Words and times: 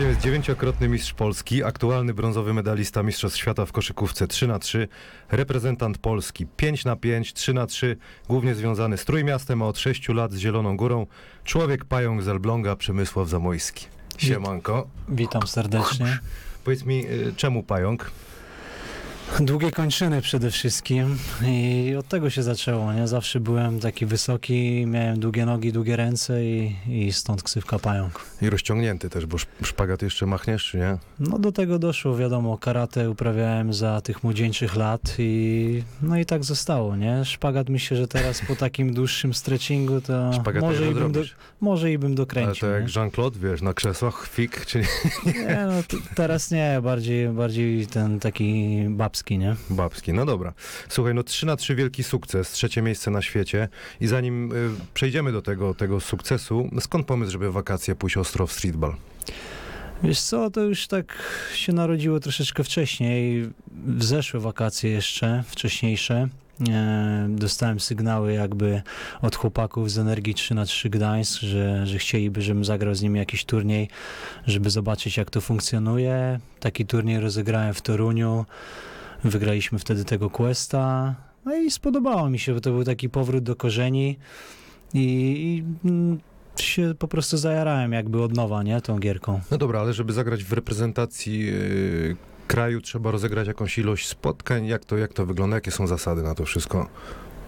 Gościem 0.00 0.14
jest 0.14 0.24
dziewięciokrotny 0.24 0.88
mistrz 0.88 1.12
Polski, 1.12 1.64
aktualny 1.64 2.14
brązowy 2.14 2.54
medalista 2.54 3.02
Mistrzostw 3.02 3.38
Świata 3.38 3.66
w 3.66 3.72
koszykówce 3.72 4.26
3 4.26 4.46
na 4.46 4.58
3 4.58 4.88
reprezentant 5.30 5.98
Polski 5.98 6.46
5 6.56 6.84
na 6.84 6.96
5 6.96 7.32
3 7.32 7.54
na 7.54 7.66
3 7.66 7.96
głównie 8.28 8.54
związany 8.54 8.96
z 8.96 9.04
Trójmiastem, 9.04 9.62
a 9.62 9.66
od 9.66 9.78
6 9.78 10.08
lat 10.08 10.32
z 10.32 10.38
Zieloną 10.38 10.76
Górą, 10.76 11.06
człowiek 11.44 11.84
pająk 11.84 12.22
z 12.22 12.28
Elbląga, 12.28 12.76
Przemysław 12.76 13.28
Zamojski. 13.28 13.86
Siemanko. 14.18 14.88
Witam 15.08 15.46
serdecznie. 15.46 16.18
Powiedz 16.64 16.84
mi, 16.84 17.06
y, 17.06 17.32
czemu 17.36 17.62
pająk? 17.62 18.10
Długie 19.40 19.70
kończyny 19.70 20.22
przede 20.22 20.50
wszystkim 20.50 21.18
i 21.46 21.94
od 21.98 22.08
tego 22.08 22.30
się 22.30 22.42
zaczęło, 22.42 22.92
nie? 22.92 23.08
Zawsze 23.08 23.40
byłem 23.40 23.80
taki 23.80 24.06
wysoki, 24.06 24.86
miałem 24.86 25.20
długie 25.20 25.46
nogi, 25.46 25.72
długie 25.72 25.96
ręce 25.96 26.44
i, 26.44 26.76
i 26.88 27.12
stąd 27.12 27.42
ksywka 27.42 27.78
pająk. 27.78 28.20
I 28.42 28.50
rozciągnięty 28.50 29.10
też, 29.10 29.26
bo 29.26 29.36
sz- 29.36 29.66
szpagat 29.68 30.02
jeszcze 30.02 30.26
machniesz, 30.26 30.74
nie? 30.74 30.96
No 31.20 31.38
do 31.38 31.52
tego 31.52 31.78
doszło, 31.78 32.16
wiadomo, 32.16 32.58
karate 32.58 33.10
uprawiałem 33.10 33.74
za 33.74 34.00
tych 34.00 34.24
młodzieńczych 34.24 34.76
lat 34.76 35.14
i 35.18 35.82
no 36.02 36.18
i 36.18 36.26
tak 36.26 36.44
zostało, 36.44 36.96
nie? 36.96 37.24
Szpagat 37.24 37.68
myślę, 37.68 37.96
że 37.96 38.08
teraz 38.08 38.40
po 38.48 38.56
takim 38.56 38.94
dłuższym 38.94 39.34
stretchingu 39.34 40.00
to 40.00 40.32
Szpagat 40.32 40.62
może, 40.62 40.90
i 40.90 40.94
bym 40.94 41.12
do, 41.12 41.20
może 41.60 41.92
i 41.92 41.98
bym 41.98 42.06
Ale 42.10 42.16
dokręcił. 42.16 42.60
to 42.60 42.66
jak? 42.74 42.96
Jean-Claude, 42.96 43.38
wiesz, 43.38 43.62
na 43.62 43.74
krzesłach, 43.74 44.28
fik, 44.32 44.66
czy 44.66 44.78
nie? 44.78 44.86
Nie, 45.32 45.66
no 45.66 45.98
teraz 46.14 46.50
nie, 46.50 46.80
bardziej, 46.82 47.28
bardziej 47.28 47.86
ten 47.86 48.20
taki 48.20 48.70
babski, 48.88 49.19
nie? 49.38 49.56
Babski, 49.70 50.12
no 50.12 50.26
dobra. 50.26 50.52
Słuchaj, 50.88 51.14
no 51.14 51.22
3 51.22 51.46
na 51.46 51.56
3 51.56 51.74
wielki 51.74 52.02
sukces, 52.02 52.50
trzecie 52.50 52.82
miejsce 52.82 53.10
na 53.10 53.22
świecie. 53.22 53.68
I 54.00 54.06
zanim 54.06 54.52
y, 54.52 54.70
przejdziemy 54.94 55.32
do 55.32 55.42
tego, 55.42 55.74
tego 55.74 56.00
sukcesu, 56.00 56.70
skąd 56.80 57.06
pomysł, 57.06 57.32
żeby 57.32 57.52
wakacje 57.52 57.94
pójść 57.94 58.16
ostro 58.16 58.46
w 58.46 58.52
streetball? 58.52 58.94
Wiesz 60.02 60.20
co, 60.20 60.50
to 60.50 60.60
już 60.60 60.86
tak 60.86 61.18
się 61.54 61.72
narodziło 61.72 62.20
troszeczkę 62.20 62.64
wcześniej, 62.64 63.50
w 63.86 64.04
zeszłe 64.04 64.40
wakacje 64.40 64.90
jeszcze, 64.90 65.44
wcześniejsze. 65.46 66.28
E, 66.68 67.26
dostałem 67.28 67.80
sygnały 67.80 68.32
jakby 68.32 68.82
od 69.22 69.36
chłopaków 69.36 69.90
z 69.90 69.98
Energii 69.98 70.34
3 70.34 70.54
na 70.54 70.64
3 70.64 70.90
Gdańsk, 70.90 71.40
że, 71.40 71.86
że 71.86 71.98
chcieliby, 71.98 72.42
żebym 72.42 72.64
zagrał 72.64 72.94
z 72.94 73.02
nimi 73.02 73.18
jakiś 73.18 73.44
turniej, 73.44 73.88
żeby 74.46 74.70
zobaczyć 74.70 75.16
jak 75.16 75.30
to 75.30 75.40
funkcjonuje. 75.40 76.40
Taki 76.60 76.86
turniej 76.86 77.20
rozegrałem 77.20 77.74
w 77.74 77.82
Toruniu, 77.82 78.44
wygraliśmy 79.24 79.78
wtedy 79.78 80.04
tego 80.04 80.30
Questa, 80.30 81.14
no 81.44 81.56
i 81.56 81.70
spodobało 81.70 82.30
mi 82.30 82.38
się, 82.38 82.54
bo 82.54 82.60
to 82.60 82.70
był 82.70 82.84
taki 82.84 83.08
powrót 83.08 83.44
do 83.44 83.56
korzeni 83.56 84.18
i, 84.94 85.62
i 85.84 86.62
się 86.62 86.94
po 86.98 87.08
prostu 87.08 87.36
zajarałem 87.36 87.92
jakby 87.92 88.22
od 88.22 88.36
nowa, 88.36 88.62
nie, 88.62 88.80
tą 88.80 88.98
gierką. 88.98 89.40
No 89.50 89.58
dobra, 89.58 89.80
ale 89.80 89.92
żeby 89.92 90.12
zagrać 90.12 90.44
w 90.44 90.52
reprezentacji 90.52 91.48
y, 91.48 92.16
kraju, 92.46 92.80
trzeba 92.80 93.10
rozegrać 93.10 93.46
jakąś 93.46 93.78
ilość 93.78 94.08
spotkań. 94.08 94.66
Jak 94.66 94.84
to, 94.84 94.96
jak 94.96 95.12
to 95.12 95.26
wygląda? 95.26 95.56
Jakie 95.56 95.70
są 95.70 95.86
zasady 95.86 96.22
na 96.22 96.34
to 96.34 96.44
wszystko? 96.44 96.88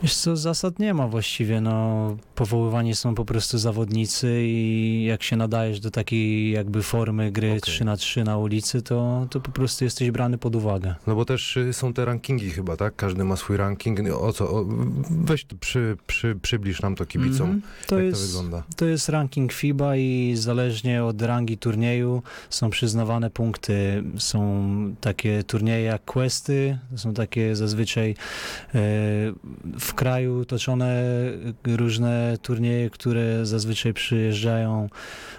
Wiesz 0.02 0.16
co, 0.16 0.36
zasad 0.36 0.78
nie 0.78 0.94
ma 0.94 1.08
właściwie, 1.08 1.60
no 1.60 2.16
powoływani 2.42 2.94
są 2.94 3.14
po 3.14 3.24
prostu 3.24 3.58
zawodnicy 3.58 4.42
i 4.42 5.04
jak 5.08 5.22
się 5.22 5.36
nadajesz 5.36 5.80
do 5.80 5.90
takiej 5.90 6.50
jakby 6.50 6.82
formy 6.82 7.32
gry 7.32 7.48
Okej. 7.48 7.60
3 7.60 7.84
na 7.84 7.96
3 7.96 8.24
na 8.24 8.38
ulicy, 8.38 8.82
to, 8.82 9.26
to 9.30 9.40
po 9.40 9.50
prostu 9.50 9.84
jesteś 9.84 10.10
brany 10.10 10.38
pod 10.38 10.56
uwagę. 10.56 10.94
No 11.06 11.14
bo 11.14 11.24
też 11.24 11.56
y, 11.56 11.72
są 11.72 11.92
te 11.92 12.04
rankingi 12.04 12.50
chyba, 12.50 12.76
tak? 12.76 12.96
Każdy 12.96 13.24
ma 13.24 13.36
swój 13.36 13.56
ranking. 13.56 14.00
O 14.10 14.32
co? 14.32 14.50
O, 14.50 14.66
weź 15.10 15.46
przy, 15.60 15.96
przy, 16.06 16.36
przybliż 16.42 16.82
nam 16.82 16.94
to 16.94 17.06
kibicom. 17.06 17.50
Mhm. 17.50 17.62
To, 17.86 17.96
jak 17.96 18.04
jest, 18.04 18.22
to 18.22 18.26
wygląda? 18.26 18.62
to 18.76 18.84
jest 18.84 19.08
ranking 19.08 19.52
FIBA 19.52 19.96
i 19.96 20.32
zależnie 20.36 21.04
od 21.04 21.22
rangi 21.22 21.58
turnieju 21.58 22.22
są 22.50 22.70
przyznawane 22.70 23.30
punkty. 23.30 24.04
Są 24.18 24.94
takie 25.00 25.44
turnieje 25.44 25.84
jak 25.84 26.04
Questy, 26.04 26.78
to 26.90 26.98
są 26.98 27.14
takie 27.14 27.56
zazwyczaj 27.56 28.10
e, 28.10 28.14
w 29.78 29.94
kraju 29.94 30.44
toczone 30.44 31.04
różne 31.66 32.31
turnieje, 32.38 32.90
które 32.90 33.46
zazwyczaj 33.46 33.94
przyjeżdżają 33.94 34.88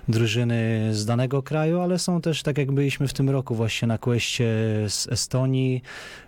drużyny 0.08 0.90
z 0.92 1.06
danego 1.06 1.44
kraju, 1.44 1.80
ale 1.80 2.00
są 2.00 2.22
też 2.22 2.44
tak 2.44 2.58
jak 2.58 2.72
byliśmy 2.72 3.08
w 3.08 3.14
tym 3.14 3.30
roku 3.30 3.56
właśnie 3.56 3.88
na 3.88 3.98
Questie 3.98 4.44
z 4.88 5.08
Estonii. 5.12 5.82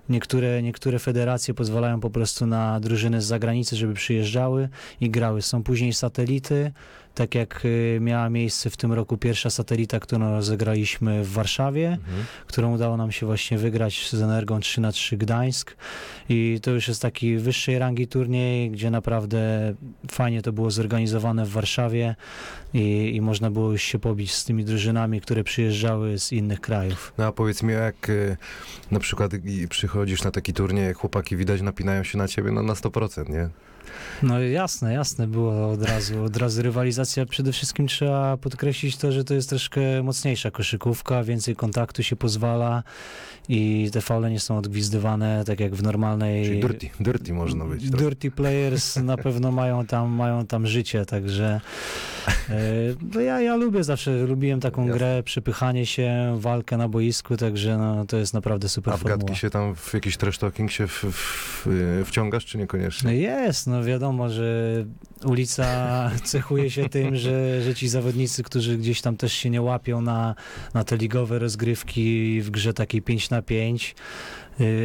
Niektóre, 0.10 0.62
niektóre 0.62 1.00
federacje 1.00 1.54
pozwalają 1.54 2.00
po 2.00 2.10
prostu 2.10 2.46
na 2.48 2.80
drużyny 2.80 3.22
z 3.22 3.26
zagranicy, 3.26 3.76
żeby 3.76 3.94
przyjeżdżały 3.94 4.70
i 5.02 5.10
grały. 5.10 5.42
Są 5.42 5.64
później 5.64 5.94
satelity, 5.94 6.72
tak 7.16 7.36
jak 7.36 7.62
y, 7.66 7.98
miała 8.02 8.30
miejsce 8.30 8.70
w 8.70 8.78
tym 8.78 8.94
roku 8.94 9.18
pierwsza 9.18 9.50
satelita, 9.50 10.00
którą 10.00 10.32
rozegraliśmy 10.32 11.24
w 11.24 11.32
Warszawie, 11.32 11.88
Mhm. 11.88 12.26
którą 12.48 12.74
udało 12.74 12.98
nam 12.98 13.12
się 13.12 13.26
właśnie 13.26 13.58
wygrać 13.58 14.10
z 14.10 14.22
Energią 14.22 14.60
3 14.60 14.82
na 14.82 14.92
3 14.92 15.18
Gdańsk 15.18 15.76
i 16.30 16.60
to 16.62 16.72
już 16.72 16.88
jest 16.88 17.02
taki 17.02 17.38
wyższej 17.38 17.80
rangi 17.80 18.08
turniej, 18.08 18.72
gdzie 18.72 18.92
naprawdę 18.92 19.74
fajnie 20.12 20.42
to 20.42 20.54
było 20.54 20.72
zorganizowane 20.72 21.46
w 21.46 21.50
Warszawie 21.50 22.16
i, 22.74 23.12
i 23.16 23.22
można 23.22 23.52
było 23.52 23.72
już 23.72 23.82
się 23.84 24.00
pobić 24.00 24.34
z 24.34 24.46
tymi 24.46 24.66
drużynami, 24.66 25.22
które 25.22 25.44
przyjeżdżały 25.44 26.20
z 26.20 26.32
innych 26.32 26.62
krajów. 26.62 27.14
No 27.18 27.26
a 27.26 27.32
powiedz 27.32 27.64
mi, 27.64 27.74
jak 27.74 28.10
y, 28.10 28.38
na 28.92 29.00
przykład 29.00 29.32
przychodzisz 29.70 30.24
na 30.24 30.32
taki 30.32 30.54
turniej, 30.54 30.94
chłopaki 30.94 31.38
widać 31.38 31.62
napinają 31.62 32.04
się 32.04 32.18
na 32.18 32.28
ciebie 32.28 32.52
no, 32.52 32.64
na 32.64 32.74
100%, 32.74 33.30
nie? 33.30 33.50
No 34.24 34.42
jasne, 34.42 34.94
jasne 34.94 35.28
było 35.28 35.70
od 35.72 35.84
razu, 35.84 36.24
od 36.24 36.38
razu 36.38 36.62
rywalizacja. 36.62 37.26
Przede 37.26 37.52
wszystkim 37.52 37.88
trzeba 37.88 38.38
podkreślić 38.38 38.98
to, 38.98 39.12
że 39.12 39.24
to 39.24 39.34
jest 39.34 39.50
troszkę 39.50 40.04
mocniejsza 40.04 40.52
koszykówka, 40.52 41.24
więcej 41.24 41.56
kontaktu 41.56 42.04
się 42.04 42.16
pozwala 42.16 42.84
i 43.50 43.90
te 43.94 44.02
faule 44.02 44.32
nie 44.32 44.40
są 44.40 44.58
odgwizdywane 44.58 45.44
tak 45.46 45.60
jak 45.60 45.76
w 45.76 45.84
normalnej... 45.84 46.46
Czyli 46.46 46.60
dirty, 46.60 46.90
dirty 47.00 47.34
można 47.34 47.66
być. 47.66 47.90
Dirty 47.90 48.32
players 48.32 48.96
na 48.96 49.18
pewno 49.26 49.52
mają 49.52 49.86
tam, 49.86 50.10
mają 50.12 50.46
tam 50.48 50.68
życie, 50.68 51.06
także 51.06 51.62
e, 52.50 52.62
no 53.14 53.22
ja, 53.22 53.42
ja 53.42 53.56
lubię 53.56 53.84
zawsze, 53.84 54.12
lubiłem 54.12 54.60
taką 54.60 54.82
Jasne. 54.82 54.98
grę, 54.98 55.24
przepychanie 55.24 55.86
się, 55.86 56.38
walkę 56.40 56.78
na 56.78 56.90
boisku, 56.90 57.38
także 57.38 57.78
no, 57.78 58.06
to 58.06 58.18
jest 58.18 58.34
naprawdę 58.34 58.70
super 58.70 58.94
A 58.94 58.98
w 58.98 59.00
formuła. 59.00 59.18
gadki 59.18 59.36
się 59.40 59.50
tam 59.50 59.76
w 59.76 59.94
jakiś 59.94 60.18
trash 60.18 60.38
talking 60.38 60.72
się 60.72 60.88
w, 60.88 60.92
w, 61.12 61.68
y, 61.68 62.06
wciągasz, 62.06 62.46
czy 62.46 62.58
No 62.58 62.62
niekoniecznie? 62.62 63.16
jest, 63.16 63.68
no 63.68 63.75
wiadomo, 63.84 64.30
że 64.30 64.86
ulica 65.26 65.66
cechuje 66.24 66.72
się 66.72 66.90
tym, 66.90 67.16
że, 67.16 67.62
że 67.62 67.76
ci 67.76 67.88
zawodnicy, 67.88 68.44
którzy 68.44 68.78
gdzieś 68.78 69.02
tam 69.02 69.18
też 69.18 69.34
się 69.34 69.50
nie 69.50 69.62
łapią 69.62 70.02
na, 70.02 70.36
na 70.74 70.84
te 70.84 70.98
ligowe 70.98 71.40
rozgrywki 71.40 72.42
w 72.42 72.50
grze 72.50 72.74
takiej 72.74 73.02
5 73.02 73.30
na 73.30 73.42
5, 73.42 73.96
y, 73.96 73.96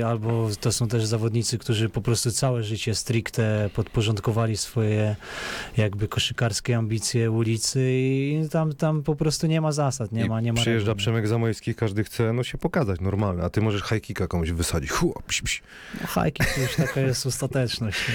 albo 0.06 0.48
to 0.60 0.72
są 0.72 0.88
też 0.88 1.04
zawodnicy, 1.04 1.58
którzy 1.58 1.88
po 1.88 2.00
prostu 2.00 2.32
całe 2.32 2.62
życie 2.62 2.94
stricte 2.94 3.70
podporządkowali 3.74 4.56
swoje 4.56 5.16
jakby 5.76 6.08
koszykarskie 6.08 6.76
ambicje 6.76 7.30
ulicy 7.30 7.80
i 7.92 8.48
tam, 8.50 8.72
tam 8.72 9.02
po 9.02 9.16
prostu 9.16 9.46
nie 9.46 9.60
ma 9.60 9.72
zasad, 9.72 10.12
nie 10.12 10.24
I 10.24 10.28
ma, 10.28 10.40
nie 10.40 10.52
ma 10.52 10.60
Przyjeżdża 10.60 10.92
nie? 10.92 10.96
Przemek 10.96 11.28
Zamojski, 11.28 11.74
każdy 11.74 12.04
chce 12.04 12.32
no, 12.32 12.42
się 12.42 12.58
pokazać 12.58 13.00
normalnie, 13.00 13.42
a 13.42 13.50
ty 13.50 13.60
możesz 13.60 13.82
high 13.82 14.00
kicka 14.00 14.26
komuś 14.26 14.50
wysadzić. 14.50 14.90
Hu, 14.90 15.22
pś, 15.26 15.42
pś. 15.42 15.62
No, 16.00 16.06
hajki 16.06 16.44
to 16.54 16.60
już 16.60 16.76
taka 16.76 17.00
jest 17.00 17.26
ostateczność. 17.26 17.98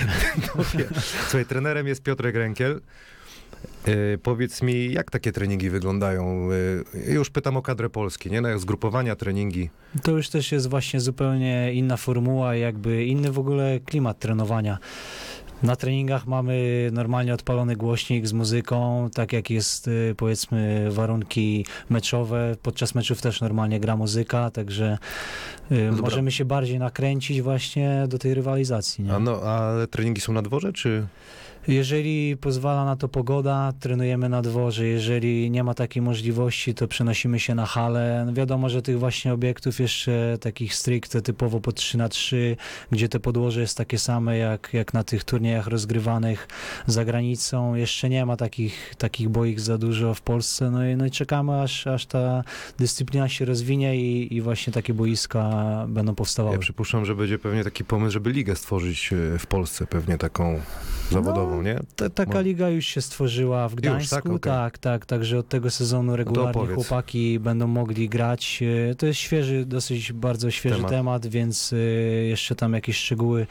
Słuchaj, 1.30 1.46
trenerem 1.46 1.88
jest 1.88 2.04
Piotrek 2.04 2.36
Rękiel. 2.36 2.82
Y, 3.88 4.20
powiedz 4.24 4.62
mi, 4.62 4.94
jak 4.94 5.12
takie 5.12 5.32
treningi 5.32 5.70
wyglądają? 5.70 6.50
Y, 6.52 7.14
już 7.14 7.30
pytam 7.30 7.58
o 7.58 7.62
kadrę 7.62 7.90
Polski, 7.90 8.32
nie? 8.32 8.42
No 8.42 8.50
jak 8.50 8.60
zgrupowania, 8.60 9.16
treningi. 9.16 9.70
To 10.04 10.12
już 10.12 10.30
też 10.30 10.52
jest 10.52 10.70
właśnie 10.70 11.00
zupełnie 11.00 11.74
inna 11.74 11.98
formuła, 11.98 12.56
jakby 12.56 13.06
inny 13.06 13.32
w 13.32 13.40
ogóle 13.40 13.80
klimat 13.80 14.20
trenowania. 14.20 14.78
Na 15.64 15.76
treningach 15.76 16.28
mamy 16.28 16.90
normalnie 16.94 17.34
odpalony 17.34 17.76
głośnik 17.76 18.28
z 18.28 18.34
muzyką, 18.34 19.10
tak 19.14 19.34
jak 19.34 19.50
jest 19.50 19.88
y, 19.88 20.16
powiedzmy 20.18 20.88
warunki 20.92 21.66
meczowe. 21.90 22.56
Podczas 22.62 22.96
meczów 22.96 23.22
też 23.22 23.42
normalnie 23.42 23.80
gra 23.80 23.96
muzyka, 23.98 24.52
także 24.52 24.98
No 25.72 25.78
dobra. 25.78 26.02
możemy 26.02 26.32
się 26.32 26.46
bardziej 26.46 26.80
nakręcić 26.80 27.42
właśnie 27.42 28.06
do 28.08 28.18
tej 28.18 28.34
rywalizacji. 28.34 29.04
Nie? 29.04 29.14
A 29.14 29.20
no, 29.20 29.42
ale 29.42 29.88
treningi 29.88 30.22
są 30.22 30.34
na 30.34 30.42
dworze, 30.42 30.74
czy... 30.74 31.08
Jeżeli 31.68 32.38
pozwala 32.38 32.86
na 32.86 32.96
to 32.96 33.08
pogoda, 33.08 33.74
trenujemy 33.80 34.30
na 34.30 34.42
dworze. 34.42 34.86
Jeżeli 34.86 35.52
nie 35.52 35.64
ma 35.64 35.74
takiej 35.74 36.02
możliwości, 36.02 36.74
to 36.74 36.88
przenosimy 36.88 37.40
się 37.40 37.56
na 37.56 37.66
halę. 37.66 38.24
No 38.26 38.34
wiadomo, 38.34 38.70
że 38.70 38.82
tych 38.82 39.00
właśnie 39.00 39.34
obiektów 39.34 39.80
jeszcze 39.80 40.38
takich 40.42 40.76
stricte 40.76 41.22
typowo 41.22 41.60
po 41.60 41.72
3 41.72 41.98
na 41.98 42.10
3 42.10 42.58
gdzie 42.92 43.10
te 43.10 43.20
podłoże 43.20 43.62
jest 43.62 43.78
takie 43.78 44.00
same 44.00 44.38
jak, 44.38 44.70
jak 44.74 44.94
na 44.94 45.04
tych 45.04 45.24
turniejach 45.24 45.68
rozgrywanych 45.68 46.48
za 46.88 47.06
granicą. 47.06 47.76
Jeszcze 47.76 48.10
nie 48.10 48.26
ma 48.26 48.38
takich, 48.38 48.96
takich 48.98 49.30
boik 49.30 49.60
za 49.60 49.78
dużo 49.78 50.14
w 50.14 50.22
Polsce. 50.22 50.72
No 50.72 50.88
i, 50.88 50.96
no 50.96 51.06
i 51.06 51.12
czekamy, 51.12 51.62
aż, 51.62 51.88
aż 51.88 52.06
ta 52.06 52.44
dyscyplina 52.78 53.30
się 53.30 53.46
rozwinie 53.46 53.98
i, 53.98 54.36
i 54.36 54.42
właśnie 54.42 54.74
takie 54.74 54.94
boiska 54.94 55.52
będą 55.88 56.16
powstawały. 56.16 56.56
Ja 56.56 56.60
przypuszczam, 56.60 57.06
że 57.06 57.16
będzie 57.16 57.40
pewnie 57.40 57.64
taki 57.64 57.86
pomysł, 57.86 58.12
żeby 58.12 58.32
ligę 58.32 58.56
stworzyć 58.56 59.14
e, 59.14 59.40
w 59.40 59.48
Polsce, 59.48 59.88
pewnie 59.88 60.18
taką 60.18 60.62
zawodową, 61.12 61.55
nie? 61.62 61.80
Ta, 61.96 62.10
taka 62.10 62.34
Mo- 62.34 62.42
liga 62.42 62.70
już 62.70 62.86
się 62.86 63.02
stworzyła 63.02 63.70
w 63.70 63.76
Gdańsku, 63.76 64.16
tak? 64.16 64.26
Okej. 64.26 64.40
tak, 64.40 64.78
tak, 64.78 65.06
także 65.06 65.38
od 65.40 65.50
tego 65.50 65.70
sezonu 65.70 66.16
regularnie 66.16 66.52
opowiedz. 66.52 66.76
chłopaki 66.76 67.40
będą 67.40 67.68
mogli 67.68 68.10
grać. 68.10 68.64
E, 68.92 68.96
To 68.96 69.06
jest 69.06 69.20
świeży, 69.20 69.66
dosyć 69.66 70.14
bardzo 70.14 70.52
świeży 70.52 70.76
Temat. 70.76 70.92
temat, 70.92 71.28
więc 71.28 71.74
e, 71.74 71.78
jeszcze 72.26 72.56
tam 72.56 72.74
jakieś 72.74 72.98
szczegóły 72.98 73.48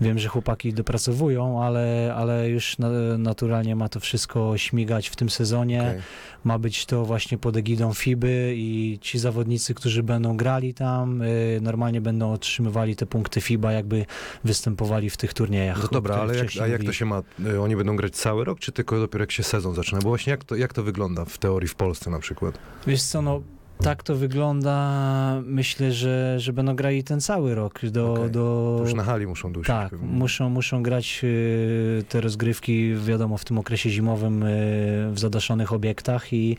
wiem, 0.00 0.18
że 0.18 0.28
chłopaki 0.28 0.72
dopracowują, 0.72 1.62
ale, 1.62 2.14
ale 2.16 2.48
już 2.48 2.78
na, 2.78 2.88
naturalnie 3.18 3.76
ma 3.76 3.88
to 3.88 4.00
wszystko 4.00 4.58
śmigać 4.58 5.08
w 5.08 5.16
tym 5.16 5.30
sezonie. 5.30 5.82
Okej. 5.82 6.00
Ma 6.44 6.58
być 6.58 6.86
to 6.86 7.04
właśnie 7.04 7.38
pod 7.38 7.56
egidą 7.56 7.94
FIBY 7.94 8.54
i 8.56 8.98
ci 9.00 9.18
zawodnicy, 9.18 9.74
którzy 9.74 10.02
będą 10.02 10.36
grali 10.36 10.74
tam, 10.74 11.22
y, 11.22 11.58
normalnie 11.62 12.00
będą 12.00 12.32
otrzymywali 12.32 12.96
te 12.96 13.06
punkty 13.06 13.40
FIBA, 13.40 13.72
jakby 13.72 14.06
występowali 14.44 15.10
w 15.10 15.16
tych 15.16 15.34
turniejach. 15.34 15.82
No 15.82 15.88
dobra, 15.88 16.16
ale 16.16 16.36
jak, 16.36 16.46
a 16.62 16.66
jak 16.66 16.84
to 16.84 16.92
się 16.92 17.04
ma? 17.04 17.22
y, 17.46 17.60
Oni 17.60 17.76
będą 17.76 17.96
grać 17.96 18.16
cały 18.16 18.44
rok, 18.44 18.58
czy 18.58 18.72
tylko 18.72 18.98
dopiero 18.98 19.22
jak 19.22 19.32
się 19.32 19.42
sezon 19.42 19.74
zaczyna? 19.74 20.00
Bo 20.00 20.08
właśnie 20.08 20.30
jak 20.30 20.44
to, 20.44 20.56
jak 20.56 20.72
to 20.72 20.82
wygląda 20.82 21.24
w 21.24 21.38
teorii 21.38 21.68
w 21.68 21.74
Polsce 21.74 22.10
na 22.10 22.18
przykład? 22.18 22.58
Wiesz 22.86 23.02
co, 23.02 23.22
no 23.22 23.42
tak 23.82 24.02
to 24.02 24.14
wygląda. 24.16 25.42
Myślę, 25.46 25.92
że, 25.92 26.40
że 26.40 26.52
będą 26.52 26.76
grali 26.76 27.04
ten 27.04 27.20
cały 27.20 27.54
rok. 27.54 27.80
Do, 27.86 28.12
Okej. 28.12 28.30
do... 28.30 28.74
To 28.78 28.84
już 28.84 28.94
na 28.94 29.04
hali 29.04 29.26
muszą 29.26 29.52
dusić. 29.52 29.66
Tak, 29.66 29.90
pewnie. 29.90 30.08
muszą, 30.08 30.48
muszą 30.50 30.82
grać 30.82 31.20
y, 31.24 32.04
te 32.08 32.20
rozgrywki, 32.20 32.94
wiadomo, 33.06 33.38
w 33.38 33.44
tym 33.44 33.58
okresie 33.58 33.90
zimowym 33.90 34.42
y, 34.42 35.10
w 35.12 35.18
zadaszonych 35.18 35.72
obiektach 35.72 36.32
i, 36.32 36.56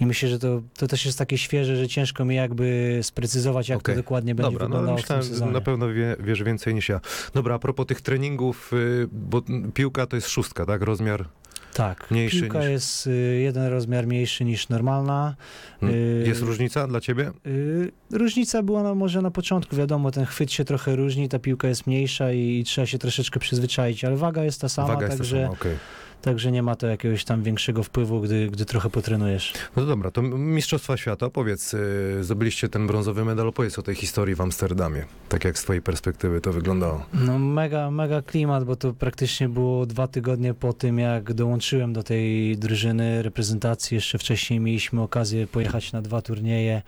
i 0.00 0.06
myślę, 0.06 0.28
że 0.28 0.38
to, 0.38 0.62
to 0.76 0.86
też 0.86 1.06
jest 1.06 1.18
takie 1.18 1.38
świeże, 1.38 1.76
że 1.76 1.88
ciężko 1.88 2.24
mi 2.24 2.34
jakby 2.34 2.98
sprecyzować, 3.02 3.68
jak 3.68 3.78
Okej. 3.78 3.94
to 3.94 4.00
dokładnie 4.02 4.34
będzie 4.34 4.50
Dobra, 4.52 4.64
no 4.64 4.68
wyglądało 4.68 4.96
myślałem, 4.98 5.22
w 5.24 5.26
tym 5.26 5.34
sezonie. 5.34 5.52
na 5.52 5.60
pewno 5.60 5.88
wie, 5.88 6.16
wiesz 6.20 6.42
więcej 6.42 6.74
niż 6.74 6.88
ja. 6.88 7.00
Dobra, 7.34 7.54
a 7.54 7.58
propos 7.58 7.86
tych 7.86 8.00
treningów, 8.00 8.72
y, 8.72 9.08
bo 9.12 9.42
piłka 9.74 10.06
to 10.06 10.16
jest 10.16 10.28
szóstka, 10.28 10.66
tak? 10.66 10.82
Rozmiar 10.82 11.28
Tak, 11.74 12.10
Mniejszy 12.10 12.40
piłka 12.40 12.58
niż- 12.60 12.68
jest 12.68 13.06
y, 13.06 13.10
jeden 13.42 13.66
rozmiar 13.66 14.06
mniejszy 14.06 14.44
niż 14.44 14.68
normalna. 14.68 15.34
mm, 15.82 15.94
Y, 15.94 16.24
jest 16.26 16.42
różnica 16.42 16.86
dla 16.86 17.00
ciebie? 17.00 17.30
Y, 17.46 17.92
Różnica 18.10 18.62
była 18.62 18.82
no, 18.82 18.94
może 18.94 19.22
na 19.22 19.30
początku, 19.30 19.76
wiadomo, 19.76 20.10
ten 20.10 20.24
chwyt 20.24 20.52
się 20.52 20.64
trochę 20.64 20.96
różni, 20.96 21.28
ta 21.28 21.38
piłka 21.38 21.68
jest 21.68 21.86
mniejsza 21.86 22.32
i, 22.32 22.58
i 22.58 22.64
trzeba 22.64 22.86
się 22.86 22.98
troszeczkę 22.98 23.40
przyzwyczaić, 23.40 24.04
ale 24.04 24.16
waga 24.16 24.44
jest 24.44 24.60
ta 24.60 24.68
sama, 24.68 24.88
Waga 24.88 25.00
jest 25.06 25.12
ta 25.12 25.18
także, 25.18 25.42
sama, 25.42 25.52
okej. 25.52 25.76
Także 26.24 26.52
nie 26.52 26.62
ma 26.62 26.76
to 26.76 26.86
jakiegoś 26.86 27.24
tam 27.24 27.42
większego 27.42 27.82
wpływu, 27.82 28.20
gdy, 28.20 28.48
gdy 28.50 28.64
trochę 28.64 28.90
potrenujesz. 28.90 29.52
No 29.76 29.82
to 29.82 29.88
dobra, 29.88 30.10
to 30.10 30.22
Mistrzostwa 30.22 30.96
Świata, 30.96 31.30
powiedz, 31.30 31.74
y, 31.74 32.24
zdobyliście 32.24 32.68
ten 32.68 32.86
brązowy 32.86 33.24
medal, 33.24 33.48
opowiedz 33.48 33.78
o 33.78 33.82
tej 33.82 33.94
historii 33.94 34.34
w 34.34 34.40
Amsterdamie. 34.40 35.04
Tak 35.28 35.44
jak 35.44 35.58
z 35.58 35.62
twojej 35.62 35.82
perspektywy 35.82 36.40
to 36.40 36.52
wyglądało. 36.52 37.06
No 37.14 37.38
mega, 37.38 37.90
mega 37.90 38.22
klimat, 38.22 38.64
bo 38.64 38.76
to 38.76 38.92
praktycznie 38.92 39.48
było 39.48 39.86
dwa 39.86 40.08
tygodnie 40.08 40.54
po 40.54 40.72
tym, 40.72 40.98
jak 40.98 41.32
dołączyłem 41.32 41.92
do 41.92 42.02
tej 42.02 42.56
drużyny 42.56 43.22
reprezentacji. 43.22 43.94
Jeszcze 43.94 44.18
wcześniej 44.18 44.60
mieliśmy 44.60 45.02
okazję 45.02 45.46
pojechać 45.46 45.92
na 45.92 46.02
dwa 46.02 46.22
turnieje 46.22 46.82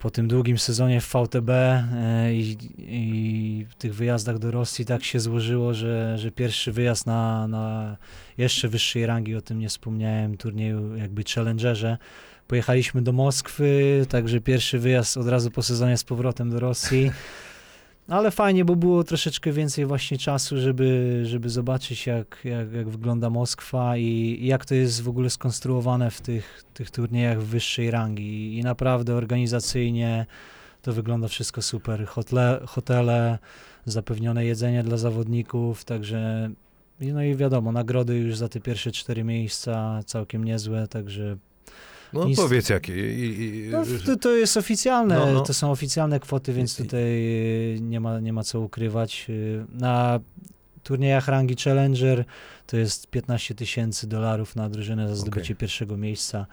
po 0.00 0.10
tym 0.10 0.28
długim 0.28 0.58
sezonie 0.58 1.00
w 1.00 1.08
VTB 1.12 1.50
e, 1.50 2.34
i, 2.34 2.56
i 2.78 3.66
tych 3.78 3.94
wyjazdach 3.94 4.38
do 4.38 4.50
Rosji 4.50 4.84
tak 4.84 5.04
się 5.04 5.20
złożyło, 5.20 5.74
że, 5.74 6.18
że 6.18 6.30
pierwszy 6.30 6.72
wyjazd 6.72 7.06
na, 7.06 7.48
na 7.48 7.96
jeszcze 8.38 8.68
wyższej 8.68 9.06
rangi, 9.06 9.36
o 9.36 9.40
tym 9.40 9.58
nie 9.58 9.68
wspomniałem, 9.68 10.36
turnieju 10.36 10.96
jakby 10.96 11.24
Challengerze. 11.34 11.98
Pojechaliśmy 12.48 13.02
do 13.02 13.12
Moskwy, 13.12 14.06
także 14.08 14.40
pierwszy 14.40 14.78
wyjazd 14.78 15.16
od 15.16 15.28
razu 15.28 15.50
po 15.50 15.62
sezonie 15.62 15.96
z 15.96 16.04
powrotem 16.04 16.50
do 16.50 16.60
Rosji. 16.60 17.10
Ale 18.08 18.30
fajnie, 18.30 18.64
bo 18.64 18.76
było 18.76 19.04
troszeczkę 19.04 19.52
więcej 19.52 19.86
właśnie 19.86 20.18
czasu, 20.18 20.60
żeby, 20.60 21.20
żeby 21.26 21.48
zobaczyć, 21.48 22.06
jak, 22.06 22.40
jak, 22.44 22.72
jak 22.72 22.88
wygląda 22.88 23.30
Moskwa 23.30 23.96
i 23.96 24.38
jak 24.42 24.64
to 24.64 24.74
jest 24.74 25.02
w 25.02 25.08
ogóle 25.08 25.30
skonstruowane 25.30 26.10
w 26.10 26.20
tych, 26.20 26.64
tych 26.74 26.90
turniejach 26.90 27.42
wyższej 27.42 27.90
rangi. 27.90 28.58
I 28.58 28.62
naprawdę 28.62 29.14
organizacyjnie 29.14 30.26
to 30.82 30.92
wygląda 30.92 31.28
wszystko 31.28 31.62
super. 31.62 32.06
Hotle, 32.06 32.60
hotele, 32.66 33.38
zapewnione 33.84 34.44
jedzenie 34.44 34.82
dla 34.82 34.96
zawodników, 34.96 35.84
także 35.84 36.50
no 37.00 37.22
i 37.22 37.36
wiadomo, 37.36 37.72
nagrody 37.72 38.16
już 38.16 38.36
za 38.36 38.48
te 38.48 38.60
pierwsze 38.60 38.92
cztery 38.92 39.24
miejsca 39.24 40.00
całkiem 40.06 40.44
niezłe, 40.44 40.88
także 40.88 41.36
No 42.12 42.24
Nic- 42.24 42.36
powiedz 42.36 42.68
jakie. 42.68 43.14
I, 43.14 43.42
i, 43.44 43.68
no, 43.70 43.82
to, 44.06 44.16
to 44.16 44.30
jest 44.36 44.56
oficjalne, 44.56 45.14
No, 45.18 45.32
no. 45.32 45.40
to 45.40 45.54
są 45.54 45.70
oficjalne 45.70 46.20
kwoty, 46.20 46.52
więc 46.52 46.76
tutaj 46.76 47.02
y, 47.76 47.78
nie 47.80 48.00
ma, 48.00 48.20
nie 48.20 48.32
ma 48.32 48.42
co 48.42 48.60
ukrywać. 48.60 49.26
Y, 49.28 49.64
Na 49.74 50.20
turniejach 50.82 51.28
rangi 51.28 51.56
Challenger 51.64 52.24
to 52.66 52.76
jest 52.76 53.06
15 53.06 53.54
tysięcy 53.54 54.06
dolarów 54.06 54.56
na 54.56 54.68
drużynę 54.68 55.08
za 55.08 55.14
zdobycie 55.16 55.54
pierwszego 55.54 55.96
miejsca. 55.96 56.46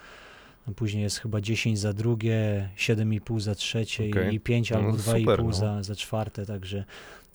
No, 0.68 0.74
Później 0.74 1.04
jest 1.04 1.19
chyba 1.19 1.42
10 1.42 1.80
za 1.80 1.94
drugie, 1.94 2.69
7,5 2.78 3.40
za 3.40 3.56
trzecie 3.56 4.10
Okej. 4.12 4.36
i 4.36 4.40
5 4.40 4.69
No, 4.72 4.78
albo 4.78 4.98
super, 4.98 5.40
2,5 5.40 5.44
no. 5.46 5.54
za, 5.54 5.84
za 5.84 5.96
czwarte, 5.96 6.46
także 6.46 6.86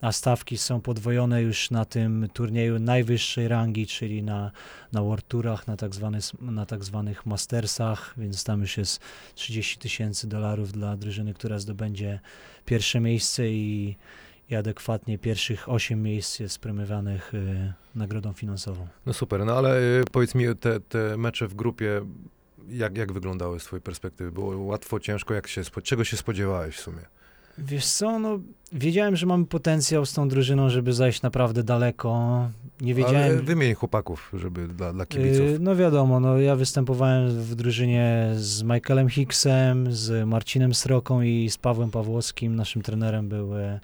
a 0.00 0.12
stawki 0.12 0.58
są 0.58 0.80
podwojone 0.80 1.42
już 1.42 1.70
na 1.70 1.84
tym 1.84 2.28
turnieju 2.32 2.78
najwyższej 2.78 3.48
rangi, 3.48 3.86
czyli 3.86 4.22
na, 4.22 4.50
na 4.92 5.02
World 5.02 5.28
Tourach, 5.28 5.66
na 5.66 5.76
tak, 5.76 5.94
zwany, 5.94 6.18
na 6.40 6.66
tak 6.66 6.84
zwanych 6.84 7.26
Mastersach, 7.26 8.14
więc 8.16 8.44
tam 8.44 8.60
już 8.60 8.76
jest 8.76 9.00
30 9.34 9.78
tysięcy 9.78 10.28
dolarów 10.28 10.72
dla 10.72 10.96
drużyny, 10.96 11.34
która 11.34 11.58
zdobędzie 11.58 12.20
pierwsze 12.64 13.00
miejsce 13.00 13.48
i, 13.48 13.96
i 14.50 14.56
adekwatnie 14.56 15.18
pierwszych 15.18 15.68
8 15.68 16.02
miejsc 16.02 16.40
jest 16.40 16.58
premiowanych 16.58 17.34
y, 17.34 17.72
nagrodą 17.94 18.32
finansową. 18.32 18.88
No 19.06 19.12
super, 19.12 19.44
no 19.46 19.52
ale 19.52 19.80
y, 20.00 20.04
powiedz 20.12 20.34
mi, 20.34 20.44
te, 20.60 20.80
te 20.80 21.16
mecze 21.16 21.48
w 21.48 21.54
grupie, 21.54 22.00
jak, 22.68 22.96
jak 22.96 23.12
wyglądały 23.12 23.60
z 23.60 23.64
twojej 23.64 23.82
perspektywy? 23.82 24.32
Było 24.32 24.58
łatwo, 24.58 25.00
ciężko? 25.00 25.34
Jak 25.34 25.46
się, 25.46 25.62
czego 25.82 26.04
się 26.04 26.16
spodziewałeś 26.16 26.76
w 26.76 26.80
sumie? 26.80 27.19
Wiesz 27.60 27.86
co, 27.86 28.18
no 28.18 28.38
wiedziałem, 28.72 29.16
że 29.16 29.26
mamy 29.26 29.46
potencjał 29.46 30.06
z 30.06 30.12
tą 30.12 30.28
drużyną, 30.28 30.68
żeby 30.70 30.92
zajść 30.92 31.22
naprawdę 31.22 31.62
daleko. 31.62 32.10
Nie 32.80 32.94
Ale 32.94 33.04
wiedziałem... 33.04 33.44
wymień 33.44 33.74
chłopaków, 33.74 34.30
żeby 34.34 34.68
dla, 34.68 34.92
dla 34.92 35.06
kibiców. 35.06 35.40
Y, 35.40 35.58
No 35.60 35.76
wiadomo, 35.76 36.20
no 36.20 36.38
ja 36.38 36.56
występowałem 36.56 37.30
w 37.30 37.54
drużynie 37.54 38.30
z 38.36 38.62
Michaelem 38.62 39.08
Hicksem, 39.08 39.92
z 39.92 40.28
Marcinem 40.28 40.74
Sroką 40.74 41.22
i 41.22 41.50
z 41.50 41.58
Pawłem 41.58 41.90
Pawłowskim. 41.90 42.56
Naszym 42.56 42.82
trenerem 42.82 43.28
był 43.28 43.58
e, 43.58 43.80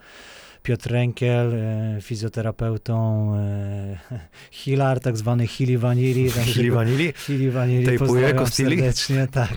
Piotr 0.66 0.90
Renkiel, 0.90 1.54
e, 1.54 1.98
fizjoterapeutą 2.00 3.32
e, 3.36 3.98
Hilar, 4.50 5.00
tak 5.00 5.16
zwany 5.16 5.46
Hili 5.46 5.78
Vanili. 5.78 6.30
go- 6.68 6.74
Vanili? 6.74 7.12
Hili 7.26 7.50
Vanili, 7.50 7.86
Tejpuje 7.86 8.34
Costili? 8.34 8.76
serdecznie. 8.76 9.28
Tak, 9.32 9.48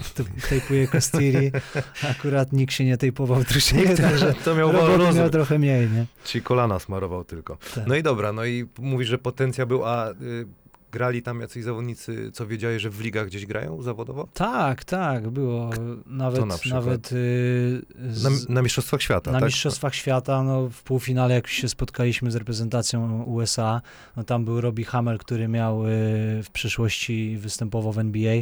tejpuje 0.50 0.88
Costili. 0.88 1.51
Akurat 2.12 2.53
nikt 2.53 2.74
się 2.74 2.86
nie 2.86 2.98
tejpował 2.98 3.43
drużynie, 3.43 3.95
także 3.98 4.33
to 4.45 4.55
miał 4.55 4.74
miał 5.13 5.29
trochę 5.29 5.60
mniej, 5.60 5.89
nie? 5.89 6.05
Ci 6.25 6.41
kolana 6.41 6.79
smarował 6.79 7.24
tylko. 7.24 7.57
Tak. 7.75 7.88
No 7.88 7.95
i 7.95 8.03
dobra, 8.03 8.33
no 8.33 8.45
i 8.45 8.65
mówisz, 8.79 9.07
że 9.10 9.17
potencjał 9.17 9.67
był, 9.67 9.86
a 9.86 10.12
y, 10.12 10.15
grali 10.91 11.22
tam 11.22 11.41
jacyś 11.41 11.63
zawodnicy, 11.63 12.31
co 12.31 12.48
wiedziałeś, 12.48 12.81
że 12.81 12.89
w 12.89 13.01
ligach 13.01 13.27
gdzieś 13.27 13.46
grają 13.46 13.81
zawodowo? 13.81 14.27
Tak, 14.34 14.84
tak, 14.84 15.29
było. 15.29 15.69
Nawet, 16.05 16.46
na 16.46 16.58
przykład? 16.58 16.84
nawet 16.86 17.12
y, 17.12 17.15
z, 18.12 18.24
Na, 18.24 18.53
na 18.53 18.62
Mistrzostwach 18.62 19.01
Świata, 19.01 19.31
na 19.31 19.39
tak? 19.39 19.48
Mistrzostwach 19.50 19.96
Świata, 19.96 20.43
no, 20.43 20.69
w 20.69 20.84
półfinale, 20.84 21.34
jak 21.36 21.48
się 21.48 21.69
spotkaliśmy 21.69 22.31
z 22.31 22.36
reprezentacją 22.36 23.24
USA, 23.24 23.81
no, 24.17 24.24
tam 24.24 24.46
był 24.46 24.62
Robbie 24.62 24.86
Hamel, 24.86 25.17
który 25.17 25.48
miał 25.48 25.86
y, 25.88 25.89
w 26.43 26.48
przyszłości 26.53 27.38
występował 27.38 27.91
w 27.93 28.00
NBA, 28.00 28.36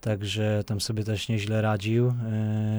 także 0.00 0.62
tam 0.66 0.80
sobie 0.80 1.04
też 1.04 1.28
nieźle 1.28 1.62
radził. 1.62 2.06
Y, 2.08 2.12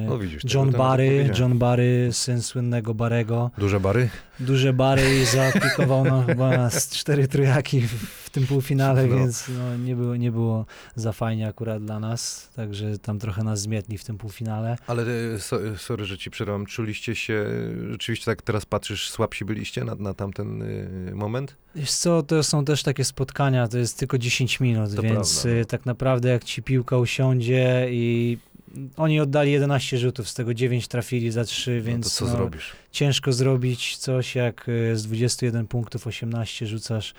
No 0.08 0.18
widzisz. 0.18 0.54
John 0.54 0.66
nawet 0.66 0.78
Barry. 0.78 1.32
John 1.40 1.58
Barry, 1.58 2.10
syn 2.12 2.42
słynnego 2.42 2.94
Barego, 2.94 3.52
Duże 3.58 3.80
bary? 3.80 4.10
Duże 4.40 4.74
Barry 4.74 5.20
i 5.22 5.26
zaaplikował 5.26 6.06
no, 6.06 6.24
chyba 6.28 6.70
z 6.70 6.90
cztery 6.90 7.28
trójaki 7.28 7.82
w, 7.82 8.30
tym 8.30 8.48
półfinale, 8.48 9.08
No. 9.08 9.16
więc 9.16 9.46
no, 9.58 9.78
nie, 9.78 9.96
było, 9.96 10.16
nie 10.16 10.32
było 10.32 10.66
za 10.96 11.12
fajnie 11.12 11.48
akurat 11.48 11.84
dla 11.84 12.00
nas, 12.00 12.50
także 12.56 13.00
tam 13.00 13.20
trochę 13.20 13.44
nas 13.44 13.62
zmietli 13.62 13.98
w 13.98 14.04
tym 14.04 14.18
półfinale. 14.18 14.78
Ale 14.88 15.04
y, 15.36 15.40
so, 15.40 15.60
sorry, 15.78 16.06
że 16.06 16.18
ci 16.18 16.32
przerwam. 16.32 16.66
Czuliście 16.66 17.16
się, 17.16 17.46
rzeczywiście 17.92 18.26
tak 18.26 18.42
teraz 18.42 18.66
patrzysz, 18.66 19.10
słabsi 19.10 19.46
byliście 19.46 19.84
na, 19.84 19.96
na 19.96 20.14
tamten 20.14 20.62
y, 20.62 21.12
moment? 21.16 21.56
Wiesz 21.76 21.92
co, 21.92 22.24
to 22.24 22.44
są 22.44 22.66
też 22.66 22.84
takie 22.84 23.06
spotkania, 23.06 23.68
to 23.68 23.78
jest 23.78 24.00
tylko 24.00 24.18
10 24.18 24.60
minut, 24.60 24.96
To 24.96 25.02
więc 25.02 25.42
prawda, 25.42 25.60
no. 25.60 25.66
tak 25.66 25.86
naprawdę 25.86 26.30
jak 26.30 26.44
ci 26.44 26.64
piłka 26.64 26.98
usiądzie 26.98 27.88
i 27.92 28.38
oni 28.98 29.20
oddali 29.20 29.52
11 29.52 29.98
rzutów, 29.98 30.30
z 30.30 30.34
tego 30.34 30.54
9 30.54 30.88
trafili 30.88 31.32
za 31.32 31.44
3, 31.44 31.82
więc 31.82 32.06
no 32.06 32.10
to 32.10 32.16
co 32.16 32.26
no, 32.26 32.32
zrobisz? 32.32 32.72
ciężko 32.92 33.34
zrobić 33.34 33.98
coś, 33.98 34.36
jak 34.36 34.66
e, 34.92 34.96
z 34.96 35.04
21 35.04 35.68
punktów 35.68 36.08
18 36.08 36.68
rzucasz 36.68 37.14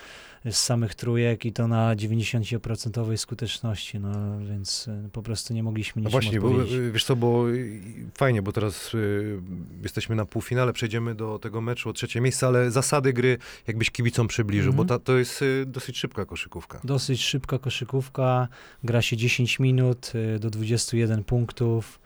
z 0.44 0.56
samych 0.56 0.94
trójek 0.94 1.44
i 1.44 1.52
to 1.52 1.68
na 1.68 1.96
90% 1.96 3.16
skuteczności, 3.16 4.00
no 4.00 4.38
więc 4.40 4.88
e, 4.88 5.08
po 5.12 5.22
prostu 5.22 5.54
nie 5.54 5.62
mogliśmy 5.62 6.02
No 6.02 6.08
niczym 6.08 6.20
właśnie, 6.20 6.40
bo, 6.40 6.62
y, 6.62 6.92
wiesz 6.92 7.04
co, 7.04 7.16
bo 7.16 7.50
y, 7.50 7.80
fajnie, 8.18 8.42
bo 8.42 8.52
teraz 8.52 8.94
y, 8.94 9.40
jesteśmy 9.82 10.16
na 10.16 10.24
półfinale, 10.24 10.72
przejdziemy 10.72 11.14
do 11.14 11.38
tego 11.38 11.60
meczu 11.60 11.88
o 11.88 11.92
trzecie 11.92 12.20
miejsce, 12.20 12.46
ale 12.46 12.70
zasady 12.70 13.12
gry 13.12 13.38
jakbyś 13.66 13.90
kibicom 13.90 14.28
przybliżył, 14.28 14.70
Mhm. 14.72 14.76
bo 14.76 14.94
ta, 14.98 15.04
to 15.04 15.18
jest 15.18 15.42
y, 15.42 15.64
dosyć 15.66 15.98
szybka 15.98 16.24
koszykówka. 16.24 16.80
Dosyć 16.84 17.24
szybka 17.24 17.58
koszykówka, 17.58 18.48
gra 18.84 19.02
się 19.02 19.16
10 19.16 19.58
minut 19.58 20.12
y, 20.36 20.38
do 20.38 20.50
21 20.50 21.24
punktów. 21.24 22.00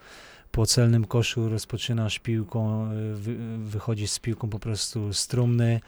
Po 0.51 0.65
celnym 0.65 1.05
koszu 1.05 1.49
rozpoczynasz 1.49 2.19
piłką, 2.19 2.91
y, 2.91 3.15
wy, 3.15 3.35
wychodzisz 3.57 4.09
z 4.11 4.19
piłką 4.19 4.49
po 4.49 4.59
prostu 4.59 5.13
z 5.13 5.27
trumny 5.27 5.81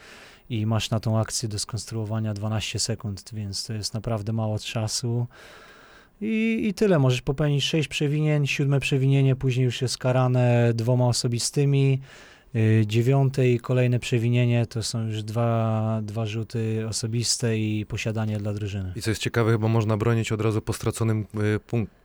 i 0.50 0.66
masz 0.66 0.90
na 0.90 1.00
tą 1.00 1.20
akcję 1.20 1.50
do 1.50 1.60
skonstruowania 1.60 2.34
12 2.34 2.80
sekund, 2.80 3.30
więc 3.34 3.66
to 3.66 3.74
jest 3.74 3.94
naprawdę 3.94 4.34
mało 4.34 4.60
czasu. 4.60 5.28
I, 6.22 6.66
I 6.70 6.74
tyle, 6.74 7.00
możesz 7.00 7.22
popełnić 7.22 7.64
6 7.64 7.88
przewinień, 7.88 8.48
siódme 8.48 8.80
przewinienie 8.80 9.36
później 9.36 9.66
już 9.66 9.82
jest 9.82 9.98
karane 9.98 10.72
dwoma 10.74 11.08
osobistymi, 11.08 12.02
y, 12.58 12.84
dziewiąte 12.88 13.50
i 13.50 13.60
kolejne 13.60 14.00
przewinienie 14.00 14.66
to 14.66 14.84
są 14.84 15.08
już 15.08 15.24
dwa, 15.24 16.00
dwa 16.04 16.26
rzuty 16.26 16.88
osobiste 16.90 17.58
i 17.58 17.86
posiadanie 17.86 18.38
dla 18.38 18.54
drużyny. 18.54 18.94
I 18.96 19.02
co 19.02 19.12
jest 19.12 19.22
ciekawe, 19.22 19.52
chyba 19.52 19.68
można 19.68 19.98
bronić 19.98 20.32
od 20.32 20.42
razu 20.42 20.62
po 20.62 20.74
straconym 20.74 21.26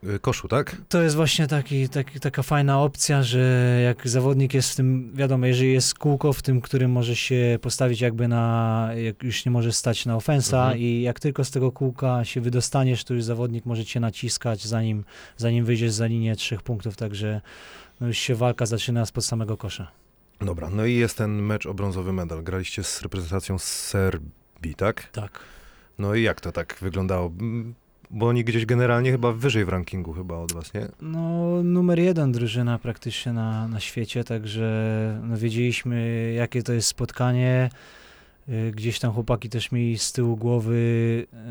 y, 0.05 0.09
y, 0.09 0.19
koszu, 0.19 0.49
tak? 0.49 0.77
To 0.89 1.03
jest 1.03 1.17
właśnie 1.17 1.47
taki, 1.47 1.89
taki, 1.89 2.21
taka 2.21 2.43
fajna 2.43 2.83
opcja, 2.83 3.23
że 3.23 3.81
jak 3.85 4.09
zawodnik 4.09 4.55
jest 4.55 4.73
w 4.73 4.77
tym, 4.77 5.13
wiadomo, 5.15 5.47
jeżeli 5.47 5.73
jest 5.73 5.95
kółko 5.95 6.33
w 6.33 6.43
tym, 6.43 6.61
którym 6.61 6.91
może 6.91 7.17
się 7.17 7.59
postawić 7.63 8.01
jakby 8.01 8.29
na, 8.29 8.91
jak 8.97 9.23
już 9.23 9.45
nie 9.45 9.53
może 9.53 9.73
stać 9.73 10.07
na 10.07 10.17
ofensa 10.17 10.63
Mhm. 10.63 10.79
i 10.79 11.03
jak 11.03 11.21
tylko 11.21 11.45
z 11.45 11.51
tego 11.51 11.73
kółka 11.73 12.25
się 12.25 12.41
wydostaniesz, 12.41 13.05
to 13.05 13.15
już 13.15 13.25
zawodnik 13.25 13.67
może 13.67 13.85
cię 13.85 14.01
naciskać, 14.01 14.67
zanim, 14.67 15.05
zanim 15.37 15.65
wyjdziesz 15.65 15.93
za 15.93 16.07
linię 16.07 16.37
trzech 16.37 16.63
punktów, 16.63 16.97
także 16.97 17.41
no 18.01 18.07
już 18.07 18.19
się 18.19 18.35
walka 18.35 18.67
zaczyna 18.67 19.07
spod 19.07 19.25
samego 19.25 19.57
kosza. 19.57 20.02
Dobra, 20.41 20.71
no 20.71 20.85
i 20.87 20.95
jest 20.95 21.19
ten 21.19 21.43
mecz 21.43 21.67
o 21.67 21.75
brązowy 21.75 22.13
medal. 22.13 22.43
Graliście 22.43 22.85
z 22.85 23.03
reprezentacją 23.03 23.59
z 23.59 23.65
Serbii, 23.65 24.75
tak? 24.77 25.11
Tak. 25.11 25.41
No 25.99 26.15
i 26.15 26.23
jak 26.23 26.41
to 26.41 26.53
tak 26.53 26.77
wyglądało? 26.81 27.27
Mm, 27.41 27.75
Bo 28.11 28.27
oni 28.29 28.45
gdzieś 28.45 28.67
generalnie 28.67 29.11
chyba 29.11 29.33
wyżej 29.33 29.65
w 29.65 29.69
rankingu 29.69 30.13
chyba 30.13 30.37
od 30.37 30.53
was, 30.53 30.75
nie? 30.75 30.89
No, 31.01 31.63
numer 31.63 31.99
jeden 31.99 32.33
drużyna 32.33 32.79
praktycznie 32.79 33.33
na, 33.33 33.69
na 33.69 33.81
świecie, 33.81 34.25
także 34.25 35.21
no, 35.23 35.37
wiedzieliśmy, 35.37 36.33
jakie 36.37 36.63
to 36.63 36.73
jest 36.73 36.89
spotkanie. 36.89 37.71
Y, 38.49 38.73
Gdzieś 38.77 38.99
tam 38.99 39.13
chłopaki 39.13 39.49
też 39.49 39.73
mieli 39.73 39.99
z 39.99 40.13
tyłu 40.13 40.37
głowy 40.37 40.77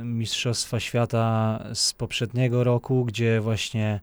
y, 0.02 0.04
Mistrzostwa 0.04 0.80
Świata 0.80 1.64
z 1.74 1.94
poprzedniego 1.94 2.64
roku, 2.64 3.06
gdzie 3.06 3.42
właśnie 3.42 4.00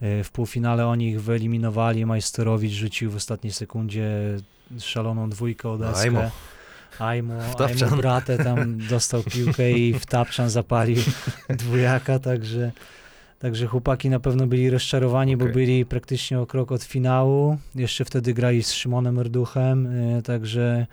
w 0.00 0.28
półfinale 0.32 0.86
oni 0.86 1.08
ich 1.08 1.22
wyeliminowali. 1.22 2.06
Majsterowicz 2.06 2.72
rzucił 2.72 3.10
w 3.10 3.16
ostatniej 3.16 3.52
sekundzie 3.52 4.10
szaloną 4.78 5.30
dwójkę 5.30 5.68
o 5.68 5.78
deskę. 5.78 6.00
Ajmo. 6.00 6.30
Ajmo 6.98 7.34
bratę 7.96 8.38
tam 8.38 8.78
dostał 8.88 9.22
piłkę 9.22 9.72
i 9.72 9.94
w 9.94 10.06
tapczan 10.06 10.50
zapalił 10.50 11.02
dwójaka, 11.48 12.18
także, 12.18 12.72
także 13.38 13.66
chłopaki 13.66 14.10
na 14.10 14.20
pewno 14.20 14.46
byli 14.46 14.70
rozczarowani, 14.70 15.36
bo 15.36 15.44
Okej. 15.44 15.54
byli 15.54 15.86
praktycznie 15.86 16.40
o 16.40 16.46
krok 16.46 16.72
od 16.72 16.82
finału. 16.82 17.58
Jeszcze 17.74 18.04
wtedy 18.04 18.34
grali 18.34 18.62
z 18.62 18.72
Szymonem 18.72 19.18
Erduchem, 19.18 19.86
y, 19.86 20.22
także 20.22 20.86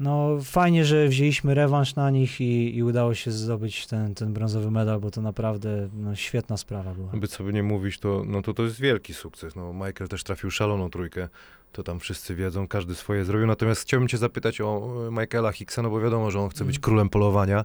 no 0.00 0.38
fajnie, 0.42 0.84
że 0.84 1.08
wzięliśmy 1.08 1.54
rewanż 1.54 1.94
na 1.94 2.10
nich 2.10 2.40
i, 2.40 2.76
i 2.76 2.82
udało 2.82 3.14
się 3.14 3.30
zdobyć 3.30 3.86
ten, 3.86 4.14
ten 4.14 4.32
brązowy 4.32 4.70
medal, 4.70 5.00
bo 5.00 5.10
to 5.10 5.22
naprawdę 5.22 5.88
no, 5.94 6.16
świetna 6.16 6.56
sprawa 6.56 6.94
była. 6.94 7.08
By 7.14 7.26
sobie 7.26 7.52
nie 7.52 7.62
mówić, 7.62 7.98
to, 7.98 8.22
no 8.26 8.42
to 8.42 8.54
to 8.54 8.62
jest 8.62 8.80
wielki 8.80 9.14
sukces. 9.14 9.56
No, 9.56 9.72
Michael 9.72 10.08
też 10.08 10.24
trafił 10.24 10.50
szaloną 10.50 10.90
trójkę. 10.90 11.28
To 11.72 11.82
tam 11.82 12.00
wszyscy 12.00 12.34
wiedzą, 12.34 12.68
każdy 12.68 12.94
swoje 12.94 13.24
zrobił. 13.24 13.46
Natomiast 13.46 13.82
chciałbym 13.82 14.08
cię 14.08 14.18
zapytać 14.18 14.60
o 14.60 14.90
e, 15.08 15.10
Michaela 15.10 15.52
Hicksa, 15.52 15.82
no 15.82 15.90
bo 15.90 16.00
wiadomo, 16.00 16.30
że 16.30 16.40
on 16.40 16.48
chce 16.48 16.64
być 16.64 16.78
królem 16.78 17.08
polowania. 17.08 17.64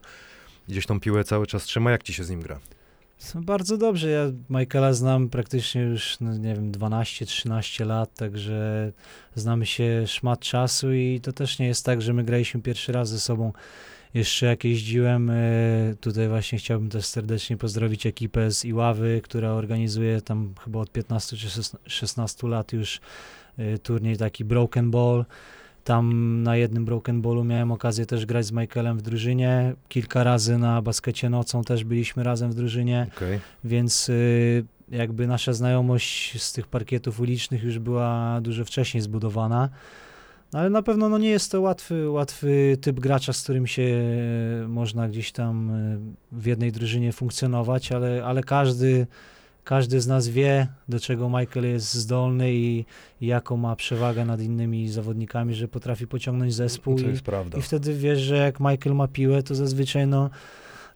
Gdzieś 0.68 0.86
tą 0.86 1.00
piłę 1.00 1.24
cały 1.24 1.48
czas 1.48 1.64
trzyma. 1.64 1.92
Jak 1.92 2.04
ci 2.04 2.14
się 2.14 2.24
z 2.24 2.30
nim 2.30 2.42
gra? 2.42 2.60
No, 3.36 3.42
Bardzo 3.42 3.78
dobrze. 3.78 4.10
Ja 4.10 4.32
Michaela 4.50 4.94
znam 4.94 5.30
praktycznie 5.30 5.82
już, 5.82 6.20
no 6.20 6.38
nie 6.38 6.56
wiem, 6.56 6.72
12-13 6.72 7.86
lat, 7.86 8.16
także 8.16 8.92
znamy 9.36 9.66
się 9.66 10.08
szmat 10.08 10.40
czasu 10.40 10.94
i 10.94 11.20
to 11.24 11.34
też 11.34 11.60
nie 11.60 11.68
jest 11.68 11.86
tak, 11.86 12.02
że 12.02 12.14
my 12.14 12.24
graliśmy 12.24 12.62
pierwszy 12.62 12.92
raz 12.92 13.10
ze 13.10 13.20
sobą. 13.20 13.54
Jeszcze 14.14 14.46
jak 14.46 14.64
jeździłem, 14.64 15.30
e, 15.30 15.36
tutaj 16.02 16.28
właśnie 16.28 16.58
chciałbym 16.58 16.90
też 16.90 17.06
serdecznie 17.06 17.58
pozdrowić 17.58 18.06
ekipę 18.06 18.52
z 18.52 18.66
Iławy, 18.66 19.22
która 19.24 19.52
organizuje 19.52 20.22
tam 20.22 20.54
chyba 20.64 20.80
od 20.80 20.92
15 20.92 21.38
czy 21.38 21.50
16 21.86 22.48
lat 22.48 22.74
już 22.74 23.00
e, 23.58 23.78
turniej 23.78 24.18
taki 24.18 24.46
Broken 24.46 24.92
Ball. 24.92 25.26
Tam 25.84 26.44
na 26.44 26.56
jednym 26.56 26.86
Broken 26.86 27.22
Ballu 27.22 27.44
miałem 27.44 27.72
okazję 27.72 28.06
też 28.06 28.26
grać 28.26 28.46
z 28.46 28.52
Michaelem 28.52 28.98
w 28.98 29.02
drużynie. 29.02 29.74
Kilka 29.90 30.24
razy 30.24 30.58
na 30.58 30.82
baskecie 30.82 31.30
nocą 31.30 31.64
też 31.64 31.84
byliśmy 31.84 32.24
razem 32.24 32.52
w 32.52 32.56
drużynie, 32.56 33.08
Okej. 33.18 33.40
więc 33.64 34.10
y, 34.10 34.66
jakby 34.90 35.28
nasza 35.28 35.54
znajomość 35.54 36.42
z 36.42 36.54
tych 36.54 36.68
parkietów 36.68 37.20
ulicznych 37.20 37.64
już 37.64 37.80
była 37.80 38.40
dużo 38.42 38.66
wcześniej 38.66 39.02
zbudowana. 39.02 39.70
No, 40.54 40.60
Ale 40.60 40.70
na 40.70 40.82
pewno 40.82 41.10
no, 41.10 41.18
nie 41.18 41.30
jest 41.30 41.52
to 41.52 41.62
łatwy, 41.62 42.10
łatwy 42.10 42.78
typ 42.82 43.00
gracza, 43.00 43.34
z 43.34 43.44
którym 43.44 43.68
się 43.68 43.84
e, 44.64 44.68
można 44.68 45.10
gdzieś 45.10 45.32
tam 45.32 45.72
e, 45.72 45.98
w 46.32 46.46
jednej 46.46 46.72
drużynie 46.72 47.12
funkcjonować, 47.12 47.92
ale, 47.92 48.26
ale 48.26 48.44
każdy, 48.44 49.08
każdy 49.64 50.02
z 50.02 50.08
nas 50.08 50.28
wie, 50.28 50.68
do 50.90 51.00
czego 51.00 51.30
Michael 51.30 51.66
jest 51.66 51.94
zdolny 51.94 52.54
i, 52.54 52.86
i 53.22 53.28
jaką 53.28 53.58
ma 53.58 53.76
przewagę 53.76 54.26
nad 54.26 54.42
innymi 54.42 54.90
zawodnikami, 54.90 55.56
że 55.56 55.68
potrafi 55.68 56.08
pociągnąć 56.08 56.54
zespół. 56.54 56.96
To 56.96 57.04
I, 57.04 57.08
jest 57.08 57.22
prawda. 57.22 57.58
i 57.58 57.62
wtedy 57.62 57.94
wiesz, 57.94 58.20
że 58.20 58.38
jak 58.38 58.60
Michael 58.60 58.96
ma 58.96 59.08
piłę, 59.08 59.44
to 59.44 59.56
zazwyczaj 59.56 60.08
no, 60.08 60.30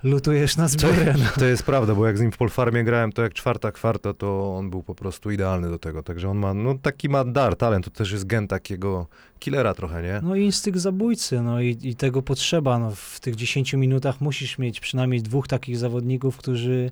lutujesz 0.03 0.57
na 0.57 0.67
zbiorę. 0.67 1.15
No. 1.17 1.25
To 1.39 1.45
jest 1.45 1.63
prawda, 1.63 1.95
bo 1.95 2.07
jak 2.07 2.17
z 2.17 2.21
nim 2.21 2.31
w 2.31 2.37
Polfarmie 2.37 2.83
grałem, 2.83 3.11
to 3.11 3.21
jak 3.21 3.33
czwarta 3.33 3.71
kwarta, 3.71 4.13
to 4.13 4.55
on 4.57 4.69
był 4.69 4.83
po 4.83 4.95
prostu 4.95 5.31
idealny 5.31 5.69
do 5.69 5.79
tego. 5.79 6.03
Także 6.03 6.29
on 6.29 6.37
ma, 6.37 6.53
no 6.53 6.75
taki 6.81 7.09
ma 7.09 7.23
dar, 7.23 7.55
talent, 7.55 7.85
to 7.85 7.91
też 7.91 8.11
jest 8.11 8.25
gen 8.25 8.47
takiego 8.47 9.07
killera 9.39 9.73
trochę, 9.73 10.03
nie? 10.03 10.19
No 10.23 10.35
i 10.35 10.43
instynkt 10.45 10.79
zabójcy, 10.79 11.41
no 11.41 11.61
i, 11.61 11.77
i 11.83 11.95
tego 11.95 12.21
potrzeba. 12.21 12.79
No, 12.79 12.91
w 12.95 13.19
tych 13.19 13.35
10 13.35 13.73
minutach 13.73 14.21
musisz 14.21 14.57
mieć 14.57 14.79
przynajmniej 14.79 15.21
dwóch 15.21 15.47
takich 15.47 15.77
zawodników, 15.77 16.37
którzy 16.37 16.91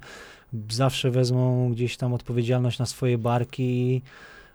zawsze 0.70 1.12
wezmą 1.12 1.72
gdzieś 1.72 1.98
tam 1.98 2.14
odpowiedzialność 2.14 2.80
na 2.80 2.86
swoje 2.86 3.18
barki, 3.18 4.02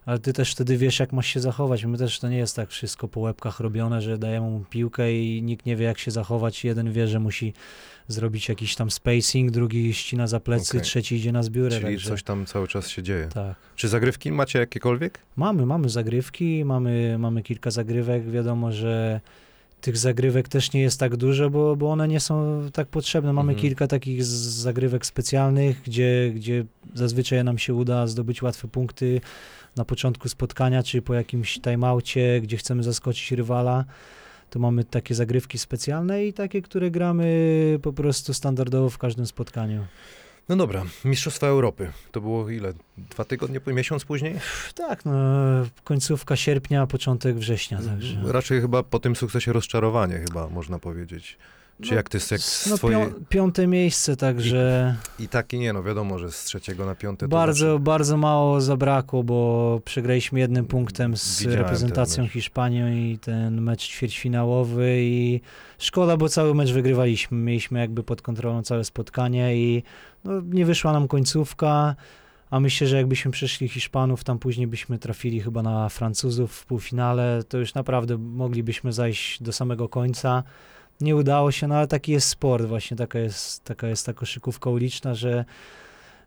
ale 0.06 0.18
ty 0.18 0.32
też 0.32 0.52
wtedy 0.52 0.76
wiesz, 0.76 1.00
jak 1.00 1.12
masz 1.12 1.26
się 1.26 1.40
zachować. 1.40 1.84
My 1.84 1.98
też 1.98 2.18
to 2.18 2.28
nie 2.28 2.36
jest 2.36 2.56
tak 2.56 2.70
wszystko 2.70 3.08
po 3.08 3.20
łebkach 3.20 3.60
robione, 3.60 4.02
że 4.02 4.18
dajemy 4.18 4.50
mu 4.50 4.64
piłkę 4.70 5.12
i 5.12 5.42
nikt 5.42 5.66
nie 5.66 5.76
wie, 5.76 5.84
jak 5.84 5.98
się 5.98 6.10
zachować. 6.10 6.64
Jeden 6.64 6.92
wie, 6.92 7.08
że 7.08 7.20
musi 7.20 7.52
zrobić 8.08 8.48
jakiś 8.48 8.74
tam 8.74 8.90
spacing, 8.90 9.50
drugi 9.50 9.94
ścina 9.94 10.26
za 10.26 10.40
plecy, 10.40 10.70
Okej. 10.70 10.80
trzeci 10.80 11.16
idzie 11.16 11.32
na 11.32 11.42
zbiórę. 11.42 11.70
Czyli 11.70 11.82
także, 11.82 12.08
coś 12.10 12.22
tam 12.22 12.46
cały 12.46 12.68
czas 12.68 12.88
się 12.88 13.02
dzieje. 13.02 13.28
Tak. 13.34 13.56
Czy 13.76 13.88
zagrywki 13.88 14.32
macie 14.32 14.58
jakiekolwiek? 14.58 15.18
Mamy, 15.36 15.66
mamy 15.66 15.88
zagrywki, 15.88 16.64
mamy, 16.64 17.16
mamy 17.18 17.42
kilka 17.42 17.70
zagrywek. 17.70 18.30
Wiadomo, 18.30 18.72
że 18.72 19.20
tych 19.80 19.96
zagrywek 19.96 20.48
też 20.48 20.72
nie 20.72 20.80
jest 20.80 21.00
tak 21.00 21.16
dużo, 21.16 21.50
bo, 21.50 21.76
bo 21.76 21.90
one 21.90 22.08
nie 22.08 22.20
są 22.20 22.62
tak 22.72 22.88
potrzebne. 22.88 23.32
Mamy 23.32 23.52
Mhm. 23.52 23.62
kilka 23.62 23.86
takich 23.86 24.24
zagrywek 24.24 25.06
specjalnych, 25.06 25.82
gdzie, 25.82 26.32
gdzie 26.34 26.64
zazwyczaj 26.94 27.44
nam 27.44 27.58
się 27.58 27.74
uda 27.74 28.06
zdobyć 28.06 28.42
łatwe 28.42 28.68
punkty 28.68 29.20
na 29.76 29.84
początku 29.84 30.28
spotkania, 30.28 30.82
czy 30.82 31.02
po 31.02 31.14
jakimś 31.14 31.60
timeoutie, 31.60 32.40
gdzie 32.42 32.56
chcemy 32.56 32.82
zaskoczyć 32.82 33.32
rywala. 33.32 33.84
To 34.50 34.58
mamy 34.58 34.84
takie 34.84 35.14
zagrywki 35.14 35.58
specjalne 35.58 36.24
i 36.26 36.32
takie, 36.32 36.62
które 36.62 36.90
gramy 36.90 37.78
po 37.82 37.92
prostu 37.92 38.34
standardowo 38.34 38.90
w 38.90 38.98
każdym 38.98 39.26
spotkaniu. 39.26 39.86
No 40.48 40.56
dobra, 40.56 40.84
Mistrzostwa 41.04 41.46
Europy. 41.46 41.92
To 42.12 42.20
było 42.20 42.50
ile? 42.50 42.72
Dwa 42.98 43.24
tygodnie, 43.24 43.60
miesiąc 43.66 44.04
później? 44.04 44.34
Tak, 44.74 45.04
no, 45.04 45.12
końcówka 45.84 46.36
sierpnia, 46.36 46.86
początek 46.86 47.36
września, 47.36 47.78
także. 47.82 48.20
Raczej 48.24 48.60
chyba 48.60 48.82
po 48.82 48.98
tym 48.98 49.16
sukcesie 49.16 49.52
rozczarowanie 49.52 50.18
chyba 50.18 50.48
można 50.48 50.78
powiedzieć. 50.78 51.38
Czy 51.82 51.90
No, 51.90 51.96
jak 51.96 52.08
ty 52.08 52.20
z 52.20 52.66
No, 52.70 52.76
swoje... 52.76 52.96
pią, 52.96 53.12
piąte 53.28 53.66
miejsce, 53.66 54.16
także 54.16 54.94
I 55.18 55.28
tak 55.28 55.52
i 55.52 55.58
nie, 55.58 55.72
no 55.72 55.82
wiadomo, 55.82 56.18
że 56.18 56.32
z 56.32 56.44
trzeciego 56.44 56.86
na 56.86 56.94
piąte 56.94 57.28
bardzo, 57.28 57.78
bardzo 57.78 58.16
mało 58.16 58.60
zabrakło, 58.60 59.22
bo 59.22 59.80
przegraliśmy 59.84 60.40
jednym 60.40 60.66
punktem 60.66 61.16
z 61.16 61.38
Widziałem 61.38 61.58
reprezentacją. 61.58 62.28
Hiszpanią 62.28 62.92
i 62.92 63.18
ten 63.18 63.60
mecz 63.60 63.88
ćwierćfinałowy 63.88 64.96
i 65.00 65.40
szkoda, 65.78 66.16
bo 66.16 66.28
cały 66.28 66.54
mecz 66.54 66.72
wygrywaliśmy. 66.72 67.38
Mieliśmy 67.38 67.80
jakby 67.80 68.02
pod 68.02 68.22
kontrolą 68.22 68.62
całe 68.62 68.84
spotkanie 68.84 69.56
i 69.56 69.82
no, 70.24 70.32
nie 70.40 70.66
wyszła 70.66 70.92
nam 70.92 71.08
końcówka, 71.08 71.96
A 72.50 72.60
myślę, 72.60 72.86
że 72.86 72.96
jakbyśmy 72.96 73.30
przeszli 73.30 73.68
Hiszpanów, 73.68 74.24
tam 74.24 74.38
później 74.38 74.66
byśmy 74.66 74.98
trafili 74.98 75.40
chyba 75.40 75.62
na 75.62 75.88
Francuzów 75.88 76.52
w 76.52 76.66
półfinale, 76.66 77.42
to 77.48 77.58
już 77.58 77.74
naprawdę 77.74 78.18
moglibyśmy 78.18 78.92
zajść 78.92 79.42
do 79.42 79.52
samego 79.52 79.88
końca. 79.88 80.42
Nie 81.00 81.16
udało 81.16 81.52
się, 81.52 81.68
no 81.68 81.74
ale 81.74 81.86
taki 81.86 82.12
jest 82.12 82.28
sport, 82.28 82.64
właśnie 82.66 82.96
taka 82.96 83.18
jest, 83.18 83.64
taka 83.64 83.88
jest 83.88 84.06
ta 84.06 84.12
koszykówka 84.12 84.70
uliczna, 84.70 85.14
że, 85.14 85.44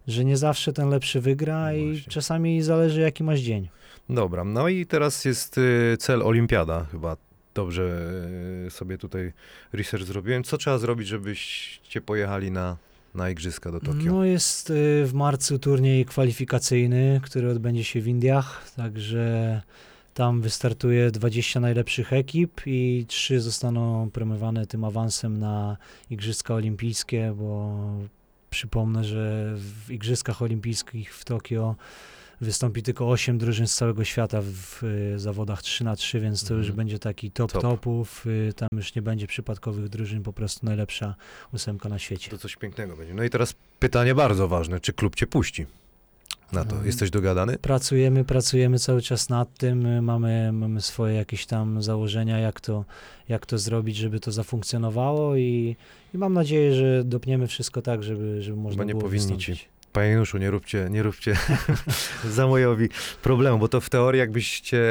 że 0.07 0.25
nie 0.25 0.37
zawsze 0.37 0.73
ten 0.73 0.89
lepszy 0.89 1.21
wygra 1.21 1.65
No 1.65 1.77
i 1.77 2.03
czasami 2.09 2.61
zależy 2.61 3.01
jaki 3.01 3.23
masz 3.23 3.39
dzień. 3.39 3.69
Dobra, 4.09 4.43
no 4.43 4.67
i 4.67 4.85
teraz 4.85 5.25
jest 5.25 5.57
y, 5.57 5.97
cel 5.99 6.23
Olimpiada 6.23 6.85
chyba. 6.91 7.17
Dobrze 7.53 8.11
y, 8.67 8.69
sobie 8.69 8.97
tutaj 8.97 9.33
research 9.73 10.05
zrobiłem. 10.05 10.43
Co 10.43 10.57
trzeba 10.57 10.77
zrobić, 10.77 11.07
żebyście 11.07 12.01
pojechali 12.01 12.51
na, 12.51 12.77
na 13.15 13.29
igrzyska 13.29 13.71
do 13.71 13.79
Tokio? 13.79 14.11
No 14.11 14.25
jest 14.25 14.69
y, 14.69 15.05
w 15.05 15.13
marcu 15.13 15.59
turniej 15.59 16.05
kwalifikacyjny, 16.05 17.21
który 17.23 17.49
odbędzie 17.49 17.83
się 17.83 18.01
w 18.01 18.07
Indiach, 18.07 18.71
także 18.75 19.61
tam 20.13 20.41
wystartuje 20.41 21.11
20 21.11 21.59
najlepszych 21.59 22.13
ekip 22.13 22.61
i 22.65 23.05
trzy 23.07 23.41
zostaną 23.41 24.09
premiowane 24.11 24.67
tym 24.67 24.83
awansem 24.83 25.39
na 25.39 25.77
Igrzyska 26.09 26.53
Olimpijskie, 26.53 27.33
bo 27.37 27.77
przypomnę, 28.49 29.03
że 29.03 29.53
w 29.55 29.91
Igrzyskach 29.91 30.41
Olimpijskich 30.41 31.15
w 31.15 31.25
Tokio 31.25 31.75
wystąpi 32.41 32.83
tylko 32.83 33.09
8 33.09 33.37
drużyn 33.37 33.67
z 33.67 33.75
całego 33.75 34.03
świata 34.03 34.39
w 34.43 34.81
zawodach 35.15 35.61
3 35.61 35.83
na 35.83 35.95
3 35.95 36.19
więc 36.19 36.43
to 36.45 36.53
już 36.53 36.61
Mhm. 36.67 36.75
będzie 36.77 36.99
taki 36.99 37.31
top, 37.31 37.51
Top. 37.51 37.61
topów. 37.61 38.25
Y, 38.27 38.53
tam 38.55 38.69
już 38.73 38.95
nie 38.95 39.01
będzie 39.01 39.27
przypadkowych 39.27 39.89
drużyn, 39.89 40.23
po 40.23 40.33
prostu 40.33 40.65
najlepsza 40.65 41.15
ósemka 41.53 41.89
na 41.89 41.99
świecie. 41.99 42.31
To 42.31 42.37
coś 42.37 42.55
pięknego 42.55 42.95
będzie. 42.97 43.13
No 43.13 43.23
i 43.23 43.29
teraz 43.29 43.55
pytanie 43.79 44.15
bardzo 44.15 44.47
ważne. 44.47 44.79
Czy 44.79 44.93
klub 44.93 45.15
cię 45.15 45.27
puści 45.27 45.65
na 46.53 46.65
to? 46.65 46.75
Um, 46.75 46.85
Jesteś 46.85 47.09
dogadany? 47.09 47.57
Pracujemy, 47.57 48.23
pracujemy 48.23 48.79
cały 48.79 49.01
czas 49.01 49.29
nad 49.29 49.57
tym. 49.57 50.03
Mamy, 50.03 50.51
mamy 50.53 50.81
swoje 50.81 51.15
jakieś 51.15 51.45
tam 51.45 51.83
założenia, 51.83 52.39
jak 52.39 52.61
to, 52.61 52.85
jak 53.29 53.45
to 53.45 53.57
zrobić, 53.57 53.97
żeby 53.97 54.19
to 54.19 54.31
zafunkcjonowało 54.31 55.35
i, 55.35 55.75
i 56.13 56.17
mam 56.17 56.33
nadzieję, 56.33 56.75
że 56.75 57.03
dopniemy 57.03 57.47
wszystko 57.47 57.81
tak, 57.81 58.03
żeby, 58.03 58.41
żeby 58.41 58.57
można 58.57 58.77
Bo 58.77 58.83
nie 58.83 58.93
było 58.93 59.01
powinni 59.03 59.35
wystąpić. 59.35 59.69
Panie 59.93 60.09
Januszu, 60.09 60.37
nie 60.37 60.51
róbcie, 60.51 60.87
nie 60.91 61.03
róbcie 61.03 61.37
Zamojowi 62.29 62.89
problemu, 63.21 63.57
bo 63.57 63.67
to 63.67 63.81
w 63.81 63.89
teorii 63.89 64.19
jakbyście 64.19 64.83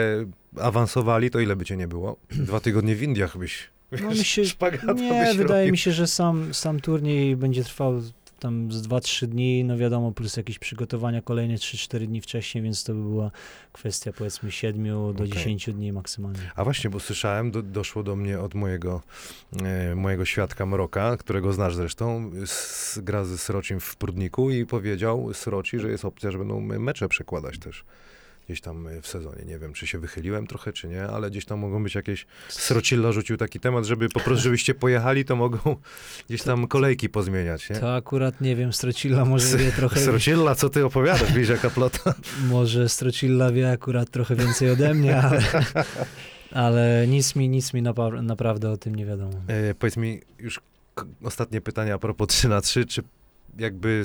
awansowali, 0.60 1.30
to 1.30 1.40
ile 1.40 1.56
by 1.56 1.64
cię 1.64 1.76
nie 1.76 1.88
było? 1.88 2.16
Dwa 2.30 2.60
tygodnie 2.60 2.96
w 2.96 3.02
Indiach 3.02 3.38
byś... 3.38 3.70
No 4.02 4.10
mi 4.10 4.16
się, 4.16 4.44
szpagata 4.44 4.92
nie, 4.92 5.34
wydaje 5.34 5.60
robił. 5.60 5.72
mi 5.72 5.78
się, 5.78 5.92
że 5.92 6.06
sam, 6.06 6.54
sam 6.54 6.80
turniej 6.80 7.36
będzie 7.36 7.64
trwał 7.64 8.02
tam 8.40 8.72
z 8.72 8.88
2-3 8.88 9.26
dni, 9.26 9.64
no 9.64 9.76
wiadomo, 9.76 10.12
plus 10.12 10.36
jakieś 10.36 10.58
przygotowania 10.58 11.22
kolejne 11.22 11.54
3-4 11.54 12.06
dni 12.06 12.20
wcześniej, 12.20 12.64
więc 12.64 12.84
to 12.84 12.94
by 12.94 13.00
była 13.00 13.30
kwestia 13.72 14.12
powiedzmy 14.12 14.52
7 14.52 14.84
do 14.84 15.10
Okej. 15.10 15.28
10 15.28 15.70
dni 15.70 15.92
maksymalnie. 15.92 16.50
A 16.56 16.64
właśnie, 16.64 16.90
bo 16.90 17.00
słyszałem, 17.00 17.50
do, 17.50 17.62
doszło 17.62 18.02
do 18.02 18.16
mnie 18.16 18.40
od 18.40 18.54
mojego, 18.54 19.02
e, 19.62 19.94
mojego 19.94 20.24
świadka 20.24 20.66
Mroka, 20.66 21.16
którego 21.16 21.52
znasz 21.52 21.74
zresztą, 21.74 22.30
z, 22.46 22.98
gra 22.98 23.24
ze 23.24 23.38
Srocim 23.38 23.80
w 23.80 23.96
Prudniku 23.96 24.50
i 24.50 24.66
powiedział 24.66 25.34
Sroci, 25.34 25.78
że 25.78 25.90
jest 25.90 26.04
opcja, 26.04 26.30
że 26.30 26.38
będą 26.38 26.60
mecze 26.60 27.08
przekładać 27.08 27.58
też 27.58 27.84
gdzieś 28.50 28.60
tam 28.60 28.86
e, 28.86 29.02
w 29.02 29.06
sezonie. 29.06 29.44
Nie 29.46 29.58
wiem, 29.58 29.72
czy 29.72 29.86
się 29.86 29.98
wychyliłem 29.98 30.46
trochę, 30.46 30.72
czy 30.72 30.88
nie, 30.88 31.02
ale 31.02 31.30
gdzieś 31.30 31.44
tam 31.44 31.58
mogą 31.58 31.82
być 31.82 31.94
jakieś... 31.94 32.26
Srocilla 32.48 33.12
rzucił 33.12 33.36
taki 33.36 33.60
temat, 33.60 33.84
żeby 33.84 34.08
po 34.08 34.20
prostu, 34.20 34.42
żebyście 34.42 34.74
pojechali, 34.74 35.24
to 35.24 35.36
mogą 35.36 35.58
gdzieś 36.28 36.42
tam 36.42 36.66
kolejki 36.66 37.08
pozmieniać, 37.08 37.70
nie? 37.70 37.76
To 37.76 37.94
akurat 37.94 38.40
nie 38.40 38.56
wiem, 38.56 38.72
Strocilla 38.72 39.24
może 39.24 39.56
wie 39.56 39.72
trochę 39.72 40.00
Srocilla, 40.00 40.54
co 40.54 40.68
ty 40.68 40.84
opowiadasz, 40.84 41.32
widzisz 41.32 41.48
jaka 41.48 41.70
plota? 41.70 42.14
Może 42.48 42.88
Strocilla 42.88 43.52
wie 43.52 43.70
akurat 43.70 44.10
trochę 44.10 44.36
więcej 44.36 44.70
ode 44.70 44.94
mnie, 44.94 45.16
ale, 45.16 45.42
ale 46.52 47.06
nic 47.08 47.36
mi, 47.36 47.48
nic 47.48 47.74
mi 47.74 47.82
napa- 47.82 48.22
naprawdę 48.22 48.70
o 48.70 48.76
tym 48.76 48.94
nie 48.94 49.06
wiadomo. 49.06 49.32
E, 49.46 49.74
powiedz 49.74 49.96
mi, 49.96 50.20
już 50.38 50.60
ostatnie 51.24 51.60
pytanie 51.60 51.94
a 51.94 51.98
propos 51.98 52.28
3 52.28 52.48
na 52.48 52.60
3 52.60 52.84
czy 52.84 53.02
jakby 53.58 54.04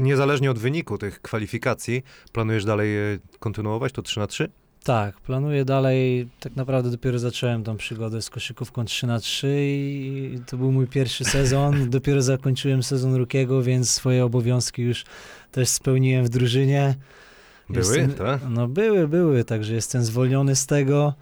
niezależnie 0.00 0.50
od 0.50 0.58
wyniku 0.58 0.98
tych 0.98 1.22
kwalifikacji, 1.22 2.02
planujesz 2.32 2.64
dalej 2.64 3.14
e, 3.14 3.18
kontynuować 3.38 3.92
to 3.92 4.02
3 4.02 4.20
na 4.20 4.26
3 4.26 4.48
Tak, 4.84 5.20
planuję 5.20 5.64
dalej, 5.64 6.28
tak 6.40 6.56
naprawdę 6.56 6.90
dopiero 6.90 7.18
zacząłem 7.18 7.64
tą 7.64 7.76
przygodę 7.76 8.22
z 8.22 8.30
koszykówką 8.30 8.84
3 8.84 9.06
na 9.06 9.20
3 9.20 9.48
i 9.58 10.38
to 10.46 10.56
był 10.56 10.72
mój 10.72 10.86
pierwszy 10.86 11.24
sezon, 11.24 11.74
dopiero 11.90 12.22
zakończyłem 12.22 12.82
sezon 12.82 13.14
Rukiego, 13.14 13.62
więc 13.62 13.90
swoje 13.90 14.24
obowiązki 14.24 14.82
już 14.82 15.04
też 15.52 15.68
spełniłem 15.68 16.24
w 16.24 16.28
drużynie. 16.28 16.94
Były, 17.70 17.78
Jestem- 17.78 18.12
tak? 18.12 18.40
No 18.50 18.68
były, 18.68 19.08
były, 19.08 19.44
także 19.44 19.74
jestem 19.74 20.04
zwolniony 20.04 20.56
z 20.56 20.66
tego 20.66 21.14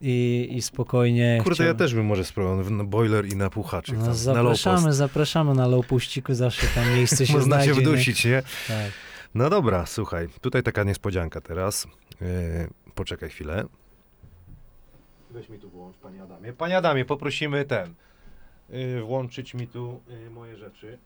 i, 0.00 0.48
i 0.52 0.62
spokojnie 0.62 1.40
Kurde, 1.44 1.50
ja 1.50 1.54
chciałem- 1.54 1.76
też 1.76 1.94
bym 1.94 2.06
może 2.06 2.24
spróbował 2.24 2.70
na 2.70 2.84
boiler 2.84 3.26
i 3.26 3.36
na 3.36 3.50
puchaczyk, 3.50 3.94
No, 3.94 4.00
tam, 4.00 4.08
na 4.10 4.14
zapraszamy, 4.14 4.92
zapraszamy 4.92 5.54
na 5.54 5.66
low 5.66 5.86
puściku, 5.86 6.34
zawsze 6.34 6.66
tam 6.74 6.92
miejsce 6.94 7.26
się 7.26 7.32
Można 7.38 7.44
znajdzie. 7.56 7.74
się 7.74 7.80
nie? 7.80 7.86
wdusić, 7.86 8.24
nie? 8.24 8.42
Tak. 8.68 8.92
No 9.34 9.50
dobra, 9.50 9.86
słuchaj, 9.86 10.28
tutaj 10.40 10.62
taka 10.62 10.84
niespodzianka 10.84 11.40
teraz. 11.40 11.86
E, 12.22 12.68
poczekaj 12.94 13.30
chwilę. 13.30 13.64
Weź 15.30 15.48
mi 15.48 15.58
tu 15.58 15.70
włącz, 15.70 15.96
panie 15.96 16.22
Adamie. 16.22 16.52
Panie 16.52 16.76
Adamie, 16.76 17.04
poprosimy 17.04 17.64
ten, 17.64 17.94
y, 18.74 19.02
włączyć 19.02 19.54
mi 19.54 19.66
tu 19.68 20.00
y, 20.26 20.30
moje 20.30 20.56
rzeczy. 20.56 20.98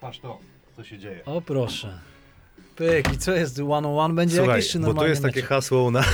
Patrz 0.00 0.18
to, 0.18 0.38
co 0.76 0.84
się 0.84 0.98
dzieje. 0.98 1.24
O 1.24 1.40
proszę. 1.40 1.98
Pyk, 2.78 3.12
i 3.14 3.18
co 3.18 3.32
jest? 3.32 3.58
One 3.58 3.88
on 3.88 3.98
one 3.98 4.14
będzie 4.14 4.36
Słuchaj, 4.36 4.56
jakieś, 4.56 4.72
czy 4.72 4.78
bo 4.78 4.82
to 4.82 4.86
normalnie 4.86 5.10
jest 5.10 5.22
takie 5.22 5.42
hasło 5.42 5.82
u 5.82 5.90
nas, 5.90 6.06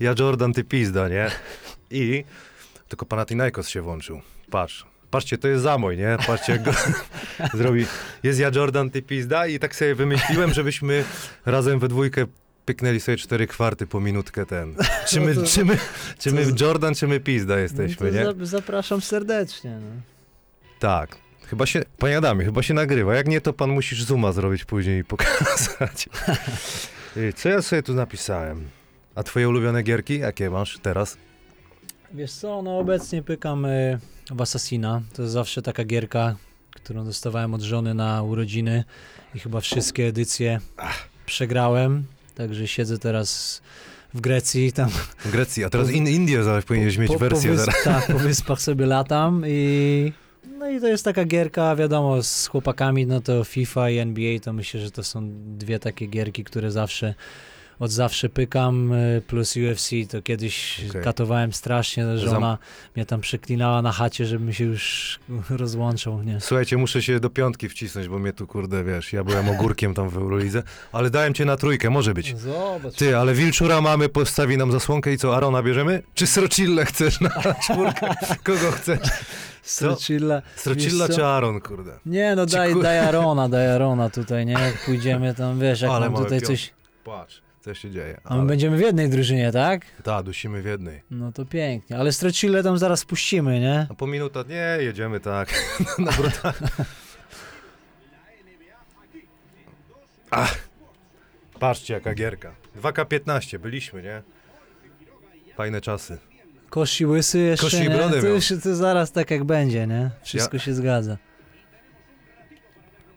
ja 0.00 0.14
Jordan, 0.18 0.52
ty 0.52 0.64
pizda, 0.64 1.08
nie? 1.08 1.30
I 1.90 2.24
tylko 2.88 3.06
Panathinaikos 3.06 3.68
się 3.68 3.82
włączył. 3.82 4.20
Patrz, 4.50 4.86
patrzcie, 5.10 5.38
to 5.38 5.48
jest 5.48 5.62
zamoj, 5.62 5.96
nie? 5.96 6.16
Patrzcie, 6.26 6.52
jak 6.52 6.62
go 6.62 6.72
zrobi. 7.58 7.86
Jest 8.22 8.38
ja 8.40 8.50
Jordan, 8.54 8.90
ty 8.90 9.02
pizda 9.02 9.46
i 9.46 9.58
tak 9.58 9.76
sobie 9.76 9.94
wymyśliłem, 9.94 10.52
żebyśmy 10.52 11.04
razem 11.46 11.78
we 11.78 11.88
dwójkę 11.88 12.26
pyknęli 12.64 13.00
sobie 13.00 13.16
cztery 13.16 13.46
kwarty 13.46 13.86
po 13.86 14.00
minutkę 14.00 14.46
ten. 14.46 14.74
Czy 15.08 15.20
my, 15.20 15.34
No 15.34 15.40
to- 15.42 15.46
czy 15.48 15.64
my, 15.64 15.78
czy 16.18 16.32
my 16.32 16.44
Jordan, 16.60 16.94
czy 16.94 17.06
my 17.06 17.20
pizda 17.20 17.58
jesteśmy, 17.58 18.12
no 18.12 18.18
nie? 18.18 18.24
to 18.24 18.32
za, 18.38 18.46
zapraszam 18.46 19.00
serdecznie. 19.00 19.70
No. 19.70 20.00
Tak. 20.78 21.16
Chyba 21.54 21.66
się, 21.66 21.82
panie 21.98 22.18
Adamie, 22.18 22.44
chyba 22.44 22.62
się 22.62 22.74
nagrywa. 22.74 23.14
Jak 23.14 23.28
nie, 23.28 23.40
to 23.40 23.52
pan 23.52 23.70
musisz 23.70 24.02
zooma 24.04 24.32
zrobić 24.32 24.64
później 24.64 25.00
i 25.00 25.04
pokazać. 25.04 26.08
Y, 27.16 27.32
Co 27.32 27.48
ja 27.48 27.62
sobie 27.62 27.82
tu 27.82 27.94
napisałem? 27.94 28.68
A 29.14 29.22
twoje 29.22 29.48
ulubione 29.48 29.82
gierki? 29.82 30.18
Jakie 30.18 30.50
masz 30.50 30.78
teraz? 30.78 31.16
Wiesz 32.12 32.32
co, 32.32 32.62
no 32.62 32.78
obecnie 32.78 33.22
pykam 33.22 33.64
y, 33.64 33.98
w 34.30 34.40
Assassina. 34.40 35.02
To 35.12 35.22
jest 35.22 35.34
zawsze 35.34 35.62
taka 35.62 35.84
gierka, 35.84 36.36
którą 36.70 37.04
dostawałem 37.04 37.54
od 37.54 37.62
żony 37.62 37.94
na 37.94 38.22
urodziny 38.22 38.84
i 39.34 39.38
chyba 39.38 39.60
wszystkie 39.60 40.06
edycje 40.06 40.60
przegrałem. 41.26 42.04
Także 42.34 42.68
siedzę 42.68 42.98
teraz 42.98 43.60
w 44.14 44.20
Grecji, 44.20 44.72
tam 44.72 44.90
W 45.18 45.30
Grecji, 45.30 45.64
a 45.64 45.70
teraz 45.70 45.90
in, 45.90 46.08
Indie 46.08 46.44
zaraz 46.44 46.64
powinieneś 46.64 46.98
mieć 46.98 47.12
po, 47.12 47.18
wersję 47.18 47.50
po, 47.50 47.56
zaraz. 47.56 47.74
wysp, 47.74 47.84
tak, 47.84 48.06
po 48.06 48.18
wyspach 48.18 48.60
sobie 48.60 48.86
latam 48.86 49.42
i 49.46 50.12
no 50.58 50.70
i 50.70 50.80
to 50.80 50.88
jest 50.88 51.04
taka 51.04 51.24
gierka, 51.24 51.76
wiadomo, 51.76 52.22
z 52.22 52.46
chłopakami, 52.46 53.06
no 53.06 53.20
to 53.20 53.44
FIFA 53.44 53.90
i 53.90 53.98
NBA, 53.98 54.38
to 54.40 54.52
myślę, 54.52 54.80
że 54.80 54.90
to 54.90 55.02
są 55.02 55.30
dwie 55.58 55.78
takie 55.78 56.06
gierki, 56.06 56.44
które 56.44 56.70
zawsze 56.70 57.14
od 57.78 57.90
zawsze 57.90 58.28
pykam, 58.28 58.92
y, 58.92 59.22
plus 59.26 59.54
UFC, 59.56 59.90
to 60.10 60.22
kiedyś 60.22 60.80
Okej. 60.90 61.02
katowałem 61.02 61.52
strasznie, 61.52 62.04
Zam- 62.04 62.18
żona 62.18 62.58
mnie 62.96 63.06
tam 63.06 63.20
przeklinała 63.20 63.82
na 63.82 63.92
chacie, 63.92 64.26
żebym 64.26 64.52
się 64.52 64.64
już 64.64 65.18
rozłączał, 65.50 66.22
nie? 66.22 66.40
Słuchajcie, 66.40 66.76
muszę 66.76 67.02
się 67.02 67.20
do 67.20 67.30
piątki 67.30 67.68
wcisnąć, 67.68 68.08
bo 68.08 68.18
mnie 68.18 68.32
tu, 68.32 68.46
kurde, 68.46 68.84
wiesz, 68.84 69.12
ja 69.12 69.24
byłem 69.24 69.48
ogórkiem 69.48 69.94
tam 69.94 70.08
w 70.08 70.16
Eurolidze, 70.16 70.62
ale 70.92 71.10
dałem 71.10 71.34
cię 71.34 71.44
na 71.44 71.56
trójkę, 71.56 71.90
może 71.90 72.14
być. 72.14 72.38
Zobacz. 72.38 72.94
Ty, 72.94 73.16
ale 73.16 73.34
Wilczura 73.34 73.80
mamy, 73.80 74.08
postawi 74.08 74.56
nam 74.56 74.72
zasłonkę 74.72 75.12
i 75.12 75.18
co, 75.18 75.36
Arona 75.36 75.62
bierzemy? 75.62 76.02
Czy 76.14 76.26
Srocillę 76.26 76.84
chcesz 76.86 77.20
na 77.20 77.30
czwórkę? 77.64 78.14
Kogo 78.44 78.70
chcesz? 78.72 78.98
Strocilla. 79.62 80.42
Co? 80.56 80.74
czy 81.14 81.24
Aron, 81.26 81.60
kurde? 81.60 81.98
Nie, 82.06 82.34
no 82.36 82.46
daj, 82.46 82.82
daj 82.82 82.98
Arona, 82.98 83.48
daj 83.54 83.70
Arona 83.70 84.10
tutaj, 84.10 84.46
nie? 84.46 84.52
Jak 84.52 84.84
pójdziemy 84.84 85.34
tam, 85.34 85.60
wiesz, 85.60 85.80
jak 85.80 85.90
Ale 85.90 86.10
mam 86.10 86.22
tutaj 86.24 86.38
piąt- 86.40 86.46
coś... 86.46 86.72
Patrz, 87.04 87.42
co 87.64 87.74
się 87.74 87.90
dzieje. 87.90 88.20
A 88.24 88.34
my 88.34 88.40
Ale... 88.40 88.48
będziemy 88.48 88.76
w 88.76 88.80
jednej 88.80 89.08
drużynie, 89.08 89.52
tak? 89.52 89.86
Tak, 90.02 90.24
dusimy 90.24 90.62
w 90.62 90.64
jednej. 90.66 91.02
No 91.10 91.32
to 91.32 91.44
pięknie, 91.44 91.98
ale 91.98 92.12
Stracile 92.12 92.62
tam 92.62 92.78
zaraz 92.78 93.04
puścimy, 93.04 93.60
nie? 93.60 93.86
A 93.90 93.94
po 93.94 94.06
minuta, 94.06 94.42
nie, 94.48 94.84
jedziemy 94.84 95.20
tak, 95.20 95.48
na 95.98 96.12
brutal. 96.12 96.52
Ach, 100.30 100.58
patrzcie 101.60 101.94
jaka 101.94 102.14
gierka. 102.14 102.54
2K15, 102.82 103.58
byliśmy, 103.58 104.02
nie? 104.02 104.22
Fajne 105.56 105.80
czasy. 105.80 106.18
Kości 106.70 107.06
łysy 107.06 107.38
jeszcze, 107.38 107.66
Kości 107.66 107.78
i 107.84 107.88
nie? 107.88 107.94
brodę 107.96 108.16
To, 108.20 108.26
miał. 108.26 108.34
już, 108.34 108.48
to 108.62 108.76
zaraz 108.76 109.12
tak 109.12 109.30
jak 109.30 109.44
będzie, 109.44 109.86
nie? 109.86 110.10
Wszystko 110.22 110.58
się 110.58 110.74
zgadza. 110.74 111.16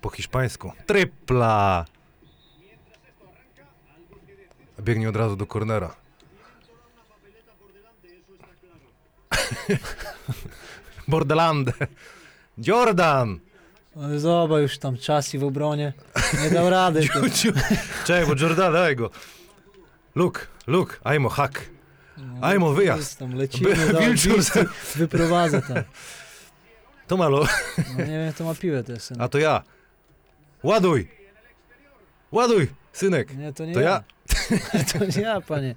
Po 0.02 0.10
hiszpańsku. 0.10 0.72
Trypla! 0.86 1.86
Biegnie 4.88 5.10
od 5.10 5.16
razu 5.16 5.36
do 5.36 5.46
cornera. 5.46 5.96
Bordelande. 11.08 11.74
Jordan! 12.58 13.40
Ale 13.96 14.20
zobacz, 14.20 14.62
już 14.62 14.78
tam 14.78 14.98
czas 14.98 15.36
w 15.36 15.44
obronie. 15.44 15.94
Nie 16.44 16.50
dał 16.50 16.70
rady. 16.70 17.08
to. 17.14 17.20
Czekaj, 18.08 18.26
bo 18.26 18.42
Jordan, 18.42 18.74
daj 18.74 18.96
go. 18.96 19.10
Look, 20.16 20.48
look, 20.68 21.00
Aimo, 21.04 21.30
hak. 21.30 21.66
Ajmo, 22.42 22.74
wyjazd. 22.74 23.00
Jest 23.00 23.20
Tam 23.20 23.36
lecimy, 23.36 23.76
do 23.76 24.00
Wilczur- 24.00 24.34
Wilcy, 24.34 24.66
wyprowadza 24.96 25.62
tam. 25.62 25.78
To 27.08 27.18
malo, 27.18 27.48
No, 27.98 28.06
nie 28.06 28.18
wiem, 28.20 28.34
kto 28.34 28.44
ma 28.44 28.56
piłę 28.56 28.84
to 28.84 28.94
a 29.20 29.28
to 29.28 29.38
ja. 29.38 29.64
Ładuj! 30.64 31.08
Ładuj, 32.32 32.68
synek. 32.98 33.38
Nie, 33.38 33.54
to 33.54 33.66
nie 33.66 33.74
To 33.74 33.80
ja. 33.80 34.04
to 34.94 35.06
nie 35.18 35.22
ja, 35.22 35.42
panie. 35.42 35.76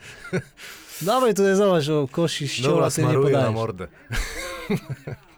Dawaj 1.03 1.35
tutaj 1.35 1.57
zobacz, 1.57 1.89
o 1.89 2.09
kosi 2.13 2.49
ścioła, 2.49 2.69
Dobra, 2.75 2.91
ty 2.91 3.03
nie 3.03 3.09
smaruję 3.09 3.33
na 3.33 3.39
podajesz. 3.39 3.55
mordę. 3.55 3.87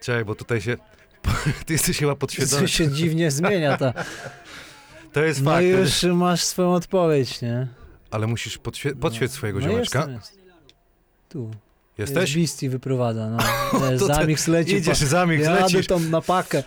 Czekaj, 0.00 0.24
bo 0.24 0.34
tutaj 0.34 0.60
się... 0.60 0.76
Ty 1.66 1.72
jesteś 1.72 1.98
chyba 1.98 2.16
podświecony. 2.16 2.62
To 2.62 2.68
się 2.68 2.88
dziwnie 2.88 3.30
zmienia 3.30 3.76
ta. 3.76 3.92
To 5.12 5.22
jest 5.22 5.42
No 5.42 5.50
fakt. 5.50 5.62
to 5.62 5.68
już 5.68 6.02
masz 6.02 6.42
swoją 6.44 6.72
odpowiedź, 6.74 7.42
nie? 7.42 7.66
Ale 8.10 8.26
musisz 8.26 8.58
podświe... 8.58 8.94
podświec 8.94 9.32
swojego 9.32 9.58
no 9.60 9.68
ziomeczka. 9.68 10.08
Jest. 10.10 10.38
Tu. 11.28 11.50
Jesteś? 11.98 12.16
Jest 12.34 12.34
Beastie 12.52 12.70
wyprowadza, 12.70 13.30
no. 13.30 13.38
Ty 13.88 13.98
Zamix 13.98 14.48
leci. 14.48 14.74
Idziesz, 14.76 15.00
pa- 15.00 15.06
zamik, 15.06 15.40
Jadę 15.40 15.60
lecisz. 15.60 15.86
tam 15.86 16.10
na 16.10 16.20
pakę. 16.20 16.62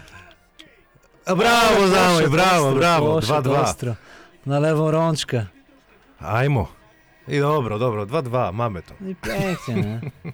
Brawo, 1.36 1.76
poszedł 1.76 2.32
brawo, 2.32 2.72
brawo. 2.72 3.14
poszedł 3.16 3.50
2-2. 3.50 3.62
ostro. 3.64 3.96
Na 4.46 4.60
lewą 4.60 4.92
rączkę. 4.92 5.46
Ajmo. 6.20 6.68
I 7.28 7.40
dobro, 7.40 7.80
dobro, 7.80 8.06
2-2, 8.06 8.54
mamy 8.54 8.82
to. 8.82 8.94
No 9.02 9.10
i 9.10 9.16
pięknie, 9.16 9.76
nie? 9.76 10.02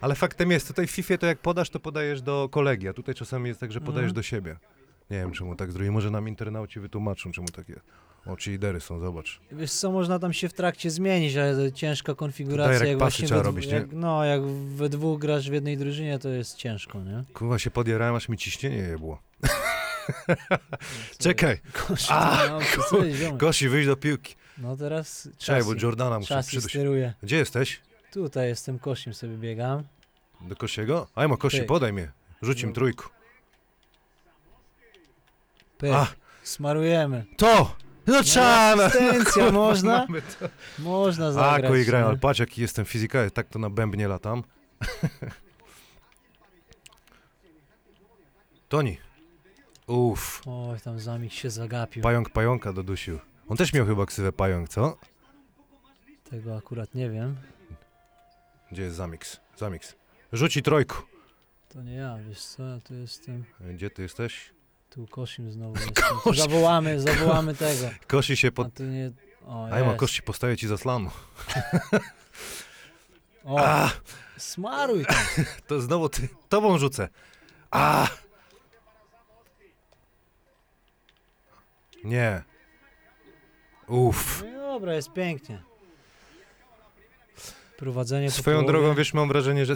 Ale 0.00 0.14
faktem 0.14 0.50
jest, 0.50 0.68
tutaj 0.68 0.86
w 0.86 0.90
FIFA 0.90 1.18
to 1.18 1.26
jak 1.26 1.38
podasz, 1.38 1.70
to 1.70 1.80
podajesz 1.80 2.22
do 2.22 2.48
kolegi, 2.52 2.88
a 2.88 2.92
tutaj 2.92 3.14
czasami 3.14 3.48
jest 3.48 3.60
tak, 3.60 3.72
że 3.72 3.80
podajesz 3.80 4.08
Mhm. 4.08 4.14
do 4.14 4.22
siebie. 4.22 4.56
Nie 5.10 5.16
wiem, 5.18 5.32
czemu 5.32 5.54
tak 5.56 5.72
zrobili. 5.72 5.90
Może 5.90 6.10
nam 6.10 6.28
internauci 6.28 6.80
wytłumaczą, 6.80 7.32
czemu 7.32 7.48
tak 7.48 7.68
jest. 7.68 7.82
O, 8.26 8.36
czy 8.36 8.50
lidery 8.50 8.80
są, 8.80 9.00
zobacz. 9.00 9.40
Wiesz 9.52 9.72
co, 9.72 9.92
można 9.92 10.18
tam 10.18 10.32
się 10.32 10.48
w 10.48 10.52
trakcie 10.52 10.90
zmienić, 10.90 11.36
ale 11.36 11.56
to 11.56 11.70
ciężka 11.76 12.14
konfiguracja. 12.14 12.72
Direct 12.72 12.88
jak 12.90 12.98
pasy 12.98 13.10
właśnie 13.10 13.26
trzeba 13.26 13.40
we 13.40 13.46
robić, 13.46 13.66
nie? 13.66 13.72
jak, 13.74 13.92
No, 13.92 14.24
jak 14.24 14.42
we 14.46 14.88
dwóch 14.88 15.18
grasz 15.20 15.50
w 15.50 15.52
jednej 15.52 15.76
drużynie, 15.76 16.18
to 16.18 16.28
jest 16.28 16.56
ciężko, 16.56 17.02
nie? 17.02 17.24
Kurwa 17.34 17.58
się 17.58 17.70
podjarałem, 17.70 18.14
aż 18.14 18.28
mi 18.28 18.36
ciśnienie 18.38 18.76
je 18.76 18.98
było. 18.98 19.18
Czekaj, 21.18 21.58
Kości, 21.72 22.08
A, 22.10 22.46
no, 22.50 22.60
ziomek? 23.12 23.36
Gosi, 23.36 23.68
wyjść 23.68 23.88
do 23.88 23.96
piłki. 23.96 24.34
No 24.58 24.76
teraz 24.76 25.28
Czekaj, 25.38 25.64
bo 25.64 25.74
Jordana 25.82 26.18
muszę 26.18 26.42
steruje. 26.42 27.14
Gdzie 27.22 27.36
jesteś? 27.36 27.80
Tutaj 28.12 28.48
jestem 28.48 28.78
kościem 28.78 29.14
sobie 29.14 29.36
biegam. 29.36 29.82
Do 30.40 30.56
Kosiego? 30.56 31.08
Ajmo, 31.14 31.36
Kosi, 31.36 31.58
Ty. 31.60 31.64
podaj 31.64 31.92
mnie. 31.92 32.12
Rzuć 32.42 32.62
im 32.62 32.68
No. 32.68 32.74
trójku. 32.74 33.04
Pyk, 35.78 35.90
A, 35.92 36.06
smarujemy. 36.42 37.24
to! 37.36 37.76
No 38.06 38.24
czana! 38.24 38.84
Asystencja, 38.84 39.50
można? 39.52 40.06
Można 40.78 41.26
A, 41.26 41.32
zagrać. 41.32 41.70
kui 41.72 41.84
grają, 41.84 42.04
nie? 42.04 42.08
ale 42.08 42.18
patrz 42.18 42.40
jaki 42.40 42.62
jestem 42.62 42.84
fizyka, 42.84 43.30
tak 43.30 43.48
to 43.48 43.58
na 43.58 43.70
bębnie 43.70 44.08
latam. 44.08 44.42
Toni. 48.68 48.98
Uff, 49.86 50.42
Oj, 50.46 50.80
tam 50.80 51.00
zamik 51.00 51.32
się 51.32 51.50
zagapił. 51.50 52.02
pająk 52.02 52.30
pająka 52.30 52.72
dodusił. 52.72 53.18
On 53.48 53.56
też 53.56 53.72
miał 53.72 53.86
chyba 53.86 54.06
ksywę 54.06 54.32
pająk, 54.32 54.68
co? 54.68 54.96
Tego 56.30 56.56
akurat 56.56 56.94
nie 56.94 57.10
wiem. 57.10 57.36
Gdzie 58.72 58.82
jest 58.82 58.96
Zamix? 58.96 59.40
Zamix. 59.56 59.94
Rzuci 60.32 60.62
trojku. 60.62 60.96
To 61.68 61.82
nie 61.82 61.94
ja, 61.94 62.18
wiesz 62.28 62.44
co, 62.44 62.62
ja 62.62 62.80
tu 62.80 62.94
jestem. 62.94 63.44
Gdzie 63.60 63.90
ty 63.90 64.02
jesteś? 64.02 64.50
Tu 64.90 65.06
kosim 65.06 65.52
znowu 65.52 65.74
jestem. 65.80 65.94
Tu 65.94 66.30
Kosi- 66.30 66.36
zawołamy, 66.36 67.00
zawołamy 67.00 67.54
tego. 67.54 67.88
Kosi 68.06 68.36
się 68.36 68.52
pod... 68.52 68.66
A 68.66 68.70
tu 68.70 68.82
nie... 68.84 69.10
O, 69.46 69.64
Ajma, 69.64 69.86
jest. 69.88 69.98
kości 70.00 70.22
postawię 70.22 70.56
ci 70.56 70.68
zaslanu. 70.68 71.10
O, 73.44 73.58
A, 73.66 73.90
smaruj 74.36 75.06
tam. 75.06 75.16
to 75.66 75.80
znowu 75.80 76.08
ty. 76.08 76.28
Tobą 76.48 76.78
rzucę. 76.78 77.08
A! 77.70 78.08
Nie. 82.06 82.42
Uff. 83.88 84.42
No 84.44 84.48
i 84.48 84.52
dobra, 84.52 84.94
jest 84.94 85.12
pięknie. 85.12 85.62
Prowadzenie 87.76 88.26
po 88.26 88.32
Swoją 88.32 88.56
połowie. 88.56 88.72
drogą, 88.72 88.94
wiesz, 88.94 89.14
mam 89.14 89.28
wrażenie, 89.28 89.66
że, 89.66 89.74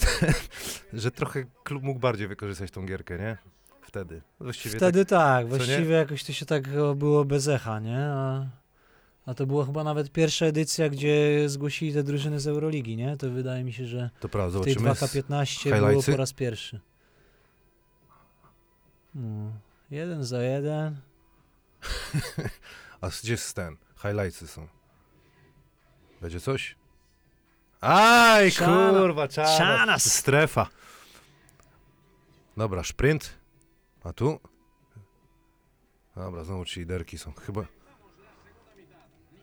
że 0.92 1.10
trochę 1.10 1.44
klub 1.64 1.82
mógł 1.82 2.00
bardziej 2.00 2.28
wykorzystać 2.28 2.70
tą 2.70 2.86
gierkę, 2.86 3.18
nie? 3.18 3.36
Wtedy. 3.82 4.22
Właściwie 4.40 4.76
Wtedy 4.76 5.04
tak, 5.04 5.44
nie? 5.44 5.48
właściwie 5.56 5.94
jakoś 5.94 6.24
to 6.24 6.32
się 6.32 6.46
tak 6.46 6.64
o, 6.76 6.94
było 6.94 7.24
bez 7.24 7.48
echa, 7.48 7.80
nie? 7.80 7.98
A, 8.04 8.46
a 9.26 9.34
to 9.34 9.46
była 9.46 9.66
chyba 9.66 9.84
nawet 9.84 10.12
pierwsza 10.12 10.46
edycja, 10.46 10.88
gdzie 10.88 11.42
zgłosili 11.48 11.92
te 11.94 12.02
drużyny 12.02 12.40
z 12.40 12.46
Euroligi, 12.46 12.96
nie? 12.96 13.16
To 13.16 13.30
wydaje 13.30 13.64
mi 13.64 13.72
się, 13.72 13.86
że 13.86 14.10
Tak, 14.12 14.20
to 14.22 14.28
prawda, 14.28 14.58
w 14.60 14.64
tej 14.64 14.74
zobaczymy. 14.74 15.06
2K15 15.22 15.64
było 15.70 15.76
highlightsy? 15.80 16.10
po 16.12 16.16
raz 16.16 16.32
pierwszy. 16.32 16.80
No, 19.14 19.52
jeden 19.90 20.24
za 20.24 20.42
jeden. 20.42 20.96
A 23.00 23.08
gdzie 23.08 23.32
jest 23.32 23.56
ten? 23.56 23.76
Highlightsy 24.02 24.48
są. 24.48 24.68
Będzie 26.20 26.40
coś? 26.40 26.76
Aj, 27.80 28.52
Czana. 28.52 28.90
kurwa, 29.00 29.28
czana. 29.28 29.58
Czanas. 29.58 30.12
Strefa. 30.12 30.66
Dobra, 32.56 32.84
sprint. 32.84 33.38
A 34.04 34.12
tu? 34.12 34.40
Dobra, 36.16 36.44
znowu 36.44 36.64
ci 36.64 36.80
liderki 36.80 37.18
są. 37.18 37.32
Chyba... 37.32 37.64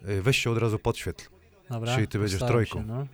Ej, 0.07 0.21
Weź 0.21 0.37
się 0.37 0.51
od 0.51 0.57
razu 0.57 0.79
podświetl. 0.79 1.25
Dobra, 1.69 1.95
Czyli 1.95 2.07
ty 2.07 2.19
będziesz 2.19 2.39
postaram 2.39 2.65
trojką. 2.65 2.83
No. 2.87 3.07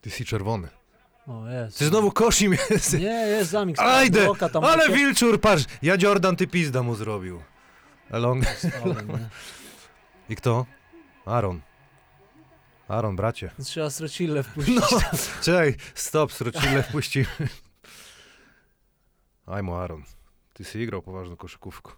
Ty 0.00 0.08
jesteś 0.08 0.26
czerwony. 0.26 0.68
O, 1.26 1.48
jest. 1.48 1.78
Ty 1.78 1.86
znowu 1.86 2.10
kosim 2.12 2.52
jest. 2.70 2.92
Nie, 2.92 3.04
jest 3.06 3.50
zamik. 3.50 3.78
Ajde! 3.78 4.24
Bloka 4.24 4.48
tam 4.48 4.64
Ale 4.64 4.76
uciekł. 4.84 4.94
wilczur, 4.98 5.40
patrz! 5.40 5.64
Ja 5.82 5.94
Jordan, 5.98 6.36
ty 6.36 6.46
pizda 6.46 6.82
mu 6.82 6.94
zrobił. 6.94 7.42
Long. 8.10 8.44
Stałem, 8.46 9.08
nie? 9.08 9.28
I 10.32 10.36
kto? 10.36 10.66
Aaron. 11.26 11.60
Aaron, 12.88 13.16
bracie. 13.16 13.50
Trzeba 13.64 13.90
Strocille 13.90 14.42
wpuścić. 14.42 14.76
No, 14.76 14.86
czekaj, 15.42 15.74
stop, 15.94 16.32
srocille 16.32 16.82
wpuścimy. 16.82 17.26
Ajmo, 19.46 19.82
Aaron. 19.82 20.02
Ty 20.52 20.64
si 20.64 20.78
igrał 20.78 21.02
poważną 21.02 21.36
koszykówkę. 21.36 21.92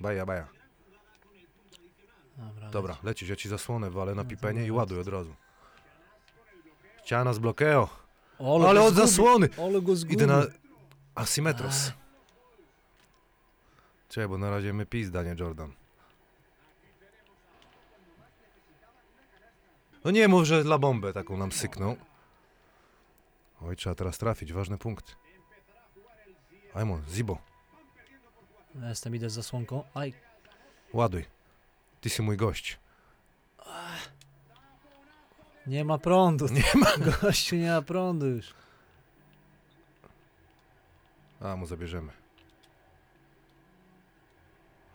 Baja, 0.00 0.26
baja. 0.26 0.48
Dobra, 2.36 2.70
Dobra, 2.70 2.96
lecisz, 3.02 3.28
ja 3.28 3.36
ci 3.36 3.48
zasłonę 3.48 3.90
walę 3.90 4.14
na 4.14 4.24
pipenie 4.24 4.66
i 4.66 4.70
ładuj 4.70 5.00
od 5.00 5.08
razu. 5.08 5.34
Ściana 7.04 7.32
z 7.32 7.38
blokeo. 7.38 7.88
Ale 8.38 8.82
od 8.82 8.94
zasłony! 8.94 9.48
Ole 9.58 9.82
go 9.82 9.96
zgubił. 9.96 10.16
Idę 10.16 10.26
na 10.26 10.42
asymetros. 11.14 11.92
Czekaj, 14.08 14.28
bo 14.28 14.38
na 14.38 14.50
razie 14.50 14.72
my 14.72 14.86
pizda, 14.86 15.22
nie 15.22 15.34
Jordan. 15.38 15.72
No 20.04 20.10
nie 20.10 20.28
mów, 20.28 20.44
że 20.44 20.64
dla 20.64 20.78
bombę 20.78 21.12
taką 21.12 21.36
nam 21.36 21.52
syknął. 21.52 21.96
Oj, 23.62 23.76
trzeba 23.76 23.94
teraz 23.94 24.18
trafić, 24.18 24.52
ważny 24.52 24.78
punkt. 24.78 25.16
Ajmo, 26.74 26.98
Zibo, 27.08 27.38
Ja 28.74 28.88
Jestem, 28.88 29.14
idę 29.14 29.30
z 29.30 29.32
zasłonką. 29.32 29.84
Aj, 29.94 30.14
ładuj. 30.92 31.33
Ty 32.04 32.10
si 32.10 32.22
mój 32.22 32.36
gość. 32.36 32.78
nie 35.66 35.84
ma 35.84 35.98
prądu. 35.98 36.46
Nie 36.48 36.62
ma. 36.74 36.96
Gościu, 37.20 37.56
nie 37.56 37.70
ma 37.70 37.82
prądu 37.82 38.26
już. 38.26 38.54
A, 41.40 41.56
mu 41.56 41.66
zabierzemy. 41.66 42.12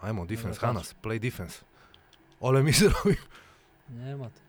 Ajmo, 0.01 0.25
defense, 0.25 0.49
patrz. 0.49 0.61
Hanas, 0.61 0.93
play 0.93 1.19
defense. 1.19 1.63
Ole 2.39 2.63
mi 2.63 2.73
zrobił. 2.81 3.15
Nie 3.89 4.15
ma. 4.15 4.29
tu. 4.29 4.39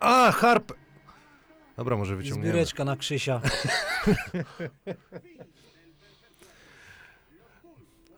A, 0.00 0.32
harp! 0.32 0.72
Dobra, 1.76 1.96
może 1.96 2.16
wyciągniemy. 2.16 2.50
Zbireczka 2.50 2.84
na 2.84 2.96
Krzysia. 2.96 3.40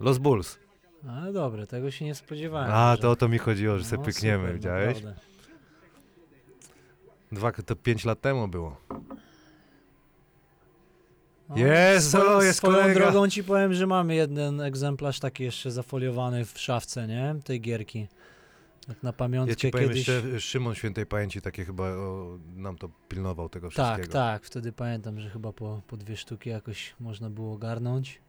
Los 0.01 0.19
Bulls. 0.19 0.68
Ale 1.09 1.33
dobre, 1.33 1.67
tego 1.67 1.91
się 1.91 2.05
nie 2.05 2.15
spodziewałem. 2.15 2.71
A, 2.73 2.97
że- 2.97 3.03
to 3.03 3.11
o 3.11 3.17
to 3.17 3.29
mi 3.29 3.39
chodziło, 3.39 3.79
że 3.79 3.85
se 3.85 3.97
No, 3.97 4.03
pykniemy, 4.03 4.43
super, 4.45 4.55
widziałeś? 4.55 5.03
naprawdę. 5.03 5.29
Dwa, 7.33 7.53
to 7.53 7.77
pięć 7.77 8.05
lat 8.05 8.21
temu 8.21 8.49
było. 8.49 8.77
No, 11.49 11.57
Jest, 11.57 12.15
o, 12.15 12.43
jest 12.43 12.59
swoją 12.59 12.77
kolega. 12.79 12.95
drogą 13.01 13.29
ci 13.29 13.45
powiem, 13.45 13.75
że 13.75 13.87
mamy 13.87 14.15
jeden 14.15 14.61
egzemplarz 14.61 15.21
taki 15.21 15.45
jeszcze 15.45 15.71
zafoliowany 15.71 16.45
w 16.45 16.59
szafce, 16.59 17.07
nie? 17.07 17.35
Tej 17.45 17.61
gierki. 17.61 18.09
Tak 18.87 19.03
na 19.03 19.13
pamiątkę 19.13 19.51
Ja 19.53 19.57
ci 19.57 19.71
powiem 19.71 19.89
kiedyś. 19.89 20.09
jeszcze, 20.09 20.41
Szymon 20.41 20.75
Świętej 20.75 21.07
Pamięci 21.07 21.41
takie 21.41 21.65
chyba 21.65 21.85
o, 21.85 22.39
nam 22.57 22.79
to 22.79 22.89
pilnował 23.09 23.49
tego 23.49 23.71
Tak, 23.71 23.75
wszystkiego. 23.97 24.13
tak, 24.13 24.45
wtedy 24.45 24.73
pamiętam, 24.73 25.21
że 25.21 25.31
chyba 25.31 25.53
po, 25.53 25.83
po 25.87 25.97
dwie 25.97 26.17
sztuki 26.17 26.51
jakoś 26.51 26.95
można 27.01 27.31
było 27.31 27.53
ogarnąć. 27.53 28.21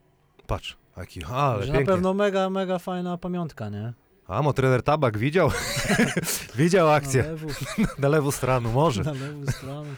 Patrz, 0.46 0.76
jaki, 0.96 1.24
ale 1.24 1.66
że 1.66 1.72
pięknie. 1.72 1.80
na 1.80 1.86
pewno 1.86 2.14
mega, 2.14 2.50
mega 2.50 2.78
fajna 2.78 3.18
pamiątka, 3.18 3.68
nie? 3.68 3.92
A, 4.28 4.42
mo 4.42 4.52
trener 4.52 4.82
Tabak 4.82 5.18
widział? 5.18 5.50
widział 6.54 6.90
akcję. 6.90 7.22
Na 7.22 7.28
lewą, 7.28 7.48
Na 7.98 8.08
lewą 8.08 8.30
stronę, 8.30 8.68
może. 8.72 9.02
na 9.02 9.12
lewą 9.12 9.46
stronę. 9.52 9.94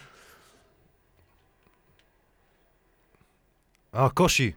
A, 3.93 4.11
Kosi, 4.11 4.55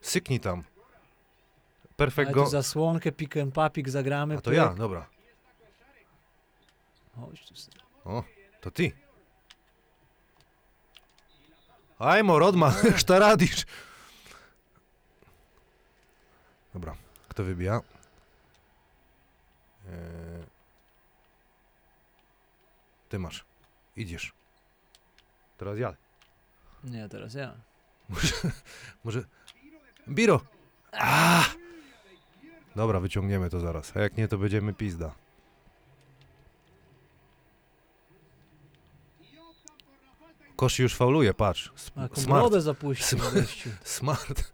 syknij 0.00 0.40
tam. 0.40 0.62
Perfekt 1.96 2.28
Ale 2.28 2.34
go... 2.34 2.44
tu 2.44 2.50
zasłonkę, 2.50 3.12
pick 3.12 3.36
and 3.36 3.54
papik 3.54 3.88
zagramy. 3.90 4.34
A 4.34 4.40
to 4.40 4.50
pyk. 4.50 4.56
ja, 4.56 4.74
dobra. 4.74 5.06
Chodź 7.20 7.44
tu. 7.46 7.54
O, 8.04 8.24
to 8.60 8.70
ty. 8.70 8.92
Ajmo, 11.98 12.38
Rodman, 12.38 12.72
šta 12.96 13.18
radisz? 13.28 13.64
Dobra, 16.74 16.96
kto 17.28 17.44
wybija? 17.44 17.80
Eee, 19.86 20.46
Ty 23.08 23.18
masz. 23.18 23.44
Idziesz. 23.96 24.32
Teraz 25.58 25.78
ja. 25.78 25.94
Nie, 26.84 27.08
teraz 27.08 27.34
ja. 27.34 27.54
Może... 29.04 29.24
Biro! 30.08 30.40
A! 30.92 31.44
Dobra, 32.76 33.00
wyciągniemy 33.00 33.50
to 33.50 33.60
zaraz. 33.60 33.96
A 33.96 34.00
jak 34.00 34.16
nie, 34.16 34.28
to 34.28 34.38
będziemy 34.38 34.74
pizda. 34.74 35.14
Koszy 40.56 40.82
już 40.82 40.94
fauluje, 40.94 41.34
patrz. 41.34 41.72
S- 41.76 41.90
A, 41.96 42.20
smart. 42.20 42.52
zapuścił. 42.54 43.18
Smart. 43.84 44.52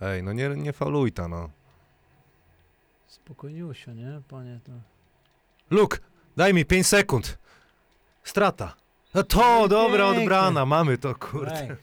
Ej, 0.00 0.22
no 0.22 0.32
nie, 0.32 0.48
nie 0.48 0.72
fauluj 0.72 1.12
ta, 1.12 1.28
no. 1.28 1.50
Spokojniusio, 3.06 3.92
nie, 3.92 4.20
panie? 4.28 4.60
To... 4.64 4.72
Luke, 5.70 5.98
daj 6.36 6.54
mi 6.54 6.64
5 6.64 6.86
sekund. 6.86 7.38
Strata. 8.24 8.74
No 9.14 9.22
to, 9.22 9.38
No 9.38 9.68
dobra, 9.68 10.04
pięknie. 10.04 10.22
odbrana, 10.22 10.66
mamy 10.66 10.98
to, 10.98 11.14
kurde. 11.14 11.60
Ej, 11.60 11.76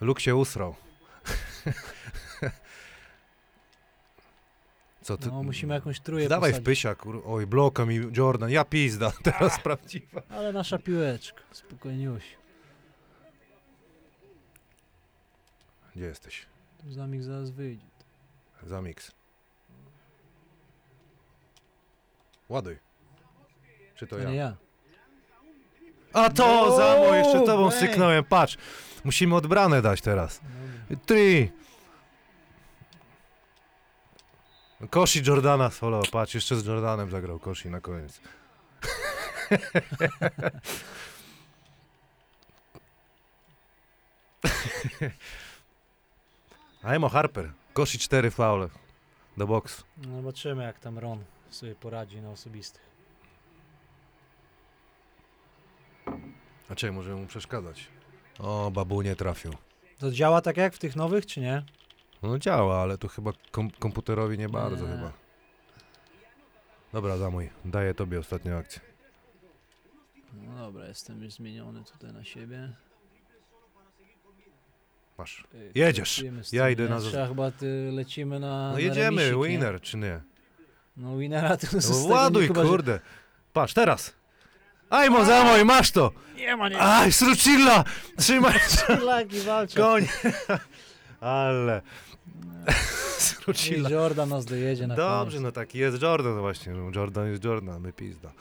Luke 0.00 0.20
się 0.20 0.36
usrał. 0.36 0.74
Co 5.02 5.16
ty? 5.16 5.28
no, 5.28 5.42
musimy 5.42 5.74
jakąś 5.74 6.00
trójkę 6.00 6.28
Dawaj 6.28 6.50
w 6.50 6.52
posadzić. 6.52 6.66
pysia, 6.66 6.94
kur... 6.94 7.22
Oj, 7.26 7.46
bloka 7.46 7.84
mi 7.86 8.00
Jordan, 8.16 8.50
ja 8.50 8.64
pizda, 8.64 9.12
teraz 9.24 9.60
prawdziwa. 9.60 10.22
Ale 10.28 10.52
nasza 10.52 10.78
piłeczka, 10.78 11.42
spokojniusio. 11.52 12.36
Gdzie 15.96 16.04
jesteś? 16.04 16.46
Zamik 16.88 17.22
zaraz 17.22 17.50
wyjdzie. 17.50 17.86
Zamix. 18.62 19.12
Ładuj. 22.48 22.78
Czy 23.94 24.06
to 24.06 24.16
To 24.16 24.22
ja? 24.22 24.30
nie 24.30 24.36
ja. 24.36 24.56
A 26.12 26.30
to, 26.30 26.46
No, 26.46 26.76
Zamo, 26.76 27.14
jeszcze 27.14 27.40
tobą 27.40 27.62
bang. 27.68 27.74
syknąłem, 27.74 28.24
patrz. 28.24 28.56
Musimy 29.04 29.34
odbranę 29.36 29.82
dać 29.82 30.00
teraz. 30.00 30.40
Dobra. 30.90 31.04
Trzy. 31.06 31.48
Koshi 34.90 35.22
Jordana 35.26 35.70
solo, 35.70 36.02
patrz, 36.12 36.34
jeszcze 36.34 36.56
z 36.56 36.66
Jordanem 36.66 37.10
zagrał 37.10 37.38
Koshi 37.38 37.70
na 37.70 37.80
koniec. 37.80 38.20
Aimo 46.82 47.08
Harper, 47.08 47.52
Koshi 47.72 47.98
4 47.98 48.30
faule 48.30 48.68
do 49.36 49.46
boksu. 49.46 49.82
No, 49.96 50.16
zobaczymy, 50.16 50.62
jak 50.64 50.78
tam 50.78 50.98
Ron 50.98 51.24
sobie 51.50 51.74
poradzi 51.74 52.20
na 52.20 52.30
osobistych. 52.30 52.82
A 56.70 56.74
czemu, 56.74 56.98
może 56.98 57.14
mu 57.14 57.26
przeszkadzać? 57.26 57.88
O, 58.38 58.70
babu 58.70 59.02
nie 59.02 59.16
trafił. 59.16 59.52
To 59.98 60.10
działa 60.10 60.40
tak 60.40 60.56
jak 60.56 60.74
w 60.74 60.78
tych 60.78 60.96
nowych, 60.96 61.26
czy 61.26 61.40
nie? 61.40 61.62
No 62.22 62.38
działa, 62.38 62.82
ale 62.82 62.98
tu 62.98 63.08
chyba 63.08 63.32
kom 63.50 63.70
komputerowi 63.70 64.38
nie 64.38 64.48
bardzo 64.48 64.86
Nie. 64.88 64.92
chyba. 64.96 65.12
Dobra, 66.92 67.16
Zamuj, 67.16 67.50
daję 67.64 67.94
tobie 67.94 68.18
ostatnią 68.20 68.56
akcję. 68.56 68.80
No 70.32 70.56
dobra, 70.58 70.86
jestem 70.86 71.22
już 71.22 71.32
zmieniony 71.32 71.84
tutaj 71.84 72.12
na 72.12 72.24
siebie. 72.24 72.72
Masz. 75.18 75.44
Ej, 75.54 75.70
Jedziesz. 75.74 76.24
Ja 76.52 76.70
idę 76.70 76.88
na- 76.88 77.50
ty, 77.50 77.90
lecimy 77.92 78.40
na 78.40 78.66
No 78.68 78.72
na 78.72 78.80
jedziemy, 78.80 79.22
remisik, 79.22 79.36
nie? 79.42 79.48
winner, 79.48 79.80
czy 79.80 79.96
nie? 79.96 80.20
No 80.96 81.16
winnera 81.18 81.56
to 81.56 81.66
No 81.72 81.80
z 81.80 81.86
tego 82.02 82.14
ładuj, 82.14 82.42
nie 82.42 82.48
chyba, 82.48 82.62
że- 82.62 82.68
kurde. 82.68 83.00
Patrz, 83.52 83.74
teraz. 83.74 84.14
Ajmo, 84.90 85.24
Zamuj, 85.24 85.64
masz 85.64 85.90
to! 85.90 86.10
Nie 86.36 86.56
ma, 86.56 86.68
nie 86.68 86.80
Aj, 86.80 87.12
Srucilla! 87.12 87.84
Trzymaj 88.16 88.58
Laki 89.04 89.40
walczą. 89.40 89.80
koń! 89.82 90.06
Ale... 91.20 91.82
I 92.68 92.72
Srucilla. 93.22 93.90
Jordan 93.90 94.28
nas 94.28 94.44
dojedzie 94.44 94.86
na 94.86 94.94
Dobrze, 94.96 95.30
koniec. 95.36 95.42
no 95.42 95.52
taki 95.52 95.78
jest 95.78 96.02
Jordan 96.02 96.38
właśnie. 96.40 96.72
no, 96.72 96.90
Jordan 96.94 97.28
jest 97.30 97.44
Jordan, 97.44 97.80
my 97.80 97.92
pizda. 97.92 98.32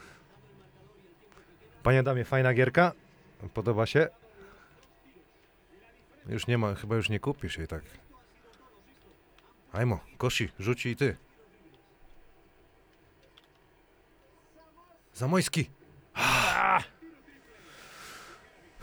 Panie 1.84 2.04
damie, 2.04 2.26
fajna 2.26 2.54
gierka? 2.54 2.92
Podoba 3.54 3.86
się? 3.86 4.08
Już 6.30 6.48
nie 6.48 6.58
ma, 6.58 6.76
chyba 6.76 6.96
już 6.96 7.10
nie 7.10 7.20
kupisz 7.20 7.58
jej 7.58 7.68
tak. 7.68 7.84
Ajmo, 9.74 10.00
Kosi, 10.18 10.50
rzuci 10.60 10.90
i 10.90 10.96
ty. 10.96 11.18
Zamojski. 15.14 15.70
Ah! 16.14 16.84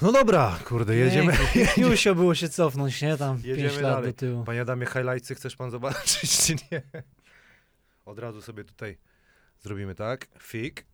No 0.02 0.12
dobra, 0.12 0.58
kurde, 0.64 0.96
jedziemy. 0.96 1.32
Jusio 1.76 2.14
było 2.14 2.34
się 2.34 2.48
cofnąć, 2.48 3.02
nie? 3.02 3.16
Tam 3.16 3.36
Jedziemy 3.36 3.68
5 3.68 3.74
lat 3.82 3.92
dalej. 3.92 4.12
do 4.12 4.16
tyłu. 4.18 4.44
Panie 4.44 4.60
Adamie, 4.60 4.86
highlightsy 4.86 5.34
chcesz 5.34 5.56
pan 5.56 5.70
zobaczyć, 5.76 6.38
czy 6.38 6.54
nie? 6.72 6.82
Od 8.04 8.18
razu 8.18 8.42
sobie 8.42 8.64
tutaj 8.64 8.98
zrobimy 9.60 9.94
tak. 9.94 10.28
Fik. 10.42 10.86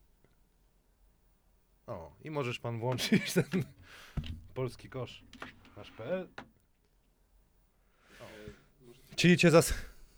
O, 1.87 2.13
i 2.25 2.31
możesz 2.31 2.59
pan 2.59 2.79
włączyć 2.81 3.33
ten 3.33 3.65
polski 4.55 4.89
kosz. 4.89 5.25
Nasz 5.77 5.91
PL. 5.91 6.29
Czyli 9.17 9.37
cię 9.37 9.51
zas... 9.51 9.75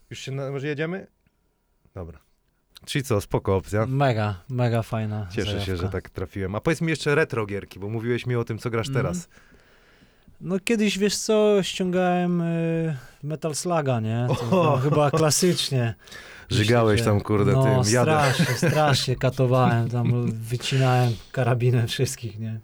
Już 0.09 0.19
się, 0.19 0.31
na... 0.31 0.51
może 0.51 0.67
jedziemy? 0.67 1.07
Dobra. 1.93 2.19
Czyli 2.85 3.03
co, 3.03 3.21
spoko 3.21 3.55
opcja. 3.55 3.85
Mega, 3.85 4.43
mega 4.49 4.81
fajna 4.83 5.27
Cieszę 5.31 5.51
się, 5.51 5.59
zajawka. 5.59 5.75
że 5.75 5.89
tak 5.91 6.09
trafiłem. 6.09 6.55
A 6.55 6.61
powiedz 6.61 6.81
mi 6.81 6.89
jeszcze 6.89 7.15
retro 7.15 7.45
gierki, 7.45 7.79
bo 7.79 7.89
mówiłeś 7.89 8.25
mi 8.25 8.35
o 8.35 8.43
tym, 8.43 8.57
co 8.57 8.69
grasz 8.69 8.87
Mhm. 8.87 9.05
teraz. 9.05 9.29
No 10.41 10.59
kiedyś, 10.59 10.99
wiesz 10.99 11.17
co, 11.17 11.63
ściągałem 11.63 12.41
y, 12.41 12.97
Metal 13.23 13.55
Sluga, 13.55 13.99
nie? 13.99 14.27
To, 14.49 14.77
chyba 14.77 15.11
klasycznie. 15.11 15.93
Żygałeś 16.49 17.01
tam, 17.01 17.21
kurde, 17.21 17.51
no, 17.51 17.63
tym 17.63 17.93
jadem. 17.93 18.33
strasznie, 18.33 18.55
strasznie 18.69 19.15
katowałem, 19.15 19.89
tam 19.89 20.31
wycinałem 20.31 21.13
karabinem 21.31 21.87
wszystkich, 21.87 22.39
nie? 22.39 22.59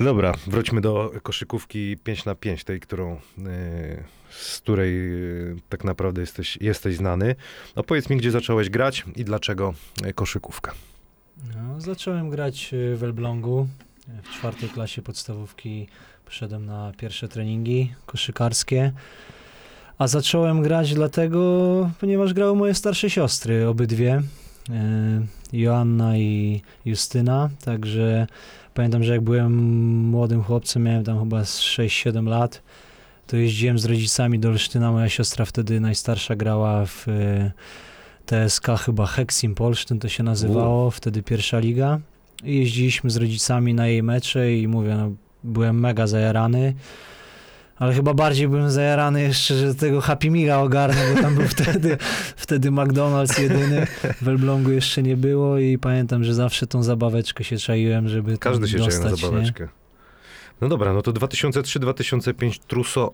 Dobra, 0.00 0.32
wróćmy 0.46 0.80
do 0.80 1.12
koszykówki 1.22 1.96
5 1.96 2.24
na 2.24 2.34
5 2.34 2.64
tej, 2.64 2.80
którą, 2.80 3.12
e, 3.12 3.18
z 4.30 4.58
której 4.60 5.22
e, 5.22 5.56
tak 5.68 5.84
naprawdę 5.84 6.20
jesteś, 6.20 6.58
jesteś 6.60 6.96
znany. 6.96 7.34
No 7.76 7.82
powiedz 7.82 8.10
mi, 8.10 8.16
gdzie 8.16 8.30
zacząłeś 8.30 8.70
grać 8.70 9.04
i 9.16 9.24
dlaczego 9.24 9.74
e, 10.04 10.12
koszykówka? 10.12 10.72
No, 11.56 11.80
zacząłem 11.80 12.30
grać 12.30 12.74
y, 12.74 12.96
w 12.96 13.04
Elblągu. 13.04 13.68
W 14.22 14.30
czwartej 14.30 14.68
klasie 14.68 15.02
podstawówki 15.02 15.88
poszedłem 16.26 16.66
na 16.66 16.92
pierwsze 16.98 17.28
treningi 17.28 17.92
koszykarskie. 18.06 18.92
A 19.98 20.06
zacząłem 20.08 20.62
grać 20.62 20.94
dlatego, 20.94 21.40
ponieważ 22.00 22.34
grały 22.34 22.56
moje 22.56 22.74
starsze 22.74 23.10
siostry, 23.10 23.68
obydwie. 23.68 24.22
y, 25.52 25.58
Joanna 25.58 26.18
i 26.18 26.62
Justyna. 26.84 27.50
Także 27.64 28.26
pamiętam, 28.74 29.04
że 29.04 29.12
jak 29.12 29.20
byłem 29.20 29.54
młodym 30.10 30.42
chłopcem, 30.42 30.82
miałem 30.82 31.04
tam 31.04 31.18
chyba 31.20 31.44
z 31.44 31.60
6-7 31.60 32.26
lat, 32.28 32.62
to 33.26 33.36
jeździłem 33.36 33.78
z 33.78 33.84
rodzicami 33.84 34.38
do 34.38 34.48
Olsztyna. 34.48 34.92
Moja 34.92 35.08
siostra 35.08 35.44
wtedy 35.44 35.80
najstarsza 35.80 36.36
grała 36.36 36.86
w 36.86 37.08
y, 37.08 37.52
TSK 38.26 38.66
chyba 38.84 39.06
Hexim 39.06 39.54
Polsztyn 39.54 39.98
to 39.98 40.08
się 40.08 40.22
nazywało, 40.22 40.90
wtedy 40.90 41.22
pierwsza 41.22 41.58
liga. 41.58 42.00
I 42.44 42.58
jeździliśmy 42.58 43.10
z 43.10 43.16
rodzicami 43.16 43.74
na 43.74 43.86
jej 43.86 44.02
mecze 44.02 44.54
i 44.54 44.68
mówię, 44.68 44.96
no, 44.96 45.10
byłem 45.46 45.80
mega 45.80 46.06
zajarany. 46.06 46.74
Ale 47.78 47.94
chyba 47.94 48.14
bardziej 48.14 48.48
byłem 48.48 48.70
zajarany 48.70 49.22
jeszcze, 49.22 49.54
że 49.54 49.74
tego 49.74 50.00
Happy 50.00 50.30
Meala 50.30 50.60
ogarnę, 50.62 51.14
bo 51.14 51.22
tam 51.22 51.34
był 51.34 51.48
wtedy, 51.48 51.98
wtedy 52.46 52.70
McDonald's 52.70 53.40
jedyny. 53.42 53.86
W 54.22 54.28
Elblągu 54.28 54.70
jeszcze 54.70 55.02
nie 55.02 55.16
było 55.16 55.58
i 55.58 55.78
pamiętam, 55.78 56.24
że 56.24 56.34
zawsze 56.34 56.66
tą 56.66 56.82
zabaweczkę 56.82 57.44
się 57.44 57.56
czaiłem, 57.58 58.08
żeby 58.08 58.30
tam 58.30 58.38
Każdy 58.38 58.68
się 58.68 58.78
dostać, 58.78 59.04
na 59.04 59.10
nie? 59.10 59.16
zabaweczkę. 59.16 59.68
No 60.60 60.68
dobra, 60.68 60.92
no 60.92 61.02
to 61.02 61.12
2003-2005 61.12 62.58
Truso, 62.66 63.12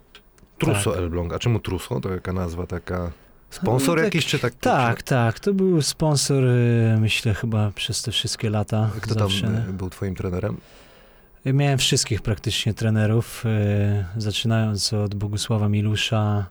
Truso 0.59 0.91
Tak. 0.91 0.99
Elbląg. 1.01 1.33
A 1.33 1.39
czemu 1.39 1.61
Truso? 1.61 2.01
To 2.01 2.11
jaka 2.11 2.33
nazwa 2.33 2.67
taka... 2.67 3.13
Sponsor 3.51 3.89
No, 3.89 3.95
tak- 3.95 4.05
jakiś, 4.05 4.27
czy 4.27 4.39
tak? 4.39 4.55
Tak, 4.55 5.03
tak. 5.03 5.41
To 5.41 5.55
był 5.55 5.83
sponsor, 5.83 6.45
y, 6.45 6.97
myślę, 7.01 7.35
chyba 7.35 7.71
przez 7.75 8.03
te 8.03 8.11
wszystkie 8.13 8.51
lata. 8.51 8.91
Kto 9.01 9.15
tam 9.15 9.19
zawsze. 9.29 9.47
e, 9.69 9.73
był 9.73 9.91
twoim 9.91 10.15
trenerem? 10.15 10.57
Miałem 11.45 11.79
wszystkich 11.79 12.23
praktycznie 12.23 12.75
trenerów, 12.75 13.45
y, 13.47 14.21
zaczynając 14.21 14.93
od 14.93 15.15
Bogusława 15.15 15.69
Milusza, 15.69 16.47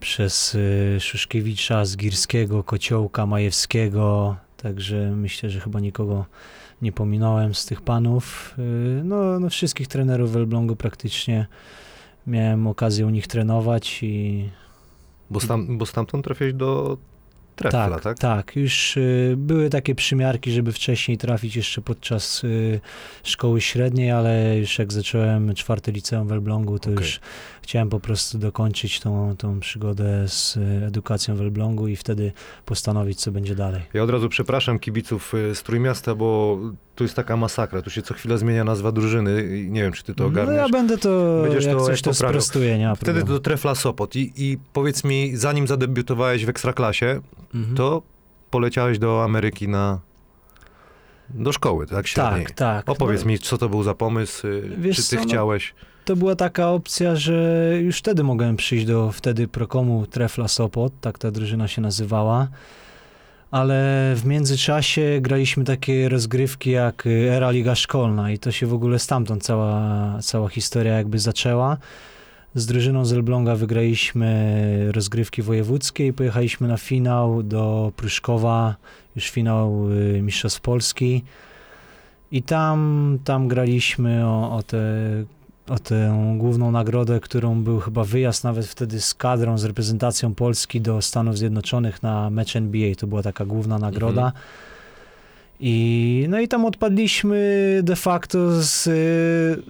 przez 0.00 0.54
y, 0.54 0.98
Szuszkiewicza, 1.00 1.84
Zgirskiego, 1.84 2.64
Kociołka, 2.64 3.26
Majewskiego, 3.26 4.36
także 4.56 5.10
myślę, 5.16 5.50
że 5.50 5.60
chyba 5.60 5.80
nikogo 5.80 6.26
nie 6.82 6.92
pominąłem 6.92 7.54
z 7.54 7.66
tych 7.66 7.80
panów. 7.80 8.54
Y, 8.58 9.04
No, 9.04 9.40
no 9.40 9.50
wszystkich 9.50 9.88
trenerów 9.88 10.32
w 10.32 10.36
Elblągu 10.36 10.76
praktycznie 10.76 11.46
miałem 12.26 12.66
okazję 12.66 13.06
u 13.06 13.10
nich 13.10 13.26
trenować 13.26 14.02
i 14.02 14.48
Bo, 15.30 15.40
stam, 15.40 15.78
bo 15.78 15.86
stamtąd 15.86 16.24
trafiłeś 16.24 16.54
do 16.54 16.98
Trefla, 17.56 17.90
tak? 17.90 18.02
tak, 18.02 18.18
tak. 18.18 18.56
Już 18.56 18.96
y, 18.96 19.34
były 19.36 19.70
takie 19.70 19.94
przymiarki, 19.94 20.52
żeby 20.52 20.72
wcześniej 20.72 21.18
trafić 21.18 21.56
jeszcze 21.56 21.80
podczas 21.80 22.44
y, 22.44 22.80
szkoły 23.24 23.60
średniej, 23.60 24.10
ale 24.10 24.58
już 24.58 24.78
jak 24.78 24.92
zacząłem 24.92 25.54
czwarte 25.54 25.92
liceum 25.92 26.28
w 26.28 26.32
Elblągu, 26.32 26.78
to 26.78 26.90
Okej. 26.90 27.04
już 27.04 27.20
chciałem 27.70 27.88
po 27.88 28.00
prostu 28.00 28.38
dokończyć 28.38 29.00
tą, 29.00 29.36
tą 29.36 29.60
przygodę 29.60 30.28
z 30.28 30.56
y, 30.56 30.60
edukacją 30.86 31.36
w 31.36 31.40
Elblągu 31.40 31.88
i 31.88 31.96
wtedy 31.96 32.32
postanowić, 32.66 33.20
co 33.20 33.32
będzie 33.32 33.54
dalej. 33.54 33.82
Ja 33.94 34.02
od 34.02 34.10
razu 34.10 34.28
przepraszam 34.28 34.78
kibiców 34.78 35.34
y, 35.34 35.54
z 35.54 35.62
Trójmiasta, 35.62 36.14
bo 36.14 36.58
tu 36.94 37.04
jest 37.04 37.16
taka 37.16 37.36
masakra. 37.36 37.82
Tu 37.82 37.90
się 37.90 38.02
co 38.02 38.14
chwilę 38.14 38.38
zmienia 38.38 38.64
nazwa 38.64 38.92
drużyny 38.92 39.58
i 39.58 39.70
nie 39.70 39.82
wiem, 39.82 39.92
czy 39.92 40.02
ty 40.04 40.14
to 40.14 40.22
No 40.24 40.28
ogarniesz. 40.28 40.56
ja 40.56 40.68
będę 40.68 40.98
to, 40.98 41.40
Będziesz 41.42 41.64
jak 41.64 41.76
to 41.76 41.84
coś 41.84 42.02
to 42.02 42.10
poprawiał. 42.10 42.40
sprostuję, 42.40 42.78
nie 42.78 42.86
ma 42.86 42.94
Wtedy 42.94 43.24
do 43.24 43.40
Trefla 43.40 43.74
Sopot 43.74 44.16
I, 44.16 44.32
i 44.36 44.58
powiedz 44.72 45.04
mi, 45.04 45.36
zanim 45.36 45.66
zadebiutowałeś 45.66 46.44
w 46.46 46.48
Ekstraklasie, 46.48 47.20
Mhm. 47.54 47.76
to 47.76 48.02
poleciałeś 48.50 48.98
do 48.98 49.24
Ameryki 49.24 49.68
na... 49.68 50.00
do 51.30 51.52
szkoły, 51.52 51.86
tak? 51.86 52.06
Średniej. 52.06 52.46
Tak, 52.46 52.54
tak. 52.54 52.88
Opowiedz 52.90 53.20
No, 53.20 53.26
mi, 53.28 53.38
co 53.38 53.58
to 53.58 53.68
był 53.68 53.82
za 53.82 53.94
pomysł, 53.94 54.46
Wiesz 54.78 54.96
czy 54.96 55.02
ty 55.02 55.08
co, 55.08 55.16
no- 55.16 55.22
chciałeś... 55.22 55.74
To 56.04 56.16
była 56.16 56.36
taka 56.36 56.70
opcja, 56.70 57.16
że 57.16 57.70
już 57.80 57.98
wtedy 57.98 58.22
mogłem 58.22 58.56
przyjść 58.56 58.86
do 58.86 59.12
wtedy 59.12 59.48
Prokomu 59.48 60.06
Trefla 60.06 60.48
Sopot, 60.48 60.92
tak 61.00 61.18
ta 61.18 61.30
drużyna 61.30 61.68
się 61.68 61.82
nazywała. 61.82 62.48
Ale 63.50 64.12
w 64.16 64.24
międzyczasie 64.24 65.18
graliśmy 65.20 65.64
takie 65.64 66.08
rozgrywki 66.08 66.70
jak 66.70 67.06
y, 67.06 67.30
Era 67.30 67.50
Liga 67.50 67.74
Szkolna 67.74 68.30
i 68.30 68.38
to 68.38 68.52
się 68.52 68.66
w 68.66 68.74
ogóle 68.74 68.98
stamtąd 68.98 69.42
cała, 69.42 70.18
cała 70.22 70.48
historia 70.48 70.96
jakby 70.96 71.18
zaczęła. 71.18 71.76
Z 72.54 72.66
drużyną 72.66 73.04
z 73.04 73.12
Elbląga 73.12 73.54
wygraliśmy 73.54 74.88
rozgrywki 74.92 75.42
wojewódzkie 75.42 76.06
i 76.06 76.12
pojechaliśmy 76.12 76.68
na 76.68 76.76
finał 76.76 77.42
do 77.42 77.92
Pruszkowa, 77.96 78.76
już 79.16 79.30
finał 79.30 79.90
y, 79.90 80.22
Mistrzostw 80.22 80.60
Polski. 80.60 81.24
I 82.32 82.42
tam, 82.42 83.18
tam 83.24 83.48
graliśmy 83.48 84.26
o, 84.26 84.56
o, 84.56 84.62
te, 84.62 84.78
o 85.70 85.78
tę 85.78 86.34
główną 86.38 86.70
nagrodę, 86.70 87.20
którą 87.20 87.62
był 87.62 87.80
chyba 87.80 88.04
wyjazd 88.04 88.44
nawet 88.44 88.66
wtedy 88.66 89.00
z 89.00 89.14
kadrą, 89.14 89.58
z 89.58 89.64
reprezentacją 89.64 90.34
Polski 90.34 90.80
do 90.80 91.02
Stanów 91.02 91.38
Zjednoczonych 91.38 92.02
na 92.02 92.30
mecz 92.30 92.56
NBA. 92.56 92.94
To 92.94 93.06
była 93.06 93.22
taka 93.22 93.44
główna 93.44 93.78
nagroda. 93.78 94.26
Mhm. 94.26 94.44
I, 95.62 96.26
no 96.28 96.40
i 96.40 96.48
tam 96.48 96.64
odpadliśmy 96.64 97.80
de 97.82 97.96
facto 97.96 98.62
z, 98.62 98.82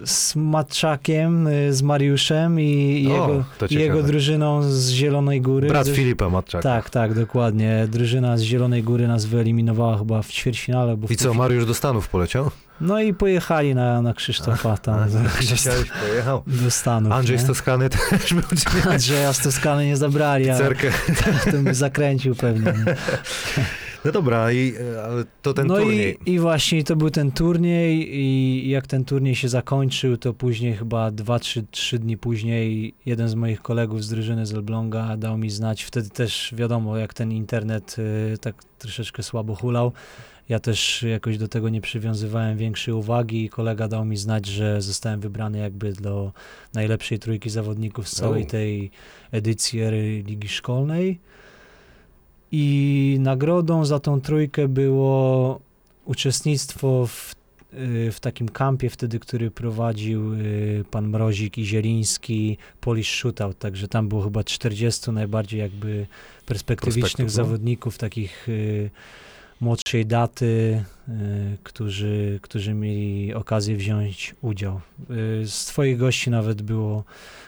z 0.09 0.35
Matczakiem, 0.35 1.49
z 1.69 1.81
Mariuszem 1.81 2.59
i, 2.59 3.07
O, 3.07 3.11
jego, 3.11 3.43
jego 3.69 4.03
drużyną 4.03 4.63
z 4.63 4.89
Zielonej 4.89 5.41
Góry. 5.41 5.67
Brat 5.67 5.87
Filipa 5.87 6.29
Matczaka. 6.29 6.63
Tak, 6.63 6.89
tak, 6.89 7.13
dokładnie. 7.13 7.87
Drużyna 7.91 8.37
z 8.37 8.41
Zielonej 8.41 8.83
Góry 8.83 9.07
nas 9.07 9.25
wyeliminowała 9.25 9.97
chyba 9.97 10.21
w 10.21 10.27
ćwierćfinale. 10.27 10.97
Bo 10.97 11.07
w 11.07 11.11
I 11.11 11.15
co, 11.15 11.33
Mariusz 11.33 11.65
do 11.65 11.73
Stanów 11.73 12.09
poleciał? 12.09 12.51
No 12.81 13.01
i 13.01 13.13
pojechali 13.13 13.75
na, 13.75 14.01
na 14.01 14.13
Krzysztofa 14.13 14.77
tam 14.77 15.09
do, 15.09 15.29
Chciałeś, 15.29 15.89
pojechał. 16.07 16.43
do 16.47 16.71
Stanów. 16.71 17.11
Andrzej 17.11 17.37
nie? 17.37 17.43
Stoskany 17.43 17.89
też 17.89 18.33
był? 18.33 18.43
Andrzeja 18.91 19.33
z 19.33 19.39
Toskany 19.39 19.85
nie 19.85 19.97
zabrali, 19.97 20.49
ale 20.49 20.59
Cerkę. 20.59 20.91
to 21.51 21.57
by 21.57 21.73
zakręcił 21.73 22.35
pewnie. 22.35 22.73
Nie? 22.85 22.95
No 24.05 24.11
dobra, 24.11 24.51
i, 24.51 24.73
ale 25.05 25.23
to 25.41 25.53
ten 25.53 25.67
no 25.67 25.77
turniej. 25.77 26.17
I, 26.25 26.31
i 26.31 26.39
właśnie 26.39 26.83
to 26.83 26.95
był 26.95 27.09
ten 27.09 27.31
turniej 27.31 28.15
i 28.15 28.69
jak 28.69 28.87
ten 28.87 29.05
turniej 29.05 29.35
się 29.35 29.49
zakończył, 29.49 30.17
to 30.17 30.33
później 30.33 30.73
chyba 30.73 31.11
dwa, 31.11 31.39
trzy, 31.39 31.65
trzy 31.71 31.99
dni 31.99 32.17
później 32.17 32.93
jeden 33.05 33.27
z 33.27 33.35
moich 33.35 33.61
kolegów 33.61 34.03
z 34.03 34.09
drużyny 34.09 34.45
z 34.45 34.53
Elbląga 34.53 35.17
dał 35.17 35.37
mi 35.37 35.49
znać, 35.49 35.83
wtedy 35.83 36.09
też 36.09 36.53
wiadomo, 36.57 36.97
jak 36.97 37.13
ten 37.13 37.31
internet 37.31 37.95
y, 38.33 38.37
tak 38.37 38.55
troszeczkę 38.79 39.23
słabo 39.23 39.55
hulał, 39.55 39.91
ja 40.51 40.59
też 40.59 41.03
jakoś 41.03 41.37
do 41.37 41.47
tego 41.47 41.69
nie 41.69 41.81
przywiązywałem 41.81 42.57
większej 42.57 42.93
uwagi 42.93 43.45
i 43.45 43.49
kolega 43.49 43.87
dał 43.87 44.05
mi 44.05 44.17
znać, 44.17 44.45
że 44.45 44.81
zostałem 44.81 45.19
wybrany 45.19 45.57
jakby 45.57 45.93
do 45.93 46.31
najlepszej 46.73 47.19
trójki 47.19 47.49
zawodników 47.49 48.09
z 48.09 48.15
całej 48.15 48.45
tej 48.45 48.91
edycji 49.31 49.81
ery 49.81 50.23
Ligi 50.27 50.47
Szkolnej. 50.47 51.19
I 52.51 53.17
nagrodą 53.19 53.85
za 53.85 53.99
tą 53.99 54.21
trójkę 54.21 54.67
było 54.67 55.59
uczestnictwo 56.05 57.07
w, 57.07 57.35
y, 57.73 58.11
w 58.11 58.19
takim 58.19 58.49
kampie 58.49 58.89
wtedy, 58.89 59.19
który 59.19 59.51
prowadził 59.51 60.33
y, 60.33 60.83
pan 60.91 61.07
Mrozik 61.07 61.57
i 61.57 61.65
Zieliński, 61.65 62.57
Polish 62.81 63.09
Shootout, 63.09 63.59
także 63.59 63.87
tam 63.87 64.09
było 64.09 64.21
chyba 64.21 64.43
40 64.43 65.11
najbardziej 65.11 65.59
jakby 65.59 66.07
perspektywicznych 66.45 67.27
no. 67.27 67.33
zawodników, 67.33 67.97
takich 67.97 68.49
y, 68.49 68.89
młodszej 69.61 70.05
daty, 70.05 70.83
y, 71.09 71.11
którzy, 71.63 72.39
którzy 72.41 72.73
mieli 72.73 73.33
okazję 73.33 73.75
wziąć 73.77 74.35
udział. 74.41 74.81
Y, 75.41 75.47
Z 75.47 75.65
twoich 75.65 75.97
gości 75.97 76.29
nawet 76.29 76.61
było, 76.61 77.03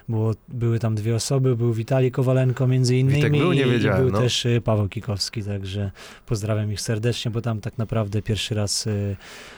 było, 0.09 0.33
były 0.47 0.79
tam 0.79 0.95
dwie 0.95 1.15
osoby, 1.15 1.55
był 1.55 1.73
Witalij 1.73 2.11
Kowalenko 2.11 2.67
między 2.67 2.97
innymi 2.97 3.15
Witek 3.15 3.31
był? 3.37 3.53
Nie 3.53 3.61
i- 3.61 3.79
był 3.79 4.11
no. 4.11 4.19
też 4.19 4.45
y, 4.45 4.61
Paweł 4.63 4.89
Kikowski, 4.89 5.43
także 5.43 5.91
pozdrawiam 6.25 6.71
ich 6.71 6.81
serdecznie, 6.81 7.31
bo 7.31 7.41
tam 7.41 7.61
tak 7.61 7.77
naprawdę 7.77 8.21
pierwszy 8.21 8.55
raz 8.55 8.87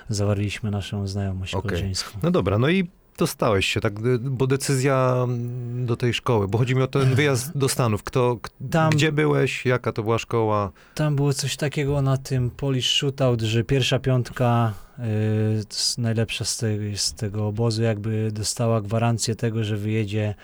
zawarliśmy 0.10 0.72
naszą 0.72 1.08
znajomość 1.08 1.54
Okej. 1.54 1.70
koleżeńską. 1.70 2.20
No 2.24 2.32
dobra, 2.32 2.58
no 2.60 2.70
i 2.70 2.88
dostałeś 3.18 3.66
się, 3.66 3.82
tak, 3.82 3.94
y, 4.00 4.20
bo 4.20 4.48
decyzja 4.48 5.16
mm, 5.24 5.86
do 5.86 5.98
tej 5.98 6.14
szkoły, 6.14 6.48
bo 6.48 6.58
chodzi 6.58 6.76
mi 6.76 6.82
o 6.82 6.88
ten 6.88 7.16
wyjazd 7.16 7.58
do 7.58 7.70
Stanów. 7.70 8.04
Kto, 8.04 8.38
Tam- 8.72 8.90
gdzie 8.90 9.12
byłeś, 9.12 9.66
jaka 9.66 9.92
to 9.92 10.04
była 10.04 10.18
szkoła? 10.18 10.72
Tam 10.96 11.16
było 11.16 11.34
coś 11.34 11.56
takiego 11.58 12.02
na 12.02 12.18
tym 12.18 12.50
Polish 12.50 12.92
Shootout, 12.92 13.42
że 13.42 13.64
pierwsza 13.64 14.00
piątka 14.00 14.74
y, 15.00 16.02
najlepsza 16.02 16.46
z, 16.46 16.58
te, 16.58 16.68
z 16.96 17.14
tego 17.14 17.48
obozu 17.48 17.84
jakby 17.84 18.32
dostała 18.32 18.82
gwarancję 18.82 19.36
tego, 19.36 19.64
że 19.64 19.78
wyjedzie 19.78 20.36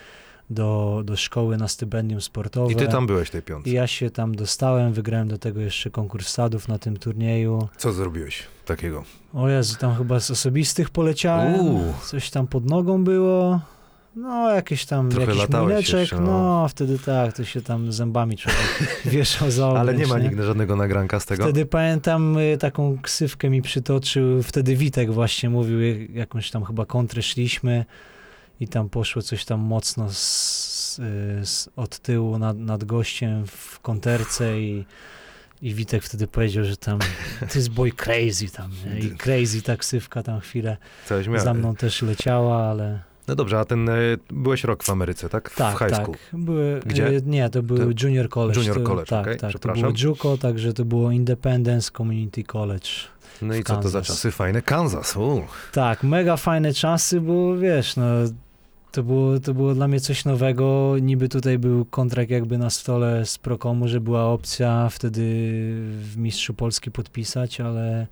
do, 0.51 1.01
do 1.05 1.17
szkoły 1.17 1.57
na 1.57 1.67
stypendium 1.67 2.21
sportowe. 2.21 2.73
I 2.73 2.75
ty 2.75 2.87
tam 2.87 3.07
byłeś 3.07 3.29
tej 3.29 3.41
piątce. 3.41 3.69
I 3.69 3.73
ja 3.73 3.87
się 3.87 4.09
tam 4.09 4.35
dostałem, 4.35 4.93
wygrałem 4.93 5.27
do 5.27 5.37
tego 5.37 5.61
jeszcze 5.61 5.89
konkurs 5.89 6.27
sadów 6.27 6.67
na 6.67 6.79
tym 6.79 6.97
turnieju. 6.97 7.67
Co 7.77 7.93
zrobiłeś 7.93 8.43
takiego? 8.65 9.03
O 9.33 9.49
Jezu, 9.49 9.77
tam 9.79 9.95
chyba 9.95 10.19
z 10.19 10.31
osobistych 10.31 10.89
poleciałem, 10.89 11.59
Uuu. 11.59 11.93
coś 12.05 12.29
tam 12.29 12.47
pod 12.47 12.65
nogą 12.65 13.03
było. 13.03 13.59
No, 14.15 14.55
jakieś 14.55 14.85
tam, 14.85 15.09
Trochę 15.09 15.35
jakiś 15.35 15.49
młyneczek, 15.49 15.99
jeszcze, 15.99 16.15
no. 16.15 16.21
no. 16.21 16.67
wtedy 16.67 16.99
tak, 16.99 17.33
to 17.33 17.43
się 17.43 17.61
tam 17.61 17.91
zębami 17.91 18.37
człowiek 18.37 18.91
wieszał 19.05 19.51
za 19.51 19.67
obręcz, 19.67 19.89
Ale 19.89 19.97
nie 19.97 20.07
ma 20.07 20.19
nigdy 20.19 20.43
żadnego 20.43 20.75
nagranka 20.75 21.19
z 21.19 21.25
tego? 21.25 21.43
Wtedy 21.43 21.65
pamiętam, 21.65 22.37
y, 22.37 22.57
taką 22.57 22.97
ksywkę 23.01 23.49
mi 23.49 23.61
przytoczył, 23.61 24.43
wtedy 24.43 24.75
Witek 24.75 25.13
właśnie 25.13 25.49
mówił, 25.49 25.79
y, 25.79 26.07
jakąś 26.13 26.51
tam 26.51 26.63
chyba 26.63 26.85
kontrę 26.85 27.21
szliśmy 27.21 27.85
i 28.61 28.67
tam 28.67 28.89
poszło 28.89 29.21
coś 29.21 29.45
tam 29.45 29.59
mocno 29.59 30.09
z, 30.09 30.95
z, 31.43 31.69
od 31.75 31.99
tyłu 31.99 32.37
nad, 32.39 32.57
nad 32.57 32.83
gościem 32.83 33.47
w 33.47 33.79
konterce 33.79 34.59
i, 34.61 34.85
i 35.61 35.73
Witek 35.73 36.03
wtedy 36.03 36.27
powiedział, 36.27 36.63
że 36.63 36.77
tam 36.77 36.99
to 37.53 37.59
jest 37.59 37.69
boy 37.69 37.91
crazy 37.91 38.49
tam, 38.49 38.71
nie? 38.85 38.99
i 38.99 39.11
crazy 39.17 39.61
ta 39.61 39.77
ksywka 39.77 40.23
tam 40.23 40.39
chwilę 40.39 40.77
Coś 41.05 41.25
za 41.43 41.53
mną 41.53 41.75
też 41.75 42.01
leciała, 42.01 42.63
ale 42.63 42.99
No 43.27 43.35
dobrze, 43.35 43.59
a 43.59 43.65
ten, 43.65 43.89
e, 43.89 43.93
byłeś 44.29 44.63
rok 44.63 44.83
w 44.83 44.89
Ameryce, 44.89 45.29
tak? 45.29 45.49
W 45.49 45.55
Tak, 45.55 45.79
high 45.79 45.89
tak. 45.91 46.03
school. 46.03 46.15
Były, 46.33 46.79
Gdzie? 46.85 47.07
e, 47.07 47.21
Nie, 47.25 47.49
to 47.49 47.63
był 47.63 47.77
To- 47.77 48.03
junior 48.05 48.29
college. 48.29 48.59
Junior 48.59 48.77
to, 48.77 48.83
college, 48.83 49.05
tak, 49.09 49.21
okej, 49.21 49.37
tak. 49.37 49.59
To 49.59 49.73
było 49.73 49.93
JUCO, 50.03 50.37
także 50.37 50.73
to 50.73 50.85
było 50.85 51.11
Independence 51.11 51.91
Community 51.97 52.43
College. 52.43 52.89
No 53.41 53.55
i 53.55 53.61
w 53.61 53.65
co 53.65 53.75
to 53.77 53.89
za 53.89 53.99
Kansas. 53.99 54.15
czasy 54.15 54.31
fajne? 54.31 54.61
Kansas, 54.61 55.15
u. 55.17 55.41
Tak, 55.71 56.03
mega 56.03 56.37
fajne 56.37 56.73
czasy, 56.73 57.21
bo 57.21 57.57
wiesz, 57.57 57.95
no 57.95 58.05
to 58.91 59.03
było, 59.03 59.39
to 59.39 59.53
było 59.53 59.73
dla 59.73 59.87
mnie 59.87 59.99
coś 59.99 60.25
nowego. 60.25 60.95
Niby 61.01 61.29
tutaj 61.29 61.57
był 61.57 61.85
kontrakt 61.85 62.29
jakby 62.31 62.57
na 62.57 62.69
stole 62.69 63.25
z 63.25 63.37
Prokomu, 63.37 63.87
że 63.87 64.01
była 64.01 64.25
opcja 64.25 64.89
wtedy 64.89 65.21
w 66.01 66.17
Mistrzu 66.17 66.53
Polski 66.53 66.91
podpisać, 66.91 67.61
ale 67.61 68.07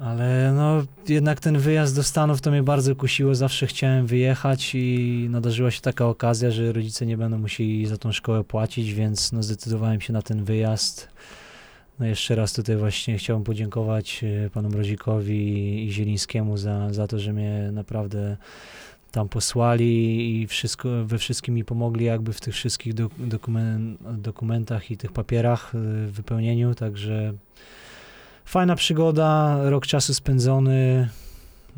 ale 0.00 0.52
no 0.56 0.82
jednak 1.08 1.40
ten 1.40 1.58
wyjazd 1.58 1.96
do 1.96 2.02
Stanów 2.02 2.40
to 2.40 2.50
mnie 2.50 2.62
bardzo 2.62 2.96
kusiło. 2.96 3.34
Zawsze 3.34 3.66
chciałem 3.66 4.06
wyjechać 4.06 4.74
i 4.74 5.26
nadarzyła 5.30 5.70
się 5.70 5.80
taka 5.80 6.06
okazja, 6.06 6.50
że 6.50 6.72
rodzice 6.72 7.06
nie 7.06 7.16
będą 7.16 7.38
musieli 7.38 7.86
za 7.86 7.96
tą 7.96 8.12
szkołę 8.12 8.44
płacić, 8.44 8.94
więc 8.94 9.32
no 9.32 9.42
zdecydowałem 9.42 10.00
się 10.00 10.12
na 10.12 10.22
ten 10.22 10.44
wyjazd. 10.44 11.08
No 11.98 12.06
jeszcze 12.06 12.34
raz 12.34 12.52
tutaj 12.52 12.76
właśnie 12.76 13.18
chciałbym 13.18 13.44
podziękować 13.44 14.24
e, 14.24 14.50
panu 14.50 14.68
Mrozikowi 14.68 15.84
i 15.84 15.92
Zielińskiemu 15.92 16.56
za, 16.56 16.92
za 16.92 17.06
to, 17.06 17.18
że 17.18 17.32
mnie 17.32 17.70
naprawdę 17.72 18.36
tam 19.10 19.28
posłali 19.28 20.42
i 20.42 20.46
wszystko, 20.46 20.88
we 21.04 21.18
wszystkim 21.18 21.54
mi 21.54 21.64
pomogli 21.64 22.04
jakby 22.04 22.32
w 22.32 22.40
tych 22.40 22.54
wszystkich 22.54 22.94
dok- 22.94 23.26
dokumen, 23.26 23.96
dokumentach 24.00 24.90
i 24.90 24.96
tych 24.96 25.12
papierach 25.12 25.74
e, 25.74 25.78
w 26.06 26.12
wypełnieniu, 26.12 26.74
także 26.74 27.32
fajna 28.44 28.76
przygoda, 28.76 29.58
rok 29.62 29.86
czasu 29.86 30.14
spędzony, 30.14 31.08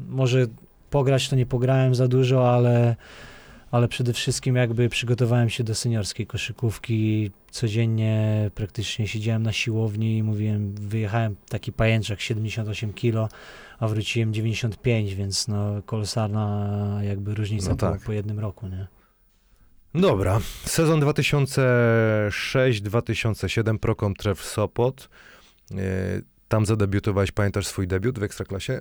może 0.09 0.47
pograć 0.91 1.29
to 1.29 1.37
nie 1.37 1.47
pograłem 1.47 1.95
za 1.95 2.09
dużo, 2.09 2.55
ale, 2.55 2.97
ale 3.73 3.89
przede 3.89 4.13
wszystkim 4.13 4.57
jakby 4.57 4.89
przygotowałem 4.89 5.51
się 5.51 5.65
do 5.65 5.75
seniorskiej 5.75 6.27
koszykówki, 6.27 7.31
codziennie 7.51 8.51
praktycznie 8.55 9.09
siedziałem 9.09 9.43
na 9.43 9.53
siłowni 9.53 10.17
i 10.19 10.23
mówiłem, 10.23 10.75
wyjechałem 10.75 11.37
taki 11.49 11.73
pajęczak 11.73 12.21
78 12.21 12.93
kilo, 12.93 13.29
a 13.79 13.89
wróciłem 13.89 14.35
95, 14.35 15.15
więc 15.15 15.49
no 15.49 15.83
kolosalna 15.87 16.99
jakby 17.03 17.35
różnica 17.35 17.71
No 17.71 17.77
tak. 17.77 18.03
po 18.03 18.13
jednym 18.13 18.39
roku, 18.39 18.67
nie? 18.67 18.87
Dobra, 19.95 20.41
sezon 20.65 21.01
2006-2007 21.01 23.79
Prokom 23.79 24.15
Tref 24.15 24.43
Sopot. 24.45 25.09
E, 25.71 25.77
Tam 26.49 26.67
zadebiutowałeś, 26.67 27.33
pamiętasz 27.33 27.67
swój 27.67 27.87
debiut 27.89 28.19
w 28.19 28.23
Ekstraklasie? 28.23 28.81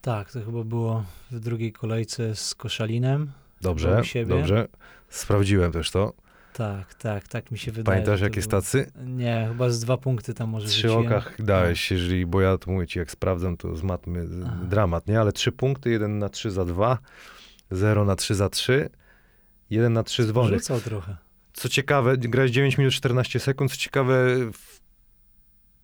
Tak, 0.00 0.32
to 0.32 0.40
chyba 0.44 0.64
było 0.64 1.04
w 1.30 1.40
drugiej 1.40 1.72
kolejce 1.72 2.36
z 2.36 2.54
Koszalinem. 2.54 3.32
Dobrze, 3.62 4.02
dobrze. 4.26 4.68
Sprawdziłem 5.08 5.72
też 5.72 5.90
to. 5.90 6.12
Tak, 6.52 6.94
tak, 6.94 7.28
tak 7.28 7.50
mi 7.50 7.58
się 7.58 7.72
wydaje. 7.72 7.84
Pamiętasz 7.96 8.20
jakie 8.20 8.40
było- 8.40 8.44
stacy? 8.44 8.92
Nie, 9.06 9.46
chyba 9.48 9.70
z 9.70 9.80
dwa 9.80 9.96
punkty 9.96 10.34
tam 10.34 10.48
może 10.50 10.68
Trzy 10.68 10.88
rzuciłem. 10.88 11.06
okach 11.06 11.42
dałeś, 11.44 11.90
jeżeli, 11.90 12.26
bo 12.26 12.40
ja 12.40 12.58
mówię 12.66 12.86
ci, 12.86 12.98
jak 12.98 13.10
sprawdzam, 13.10 13.56
to 13.56 13.76
z 13.76 13.82
matmy 13.82 14.26
Aha. 14.46 14.56
dramat, 14.64 15.06
nie? 15.06 15.20
Ale 15.20 15.32
trzy 15.32 15.52
punkty, 15.52 15.90
jeden 15.90 16.18
na 16.18 16.28
trzy 16.28 16.50
za 16.50 16.64
dwa, 16.64 16.98
zero 17.70 18.04
na 18.04 18.16
trzy 18.16 18.34
za 18.34 18.48
trzy, 18.48 18.88
jeden 19.70 19.92
na 19.92 20.02
trzy 20.02 20.24
z 20.24 20.30
wolnych. 20.30 20.60
Rzucał 20.60 20.80
trochę. 20.80 21.16
Co 21.52 21.68
ciekawe, 21.68 22.16
grałeś 22.18 22.50
9 22.50 22.78
minut 22.78 22.92
14 22.94 23.40
sekund, 23.40 23.70
co 23.70 23.76
ciekawe, 23.76 24.14
w 24.52 24.71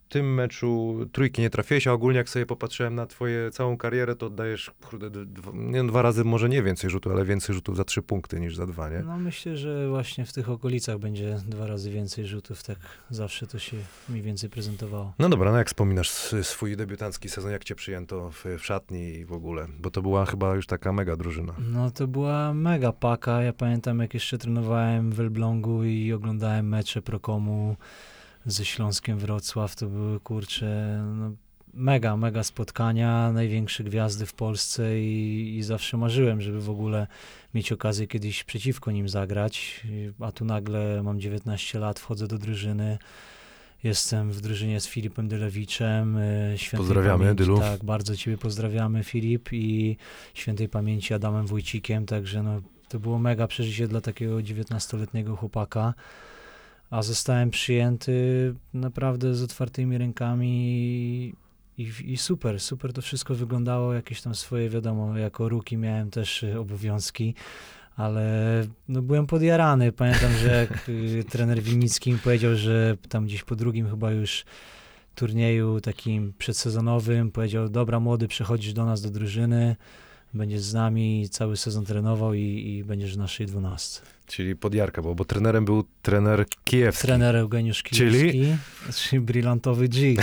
tym 0.08 0.34
meczu 0.34 0.98
trójki 1.12 1.42
nie 1.42 1.50
trafiłeś, 1.50 1.86
a 1.86 1.92
ogólnie 1.92 2.18
jak 2.18 2.28
sobie 2.28 2.46
popatrzyłem 2.46 2.94
na 2.94 3.06
twoje 3.06 3.50
całą 3.50 3.76
karierę, 3.76 4.16
to 4.16 4.26
oddajesz 4.26 4.70
kurde, 4.90 5.10
dwa, 5.10 5.52
nie, 5.54 5.84
dwa 5.84 6.02
razy, 6.02 6.24
może 6.24 6.48
nie 6.48 6.62
więcej 6.62 6.90
rzutów, 6.90 7.12
ale 7.12 7.24
więcej 7.24 7.54
rzutów 7.54 7.76
za 7.76 7.84
trzy 7.84 8.02
punkty 8.02 8.40
niż 8.40 8.56
za 8.56 8.66
dwa, 8.66 8.90
nie? 8.90 8.98
No 8.98 9.18
myślę, 9.18 9.56
że 9.56 9.88
właśnie 9.88 10.26
w 10.26 10.32
tych 10.32 10.50
okolicach 10.50 10.98
będzie 10.98 11.38
dwa 11.46 11.66
razy 11.66 11.90
więcej 11.90 12.26
rzutów, 12.26 12.62
tak 12.62 12.78
zawsze 13.10 13.46
to 13.46 13.58
się 13.58 13.76
mniej 14.08 14.22
więcej 14.22 14.50
prezentowało. 14.50 15.12
No 15.18 15.28
dobra, 15.28 15.52
no 15.52 15.58
jak 15.58 15.66
wspominasz 15.66 16.10
swój 16.42 16.76
debiutancki 16.76 17.28
sezon, 17.28 17.50
jak 17.52 17.64
cię 17.64 17.74
przyjęto 17.74 18.30
w, 18.30 18.44
w 18.58 18.66
szatni 18.66 19.14
i 19.14 19.24
w 19.24 19.32
ogóle? 19.32 19.66
Bo 19.78 19.90
to 19.90 20.02
była 20.02 20.26
chyba 20.26 20.54
już 20.54 20.66
taka 20.66 20.92
mega 20.92 21.16
drużyna. 21.16 21.54
No 21.72 21.90
to 21.90 22.06
była 22.06 22.54
mega 22.54 22.92
paka. 22.92 23.42
Ja 23.42 23.52
pamiętam, 23.52 23.98
jak 23.98 24.14
jeszcze 24.14 24.38
trenowałem 24.38 25.10
w 25.12 25.20
Elblągu 25.20 25.84
i 25.84 26.12
oglądałem 26.12 26.68
mecze 26.68 27.02
Prokomu 27.02 27.76
ze 28.46 28.64
Śląskiem 28.64 29.18
Wrocław. 29.18 29.76
To 29.76 29.86
były, 29.86 30.20
kurcze, 30.20 31.02
no, 31.16 31.30
mega, 31.74 32.16
mega 32.16 32.42
spotkania, 32.42 33.32
największe 33.32 33.84
gwiazdy 33.84 34.26
w 34.26 34.34
Polsce 34.34 35.00
i, 35.00 35.56
i 35.58 35.62
zawsze 35.62 35.96
marzyłem, 35.96 36.40
żeby 36.40 36.60
w 36.60 36.70
ogóle 36.70 37.06
mieć 37.54 37.72
okazję 37.72 38.06
kiedyś 38.06 38.44
przeciwko 38.44 38.90
nim 38.90 39.08
zagrać. 39.08 39.86
A 40.20 40.32
tu 40.32 40.44
nagle 40.44 41.02
mam 41.02 41.20
19 41.20 41.78
lat, 41.78 41.98
wchodzę 42.00 42.26
do 42.26 42.38
drużyny. 42.38 42.98
Jestem 43.84 44.32
w 44.32 44.40
drużynie 44.40 44.80
z 44.80 44.86
Filipem 44.86 45.28
Dylewiczem. 45.28 46.16
y, 46.16 46.54
Świętej 46.56 46.78
Pozdrawiamy, 46.78 47.24
pamięci, 47.24 47.44
Dylu. 47.44 47.58
Tak, 47.58 47.84
bardzo 47.84 48.16
Ciebie 48.16 48.38
pozdrawiamy, 48.38 49.04
Filip. 49.04 49.52
I 49.52 49.96
świętej 50.34 50.68
pamięci 50.68 51.14
Adamem 51.14 51.46
Wójcikiem, 51.46 52.06
także 52.06 52.42
no, 52.42 52.60
to 52.88 53.00
było 53.00 53.18
mega 53.18 53.46
przeżycie 53.46 53.88
dla 53.88 54.00
takiego 54.00 54.36
19-letniego 54.36 55.36
chłopaka. 55.36 55.94
A 56.90 57.02
zostałem 57.02 57.50
przyjęty 57.50 58.54
naprawdę 58.74 59.34
z 59.34 59.42
otwartymi 59.42 59.98
rękami 59.98 60.48
i, 61.78 61.92
i, 62.04 62.16
super, 62.16 62.60
super 62.60 62.92
to 62.92 63.02
wszystko 63.02 63.34
wyglądało. 63.34 63.94
Jakieś 63.94 64.22
tam 64.22 64.34
swoje, 64.34 64.70
wiadomo, 64.70 65.18
jako 65.18 65.48
ruki 65.48 65.76
miałem 65.76 66.10
też 66.10 66.44
obowiązki, 66.58 67.34
ale 67.96 68.66
no, 68.88 69.02
byłem 69.02 69.26
podjarany. 69.26 69.92
Pamiętam, 69.92 70.32
że 70.32 70.48
jak 70.48 70.88
y, 70.88 71.24
trener 71.30 71.62
Winnicki 71.62 72.12
mi 72.12 72.18
powiedział, 72.18 72.56
że 72.56 72.96
tam 73.08 73.24
gdzieś 73.26 73.44
po 73.44 73.56
drugim 73.56 73.90
chyba 73.90 74.10
już 74.10 74.44
turnieju 75.14 75.80
takim 75.80 76.32
przedsezonowym 76.38 77.30
powiedział, 77.30 77.68
dobra 77.68 78.00
młody, 78.00 78.28
przechodzisz 78.28 78.72
do 78.72 78.84
nas 78.84 79.02
do 79.02 79.10
drużyny, 79.10 79.76
będziesz 80.34 80.60
z 80.60 80.74
nami 80.74 81.28
cały 81.30 81.56
sezon 81.56 81.84
trenował 81.84 82.34
i, 82.34 82.40
i 82.40 82.84
będziesz 82.84 83.14
w 83.14 83.18
naszej 83.18 83.46
dwunastce. 83.46 84.02
Czyli 84.26 84.56
podjarka, 84.56 85.02
bo, 85.02 85.14
bo 85.14 85.24
trenerem 85.24 85.64
był 85.64 85.84
trener 86.02 86.46
kijewski. 86.64 87.06
Trener 87.06 87.36
Eugeniusz 87.36 87.82
Czyli? 87.82 88.32
Kijewski, 88.32 88.58
czyli 88.92 89.20
brylantowy 89.20 89.88
G. 89.88 90.14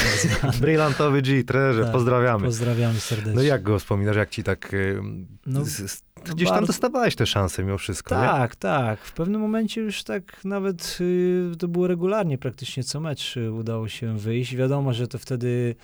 tak. 0.42 0.56
Brylantowy 0.62 1.22
G, 1.22 1.44
trenerze, 1.44 1.84
Tak, 1.84 1.92
pozdrawiamy. 1.92 2.46
Pozdrawiamy 2.46 3.00
serdecznie. 3.00 3.34
No 3.36 3.42
jak 3.42 3.64
go 3.64 3.80
wspominasz, 3.80 4.16
jak 4.16 4.30
ci 4.30 4.44
tak... 4.44 4.74
y, 4.74 5.02
No, 5.46 5.66
z, 5.66 5.92
z, 5.92 6.04
gdzieś 6.36 6.50
tam 6.50 6.66
dostawałeś 6.66 7.16
te 7.16 7.26
szanse 7.26 7.64
mimo 7.64 7.78
wszystko, 7.78 8.16
nie? 8.16 8.22
Tak, 8.22 8.56
tak. 8.56 9.00
W 9.00 9.12
pewnym 9.12 9.42
momencie 9.42 9.82
już 9.82 10.04
tak 10.04 10.46
nawet 10.46 10.98
y, 11.02 11.52
to 11.60 11.68
było 11.68 11.88
regularnie, 11.88 12.38
praktycznie 12.38 12.84
co 12.84 13.00
mecz 13.00 13.38
y, 13.38 13.52
udało 13.52 13.88
się 13.88 14.18
wyjść. 14.18 14.56
Wiadomo, 14.56 14.94
że 14.94 15.08
to 15.08 15.18
wtedy 15.18 15.76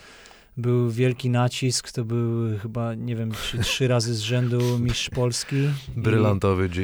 był 0.62 0.90
wielki 0.92 1.30
nacisk, 1.30 1.92
to 1.92 2.06
był 2.06 2.60
chyba, 2.60 2.96
nie 2.96 3.16
wiem, 3.16 3.32
czy 3.32 3.58
trzy 3.60 3.88
razy 3.88 4.16
z 4.16 4.20
rzędu 4.20 4.80
mistrz 4.80 5.10
Polski. 5.10 5.56
I- 5.98 6.00
Brylantowy 6.00 6.70
G. 6.70 6.84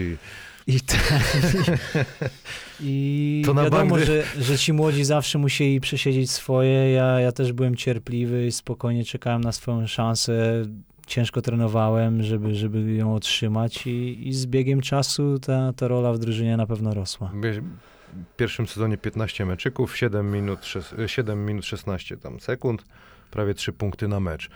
I, 0.67 0.81
ten, 0.81 0.99
i 2.79 3.41
To 3.45 3.53
na 3.53 3.63
wiadomo, 3.63 3.99
że, 3.99 4.23
że 4.39 4.57
ci 4.57 4.73
młodzi 4.73 5.03
zawsze 5.03 5.37
musieli 5.37 5.79
przesiedzieć 5.81 6.31
swoje. 6.31 6.91
Ja, 6.91 7.19
ja 7.19 7.31
też 7.31 7.53
byłem 7.53 7.75
cierpliwy 7.75 8.47
i 8.47 8.51
spokojnie 8.51 9.05
czekałem 9.05 9.41
na 9.41 9.51
swoją 9.51 9.87
szansę. 9.87 10.65
Ciężko 11.07 11.41
trenowałem, 11.41 12.23
żeby, 12.23 12.55
żeby 12.55 12.93
ją 12.93 13.15
otrzymać 13.15 13.87
i, 13.87 14.27
i 14.27 14.33
z 14.33 14.45
biegiem 14.45 14.81
czasu 14.81 15.39
ta, 15.39 15.73
ta 15.73 15.87
rola 15.87 16.13
w 16.13 16.19
drużynie 16.19 16.57
na 16.57 16.67
pewno 16.67 16.93
rosła. 16.93 17.31
W 18.33 18.35
pierwszym 18.37 18.67
sezonie 18.67 18.97
15 18.97 19.45
meczyków, 19.45 19.97
7 19.97 20.31
minut, 20.31 20.59
szes- 20.59 21.07
7 21.07 21.45
minut 21.45 21.65
16 21.65 22.17
tam 22.17 22.39
sekund, 22.39 22.83
prawie 23.31 23.53
3 23.53 23.73
punkty 23.73 24.07
na 24.07 24.19
mecz. 24.19 24.49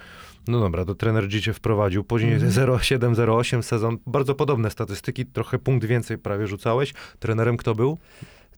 No 0.48 0.60
dobra, 0.60 0.86
to 0.86 0.96
trener 0.96 1.28
G 1.28 1.42
cię 1.42 1.54
wprowadził. 1.54 2.04
Później 2.04 2.34
Mhm. 2.34 2.52
0,7-0,8 2.52 3.62
sezon. 3.62 3.98
Bardzo 4.06 4.36
podobne 4.36 4.70
statystyki, 4.70 5.26
trochę 5.26 5.60
punkt 5.60 5.86
więcej 5.86 6.18
prawie 6.18 6.48
rzucałeś. 6.48 6.94
Trenerem 7.20 7.58
kto 7.58 7.76
był? 7.76 7.98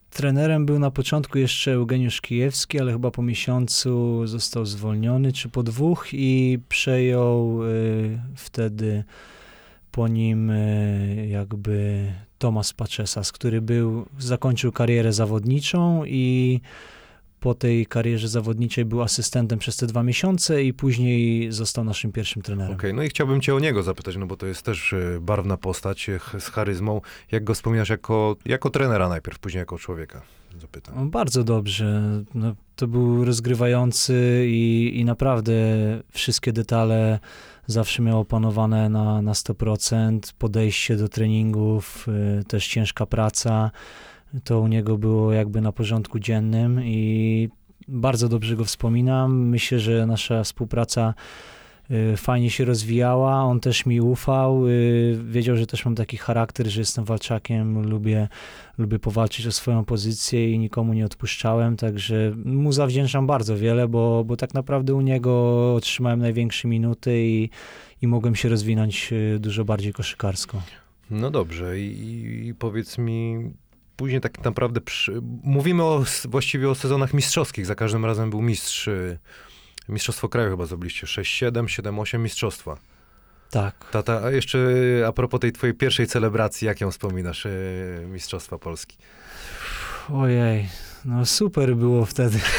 Trenerem 0.10 0.66
był 0.66 0.80
na 0.80 0.92
początku 0.92 1.38
jeszcze 1.38 1.72
Eugeniusz 1.72 2.22
Kijewski, 2.22 2.80
ale 2.80 2.92
chyba 2.92 3.12
po 3.12 3.22
miesiącu 3.22 4.22
został 4.28 4.66
zwolniony, 4.66 5.34
czy 5.34 5.50
po 5.50 5.64
dwóch 5.64 6.08
i 6.12 6.60
przejął 6.70 7.64
y, 7.64 8.20
wtedy 8.36 9.04
po 9.92 10.08
nim 10.08 10.50
y, 10.50 11.28
jakby 11.30 12.06
Tomasz 12.38 12.74
Paczesas, 12.74 13.32
który 13.32 13.62
był, 13.62 14.06
zakończył 14.20 14.72
karierę 14.72 15.14
zawodniczą 15.14 16.04
i 16.06 16.62
po 17.44 17.54
tej 17.54 17.86
karierze 17.86 18.28
zawodniczej 18.28 18.86
był 18.86 19.02
asystentem 19.02 19.60
przez 19.60 19.78
te 19.78 19.88
dwa 19.88 20.04
miesiące 20.04 20.64
i 20.64 20.74
później 20.74 21.52
został 21.52 21.84
naszym 21.84 22.12
pierwszym 22.12 22.42
trenerem. 22.42 22.76
Okej, 22.76 22.94
no 22.94 23.04
i 23.04 23.10
chciałbym 23.10 23.42
cię 23.42 23.56
o 23.56 23.60
niego 23.60 23.84
zapytać, 23.84 24.18
no 24.18 24.26
bo 24.26 24.38
to 24.38 24.46
jest 24.46 24.62
też 24.62 24.94
e, 24.94 25.20
barwna 25.22 25.58
postać 25.58 26.10
e, 26.10 26.20
z 26.40 26.48
charyzmą. 26.48 27.02
Jak 27.32 27.44
go 27.44 27.54
wspominasz 27.54 27.90
jako, 27.90 28.36
jako 28.46 28.70
trenera 28.70 29.10
najpierw, 29.10 29.40
później 29.40 29.60
jako 29.60 29.78
człowieka? 29.78 30.22
Zapytam. 30.62 30.96
No, 30.96 31.06
Bardzo 31.06 31.44
dobrze. 31.44 32.02
No, 32.36 32.56
to 32.76 32.88
był 32.88 33.26
rozgrywający 33.26 34.46
i, 34.48 34.92
i 34.96 35.06
naprawdę 35.06 35.54
wszystkie 36.12 36.54
detale 36.54 37.20
zawsze 37.68 38.02
miał 38.02 38.20
opanowane 38.20 38.90
na, 38.90 39.22
na 39.22 39.34
100%. 39.34 40.20
Podejście 40.38 40.96
do 40.96 41.10
treningów, 41.10 42.08
y, 42.42 42.44
też 42.44 42.68
ciężka 42.68 43.06
praca. 43.06 43.72
To 44.44 44.60
u 44.60 44.68
niego 44.68 44.98
było 44.98 45.32
jakby 45.34 45.62
na 45.62 45.72
porządku 45.72 46.20
dziennym 46.20 46.82
i 46.84 47.50
bardzo 47.88 48.30
dobrze 48.30 48.56
go 48.56 48.66
wspominam. 48.66 49.48
Myślę, 49.50 49.80
że 49.80 50.06
nasza 50.06 50.44
współpraca 50.44 51.14
y, 51.92 52.18
fajnie 52.18 52.50
się 52.50 52.66
rozwijała. 52.66 53.44
On 53.44 53.60
też 53.60 53.86
mi 53.86 54.02
ufał. 54.02 54.68
y, 54.68 55.20
Wiedział, 55.30 55.58
że 55.58 55.68
też 55.68 55.86
mam 55.86 55.96
taki 55.96 56.18
charakter, 56.18 56.68
że 56.68 56.82
jestem 56.82 57.06
walczakiem, 57.06 57.90
lubię 57.90 58.28
lubię 58.78 59.00
powalczyć 59.00 59.48
o 59.48 59.52
swoją 59.52 59.86
pozycję 59.86 60.52
i 60.52 60.60
nikomu 60.60 60.94
nie 60.94 61.06
odpuszczałem, 61.06 61.78
także 61.78 62.32
mu 62.46 62.72
zawdzięczam 62.72 63.28
bardzo 63.28 63.58
wiele, 63.58 63.88
bo, 63.88 64.24
bo 64.24 64.38
tak 64.38 64.54
naprawdę 64.54 64.94
u 64.94 65.02
niego 65.02 65.76
otrzymałem 65.76 66.20
największe 66.20 66.68
minuty 66.68 67.12
i, 67.26 67.50
i 68.02 68.08
mogłem 68.08 68.36
się 68.36 68.50
rozwinąć 68.50 69.10
y, 69.14 69.40
dużo 69.40 69.66
bardziej 69.66 69.94
koszykarsko. 69.94 70.62
No 71.10 71.32
dobrze 71.32 71.80
i, 71.80 72.48
i 72.48 72.54
powiedz 72.56 72.98
mi, 72.98 73.36
później 73.96 74.22
tak 74.22 74.44
naprawdę 74.44 74.82
przy, 74.82 75.20
mówimy 75.44 75.84
o, 75.84 76.04
właściwie 76.26 76.70
o 76.70 76.76
sezonach 76.76 77.14
mistrzowskich, 77.14 77.66
za 77.66 77.76
każdym 77.76 78.06
razem 78.06 78.30
był 78.30 78.42
mistrz, 78.42 78.88
y, 78.88 79.20
mistrzostwo 79.90 80.30
kraju 80.30 80.50
chyba 80.50 80.66
zdobyliście, 80.66 81.08
6-7, 81.08 81.52
7-8 81.52 82.20
mistrzostwa. 82.20 82.78
Tak. 83.52 83.90
Tata, 83.92 84.22
a 84.24 84.32
jeszcze 84.32 84.58
y, 84.58 85.08
a 85.08 85.12
propos 85.12 85.40
tej 85.40 85.52
twojej 85.52 85.74
pierwszej 85.74 86.08
celebracji, 86.08 86.66
jak 86.66 86.82
ją 86.82 86.92
wspominasz, 86.92 87.46
y, 87.46 88.06
mistrzostwa 88.08 88.58
Polski? 88.58 88.98
Ojej, 90.14 90.70
no 91.06 91.26
super 91.26 91.76
było 91.76 92.06
wtedy. 92.06 92.40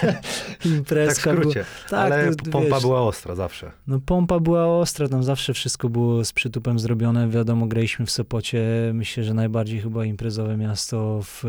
Tak 0.00 0.22
w 0.60 0.66
Imprezka 0.66 1.30
była. 1.30 1.42
skrócie, 1.42 1.64
Tak, 1.90 2.12
ale 2.12 2.30
no, 2.30 2.52
pompa 2.52 2.70
wiesz, 2.74 2.82
była 2.82 3.00
ostra 3.02 3.34
zawsze. 3.34 3.70
No 3.86 4.00
pompa 4.06 4.40
była 4.40 4.78
ostra, 4.78 5.08
tam 5.08 5.22
zawsze 5.24 5.54
wszystko 5.54 5.88
było 5.88 6.24
z 6.24 6.32
przytupem 6.32 6.78
zrobione. 6.78 7.28
Wiadomo, 7.28 7.66
graliśmy 7.66 8.06
w 8.06 8.10
Sopocie, 8.10 8.90
myślę, 8.94 9.24
że 9.24 9.34
najbardziej 9.34 9.80
chyba 9.80 10.04
imprezowe 10.04 10.56
miasto 10.56 11.20
w, 11.24 11.42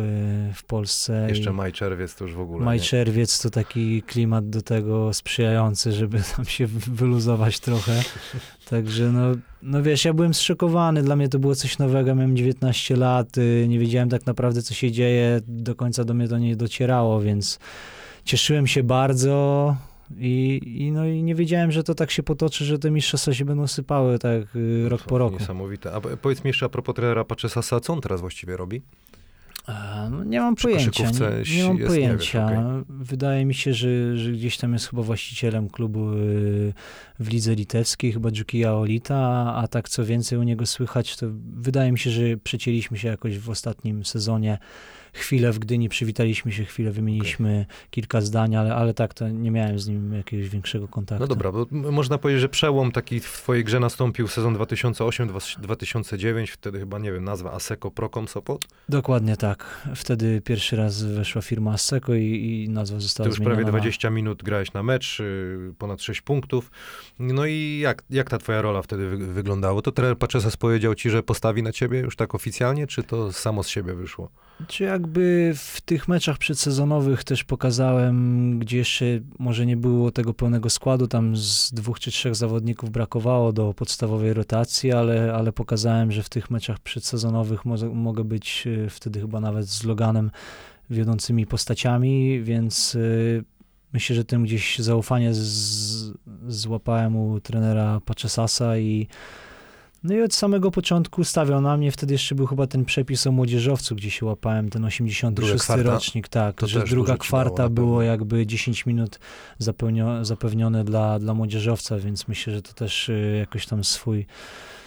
w 0.55 0.63
Polsce. 0.63 1.25
Jeszcze 1.29 1.49
i- 1.49 1.53
maj, 1.53 1.71
czerwiec 1.73 2.15
to 2.15 2.23
już 2.25 2.33
w 2.33 2.39
ogóle. 2.39 2.65
Maj, 2.65 2.77
nie? 2.77 2.83
czerwiec 2.83 3.41
to 3.41 3.49
taki 3.49 4.01
klimat 4.01 4.49
do 4.49 4.61
tego 4.61 5.13
sprzyjający, 5.13 5.91
żeby 5.91 6.21
tam 6.35 6.45
się 6.45 6.67
wyluzować 6.87 7.59
trochę. 7.59 8.01
Także 8.69 9.11
no, 9.11 9.21
no 9.61 9.83
wiesz, 9.83 10.05
ja 10.05 10.13
byłem 10.13 10.33
zszokowany, 10.33 11.03
dla 11.03 11.15
mnie 11.15 11.29
to 11.29 11.39
było 11.39 11.55
coś 11.55 11.77
nowego, 11.77 12.15
miałem 12.15 12.37
19 12.37 12.95
lat, 12.95 13.37
y, 13.37 13.65
nie 13.69 13.79
wiedziałem 13.79 14.09
tak 14.09 14.25
naprawdę 14.25 14.61
co 14.61 14.73
się 14.73 14.91
dzieje, 14.91 15.41
do 15.47 15.75
końca 15.75 16.03
do 16.03 16.13
mnie 16.13 16.27
to 16.27 16.36
nie 16.37 16.55
docierało, 16.55 17.21
więc 17.21 17.59
cieszyłem 18.25 18.67
się 18.67 18.83
bardzo 18.83 19.75
i, 20.17 20.61
i, 20.65 20.91
no, 20.91 21.05
i 21.07 21.23
nie 21.23 21.35
wiedziałem, 21.35 21.71
że 21.71 21.83
to 21.83 21.95
tak 21.95 22.11
się 22.11 22.23
potoczy, 22.23 22.65
że 22.65 22.79
te 22.79 22.91
mistrzostwa 22.91 23.33
się 23.33 23.45
będą 23.45 23.67
sypały 23.67 24.19
tak 24.19 24.55
y, 24.55 24.89
rok 24.89 25.03
po 25.03 25.17
roku. 25.17 25.37
Niesamowite. 25.39 25.93
A 25.93 26.01
po- 26.01 26.17
powiedz 26.17 26.43
mi 26.43 26.47
jeszcze 26.47 26.65
a 26.65 26.69
propos 26.69 26.95
trenera 26.95 27.23
Paczesasa, 27.23 27.79
co 27.79 27.93
on 27.93 28.01
teraz 28.01 28.21
właściwie 28.21 28.57
robi? 28.57 28.81
A, 29.67 30.07
No, 30.11 30.23
nie 30.23 30.39
mam 30.39 30.55
Przy 30.55 30.67
pojęcia. 30.67 31.03
Nie, 31.03 31.11
nie 31.11 31.19
mam 31.19 31.37
jest, 31.39 31.51
nie 31.51 31.73
wiesz, 31.77 31.87
pojęcia. 31.87 32.45
okej. 32.45 32.57
Wydaje 32.89 33.45
mi 33.45 33.53
się, 33.53 33.73
że, 33.73 34.17
że 34.17 34.31
gdzieś 34.31 34.57
tam 34.57 34.73
jest 34.73 34.89
chyba 34.89 35.01
właścicielem 35.01 35.69
klubu 35.69 36.13
y, 36.13 36.73
w 37.19 37.29
lidze 37.31 37.55
litewskiej, 37.55 38.11
chyba 38.13 38.31
Dżukija 38.31 38.73
Olita, 38.75 39.17
a 39.55 39.67
tak 39.67 39.89
co 39.89 40.05
więcej 40.05 40.39
u 40.39 40.43
niego 40.43 40.65
słychać, 40.65 41.17
to 41.17 41.25
wydaje 41.53 41.91
mi 41.91 41.99
się, 41.99 42.09
że 42.11 42.21
przecięliśmy 42.43 42.97
się 42.97 43.07
jakoś 43.07 43.39
w 43.39 43.49
ostatnim 43.49 44.05
sezonie. 44.05 44.57
Chwilę 45.13 45.51
w 45.51 45.59
Gdyni 45.59 45.89
przywitaliśmy 45.89 46.51
się, 46.51 46.65
chwilę 46.65 46.91
wymieniliśmy 46.91 47.65
kilka 47.91 48.21
zdań, 48.21 48.55
ale, 48.55 48.75
ale 48.75 48.93
tak, 48.93 49.13
to 49.13 49.29
nie 49.29 49.51
miałem 49.51 49.79
z 49.79 49.87
nim 49.87 50.13
jakiegoś 50.13 50.49
większego 50.49 50.87
kontaktu. 50.87 51.21
No 51.23 51.27
dobra, 51.27 51.51
bo 51.51 51.65
można 51.71 52.17
powiedzieć, 52.17 52.41
że 52.41 52.49
przełom 52.49 52.91
taki 52.91 53.19
w 53.19 53.31
twojej 53.31 53.63
grze 53.63 53.79
nastąpił 53.79 54.27
sezon 54.27 54.55
2008-2009, 54.57 56.47
wtedy 56.51 56.79
chyba, 56.79 56.99
nie 56.99 57.11
wiem, 57.11 57.23
nazwa 57.23 57.51
Aseko 57.53 57.91
Procom 57.91 58.27
Sopot. 58.27 58.65
Dokładnie 58.89 59.37
tak. 59.37 59.87
Wtedy 59.95 60.41
pierwszy 60.41 60.75
raz 60.75 61.03
weszła 61.03 61.41
firma 61.41 61.71
Asseco 61.71 62.13
i, 62.15 62.63
i 62.65 62.69
nazwa 62.69 62.99
została 62.99 63.25
Ty 63.25 63.29
już 63.29 63.37
zmieniona. 63.37 63.55
prawie 63.55 63.65
na- 63.65 63.71
20 63.71 64.09
minut 64.09 64.43
grałeś 64.43 64.73
na 64.73 64.83
mecz, 64.83 65.19
y, 65.19 65.73
ponad 65.77 66.01
6 66.01 66.21
punktów. 66.21 66.71
No 67.19 67.45
i 67.45 67.79
jak, 67.83 68.03
jak 68.09 68.29
ta 68.29 68.37
twoja 68.37 68.61
rola 68.61 68.81
wtedy 68.81 69.09
wy, 69.09 69.17
wyglądało? 69.33 69.81
To 69.81 69.91
trener 69.91 70.17
Paczesas 70.17 70.57
powiedział 70.57 70.95
ci, 70.95 71.09
że 71.09 71.23
postawi 71.23 71.63
na 71.63 71.71
ciebie 71.71 71.99
już 71.99 72.15
tak 72.15 72.35
oficjalnie, 72.35 72.87
czy 72.87 73.03
to 73.03 73.33
samo 73.33 73.63
z 73.63 73.67
siebie 73.67 73.93
wyszło? 73.93 74.29
Czy 74.67 74.83
jakby 74.83 75.53
w 75.55 75.81
tych 75.81 76.07
meczach 76.07 76.37
przedsezonowych 76.37 77.23
też 77.23 77.43
pokazałem, 77.43 78.59
gdzie 78.59 78.77
jeszcze 78.77 79.05
może 79.39 79.65
nie 79.65 79.77
było 79.77 80.11
tego 80.11 80.33
pełnego 80.33 80.69
składu, 80.69 81.07
tam 81.07 81.37
z 81.37 81.73
dwóch 81.73 81.99
czy 81.99 82.11
trzech 82.11 82.35
zawodników 82.35 82.89
brakowało 82.89 83.53
do 83.53 83.73
podstawowej 83.73 84.33
rotacji, 84.33 84.91
ale, 84.91 85.33
ale 85.33 85.53
pokazałem, 85.53 86.11
że 86.11 86.23
w 86.23 86.29
tych 86.29 86.51
meczach 86.51 86.79
przedsezonowych 86.79 87.65
mo- 87.65 87.93
mogę 87.93 88.23
być 88.23 88.63
y, 88.67 88.89
wtedy 88.89 89.19
chyba 89.19 89.39
nawet 89.39 89.65
z 89.65 89.83
Loganem 89.83 90.31
wiodącymi 90.89 91.45
postaciami, 91.45 92.41
więc 92.43 92.95
y, 92.95 93.43
myślę, 93.93 94.15
że 94.15 94.25
tym 94.25 94.43
gdzieś 94.43 94.79
zaufanie 94.79 95.33
z, 95.33 96.13
złapałem 96.47 97.15
u 97.15 97.39
trenera 97.39 98.01
Paczesasa 98.05 98.77
i 98.77 99.07
no 100.07 100.13
i 100.15 100.21
od 100.21 100.33
samego 100.33 100.71
początku 100.71 101.23
stawiał 101.23 101.61
na 101.61 101.77
mnie, 101.77 101.91
wtedy 101.91 102.13
jeszcze 102.13 102.35
był 102.35 102.45
chyba 102.47 102.67
ten 102.67 102.85
przepis 102.85 103.27
o 103.27 103.31
młodzieżowcu, 103.31 103.95
gdzie 103.95 104.11
się 104.11 104.25
łapałem, 104.25 104.69
ten 104.69 104.85
86 104.85 105.47
Druga 105.49 105.63
kwarta. 105.63 105.91
rocznik, 105.91 106.27
tak, 106.27 106.55
To 106.55 106.67
że 106.67 106.83
druga 106.83 107.17
kwarta 107.17 107.69
było 107.69 108.01
jakby 108.01 108.45
10 108.47 108.85
minut 108.85 109.19
zapełnio, 109.59 110.25
zapewnione 110.25 110.83
dla, 110.83 111.19
dla 111.19 111.33
młodzieżowca, 111.33 111.97
więc 111.99 112.27
myślę, 112.27 112.53
że 112.53 112.61
to 112.61 112.73
też 112.73 113.09
y, 113.09 113.35
jakoś 113.39 113.65
tam 113.65 113.83
swój, 113.83 114.25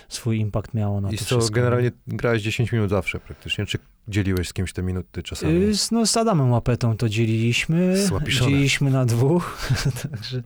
swój 0.08 0.38
impact 0.38 0.74
miało 0.74 1.00
na 1.00 1.12
I 1.12 1.18
to 1.18 1.24
co, 1.24 1.36
wszystko. 1.38 1.54
generalnie 1.54 1.90
grałeś 2.06 2.42
10 2.42 2.72
minut 2.72 2.90
zawsze 2.90 3.20
praktycznie, 3.20 3.66
czy 3.66 3.78
dzieliłeś 4.08 4.48
z 4.48 4.52
kimś 4.52 4.72
te 4.72 4.82
minuty 4.82 5.22
czasami? 5.22 5.52
Y, 5.62 5.74
z- 5.74 5.90
No 5.90 6.06
z 6.06 6.16
Adamem 6.16 6.50
Łapetą 6.50 6.96
to 6.96 7.08
dzieliliśmy, 7.08 8.06
dzieliliśmy 8.30 8.90
na 8.90 9.04
dwóch, 9.04 9.58
także 10.02 10.42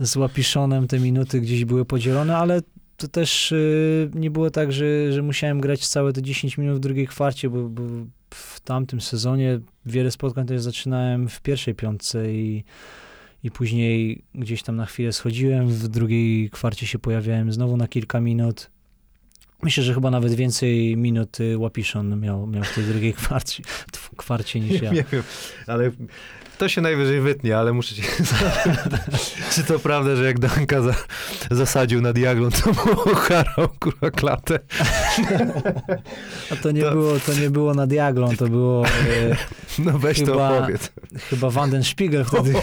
z 0.00 0.16
Łapiszonem 0.16 0.88
te 0.88 0.98
minuty 0.98 1.40
gdzieś 1.40 1.64
były 1.64 1.84
podzielone, 1.84 2.36
ale 2.36 2.60
to 2.98 3.08
też 3.08 3.52
y, 3.52 4.10
nie 4.14 4.30
było 4.30 4.50
tak, 4.50 4.72
że, 4.72 5.12
że 5.12 5.22
musiałem 5.22 5.60
grać 5.60 5.88
całe 5.88 6.12
te 6.12 6.22
10 6.22 6.58
minut 6.58 6.76
w 6.76 6.80
drugiej 6.80 7.06
kwarcie, 7.06 7.50
bo, 7.50 7.68
bo 7.68 7.82
w 8.30 8.60
tamtym 8.60 9.00
sezonie 9.00 9.60
wiele 9.86 10.10
spotkań 10.10 10.46
też 10.46 10.62
zaczynałem 10.62 11.28
w 11.28 11.40
pierwszej 11.40 11.74
piątce 11.74 12.32
i, 12.32 12.64
i 13.42 13.50
później 13.50 14.24
gdzieś 14.34 14.62
tam 14.62 14.76
na 14.76 14.86
chwilę 14.86 15.12
schodziłem, 15.12 15.68
w 15.68 15.88
drugiej 15.88 16.50
kwarcie 16.50 16.86
się 16.86 16.98
pojawiałem 16.98 17.52
znowu 17.52 17.76
na 17.76 17.88
kilka 17.88 18.20
minut. 18.20 18.70
Myślę, 19.62 19.82
że 19.82 19.94
chyba 19.94 20.10
nawet 20.10 20.34
więcej 20.34 20.96
minut 20.96 21.40
y, 21.40 21.58
Łapiszon 21.58 22.20
miał, 22.20 22.46
miał 22.46 22.64
w 22.64 22.74
tej 22.74 22.84
drugiej 22.84 23.14
kwarcie, 23.20 23.62
kwarcie 24.16 24.60
niż 24.60 24.82
ja. 24.82 24.92
Nie 24.92 25.04
wiem, 25.12 25.22
ale 25.66 25.90
to 26.58 26.68
się 26.68 26.80
najwyżej 26.80 27.20
wytnie, 27.20 27.58
ale 27.58 27.72
muszę 27.72 27.94
cię 27.94 28.02
Czy 29.54 29.64
to 29.64 29.78
prawda, 29.78 30.16
że 30.16 30.24
jak 30.24 30.38
Danka 30.38 30.82
za, 30.82 30.94
zasadził 31.50 32.00
na 32.00 32.12
diaglon, 32.12 32.50
to 32.50 32.72
było 32.72 33.14
harał, 33.14 33.68
kurwa, 33.80 34.10
klatę? 34.10 34.58
A 36.52 36.56
to 36.56 36.70
nie, 36.70 36.82
To- 36.82 36.90
było, 36.92 37.12
to 37.26 37.34
nie 37.34 37.50
było 37.50 37.74
nad 37.74 37.92
Jaglą, 37.92 38.36
to 38.36 38.48
było 38.48 38.86
e, 38.86 38.90
No 39.84 39.98
weź 39.98 40.18
to 40.20 40.26
Chyba- 40.26 40.58
opowiedz. 40.58 40.90
chyba 41.30 41.50
Vanden 41.50 41.84
Spiegel 41.84 42.24
wtedy 42.24 42.54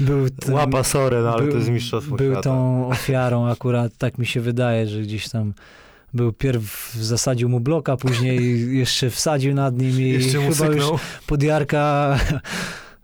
był 0.00 0.30
tym, 0.30 0.54
Łapa 0.54 0.84
sorę, 0.84 1.20
no 1.22 1.32
ale 1.32 1.42
był- 1.42 1.52
to 1.52 1.58
jest 1.58 1.70
mistrzostwo 1.70 2.16
był 2.16 2.26
świata. 2.32 2.42
tą 2.42 2.88
ofiarą 2.88 3.48
akurat, 3.50 3.92
tak 3.98 4.18
mi 4.18 4.26
się 4.26 4.40
wydaje, 4.40 4.86
że 4.86 5.00
gdzieś 5.00 5.28
tam 5.28 5.52
był 6.14 6.32
pierw 6.32 6.92
zasadził 7.00 7.48
mu 7.48 7.60
bloka, 7.60 7.96
później 7.96 8.68
jeszcze 8.78 9.10
wsadził 9.10 9.54
nad 9.54 9.78
nim 9.78 10.00
i 10.00 10.18
chyba 10.32 10.66
już 10.66 10.84
podjarka 11.26 12.16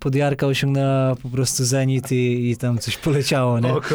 podjarka 0.00 0.46
osiągnęła 0.46 1.16
po 1.22 1.28
prostu 1.28 1.64
zenit 1.64 2.12
i, 2.12 2.50
i 2.50 2.56
tam 2.56 2.78
coś 2.78 2.96
poleciało, 2.96 3.60
nie? 3.60 3.72
Oko. 3.72 3.94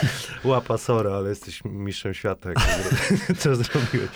Łapa 0.44 0.78
sora, 0.78 1.10
ale 1.12 1.28
jesteś 1.28 1.62
mistrzem 1.64 2.14
świata. 2.14 2.50
To 3.28 3.34
co 3.38 3.56
zrobiłeś? 3.56 4.08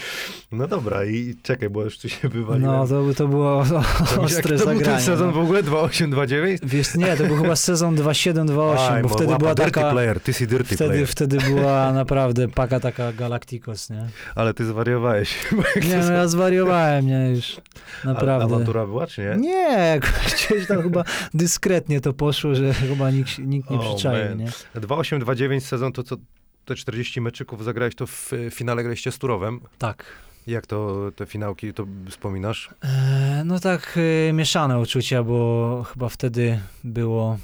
No 0.52 0.66
dobra, 0.68 1.04
i 1.04 1.34
czekaj, 1.42 1.70
bo 1.70 1.84
już 1.84 1.98
tu 1.98 2.08
się 2.08 2.28
wywaliłem. 2.28 2.72
No, 2.72 2.86
to, 2.86 3.14
to 3.16 3.28
było 3.28 3.64
To 4.14 4.22
ostre 4.22 4.42
to 4.42 4.48
był 4.66 4.74
ten 4.74 4.84
zagranie. 4.84 5.00
sezon 5.00 5.32
w 5.32 5.38
ogóle? 5.38 5.62
2829? 5.62 6.60
Wiesz, 6.64 6.94
nie, 6.94 7.16
to 7.16 7.24
był 7.24 7.36
chyba 7.42 7.56
sezon 7.56 7.94
2728, 7.94 8.94
Aj, 8.94 9.02
bo 9.02 9.08
wtedy 9.08 9.26
łapa, 9.30 9.38
była 9.38 9.54
dirty 9.54 9.70
taka... 9.72 9.90
player, 9.90 10.20
ty 10.20 10.32
si 10.32 10.46
dirty 10.46 10.64
Wtedy, 10.76 10.90
player. 10.90 11.06
wtedy 11.08 11.38
była 11.38 11.92
naprawdę 11.92 12.48
paka 12.48 12.80
taka 12.80 13.12
Galacticos, 13.12 13.90
nie? 13.90 14.06
Ale 14.34 14.54
ty 14.54 14.64
zwariowałeś. 14.64 15.34
Nie, 15.76 15.98
to- 16.00 16.04
no 16.06 16.12
ja 16.12 16.28
zwariowałem, 16.28 17.06
nie, 17.06 17.30
już 17.30 17.60
A- 18.04 18.06
naprawdę. 18.06 18.44
Awantura 18.44 18.86
była, 18.86 19.06
czy 19.06 19.20
nie? 19.22 19.36
Nie, 19.48 20.00
gdzieś 20.26 20.66
tam 20.68 20.82
chyba 20.82 21.04
dyskretnie 21.34 22.00
to 22.00 22.12
poszło, 22.12 22.54
że 22.54 22.74
chyba 22.88 23.10
nikt, 23.10 23.38
nikt 23.38 23.70
nie 23.70 23.78
Oh, 23.78 23.94
przyczaił, 23.94 24.36
nie? 24.36 24.44
2829 24.74 25.66
sezon, 25.66 25.92
to 25.92 26.02
co 26.02 26.16
te 26.64 26.74
40 26.74 27.20
meczyków 27.20 27.64
zagrałeś, 27.64 27.94
to 27.94 28.06
w 28.06 28.32
e, 28.32 28.50
finale 28.50 28.82
graliście 28.82 29.12
z 29.12 29.18
Turowem. 29.18 29.60
Tak. 29.78 30.04
Jak 30.46 30.66
to 30.66 30.96
te 31.16 31.26
finałki 31.26 31.72
to 31.74 31.86
wspominasz? 32.10 32.70
E, 32.84 33.42
No 33.44 33.60
tak 33.60 33.98
e, 34.28 34.32
mieszane 34.32 34.78
uczucia, 34.78 35.22
bo 35.22 35.84
chyba 35.92 36.08
wtedy 36.08 36.60
było 36.84 37.38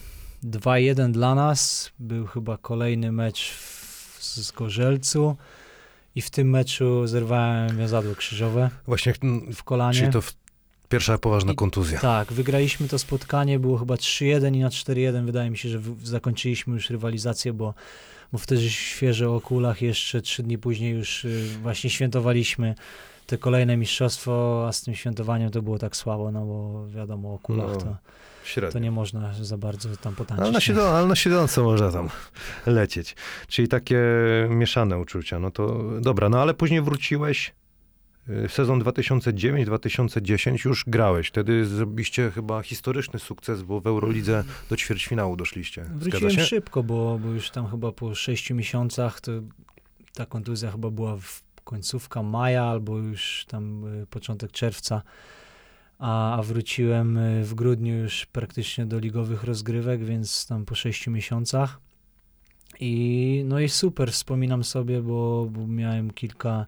2-1 0.45 1.11
dla 1.11 1.35
nas. 1.35 1.91
Był 1.99 2.27
chyba 2.27 2.57
kolejny 2.59 3.13
mecz 3.13 3.51
w, 3.53 4.19
z 4.25 4.53
Gorzelcu 4.53 5.37
i 6.15 6.23
w 6.23 6.31
tym 6.31 6.51
meczu 6.51 7.07
zerwałem 7.07 7.77
wiązadło 7.79 8.15
krzyżowe 8.15 8.71
Właśnie, 8.87 9.13
w 9.55 9.63
kolanie. 9.65 9.99
czyli 9.99 10.13
to 10.13 10.21
w, 10.23 10.33
pierwsza 10.89 11.19
poważna 11.19 11.53
I- 11.53 11.57
kontuzja. 11.57 12.01
Tak, 12.01 12.33
wygraliśmy 12.33 12.89
to 12.89 12.99
spotkanie, 12.99 13.59
było 13.59 13.79
chyba 13.79 13.95
3-1 13.95 14.55
i 14.57 14.59
na 14.61 14.69
4-1 14.69 15.25
wydaje 15.27 15.51
mi 15.51 15.59
się, 15.59 15.69
że 15.69 15.79
w, 15.79 16.07
zakończyliśmy 16.07 16.75
już 16.75 16.91
rywalizację, 16.91 17.53
bo, 17.53 17.75
bo 18.33 18.39
wtedy 18.39 18.71
świeżo 18.71 19.35
o 19.37 19.41
kulach 19.41 19.83
jeszcze 19.83 20.23
trzy 20.23 20.43
dni 20.43 20.59
później 20.59 20.93
już 20.93 21.25
y, 21.25 21.47
właśnie 21.63 21.91
świętowaliśmy 21.91 22.75
te 23.27 23.39
kolejne 23.39 23.77
mistrzostwo, 23.77 24.65
a 24.69 24.73
z 24.73 24.83
tym 24.83 24.95
świętowaniem 24.95 25.51
to 25.51 25.63
było 25.63 25.79
tak 25.79 25.97
słabo, 25.97 26.33
no 26.33 26.45
bo 26.47 26.87
wiadomo 26.89 27.35
o 27.35 27.39
kulach 27.39 27.71
No, 27.73 27.77
to, 27.81 27.97
Średnio. 28.45 28.73
to 28.73 28.79
nie 28.79 28.91
można 28.91 29.35
za 29.41 29.59
bardzo 29.59 29.89
tam 29.97 30.15
potańczyć. 30.15 30.43
Ale 30.43 30.53
na, 30.53 30.61
siedząco, 30.61 30.99
ale 30.99 31.07
na 31.07 31.17
siedząco 31.17 31.65
można 31.65 31.93
tam 31.93 32.09
lecieć. 32.67 33.17
Czyli 33.49 33.69
takie 33.69 33.99
mieszane 34.51 34.99
uczucia. 34.99 35.39
No 35.39 35.51
to 35.51 35.83
dobra, 36.01 36.29
no 36.29 36.43
ale 36.43 36.55
później 36.55 36.83
wróciłeś. 36.83 37.53
Y, 38.29 38.49
Sezon 38.49 38.83
2009-2010 38.83 40.67
już 40.67 40.85
grałeś. 40.87 41.29
Wtedy 41.29 41.67
zrobiliście 41.67 42.31
chyba 42.31 42.63
historyczny 42.63 43.19
sukces, 43.19 43.63
bo 43.63 43.81
w 43.81 43.87
Eurolidze 43.87 44.45
do 44.71 44.77
ćwierćfinału 44.77 45.37
doszliście. 45.37 45.85
Wróciłem 45.95 46.33
szybko, 46.33 46.83
bo, 46.83 47.19
bo 47.23 47.29
już 47.29 47.51
tam 47.51 47.71
chyba 47.71 47.93
po 47.93 48.15
sześciu 48.15 48.55
miesiącach 48.55 49.21
to 49.21 49.33
ta 50.15 50.27
kontuzja 50.27 50.71
chyba 50.71 50.91
była 50.91 51.17
w 51.17 51.43
końcówka 51.65 52.23
maja 52.23 52.65
albo 52.65 52.99
już 52.99 53.45
tam 53.49 53.85
y, 54.03 54.07
początek 54.07 54.53
czerwca, 54.53 55.03
a, 55.99 56.39
a 56.39 56.43
wróciłem 56.43 57.17
y, 57.17 57.45
w 57.45 57.55
grudniu 57.55 57.95
już 57.95 58.27
praktycznie 58.27 58.87
do 58.87 58.99
ligowych 58.99 59.45
rozgrywek, 59.45 60.05
więc 60.05 60.47
tam 60.47 60.65
po 60.65 60.75
sześciu 60.75 61.11
miesiącach. 61.11 61.81
I 62.81 63.43
no 63.47 63.61
i 63.61 63.69
super, 63.69 64.13
wspominam 64.13 64.65
sobie, 64.65 65.03
bo, 65.03 65.49
bo 65.51 65.67
miałem 65.67 66.11
kilka 66.11 66.67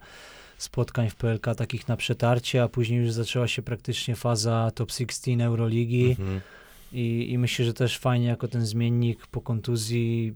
spotkań 0.59 1.11
w 1.11 1.15
PLK 1.15 1.55
takich 1.57 1.89
na 1.89 1.97
przetarcie, 1.97 2.63
a 2.63 2.69
później 2.69 3.01
już 3.01 3.13
zaczęła 3.13 3.49
się 3.49 3.63
praktycznie 3.63 4.17
faza 4.17 4.71
top 4.75 4.93
16 4.93 5.45
Euroligi. 5.45 6.11
Mhm. 6.11 6.41
I, 6.93 7.33
I 7.33 7.39
myślę, 7.39 7.65
że 7.65 7.75
też 7.75 7.99
fajnie 7.99 8.27
jako 8.27 8.49
ten 8.49 8.67
zmiennik 8.67 9.27
po 9.27 9.41
kontuzji 9.41 10.35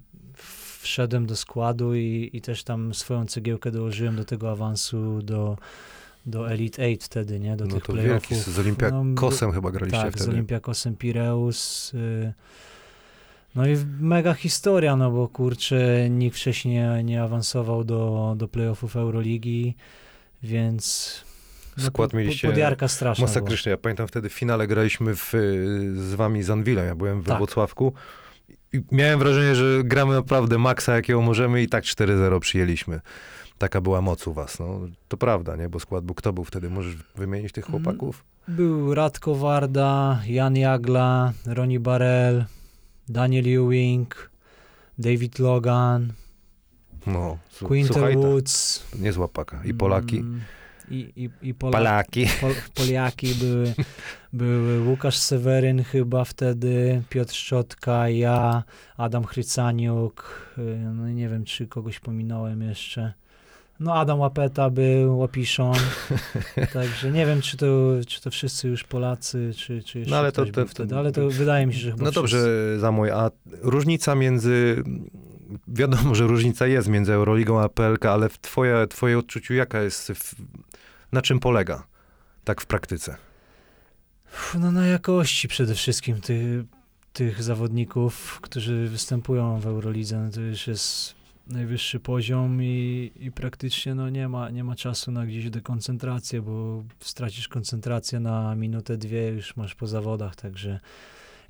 wszedłem 0.80 1.26
do 1.26 1.36
składu 1.36 1.94
i, 1.94 2.30
i 2.32 2.40
też 2.40 2.64
tam 2.64 2.94
swoją 2.94 3.26
cegiełkę 3.26 3.70
dołożyłem 3.70 4.16
do 4.16 4.24
tego 4.24 4.50
awansu 4.50 5.22
do, 5.22 5.58
do 6.26 6.50
Elite 6.50 6.82
8 6.82 6.96
wtedy, 7.00 7.40
nie? 7.40 7.56
Do 7.56 7.64
No 7.66 7.74
tych 7.74 7.84
to 7.84 7.92
wielki, 7.92 8.28
playoffów. 8.28 8.54
z 8.54 8.58
Olympiakosem 8.58 9.52
chyba 9.52 9.70
graliście 9.70 10.00
tak, 10.02 10.12
z 10.12 10.16
wtedy. 10.16 10.30
Olympiakosem 10.30 10.96
Pireus. 10.96 11.94
Y, 11.94 12.32
no 13.54 13.66
i 13.66 13.76
mega 14.00 14.34
historia, 14.34 14.96
no 14.96 15.10
bo 15.10 15.28
kurczę, 15.28 16.10
nikt 16.10 16.36
wcześniej 16.36 16.74
nie, 16.74 17.04
nie 17.04 17.22
awansował 17.22 17.84
do, 17.84 18.34
do 18.38 18.48
playoffów 18.48 18.96
Euroligi, 18.96 19.74
więc 20.42 21.14
no, 21.76 21.84
Skład 21.84 22.12
mieliście 22.12 22.48
Podjarka 22.48 22.88
straszna 22.88 23.26
była. 23.26 23.28
Masakrycznie. 23.34 23.70
Ja 23.70 23.78
pamiętam 23.78 24.08
wtedy 24.08 24.28
w 24.28 24.32
finale 24.32 24.66
graliśmy 24.66 25.16
w, 25.16 25.34
y, 25.34 25.92
z 25.96 26.14
wami 26.14 26.42
z 26.42 26.50
Anwilem. 26.50 26.86
Ja 26.86 26.94
byłem 26.94 27.22
we 27.22 27.28
Tak. 27.28 27.38
Włocławku. 27.38 27.92
I 28.72 28.80
miałem 28.92 29.18
wrażenie, 29.18 29.54
że 29.54 29.80
gramy 29.84 30.14
naprawdę 30.14 30.58
maksa, 30.58 30.94
jakiego 30.94 31.22
możemy 31.22 31.62
i 31.62 31.68
tak 31.68 31.84
4-0 31.84 32.40
przyjęliśmy. 32.40 33.00
Taka 33.58 33.80
była 33.80 34.00
moc 34.00 34.26
u 34.26 34.32
was. 34.32 34.58
No, 34.58 34.80
to 35.08 35.16
prawda, 35.16 35.56
nie? 35.56 35.68
Bo 35.68 35.80
skład 35.80 36.04
był, 36.04 36.14
kto 36.14 36.32
był 36.32 36.44
wtedy? 36.44 36.70
Możesz 36.70 36.94
wymienić 37.16 37.52
tych 37.52 37.68
Mm. 37.68 37.82
chłopaków? 37.82 38.24
Był 38.48 38.94
Radko 38.94 39.34
Warda, 39.34 40.20
Jan 40.26 40.56
Jagla, 40.56 41.32
Ronnie 41.46 41.80
Barel, 41.80 42.44
Daniel 43.08 43.44
Ewing, 43.66 44.30
David 44.98 45.38
Logan, 45.38 46.12
No, 47.06 47.38
su- 47.50 47.66
Quinter 47.66 47.92
słuchaj, 47.94 48.16
Woods. 48.16 48.82
niezła 48.98 49.28
paka. 49.28 49.60
I 49.64 49.74
Polaki. 49.74 50.18
mm, 50.18 50.40
I, 50.90 51.12
i, 51.16 51.48
i 51.48 51.54
Pola- 51.54 51.72
Polaki. 51.72 52.26
Pol, 52.40 52.52
Poliaki 52.74 53.34
były, 53.34 53.74
były 54.32 54.88
Łukasz 54.88 55.16
Seweryn 55.18 55.82
chyba 55.84 56.24
wtedy, 56.24 57.02
Piotr 57.10 57.34
Szczotka, 57.34 58.08
ja, 58.08 58.62
Adam 58.96 59.24
Chrycaniuk, 59.24 60.48
y, 60.58 60.62
no 60.94 61.08
nie 61.08 61.28
wiem, 61.28 61.44
czy 61.44 61.66
kogoś 61.66 62.00
pominąłem 62.00 62.62
jeszcze. 62.62 63.12
No 63.80 63.94
Adam 63.94 64.20
Łapeta 64.20 64.70
był, 64.70 65.18
Łapiszon, 65.18 65.74
także 66.72 67.10
nie 67.10 67.26
wiem, 67.26 67.40
czy 67.40 67.56
to, 67.56 67.66
czy 68.06 68.22
to 68.22 68.30
wszyscy 68.30 68.68
już 68.68 68.84
Polacy, 68.84 69.52
czy, 69.56 69.82
czy 69.82 69.98
jeszcze 69.98 70.10
No, 70.10 70.16
ale 70.18 70.32
to 70.32 70.46
był 70.46 70.66
wtedy, 70.66 70.96
ale 70.96 71.12
to 71.12 71.28
wydaje 71.30 71.66
mi 71.66 71.74
się, 71.74 71.78
że 71.80 71.90
chyba 71.90 72.04
No 72.04 72.10
wszyscy. 72.10 72.20
dobrze, 72.20 72.78
Zamoj, 72.80 73.10
a 73.10 73.30
różnica 73.62 74.14
między... 74.14 74.82
Wiadomo, 75.68 76.14
że 76.14 76.26
różnica 76.26 76.66
jest 76.66 76.88
między 76.88 77.12
Euroligą 77.12 77.60
a 77.60 77.68
PLK, 77.68 78.06
ale 78.06 78.28
w 78.28 78.38
twoje, 78.38 78.86
twoje 78.86 79.18
odczuciu 79.18 79.54
jaka 79.54 79.82
jest... 79.82 80.12
W, 80.12 80.34
na 81.12 81.22
czym 81.22 81.40
polega? 81.40 81.86
Tak 82.44 82.60
w 82.60 82.66
praktyce. 82.66 83.16
No 84.58 84.72
na 84.72 84.86
jakości 84.86 85.48
przede 85.48 85.74
wszystkim 85.74 86.20
ty, 86.20 86.64
tych 87.12 87.42
zawodników, 87.42 88.40
którzy 88.42 88.88
występują 88.88 89.60
w 89.60 89.66
Eurolidze, 89.66 90.18
no 90.18 90.30
to 90.30 90.40
już 90.40 90.66
jest 90.66 91.14
najwyższy 91.46 92.00
poziom 92.00 92.62
i, 92.62 93.12
i 93.16 93.32
praktycznie 93.32 93.94
no 93.94 94.08
nie, 94.08 94.28
ma, 94.28 94.50
nie 94.50 94.64
ma 94.64 94.74
czasu 94.74 95.12
na 95.12 95.26
gdzieś 95.26 95.50
dekoncentrację, 95.50 96.42
bo 96.42 96.84
stracisz 97.00 97.48
koncentrację 97.48 98.20
na 98.20 98.54
minutę, 98.54 98.96
dwie, 98.96 99.28
już 99.28 99.56
masz 99.56 99.74
po 99.74 99.86
zawodach, 99.86 100.36
także 100.36 100.80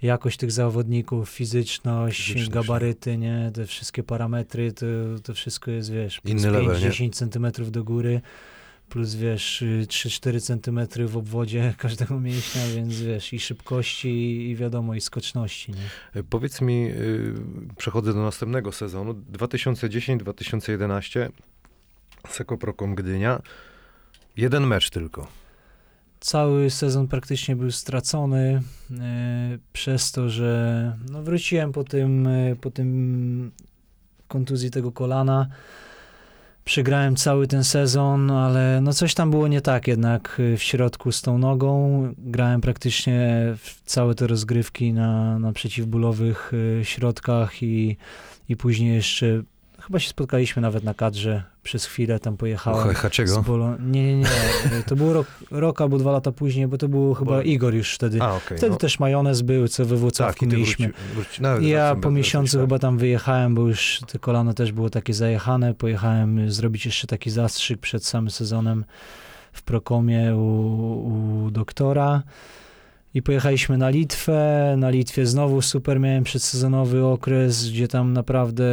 jakość 0.03 0.36
tych 0.36 0.53
zawodników, 0.53 1.30
fizyczność, 1.30 2.22
Fizyczność, 2.22 2.50
gabaryty, 2.50 3.18
nie, 3.18 3.50
te 3.55 3.66
wszystkie 3.66 4.03
parametry, 4.03 4.72
to, 4.72 4.86
to 5.22 5.34
wszystko 5.34 5.70
jest, 5.70 5.92
wiesz, 5.92 6.20
plus 6.20 6.32
Inny 6.32 6.50
level, 6.50 6.80
nie? 6.80 6.90
5-10 6.90 7.11
centymetrów 7.12 7.72
do 7.72 7.84
góry, 7.84 8.20
plus 8.88 9.14
wiesz, 9.14 9.62
y, 9.62 9.86
3-4 9.88 10.40
centymetry 10.40 11.07
w 11.07 11.16
obwodzie 11.16 11.74
każdego 11.78 12.20
mięśnia, 12.20 12.62
więc 12.74 13.00
wiesz, 13.00 13.32
i 13.32 13.40
szybkości, 13.40 14.09
i 14.50 14.57
wiadomo, 14.57 14.94
i 14.94 15.00
skoczności, 15.00 15.72
nie? 15.72 16.20
E, 16.20 16.22
Powiedz 16.22 16.61
mi, 16.61 16.90
y, 16.90 17.34
przechodzę 17.76 18.14
do 18.14 18.22
następnego 18.22 18.72
sezonu, 18.72 19.14
2010-2011, 19.32 21.28
Sekoprokom 22.28 22.94
Gdynia, 22.94 23.42
jeden 24.36 24.66
mecz 24.66 24.90
tylko. 24.90 25.41
Cały 26.22 26.70
sezon 26.70 27.08
praktycznie 27.08 27.56
był 27.56 27.70
stracony 27.70 28.62
e, 29.00 29.58
przez 29.72 30.12
to, 30.12 30.28
że 30.28 30.92
no 31.10 31.22
wróciłem 31.22 31.72
po 31.72 31.84
tym, 31.84 32.26
e, 32.26 32.56
po 32.56 32.70
tym 32.70 33.50
kontuzji 34.28 34.70
tego 34.70 34.92
kolana. 34.92 35.46
Przegrałem 36.64 37.16
cały 37.16 37.46
ten 37.46 37.64
sezon, 37.64 38.30
ale 38.30 38.80
no 38.80 38.92
coś 38.92 39.14
tam 39.14 39.30
było 39.30 39.48
nie 39.48 39.60
tak 39.60 39.88
jednak 39.88 40.40
e, 40.40 40.56
w 40.56 40.62
środku 40.62 41.12
z 41.12 41.22
tą 41.22 41.38
nogą. 41.38 42.08
Grałem 42.18 42.60
praktycznie 42.60 43.54
całe 43.84 44.14
te 44.14 44.26
rozgrywki 44.26 44.92
na, 44.92 45.38
na 45.38 45.52
przeciwbólowych 45.52 46.52
środkach 46.82 47.62
i, 47.62 47.96
i 48.48 48.56
później 48.56 48.94
jeszcze 48.94 49.42
chyba 49.83 49.99
się 49.99 50.09
spotkaliśmy 50.09 50.62
nawet 50.62 50.85
na 50.85 50.95
kadrze 50.95 51.43
przez 51.62 51.85
chwilę, 51.85 52.18
tam 52.18 52.37
pojechałem. 52.37 52.95
Z 52.95 52.99
Haczego? 52.99 53.43
Bolo... 53.43 53.76
Nie, 53.78 54.05
nie, 54.05 54.16
nie. 54.16 54.26
To 54.87 54.97
był 54.97 55.12
rok, 55.12 55.26
rok 55.51 55.80
albo 55.80 55.99
dwa 55.99 56.12
lata 56.12 56.33
później, 56.33 56.66
bo 56.66 56.78
to 56.78 56.89
był 56.89 57.14
chyba 57.14 57.33
Bo- 57.33 57.43
Igor 57.43 57.74
już 57.74 57.95
wtedy. 57.95 58.22
A, 58.22 58.37
okej. 58.37 58.59
Wtedy 58.59 58.72
no. 58.72 58.76
też 58.76 58.99
majonez 58.99 59.43
był, 59.43 59.68
co 59.68 59.85
we 59.85 59.91
tak, 59.91 60.01
Włocławku 60.01 60.47
mieliśmy. 60.47 60.87
wróci, 60.87 61.14
wróci, 61.14 61.43
nawet 61.43 61.62
I 61.62 61.68
ja 61.68 61.95
po 61.95 62.11
miesiącu 62.11 62.59
chyba 62.59 62.78
tam 62.78 62.99
wyjechałem, 62.99 63.55
bo 63.55 63.68
już 63.68 64.01
te 64.07 64.18
kolano 64.18 64.55
też 64.55 64.72
było 64.72 64.91
takie 64.91 65.14
zajechane. 65.14 65.74
Pojechałem 65.74 66.51
zrobić 66.51 66.87
jeszcze 66.87 67.07
taki 67.07 67.30
zastrzyk 67.30 67.80
przed 67.80 68.05
samym 68.05 68.30
sezonem 68.30 68.85
w 69.53 69.62
Prokomie 69.62 70.37
u, 70.37 71.47
u 71.47 71.51
doktora. 71.51 72.22
I 73.14 73.22
pojechaliśmy 73.22 73.78
na 73.78 73.91
Litwę. 73.91 74.74
Na 74.78 74.91
Litwie 74.91 75.26
znowu 75.26 75.62
super 75.62 76.01
miałem 76.01 76.24
przedsezonowy 76.24 77.05
okres, 77.05 77.70
gdzie 77.70 77.89
tam 77.89 78.12
naprawdę 78.12 78.64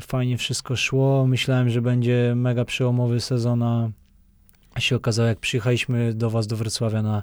fajnie 0.00 0.38
wszystko 0.38 0.76
szło. 0.76 1.26
Myślałem, 1.26 1.70
że 1.70 1.82
będzie 1.82 2.32
mega 2.36 2.64
przełomowy 2.64 3.20
sezon, 3.20 3.62
a 3.62 4.80
się 4.80 4.96
okazało, 4.96 5.28
jak 5.28 5.38
przyjechaliśmy 5.38 6.14
do 6.14 6.30
was, 6.30 6.46
do 6.46 6.56
Wrocławia 6.56 7.02
na, 7.02 7.22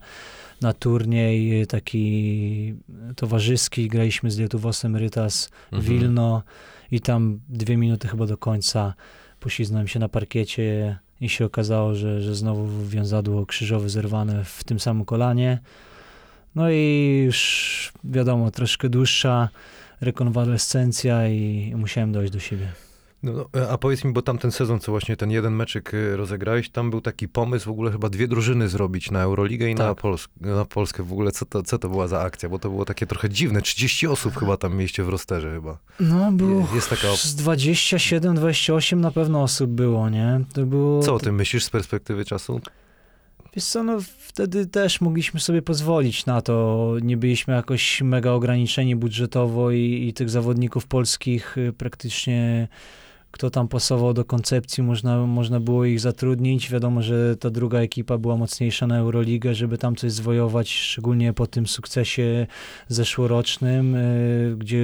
na 0.62 0.74
turniej 0.74 1.62
e, 1.62 1.66
taki 1.66 2.76
towarzyski, 3.16 3.88
graliśmy 3.88 4.32
z 4.32 4.38
Lietuvosem 4.38 4.96
Rytas 4.96 5.50
Mhm. 5.72 5.84
Wilno 5.84 6.44
i 6.92 7.00
tam 7.02 7.40
dwie 7.50 7.78
minuty 7.78 8.08
chyba 8.08 8.26
do 8.26 8.38
końca 8.38 8.94
poślizgnąłem 9.40 9.88
się 9.88 10.00
na 10.00 10.10
parkiecie 10.10 10.98
i 11.22 11.30
się 11.30 11.46
okazało, 11.46 11.96
że, 11.96 12.22
że 12.22 12.36
znowu 12.36 12.88
wiązadło 12.88 13.46
krzyżowe 13.46 13.90
zerwane 13.90 14.44
w 14.44 14.64
tym 14.64 14.80
samym 14.80 15.06
kolanie. 15.06 15.60
No 16.56 16.72
i 16.72 17.24
już 17.26 17.94
wiadomo, 18.04 18.52
troszkę 18.52 18.90
dłuższa 18.90 19.50
rekonwalescencja 20.04 21.28
i 21.28 21.74
musiałem 21.76 22.12
dojść 22.12 22.34
do 22.34 22.40
siebie. 22.40 22.68
No, 23.24 23.32
no, 23.34 23.70
a 23.70 23.78
powiedz 23.78 24.04
mi, 24.04 24.14
bo 24.14 24.22
tamten 24.22 24.52
sezon, 24.52 24.80
co 24.80 24.92
właśnie 24.92 25.18
ten 25.18 25.32
jeden 25.32 25.54
meczyk 25.54 25.94
y, 25.94 26.18
rozegrałeś, 26.18 26.70
tam 26.70 26.90
był 26.90 27.02
taki 27.02 27.28
pomysł 27.28 27.66
w 27.66 27.72
ogóle 27.72 27.92
chyba 27.92 28.10
dwie 28.10 28.28
drużyny 28.28 28.70
zrobić 28.70 29.12
na 29.12 29.22
Euroligę 29.22 29.70
i 29.70 29.76
na, 29.76 29.88
Tak. 29.88 30.02
Pols 30.02 30.28
na 30.42 30.66
Polskę. 30.66 31.04
W 31.04 31.14
ogóle 31.14 31.32
co 31.32 31.46
to, 31.46 31.64
co 31.64 31.80
to 31.80 31.90
była 31.90 32.08
za 32.08 32.22
akcja? 32.22 32.50
Bo 32.50 32.60
to 32.60 32.70
było 32.70 32.86
takie 32.86 33.06
trochę 33.06 33.30
dziwne. 33.30 33.62
30 33.62 34.08
osób 34.08 34.38
chyba 34.38 34.58
tam 34.58 34.76
mieliście 34.76 35.04
w 35.04 35.10
rosterze 35.10 35.52
chyba. 35.54 35.78
No, 36.00 36.32
było 36.32 36.68
Jest 36.76 36.90
taka 36.90 37.08
z 37.16 37.36
27, 37.36 38.36
28 38.36 39.02
na 39.02 39.12
pewno 39.12 39.44
osób 39.44 39.72
było, 39.72 40.10
nie? 40.10 40.42
To 40.54 40.66
było... 40.66 41.04
Co 41.04 41.14
o 41.14 41.20
tym 41.20 41.36
myślisz 41.36 41.64
z 41.64 41.70
perspektywy 41.70 42.26
czasu? 42.26 42.62
Wiesz 43.56 43.66
co, 43.66 43.84
no 43.84 43.98
wtedy 44.18 44.66
też 44.66 45.02
mogliśmy 45.02 45.40
sobie 45.40 45.62
pozwolić 45.62 46.26
na 46.26 46.42
to. 46.42 46.96
Nie 47.02 47.18
byliśmy 47.18 47.54
jakoś 47.54 48.02
mega 48.02 48.32
ograniczeni 48.32 48.96
budżetowo 48.96 49.72
i, 49.72 50.08
i 50.08 50.14
tych 50.14 50.30
zawodników 50.30 50.88
polskich 50.88 51.58
y, 51.58 51.74
praktycznie 51.74 52.68
kto 53.32 53.50
tam 53.50 53.68
pasował 53.68 54.14
do 54.14 54.26
koncepcji, 54.26 54.84
można, 54.84 55.26
można 55.26 55.60
było 55.60 55.86
ich 55.86 56.00
zatrudnić. 56.00 56.72
Wiadomo, 56.72 57.02
że 57.02 57.38
ta 57.38 57.50
druga 57.50 57.80
ekipa 57.80 58.18
była 58.18 58.38
mocniejsza 58.38 58.88
na 58.88 58.98
Euroligę, 58.98 59.56
żeby 59.56 59.78
tam 59.78 59.96
coś 59.96 60.12
zwojować, 60.12 60.70
szczególnie 60.74 61.34
po 61.34 61.48
tym 61.48 61.68
sukcesie 61.68 62.48
zeszłorocznym, 62.88 63.96
y, 63.96 64.56
gdzie 64.58 64.84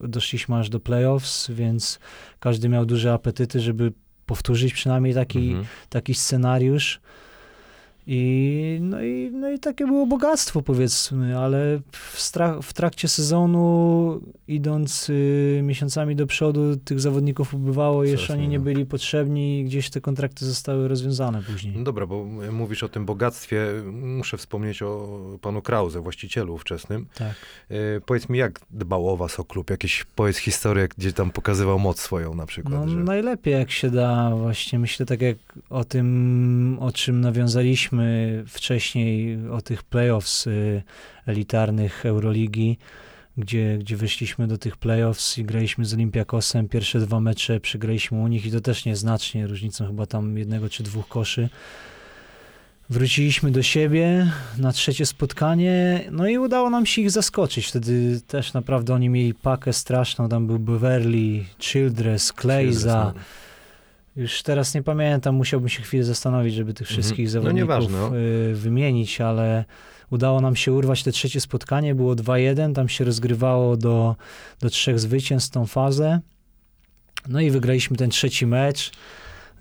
doszliśmy 0.00 0.56
aż 0.56 0.68
do 0.68 0.80
playoffs, 0.80 1.50
więc 1.50 1.98
każdy 2.40 2.68
miał 2.68 2.86
duże 2.86 3.12
apetyty, 3.12 3.60
żeby 3.60 3.92
powtórzyć 4.26 4.72
przynajmniej 4.74 5.14
taki, 5.14 5.38
Mhm. 5.48 5.64
taki 5.88 6.14
scenariusz. 6.14 7.00
I, 8.06 8.78
no, 8.80 9.02
i, 9.02 9.30
no 9.32 9.50
i 9.50 9.58
takie 9.58 9.86
było 9.86 10.06
bogactwo, 10.06 10.62
powiedzmy, 10.62 11.38
ale 11.38 11.80
w, 11.92 12.32
w 12.62 12.72
trakcie 12.72 13.08
sezonu, 13.08 14.20
idąc 14.48 15.10
y, 15.10 15.60
miesiącami 15.62 16.16
do 16.16 16.26
przodu, 16.26 16.76
tych 16.76 17.00
zawodników 17.00 17.54
ubywało, 17.54 18.04
jeszcze 18.04 18.32
oni 18.32 18.48
nie 18.48 18.58
mniej. 18.58 18.74
byli 18.74 18.86
potrzebni 18.86 19.60
i 19.60 19.64
gdzieś 19.64 19.90
te 19.90 20.00
kontrakty 20.00 20.46
zostały 20.46 20.88
rozwiązane 20.88 21.42
później. 21.42 21.74
No 21.76 21.84
dobra, 21.84 22.06
bo 22.06 22.24
mówisz 22.52 22.82
o 22.82 22.88
tym 22.88 23.06
bogactwie. 23.06 23.66
Muszę 23.92 24.36
wspomnieć 24.36 24.82
o 24.82 25.18
panu 25.40 25.62
Krause, 25.62 26.00
właścicielu 26.00 26.54
ówczesnym. 26.54 27.06
Tak. 27.14 27.34
Y, 27.70 28.00
powiedz 28.06 28.28
mi, 28.28 28.38
jak 28.38 28.60
dbał 28.70 29.08
o 29.08 29.16
was 29.16 29.40
o 29.40 29.44
klub? 29.44 29.70
Jakieś, 29.70 30.04
powiedz 30.16 30.36
historię, 30.36 30.88
gdzie 30.98 31.12
tam 31.12 31.30
pokazywał 31.30 31.78
moc 31.78 32.00
swoją 32.00 32.34
na 32.34 32.46
przykład. 32.46 32.74
No, 32.74 32.88
że... 32.88 32.96
najlepiej 32.96 33.54
jak 33.54 33.70
się 33.70 33.90
da, 33.90 34.30
właśnie 34.36 34.78
myślę 34.78 35.06
tak 35.06 35.20
jak 35.20 35.36
o 35.70 35.84
tym, 35.84 36.76
o 36.80 36.92
czym 36.92 37.20
nawiązaliśmy 37.20 37.91
wcześniej, 38.46 39.38
o 39.50 39.60
tych 39.60 39.82
playoffs 39.82 40.46
y, 40.46 40.82
elitarnych 41.26 42.06
Euroligi, 42.06 42.78
gdzie, 43.36 43.78
gdzie 43.78 43.96
wyszliśmy 43.96 44.46
do 44.46 44.58
tych 44.58 44.76
playoffs 44.76 45.38
i 45.38 45.44
graliśmy 45.44 45.84
z 45.84 45.94
Olympiakosem, 45.94 46.68
pierwsze 46.68 47.00
dwa 47.00 47.20
mecze 47.20 47.60
przegraliśmy 47.60 48.18
u 48.18 48.28
nich 48.28 48.46
i 48.46 48.50
to 48.50 48.60
też 48.60 48.84
nieznacznie, 48.84 49.46
różnicą 49.46 49.86
chyba 49.86 50.06
tam 50.06 50.38
jednego 50.38 50.68
czy 50.68 50.82
dwóch 50.82 51.08
koszy. 51.08 51.48
Wróciliśmy 52.90 53.50
do 53.50 53.62
siebie 53.62 54.32
na 54.58 54.72
trzecie 54.72 55.06
spotkanie, 55.06 56.04
no 56.10 56.28
i 56.28 56.38
udało 56.38 56.70
nam 56.70 56.86
się 56.86 57.02
ich 57.02 57.10
zaskoczyć. 57.10 57.66
Wtedy 57.66 58.20
też 58.26 58.52
naprawdę 58.52 58.94
oni 58.94 59.08
mieli 59.08 59.34
pakę 59.34 59.72
straszną, 59.72 60.28
tam 60.28 60.46
był 60.46 60.58
Beverly, 60.58 61.44
Childress, 61.58 62.32
Klejza, 62.32 63.14
już 64.16 64.42
teraz 64.42 64.74
nie 64.74 64.82
pamiętam, 64.82 65.34
musiałbym 65.34 65.68
się 65.68 65.82
chwilę 65.82 66.04
zastanowić, 66.04 66.54
żeby 66.54 66.74
tych 66.74 66.86
Mhm. 66.90 67.02
wszystkich 67.02 67.26
No 67.26 67.30
zawodników 67.30 67.92
no. 67.92 68.16
y, 68.18 68.54
wymienić, 68.54 69.20
ale 69.20 69.64
udało 70.10 70.40
nam 70.40 70.56
się 70.56 70.72
urwać 70.72 71.02
te 71.02 71.12
trzecie 71.12 71.40
spotkanie, 71.40 71.94
było 71.94 72.14
2-1, 72.16 72.74
tam 72.74 72.88
się 72.88 73.04
rozgrywało 73.04 73.76
do, 73.76 74.16
do 74.60 74.70
trzech 74.70 75.00
zwycięstw 75.00 75.50
tą 75.50 75.66
fazę. 75.66 76.20
No 77.28 77.40
i 77.40 77.50
wygraliśmy 77.50 77.96
ten 77.96 78.10
trzeci 78.10 78.46
mecz 78.46 78.90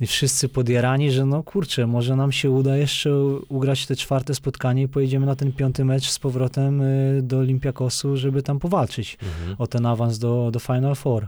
i 0.01 0.07
wszyscy 0.07 0.49
podjarani, 0.49 1.11
że 1.11 1.25
no 1.25 1.43
kurczę, 1.43 1.87
może 1.87 2.15
nam 2.15 2.31
się 2.31 2.51
uda 2.51 2.77
jeszcze 2.77 3.15
ugrać 3.49 3.85
te 3.85 3.95
czwarte 3.95 4.35
spotkanie 4.35 4.83
i 4.83 4.87
pojedziemy 4.87 5.25
na 5.25 5.35
ten 5.35 5.51
piąty 5.51 5.85
mecz 5.85 6.09
z 6.09 6.19
powrotem 6.19 6.81
y, 6.81 7.19
do 7.23 7.37
Olympiakosu, 7.39 8.17
żeby 8.17 8.43
tam 8.43 8.59
powalczyć 8.59 9.17
Mhm. 9.23 9.55
o 9.59 9.67
ten 9.67 9.85
awans 9.85 10.19
do, 10.19 10.49
do 10.51 10.59
Final 10.59 10.95
Four. 10.95 11.27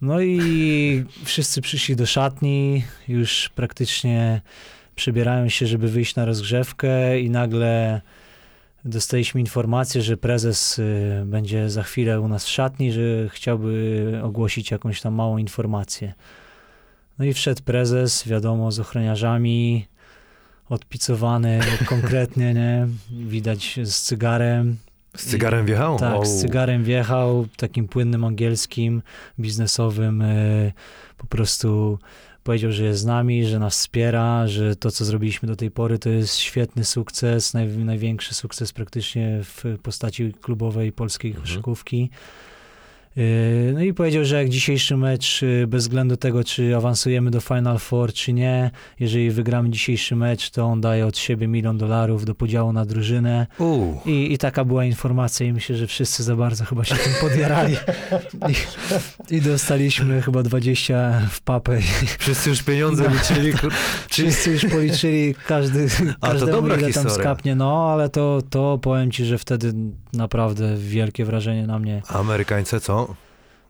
No 0.00 0.20
i 0.20 1.04
wszyscy 1.24 1.60
przyszli 1.60 1.96
do 1.96 2.06
szatni, 2.06 2.84
już 3.08 3.50
praktycznie 3.54 4.40
przebierają 4.94 5.48
się, 5.48 5.66
żeby 5.66 5.88
wyjść 5.88 6.14
na 6.14 6.24
rozgrzewkę 6.24 7.20
i 7.20 7.30
nagle 7.30 8.00
dostaliśmy 8.84 9.40
informację, 9.40 10.02
że 10.02 10.16
prezes 10.16 10.78
y, 10.78 11.22
będzie 11.26 11.70
za 11.70 11.82
chwilę 11.82 12.20
u 12.20 12.28
nas 12.28 12.44
w 12.44 12.50
szatni, 12.50 12.92
że 12.92 13.28
chciałby 13.28 14.20
ogłosić 14.22 14.70
jakąś 14.70 15.00
tam 15.00 15.14
małą 15.14 15.38
informację. 15.38 16.14
No 17.18 17.24
i 17.24 17.32
wszedł 17.32 17.62
prezes, 17.62 18.28
wiadomo, 18.28 18.72
z 18.72 18.80
ochroniarzami, 18.80 19.86
odpicowany 20.68 21.60
konkretnie, 21.86 22.54
nie? 22.54 22.86
Widać 23.10 23.80
z 23.82 24.02
cygarem. 24.02 24.76
Z 25.16 25.26
cygarem 25.26 25.66
wjechał? 25.66 25.98
Tak, 25.98 26.16
O, 26.20 26.24
z 26.26 26.40
cygarem 26.40 26.84
wjechał, 26.84 27.46
takim 27.56 27.88
płynnym 27.88 28.24
angielskim, 28.24 29.02
biznesowym. 29.38 30.22
e, 30.22 30.72
Po 31.16 31.26
prostu 31.26 31.98
powiedział, 32.42 32.72
że 32.72 32.84
jest 32.84 33.00
z 33.00 33.04
nami, 33.04 33.46
że 33.46 33.58
nas 33.58 33.78
wspiera, 33.78 34.46
że 34.48 34.76
to, 34.76 34.90
co 34.90 35.04
zrobiliśmy 35.04 35.48
do 35.48 35.56
tej 35.56 35.70
pory, 35.70 35.98
to 35.98 36.08
jest 36.10 36.36
świetny 36.36 36.84
sukces, 36.84 37.54
naj, 37.54 37.68
największy 37.68 38.34
sukces 38.34 38.72
praktycznie 38.72 39.40
w 39.42 39.64
postaci 39.82 40.32
klubowej 40.42 40.92
polskiej 40.92 41.30
Mhm. 41.30 41.46
koszykówki. 41.46 42.10
E, 42.12 42.53
No 43.74 43.80
i 43.82 43.94
powiedział, 43.94 44.24
że 44.24 44.36
jak 44.36 44.48
dzisiejszy 44.48 44.96
mecz, 44.96 45.40
e, 45.62 45.66
bez 45.66 45.82
względu 45.84 46.16
tego, 46.16 46.44
czy 46.44 46.76
awansujemy 46.76 47.30
do 47.30 47.40
Final 47.40 47.78
Four, 47.78 48.12
czy 48.12 48.32
nie, 48.32 48.70
jeżeli 49.00 49.30
wygramy 49.30 49.70
dzisiejszy 49.70 50.16
mecz, 50.16 50.50
to 50.50 50.64
on 50.64 50.80
daje 50.80 51.06
od 51.06 51.18
siebie 51.18 51.48
milion 51.48 51.78
dolarów 51.78 52.24
do 52.24 52.34
podziału 52.34 52.72
na 52.72 52.84
drużynę. 52.84 53.46
I, 54.06 54.32
I 54.32 54.38
taka 54.38 54.64
była 54.64 54.84
informacja 54.84 55.46
i 55.46 55.52
myślę, 55.52 55.76
że 55.76 55.86
wszyscy 55.86 56.22
za 56.22 56.36
bardzo 56.36 56.64
chyba 56.64 56.84
się 56.84 56.94
tym 56.94 57.12
podjarali. 57.20 57.76
I, 59.30 59.34
i 59.36 59.40
dostaliśmy 59.40 60.22
chyba 60.22 60.42
20 60.42 61.20
w 61.30 61.40
papę. 61.40 61.78
wszyscy 62.18 62.50
już 62.50 62.62
pieniądze 62.62 63.04
No. 63.08 63.14
liczyli. 63.14 63.52
Czy... 64.08 64.22
Wszyscy 64.22 64.50
już 64.52 64.64
policzyli 64.66 65.34
każdy, 65.46 65.86
A, 66.20 66.28
każdemu 66.28 66.66
ile 66.66 66.76
tam 66.76 66.86
historia. 66.86 67.10
skapnie. 67.14 67.54
No, 67.54 67.90
ale 67.92 68.08
to, 68.08 68.42
to 68.50 68.78
powiem 68.82 69.10
ci, 69.10 69.24
że 69.24 69.38
wtedy 69.38 69.72
naprawdę 70.12 70.76
wielkie 70.76 71.24
wrażenie 71.24 71.66
na 71.66 71.78
mnie. 71.78 72.02
Amerykańce 72.08 72.80
co? 72.80 73.03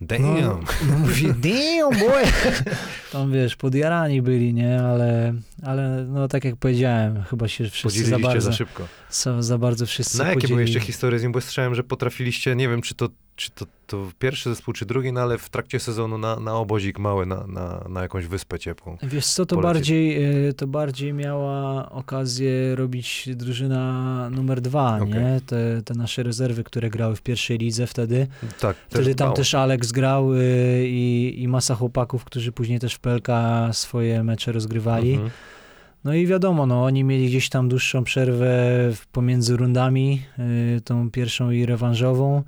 Damn. 0.00 0.40
No, 0.40 0.60
no 0.88 0.98
mówi, 0.98 1.26
damn 1.26 1.98
boy! 2.00 2.22
Tam 3.12 3.32
wiesz, 3.32 3.56
podjarani 3.56 4.22
byli, 4.22 4.54
nie? 4.54 4.80
Ale, 4.82 5.34
ale 5.62 6.06
no 6.08 6.28
tak 6.28 6.44
jak 6.44 6.56
powiedziałem, 6.56 7.22
chyba 7.22 7.48
się 7.48 7.70
wszyscy 7.70 8.04
za 8.04 8.18
bardzo, 8.18 8.40
za 8.40 8.52
szybko. 8.52 8.88
za, 9.10 9.42
za 9.42 9.58
bardzo 9.58 9.86
wszyscy 9.86 10.18
Na 10.18 10.24
jakie 10.24 10.34
były 10.34 10.42
podzielili. 10.42 10.72
jeszcze 10.74 10.86
historie 10.86 11.18
z 11.18 11.22
nim? 11.22 11.32
Bo 11.32 11.40
słyszałem, 11.40 11.74
że 11.74 11.84
potrafiliście, 11.84 12.56
nie 12.56 12.68
wiem, 12.68 12.82
czy 12.82 12.94
to, 12.94 13.08
czy 13.36 13.50
to, 13.50 13.66
to 13.86 14.08
pierwszy 14.18 14.50
zespół, 14.50 14.74
czy 14.74 14.86
drugi, 14.86 15.12
no 15.12 15.20
ale 15.20 15.38
w 15.38 15.48
trakcie 15.48 15.80
sezonu 15.80 16.18
na, 16.18 16.40
na 16.40 16.54
obozik 16.56 16.98
mały, 16.98 17.26
na, 17.26 17.46
na, 17.46 17.84
na 17.88 18.02
jakąś 18.02 18.26
wyspę 18.26 18.58
ciepłą. 18.58 18.96
Wiesz 19.02 19.26
co, 19.26 19.46
to 19.46 19.56
bardziej, 19.56 20.24
y, 20.48 20.52
to 20.52 20.66
bardziej 20.66 21.12
miała 21.12 21.90
okazję 21.90 22.74
robić 22.74 23.28
drużyna 23.32 24.30
numer 24.30 24.60
dwa, 24.60 24.96
Okej. 24.96 25.08
nie? 25.08 25.40
Te, 25.46 25.82
te 25.82 25.94
nasze 25.94 26.22
rezerwy, 26.22 26.64
które 26.64 26.90
grały 26.90 27.16
w 27.16 27.22
pierwszej 27.22 27.58
lidze 27.58 27.86
wtedy. 27.86 28.26
Tak, 28.60 28.76
Wtedy 28.76 29.14
tam 29.14 29.26
dbało. 29.26 29.36
też 29.36 29.54
Alex 29.54 29.92
grał 29.92 30.34
y, 30.34 30.38
i, 30.86 31.34
i 31.42 31.48
masa 31.48 31.74
chłopaków, 31.74 32.24
którzy 32.24 32.52
później 32.52 32.78
też 32.78 32.94
w 32.94 32.98
PLK 32.98 33.28
swoje 33.72 34.24
mecze 34.24 34.52
rozgrywali. 34.52 35.12
Mhm. 35.12 35.30
No 36.04 36.14
i 36.14 36.26
wiadomo, 36.26 36.66
no, 36.66 36.84
oni 36.84 37.04
mieli 37.04 37.26
gdzieś 37.26 37.48
tam 37.48 37.68
dłuższą 37.68 38.04
przerwę 38.04 38.52
pomiędzy 39.12 39.56
rundami, 39.56 40.22
y, 40.76 40.80
tą 40.80 41.10
pierwszą 41.10 41.50
i 41.50 41.66
rewanżową. 41.66 42.42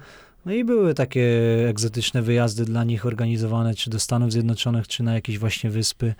No 0.46 0.52
i 0.52 0.64
były 0.64 0.94
takie 0.94 1.24
egzotyczne 1.68 2.22
wyjazdy 2.22 2.64
dla 2.64 2.84
nich 2.84 3.06
organizowane, 3.06 3.74
czy 3.74 3.90
do 3.90 4.00
Stanów 4.00 4.32
Zjednoczonych, 4.32 4.88
czy 4.88 5.02
na 5.02 5.14
jakieś 5.14 5.38
właśnie 5.38 5.70
wyspy. 5.70 6.14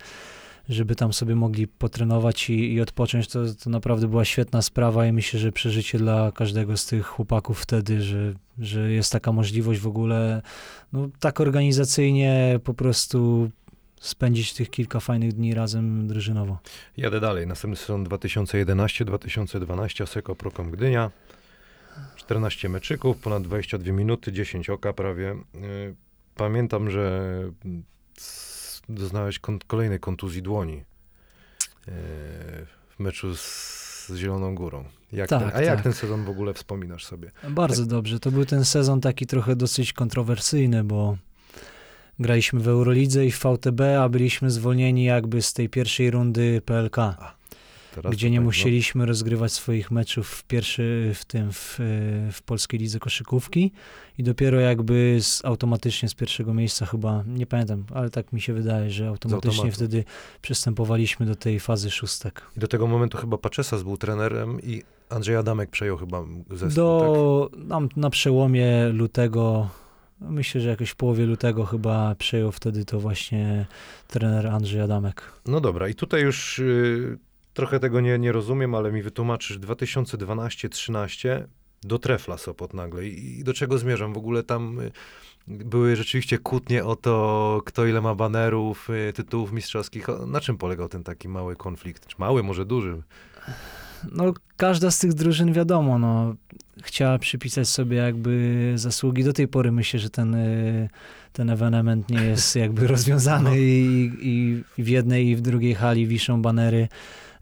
żeby 0.69 0.95
tam 0.95 1.13
sobie 1.13 1.35
mogli 1.35 1.67
potrenować 1.67 2.49
i, 2.49 2.73
i 2.73 2.81
odpocząć, 2.81 3.27
to, 3.27 3.39
to 3.63 3.69
naprawdę 3.69 4.07
była 4.07 4.25
świetna 4.25 4.61
sprawa 4.61 5.05
i 5.05 5.11
myślę, 5.11 5.39
że 5.39 5.51
przeżycie 5.51 5.97
dla 5.97 6.31
każdego 6.31 6.77
z 6.77 6.85
tych 6.85 7.05
chłopaków 7.05 7.59
wtedy, 7.59 8.01
że, 8.01 8.33
że 8.59 8.91
jest 8.91 9.11
taka 9.11 9.31
możliwość 9.31 9.79
w 9.79 9.87
ogóle, 9.87 10.41
no 10.93 11.09
tak 11.19 11.41
organizacyjnie 11.41 12.59
po 12.63 12.73
prostu 12.73 13.49
spędzić 14.01 14.53
tych 14.53 14.69
kilka 14.69 14.99
fajnych 14.99 15.33
dni 15.33 15.53
razem 15.53 16.07
drużynowo. 16.07 16.57
Jadę 16.97 17.19
dalej. 17.19 17.47
Następny 17.47 17.77
sezon 17.77 18.03
2011-2012 18.03 20.03
Aseko 20.03 20.35
Prokom 20.35 20.71
Gdynia. 20.71 21.11
14 22.15 22.69
meczyków, 22.69 23.17
ponad 23.17 23.43
22 23.43 23.91
minuty, 23.93 24.31
10 24.31 24.69
oka 24.69 24.93
prawie. 24.93 25.31
Y, 25.55 25.95
Pamiętam, 26.35 26.91
że 26.91 27.31
doznałeś 28.89 29.39
kon- 29.39 29.59
kolejnej 29.67 29.99
kontuzji 29.99 30.41
dłoni 30.41 30.77
y, 30.77 30.83
w 32.89 32.99
meczu 32.99 33.35
z, 33.35 34.11
Zieloną 34.15 34.55
Górą. 34.55 34.83
Jak 35.11 35.29
Tak, 35.29 35.39
ten, 35.39 35.51
a 35.55 35.61
jak 35.61 35.75
tak. 35.75 35.83
ten 35.83 35.93
sezon 35.93 36.25
w 36.25 36.29
ogóle 36.29 36.53
wspominasz 36.53 37.05
sobie? 37.05 37.31
Bardzo 37.49 37.85
dobrze. 37.85 38.19
To 38.19 38.31
był 38.31 38.45
ten 38.45 38.65
sezon 38.65 39.01
taki 39.01 39.27
trochę 39.27 39.55
dosyć 39.55 39.93
kontrowersyjny, 39.93 40.83
bo 40.83 41.17
graliśmy 42.19 42.59
w 42.59 42.67
Eurolidze 42.67 43.25
i 43.25 43.31
w 43.31 43.39
VTB, 43.39 43.81
a 44.01 44.09
byliśmy 44.09 44.51
zwolnieni 44.51 45.03
jakby 45.03 45.41
z 45.41 45.53
tej 45.53 45.69
pierwszej 45.69 46.11
rundy 46.11 46.61
PLK, 46.65 46.97
Teraz 47.95 48.13
gdzie 48.13 48.29
nie 48.29 48.41
musieliśmy 48.41 49.05
rozgrywać 49.05 49.53
swoich 49.53 49.91
meczów 49.91 50.29
w 50.29 50.43
pierwszy, 50.43 51.11
w 51.15 51.25
tym, 51.25 51.51
w, 51.51 51.79
e, 51.79 51.83
w 52.31 52.41
Polskiej 52.45 52.79
Lidze 52.79 52.99
Koszykówki 52.99 53.71
i 54.17 54.23
dopiero 54.23 54.59
jakby 54.59 55.17
z, 55.21 55.45
automatycznie 55.45 56.09
z 56.09 56.13
pierwszego 56.13 56.53
miejsca 56.53 56.85
chyba, 56.85 57.23
nie 57.27 57.45
pamiętam, 57.45 57.85
ale 57.93 58.09
tak 58.09 58.33
mi 58.33 58.41
się 58.41 58.53
wydaje, 58.53 58.91
że 58.91 59.07
automatycznie 59.07 59.71
wtedy 59.71 60.03
przystępowaliśmy 60.41 61.25
do 61.25 61.35
tej 61.35 61.59
fazy 61.59 61.91
szóstek. 61.91 62.41
I 62.57 62.59
do 62.59 62.67
tego 62.67 62.87
momentu 62.87 63.17
chyba 63.17 63.37
Paczesas 63.37 63.83
był 63.83 63.97
trenerem 63.97 64.61
i 64.61 64.83
Andrzej 65.09 65.35
Adamek 65.35 65.69
przejął 65.69 65.97
chyba 65.97 66.23
zespół, 66.49 66.69
tak? 66.69 66.75
Do, 66.75 67.49
nam 67.57 67.89
na 67.95 68.09
przełomie 68.09 68.89
lutego, 68.89 69.69
myślę, 70.21 70.61
że 70.61 70.69
jakoś 70.69 70.89
w 70.89 70.95
połowie 70.95 71.25
lutego 71.25 71.65
chyba 71.65 72.15
przejął 72.15 72.51
wtedy 72.51 72.85
to 72.85 72.99
właśnie 72.99 73.65
trener 74.07 74.47
Andrzej 74.47 74.81
Adamek. 74.81 75.33
No 75.45 75.61
dobra, 75.61 75.87
i 75.87 75.95
tutaj 75.95 76.21
już 76.21 76.59
y, 76.59 77.17
trochę 77.57 77.79
tego 77.79 78.01
nie, 78.01 78.19
nie 78.19 78.31
rozumiem, 78.31 78.75
ale 78.75 78.91
mi 78.91 79.01
wytłumaczysz 79.01 79.59
2012-13 79.59 81.43
do 81.83 81.99
Trefla 81.99 82.37
Sopot 82.37 82.73
nagle. 82.73 83.07
I, 83.07 83.39
I 83.39 83.43
do 83.43 83.53
czego 83.53 83.77
zmierzam? 83.77 84.13
W 84.13 84.17
ogóle 84.17 84.43
tam 84.43 84.79
y, 84.79 84.91
były 85.47 85.95
rzeczywiście 85.95 86.37
kłótnie 86.37 86.85
o 86.85 86.95
to, 86.95 87.61
kto 87.65 87.85
ile 87.85 88.01
ma 88.01 88.15
banerów, 88.15 88.89
y, 89.09 89.13
tytułów 89.13 89.51
mistrzowskich. 89.51 90.07
Na 90.27 90.39
czym 90.39 90.57
polegał 90.57 90.89
ten 90.89 91.03
taki 91.03 91.29
mały 91.29 91.55
konflikt? 91.55 92.07
Czy 92.07 92.15
mały, 92.19 92.43
może 92.43 92.65
duży? 92.65 93.01
No, 94.11 94.33
każda 94.57 94.91
z 94.91 94.99
tych 94.99 95.13
drużyn, 95.13 95.53
wiadomo, 95.53 95.99
no, 95.99 96.35
chciała 96.83 97.19
przypisać 97.19 97.67
sobie 97.67 97.97
jakby 97.97 98.73
zasługi. 98.75 99.23
Do 99.23 99.33
tej 99.33 99.47
pory 99.47 99.71
myślę, 99.71 99.99
że 99.99 100.09
ten, 100.09 100.35
y, 100.35 100.89
ten 101.33 101.49
ewenement 101.49 102.09
nie 102.09 102.23
jest 102.23 102.55
jakby 102.55 102.87
rozwiązany 102.95 103.49
No. 103.49 103.55
i, 103.55 104.11
i 104.21 104.63
w 104.83 104.87
jednej 104.87 105.27
i 105.27 105.35
w 105.35 105.41
drugiej 105.41 105.75
hali 105.75 106.07
wiszą 106.07 106.41
banery 106.41 106.87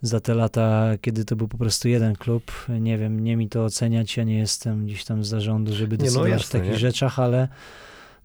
za 0.07 0.19
te 0.19 0.33
lata, 0.35 0.91
kiedy 1.01 1.25
to 1.25 1.35
był 1.35 1.47
po 1.47 1.57
prostu 1.57 1.87
jeden 1.87 2.15
klub. 2.15 2.51
Nie 2.79 2.97
wiem, 2.97 3.23
nie 3.23 3.37
mi 3.37 3.49
to 3.49 3.63
oceniać, 3.65 4.17
ja 4.17 4.23
nie 4.23 4.37
jestem 4.37 4.85
gdzieś 4.85 5.05
tam 5.05 5.23
z 5.23 5.27
zarządu, 5.27 5.73
żeby 5.73 5.97
no 5.97 6.03
decydować 6.03 6.29
w 6.29 6.33
jasne, 6.33 6.59
takich 6.59 6.73
nie? 6.73 6.79
rzeczach, 6.79 7.19
ale 7.19 7.47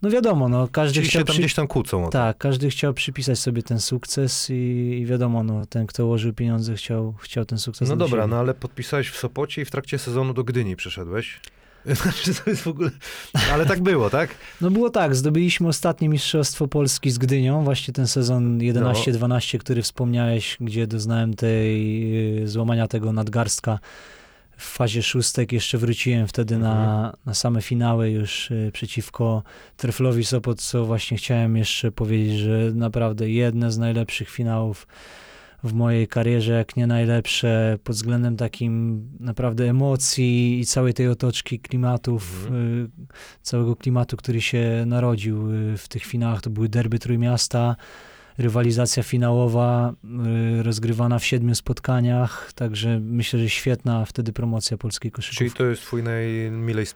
no 0.02 0.10
wiadomo, 0.10 0.48
no, 0.48 0.68
każdy 0.72 0.94
Czyli 0.94 1.06
się 1.06 1.10
chciał 1.10 1.24
tam 1.24 1.32
przy... 1.32 1.40
gdzieś 1.40 1.54
tam 1.54 1.66
kłócą. 1.66 2.10
Tak, 2.10 2.38
każdy 2.38 2.70
chciał 2.70 2.94
przypisać 2.94 3.38
sobie 3.38 3.62
ten 3.62 3.80
sukces 3.80 4.50
i, 4.50 4.54
i 5.02 5.06
wiadomo, 5.06 5.42
no, 5.44 5.66
ten, 5.66 5.86
kto 5.86 6.06
łożył 6.06 6.32
pieniądze, 6.32 6.74
chciał, 6.74 7.14
chciał 7.20 7.44
ten 7.44 7.58
sukces 7.58 7.88
No 7.88 7.96
dobra, 7.96 8.22
siebie. 8.22 8.30
no 8.30 8.36
ale 8.40 8.54
podpisałeś 8.54 9.10
w 9.10 9.16
Sopocie 9.16 9.62
i 9.62 9.64
w 9.64 9.70
trakcie 9.70 9.98
sezonu 9.98 10.34
do 10.34 10.44
Gdyni 10.44 10.76
przyszedłeś. 10.76 11.40
Znaczy, 11.86 12.34
to 12.34 12.50
jest 12.50 12.62
w 12.62 12.66
ogóle... 12.66 12.90
Ale 13.52 13.66
tak 13.66 13.80
było, 13.80 14.10
tak? 14.10 14.34
No 14.60 14.70
było 14.70 14.90
tak, 14.90 15.16
zdobyliśmy 15.16 15.68
ostatnie 15.68 16.08
Mistrzostwo 16.08 16.68
Polski 16.68 17.10
z 17.10 17.18
Gdynią, 17.18 17.64
właśnie 17.64 17.94
ten 17.94 18.06
sezon 18.06 18.58
11-12, 18.58 19.58
który 19.58 19.82
wspomniałeś, 19.82 20.56
gdzie 20.60 20.86
doznałem 20.86 21.34
tej 21.34 22.42
y, 22.42 22.48
złamania 22.48 22.88
tego 22.88 23.12
nadgarstka 23.12 23.78
w 24.56 24.64
fazie 24.64 25.02
szóstek. 25.02 25.52
Jeszcze 25.52 25.78
wróciłem 25.78 26.26
wtedy 26.26 26.58
na, 26.58 27.12
na 27.26 27.34
same 27.34 27.62
finały 27.62 28.10
już 28.10 28.50
y, 28.50 28.70
przeciwko 28.72 29.42
Treflowi 29.76 30.24
Sopot, 30.24 30.60
co 30.60 30.84
właśnie 30.84 31.16
chciałem 31.16 31.56
jeszcze 31.56 31.92
powiedzieć, 31.92 32.38
że 32.38 32.70
naprawdę 32.74 33.30
jedne 33.30 33.72
z 33.72 33.78
najlepszych 33.78 34.30
finałów 34.30 34.86
w 35.64 35.72
mojej 35.72 36.08
karierze, 36.08 36.52
jak 36.52 36.76
nie 36.76 36.86
najlepsze, 36.86 37.78
pod 37.84 37.96
względem 37.96 38.36
takim 38.36 39.02
naprawdę 39.20 39.68
emocji 39.70 40.60
i 40.60 40.66
całej 40.66 40.94
tej 40.94 41.08
otoczki 41.08 41.58
klimatów, 41.58 42.48
y, 42.50 42.88
całego 43.42 43.76
klimatu, 43.76 44.16
który 44.16 44.40
się 44.40 44.84
narodził 44.86 45.52
y, 45.52 45.76
w 45.76 45.88
tych 45.88 46.04
finałach. 46.04 46.42
To 46.42 46.50
były 46.50 46.68
derby 46.68 46.98
Trójmiasta, 46.98 47.76
rywalizacja 48.38 49.02
finałowa 49.02 49.92
y, 50.58 50.62
rozgrywana 50.62 51.18
w 51.18 51.24
siedmiu 51.24 51.54
spotkaniach, 51.54 52.52
także 52.54 53.00
myślę, 53.00 53.40
że 53.40 53.48
świetna 53.48 54.04
wtedy 54.04 54.32
promocja 54.32 54.76
polskiej 54.76 55.10
koszykówki. 55.10 55.38
Czyli 55.38 55.50
to 55.50 55.64
jest 55.64 55.82
twój 55.82 56.02
najmilej 56.02 56.86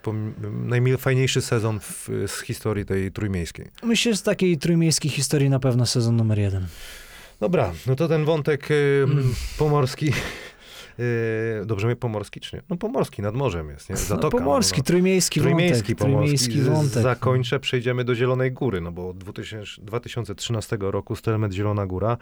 najfajniejszy 0.65 1.43
sezon 1.43 1.81
w, 1.81 2.09
z 2.27 2.41
historii 2.41 2.85
tej 2.85 3.13
trójmiejskiej. 3.13 3.67
Myślę, 3.83 4.13
że 4.13 4.19
z 4.19 4.23
takiej 4.23 4.59
trójmiejskiej 4.59 5.11
historii 5.11 5.51
na 5.51 5.59
pewno 5.59 5.87
sezon 5.87 6.17
numer 6.17 6.39
jeden. 6.39 6.67
Dobra, 7.41 7.73
no 7.87 7.97
to 7.97 8.09
ten 8.09 8.25
wątek 8.25 8.71
y, 8.71 9.05
Mm. 9.05 9.35
pomorski. 9.59 10.13
Y, 11.01 11.67
dobrze 11.67 11.87
mnie 11.87 11.97
pomorski, 11.97 12.41
czy 12.41 12.57
nie? 12.57 12.63
No 12.71 12.77
pomorski, 12.77 13.23
nad 13.23 13.35
morzem 13.35 13.69
jest, 13.69 13.89
nie? 13.89 13.95
No, 13.95 14.01
Zatoka. 14.01 14.39
pomorski, 14.39 14.79
no, 14.81 14.85
trójmiejski, 14.85 15.41
Trójmiejski 15.41 15.95
wątek. 15.95 15.99
pomorski. 15.99 16.39
Trójmiejski 16.49 16.71
wątek. 16.71 17.03
Zakończę, 17.03 17.61
przejdziemy 17.61 18.05
do 18.05 18.15
Zielonej 18.15 18.53
Góry, 18.53 18.81
no 18.81 18.93
bo 18.93 19.09
od 19.09 19.19
2000, 19.19 19.83
2013 19.83 20.77
roku 20.81 21.17
Stelmet 21.17 21.53
Zielona 21.53 21.87
Góra. 21.87 22.17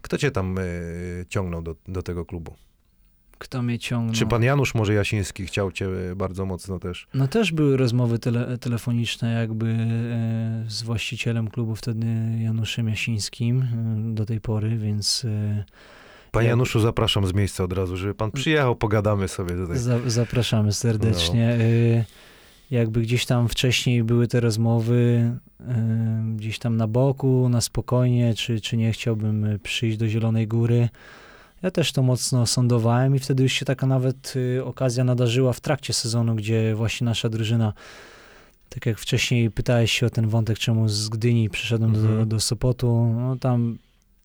Kto 0.00 0.18
cię 0.18 0.30
tam 0.30 0.58
y, 0.58 1.26
ciągnął 1.28 1.62
do, 1.62 1.74
do 1.88 2.02
tego 2.02 2.24
klubu? 2.24 2.54
Kto 3.38 3.62
mnie 3.62 3.78
ciągnął? 3.78 4.14
Czy 4.14 4.26
pan 4.26 4.42
Janusz 4.42 4.74
może 4.74 4.94
Jasiński 4.94 5.46
chciał 5.46 5.72
cię 5.72 5.86
y, 5.86 6.16
bardzo 6.16 6.46
mocno 6.46 6.78
też? 6.78 7.06
No 7.14 7.28
też 7.28 7.52
były 7.52 7.76
rozmowy 7.76 8.18
tele, 8.18 8.58
telefoniczne 8.58 9.32
jakby 9.32 9.66
e, 9.66 10.64
z 10.68 10.82
właścicielem 10.82 11.48
klubu 11.50 11.74
wtedy 11.76 12.06
Januszem 12.40 12.88
Jasińskim 12.88 13.62
e, 13.62 14.14
do 14.14 14.26
tej 14.26 14.40
pory, 14.40 14.78
więc 14.78 15.24
e, 15.24 15.64
Panie 16.30 16.44
Ja- 16.46 16.50
Januszu, 16.50 16.80
zapraszam 16.80 17.26
z 17.26 17.34
miejsca 17.34 17.64
od 17.64 17.72
razu, 17.72 17.96
żeby 17.96 18.14
pan 18.14 18.30
przyjechał, 18.30 18.76
pogadamy 18.76 19.28
sobie 19.28 19.54
tutaj. 19.56 19.78
za, 19.78 19.98
zapraszamy 20.10 20.72
serdecznie. 20.72 21.48
E, 21.50 22.04
Jakby 22.70 23.00
gdzieś 23.00 23.26
tam 23.26 23.48
wcześniej 23.48 24.04
były 24.04 24.28
te 24.28 24.40
rozmowy, 24.40 25.30
e, 25.68 26.24
gdzieś 26.36 26.58
tam 26.58 26.76
na 26.76 26.86
boku, 26.88 27.48
na 27.48 27.60
spokojnie, 27.60 28.34
czy, 28.34 28.60
czy 28.60 28.76
nie 28.76 28.92
chciałbym 28.92 29.44
e, 29.44 29.58
przyjść 29.58 29.96
do 29.98 30.08
Zielonej 30.08 30.46
Góry. 30.48 30.88
Ja 31.66 31.70
też 31.70 31.92
to 31.92 32.02
mocno 32.02 32.46
sądowałem 32.46 33.16
i 33.16 33.18
wtedy 33.18 33.42
już 33.42 33.52
się 33.52 33.64
taka 33.64 33.86
nawet 33.86 34.34
y, 34.36 34.64
okazja 34.64 35.04
nadarzyła 35.04 35.52
w 35.52 35.60
trakcie 35.60 35.92
sezonu, 35.92 36.34
gdzie 36.34 36.74
właśnie 36.74 37.04
nasza 37.04 37.28
drużyna, 37.28 37.72
tak 38.68 38.86
jak 38.86 38.98
wcześniej 38.98 39.50
pytałeś 39.50 39.92
się 39.92 40.06
o 40.06 40.10
ten 40.10 40.28
wątek, 40.28 40.58
czemu 40.58 40.88
z 40.88 41.08
Gdyni 41.08 41.50
przyszedłem 41.50 41.92
do, 41.92 41.98
Mhm. 41.98 42.28
do 42.28 42.40
Sopotu, 42.40 43.14
no 43.20 43.36
tam 43.36 43.78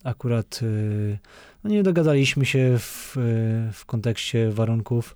akurat 0.04 0.60
y, 0.64 1.18
no 1.64 1.70
nie 1.70 1.84
dogadaliśmy 1.84 2.46
się 2.46 2.76
w, 2.80 3.18
y, 3.18 3.74
w 3.74 3.86
kontekście 3.86 4.52
warunków 4.52 5.16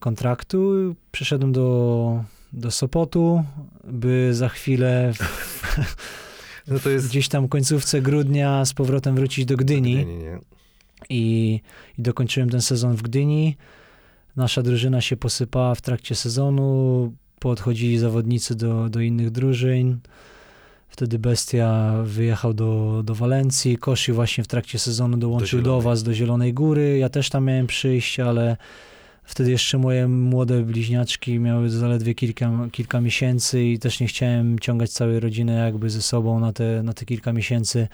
kontraktu. 0.00 0.72
Przyszedłem 1.12 1.52
do, 1.52 2.24
do 2.52 2.70
Sopotu, 2.70 3.44
by 3.84 4.34
za 4.34 4.48
chwilę 4.48 5.12
w, 5.14 5.76
No 6.68 6.78
to 6.78 6.90
jest... 6.90 7.08
gdzieś 7.08 7.28
tam 7.28 7.48
końcówce 7.48 8.02
grudnia 8.02 8.64
z 8.64 8.72
powrotem 8.72 9.14
wrócić 9.14 9.44
do 9.44 9.56
Gdyni 9.56 9.94
nie, 9.94 10.04
nie. 10.04 10.38
I, 11.10 11.60
i 11.98 12.02
dokończyłem 12.02 12.50
ten 12.50 12.60
sezon 12.60 12.96
w 12.96 13.02
Gdyni. 13.02 13.56
Nasza 14.36 14.62
drużyna 14.62 15.00
się 15.00 15.16
posypała 15.16 15.74
w 15.74 15.80
trakcie 15.80 16.14
sezonu, 16.14 17.12
podchodzili 17.38 17.98
zawodnicy 17.98 18.54
do, 18.54 18.88
do 18.88 19.00
innych 19.00 19.30
drużyn. 19.30 19.98
Wtedy 20.88 21.18
Bestia 21.18 21.94
wyjechał 22.04 22.54
do, 22.54 23.02
do 23.04 23.14
Walencji, 23.14 23.78
Koszy 23.78 24.12
właśnie 24.12 24.44
w 24.44 24.46
trakcie 24.48 24.78
sezonu 24.78 25.16
dołączył 25.16 25.58
do, 25.58 25.64
Zielonej. 25.64 25.84
was, 25.84 26.02
do 26.02 26.14
Zielonej 26.14 26.54
Góry. 26.54 26.98
Ja 26.98 27.08
też 27.08 27.30
tam 27.30 27.44
miałem 27.44 27.66
przyjść, 27.66 28.20
ale 28.20 28.56
wtedy 29.24 29.50
jeszcze 29.50 29.78
moje 29.78 30.08
młode 30.08 30.62
bliźniaczki 30.62 31.38
miały 31.38 31.70
zaledwie 31.70 32.14
kilka, 32.14 32.68
kilka 32.72 33.00
miesięcy 33.00 33.64
i 33.64 33.78
też 33.78 34.00
nie 34.00 34.06
chciałem 34.06 34.58
ciągać 34.58 34.90
całej 34.90 35.20
rodziny 35.20 35.52
jakby 35.52 35.90
ze 35.90 36.02
sobą 36.02 36.40
na 36.40 36.52
te, 36.52 36.82
na 36.82 36.92
te 36.92 37.04
kilka 37.04 37.32
miesięcy. 37.32 37.88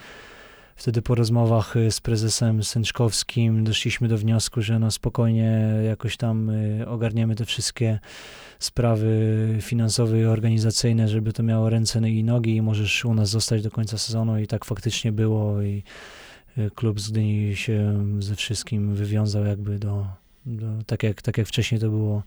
Wtedy 0.81 1.01
po 1.01 1.15
rozmowach 1.15 1.75
y, 1.75 1.91
z 1.91 2.01
prezesem 2.01 2.63
Sęczkowskim 2.63 3.63
doszliśmy 3.63 4.07
do 4.07 4.17
wniosku, 4.17 4.61
że 4.61 4.79
no 4.79 4.91
spokojnie 4.91 5.61
jakoś 5.85 6.17
tam 6.17 6.49
y, 6.49 6.87
ogarniemy 6.87 7.35
te 7.35 7.45
wszystkie 7.45 7.99
sprawy 8.59 9.09
finansowe 9.61 10.19
i 10.19 10.25
organizacyjne, 10.25 11.07
żeby 11.07 11.33
to 11.33 11.43
miało 11.43 11.69
ręce 11.69 11.99
i 12.09 12.23
nogi 12.23 12.55
i 12.55 12.61
możesz 12.61 13.05
u 13.05 13.13
nas 13.13 13.29
zostać 13.29 13.61
do 13.61 13.71
końca 13.71 13.97
sezonu. 13.97 14.39
I 14.39 14.47
tak 14.47 14.65
faktycznie 14.65 15.11
było 15.11 15.61
i 15.61 15.83
y, 16.57 16.71
klub 16.75 16.99
z 16.99 17.11
Gdyni 17.11 17.55
się 17.55 18.05
ze 18.19 18.35
wszystkim 18.35 18.95
wywiązał 18.95 19.45
jakby 19.45 19.79
do, 19.79 20.05
tak, 20.85 21.03
jak, 21.03 21.21
tak 21.21 21.37
jak 21.37 21.47
wcześniej 21.47 21.81
to 21.81 21.89
było 21.89 22.23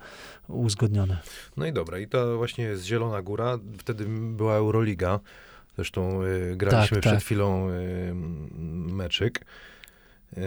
uzgodnione. 0.48 1.18
No 1.56 1.66
i 1.66 1.72
dobra, 1.72 1.98
i 1.98 2.08
to 2.08 2.36
właśnie 2.36 2.64
jest 2.64 2.84
Zielona 2.84 3.22
Góra, 3.22 3.58
wtedy 3.78 4.04
była 4.36 4.54
Euroliga, 4.54 5.20
zresztą 5.76 6.22
y, 6.22 6.56
graliśmy 6.56 6.94
Tak, 6.94 7.00
przed 7.00 7.14
tak. 7.14 7.22
chwilą 7.22 7.70
y, 7.70 8.12
meczyk. 8.92 9.44
Y, 10.38 10.40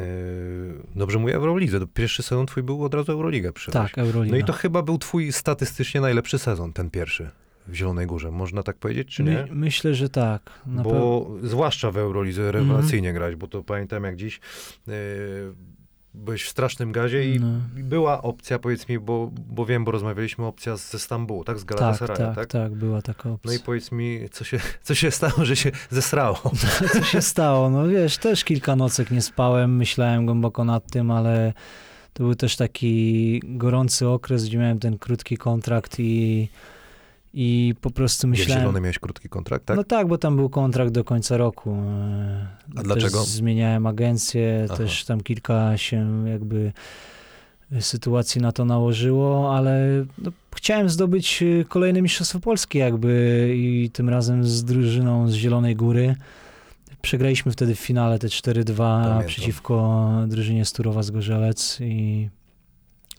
dobrze 0.96 1.20
mówię, 1.20 1.36
Eurolidze, 1.36 1.80
to 1.80 1.88
pierwszy 1.88 2.24
sezon 2.24 2.46
twój 2.46 2.64
był 2.64 2.84
od 2.84 2.94
razu 2.94 3.12
Euroliga 3.12 3.52
przyszedłeś. 3.52 3.92
Tak, 3.92 3.98
Euroliga. 3.98 4.38
No 4.38 4.42
i 4.42 4.44
to 4.44 4.54
chyba 4.54 4.82
był 4.82 4.98
twój 4.98 5.32
statystycznie 5.32 6.02
najlepszy 6.02 6.40
sezon, 6.40 6.74
ten 6.74 6.90
pierwszy 6.90 7.30
w 7.68 7.74
Zielonej 7.74 8.08
Górze, 8.08 8.32
można 8.32 8.64
tak 8.64 8.78
powiedzieć, 8.78 9.08
czy 9.08 9.24
nie? 9.24 9.32
My, 9.32 9.48
myślę, 9.52 9.94
że 9.94 10.10
tak. 10.10 10.52
Bo 10.66 11.30
zwłaszcza 11.44 11.92
w 11.92 11.98
Eurolidze 11.98 12.52
rewelacyjnie 12.52 13.14
grać, 13.14 13.36
bo 13.36 13.48
to 13.48 13.64
pamiętam 13.64 14.04
jak 14.04 14.16
dziś 14.16 14.40
yy, 14.88 14.94
byłeś 16.18 16.44
w 16.44 16.50
strasznym 16.50 16.92
gazie 16.92 17.36
i 17.36 17.40
No. 17.40 17.48
była 17.76 18.22
opcja, 18.22 18.60
powiedz 18.60 18.90
mi, 18.90 19.00
bo, 19.00 19.32
bo 19.50 19.66
wiem, 19.66 19.86
bo 19.86 19.92
rozmawialiśmy, 19.92 20.46
opcja 20.46 20.78
ze 20.78 21.00
Stambułu, 21.00 21.44
tak? 21.44 21.60
Z 21.60 21.66
Tak, 21.66 21.78
Galatasaraya, 21.78 22.18
tak, 22.18 22.36
tak? 22.36 22.48
tak, 22.48 22.72
była 22.76 23.02
taka 23.02 23.30
opcja. 23.32 23.52
No 23.52 23.58
i 23.58 23.60
powiedz 23.60 23.92
mi, 23.92 24.20
co 24.32 24.44
się, 24.44 24.60
co 24.84 24.96
się 24.96 25.12
stało, 25.12 25.46
że 25.46 25.56
się 25.56 25.72
zesrało? 25.90 26.38
Co 26.94 27.04
się 27.04 27.22
stało? 27.22 27.70
No 27.70 27.88
wiesz, 27.88 28.18
też 28.18 28.44
kilka 28.44 28.76
nocek 28.76 29.12
nie 29.12 29.22
spałem, 29.22 29.76
myślałem 29.76 30.26
głęboko 30.26 30.64
nad 30.66 30.92
tym, 30.92 31.12
ale 31.12 31.54
to 32.14 32.24
był 32.24 32.36
też 32.36 32.56
taki 32.56 33.42
gorący 33.46 34.08
okres, 34.08 34.46
gdzie 34.46 34.58
miałem 34.58 34.80
ten 34.80 34.98
krótki 34.98 35.38
kontrakt 35.38 35.96
i, 36.00 36.50
i 37.40 37.76
po 37.82 37.92
prostu 37.92 38.28
Myślałem... 38.28 38.62
Zielony 38.62 38.82
miałeś 38.82 39.00
krótki 39.00 39.30
kontrakt, 39.30 39.66
tak? 39.66 39.78
No 39.78 39.84
tak, 39.84 40.08
bo 40.08 40.18
tam 40.18 40.36
był 40.36 40.50
kontrakt 40.50 40.92
do 40.92 41.04
końca 41.04 41.38
roku. 41.38 41.72
E, 41.72 42.48
A 42.72 42.76
też 42.76 42.84
dlaczego? 42.84 43.24
Zmieniałem 43.24 43.86
agencję, 43.86 44.66
Aha. 44.66 44.78
też 44.78 45.06
tam 45.06 45.22
kilka 45.22 45.78
się 45.78 46.28
jakby 46.28 46.74
sytuacji 47.80 48.42
na 48.42 48.52
to 48.52 48.66
nałożyło, 48.66 49.56
ale 49.56 50.06
no, 50.18 50.32
chciałem 50.56 50.90
zdobyć 50.90 51.44
e, 51.44 51.66
kolejne 51.66 52.02
Mistrzostwo 52.02 52.40
Polski 52.40 52.78
jakby 52.78 53.54
i 53.58 53.90
tym 53.94 54.10
razem 54.10 54.44
z 54.44 54.64
drużyną 54.64 55.32
z 55.32 55.34
Zielonej 55.34 55.76
Góry. 55.76 56.16
Przegraliśmy 57.02 57.52
wtedy 57.52 57.76
w 57.76 57.80
finale 57.80 58.20
te 58.20 58.28
4-2 58.28 58.76
Pamiętam. 58.76 59.28
przeciwko 59.28 60.10
drużynie 60.28 60.66
Sturowa 60.66 61.04
z 61.04 61.12
Gorzelec 61.12 61.78
i, 61.82 62.30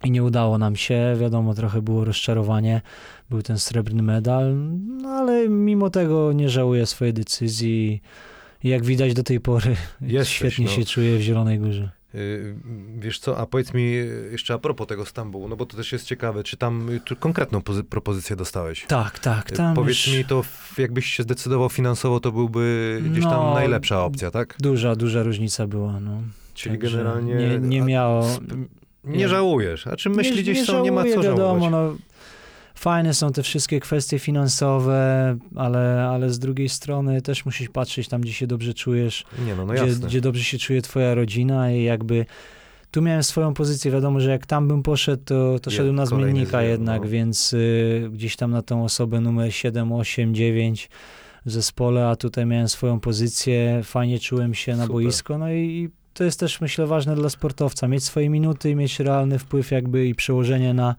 i 0.03 0.11
nie 0.11 0.23
udało 0.23 0.57
nam 0.57 0.75
się. 0.75 1.15
Wiadomo, 1.19 1.53
trochę 1.53 1.81
było 1.81 2.05
rozczarowanie. 2.05 2.81
Był 3.29 3.41
ten 3.41 3.59
srebrny 3.59 4.03
medal, 4.03 4.55
no 5.01 5.09
ale 5.09 5.49
mimo 5.49 5.89
tego 5.89 6.33
nie 6.33 6.49
żałuję 6.49 6.85
swojej 6.85 7.13
decyzji. 7.13 8.01
Jak 8.63 8.85
widać 8.85 9.13
do 9.13 9.23
tej 9.23 9.39
pory 9.39 9.75
Jesteś, 10.01 10.35
świetnie 10.35 10.65
no. 10.65 10.71
się 10.71 10.85
czuję 10.85 11.17
w 11.17 11.21
Zielonej 11.21 11.59
Górze. 11.59 11.89
Yy, 12.13 12.55
Wiesz 12.99 13.19
co, 13.19 13.37
a 13.37 13.45
powiedz 13.45 13.73
mi 13.73 13.93
jeszcze 14.31 14.53
a 14.53 14.57
propos 14.57 14.87
tego 14.87 15.05
Stambułu, 15.05 15.47
no 15.47 15.55
bo 15.55 15.65
to 15.65 15.77
też 15.77 15.91
jest 15.91 16.05
ciekawe, 16.05 16.43
czy 16.43 16.57
tam 16.57 16.89
tu 17.05 17.15
konkretną 17.15 17.59
pozy- 17.59 17.83
propozycję 17.83 18.35
dostałeś? 18.35 18.85
Tak, 18.87 19.19
tak. 19.19 19.51
Yy, 19.51 19.57
Tam 19.57 19.75
Powiedz 19.75 20.07
już 20.07 20.17
mi, 20.17 20.25
to 20.25 20.43
jakbyś 20.77 21.05
się 21.05 21.23
zdecydował 21.23 21.69
finansowo, 21.69 22.19
to 22.19 22.31
byłby 22.31 22.99
gdzieś 23.11 23.23
tam 23.23 23.33
No, 23.33 23.53
najlepsza 23.53 24.03
opcja, 24.05 24.31
tak? 24.31 24.55
Duża, 24.59 24.95
duża 24.95 25.23
różnica 25.23 25.67
była. 25.67 25.99
No. 25.99 26.21
Czyli 26.53 26.77
Także 26.77 26.97
generalnie 26.97 27.33
Nie, 27.35 27.59
nie 27.59 27.81
miało. 27.81 28.27
Nie 29.03 29.17
nie- 29.17 29.29
żałujesz. 29.29 29.87
A 29.87 29.95
czym 29.95 30.15
myśli 30.15 30.35
nie, 30.35 30.41
gdzieś 30.41 30.57
nie 30.57 30.65
są, 30.65 30.83
nie 30.83 30.91
ma 30.91 31.03
co 31.03 31.21
wiadomo, 31.21 31.59
żałować. 31.59 31.71
no, 31.71 31.95
Fajne 32.75 33.13
są 33.13 33.31
te 33.31 33.43
wszystkie 33.43 33.79
kwestie 33.79 34.19
finansowe, 34.19 35.37
ale, 35.55 36.09
ale 36.11 36.29
z 36.29 36.39
drugiej 36.39 36.69
strony 36.69 37.21
też 37.21 37.45
musisz 37.45 37.69
patrzeć 37.69 38.07
tam, 38.07 38.21
gdzie 38.21 38.33
się 38.33 38.47
dobrze 38.47 38.73
czujesz, 38.73 39.25
Nie 39.45 39.55
no, 39.55 39.65
no 39.65 39.73
gdzie, 39.73 39.85
gdzie 39.85 40.21
dobrze 40.21 40.43
się 40.43 40.57
czuje 40.57 40.81
twoja 40.81 41.15
rodzina 41.15 41.71
i 41.71 41.83
jakby 41.83 42.25
tu 42.91 43.01
miałem 43.01 43.23
swoją 43.23 43.53
pozycję, 43.53 43.91
wiadomo, 43.91 44.19
że 44.19 44.29
jak 44.31 44.45
tam 44.45 44.67
bym 44.67 44.83
poszedł, 44.83 45.23
to, 45.25 45.59
to 45.59 45.71
szedłem 45.71 45.95
na 45.95 46.05
zmiennika 46.05 46.63
jednak, 46.63 47.01
no. 47.01 47.09
więc 47.09 47.53
y, 47.53 48.09
gdzieś 48.13 48.35
tam 48.35 48.51
na 48.51 48.61
tą 48.61 48.83
osobę 48.83 49.21
numer 49.21 49.53
7, 49.53 49.91
8, 49.91 50.35
9 50.35 50.89
w 51.45 51.51
zespole, 51.51 52.07
a 52.07 52.15
tutaj 52.15 52.45
miałem 52.45 52.69
swoją 52.69 52.99
pozycję, 52.99 53.81
fajnie 53.83 54.19
czułem 54.19 54.53
się 54.53 54.71
na 54.71 54.83
Super. 54.83 54.93
boisko, 54.93 55.37
no 55.37 55.51
i 55.51 55.89
to 56.13 56.23
jest 56.23 56.39
też 56.39 56.61
myślę 56.61 56.87
ważne 56.87 57.15
dla 57.15 57.29
sportowca, 57.29 57.87
mieć 57.87 58.03
swoje 58.03 58.29
minuty 58.29 58.69
i 58.69 58.75
mieć 58.75 58.99
realny 58.99 59.39
wpływ 59.39 59.71
jakby 59.71 60.05
i 60.07 60.15
przełożenie 60.15 60.73
na, 60.73 60.95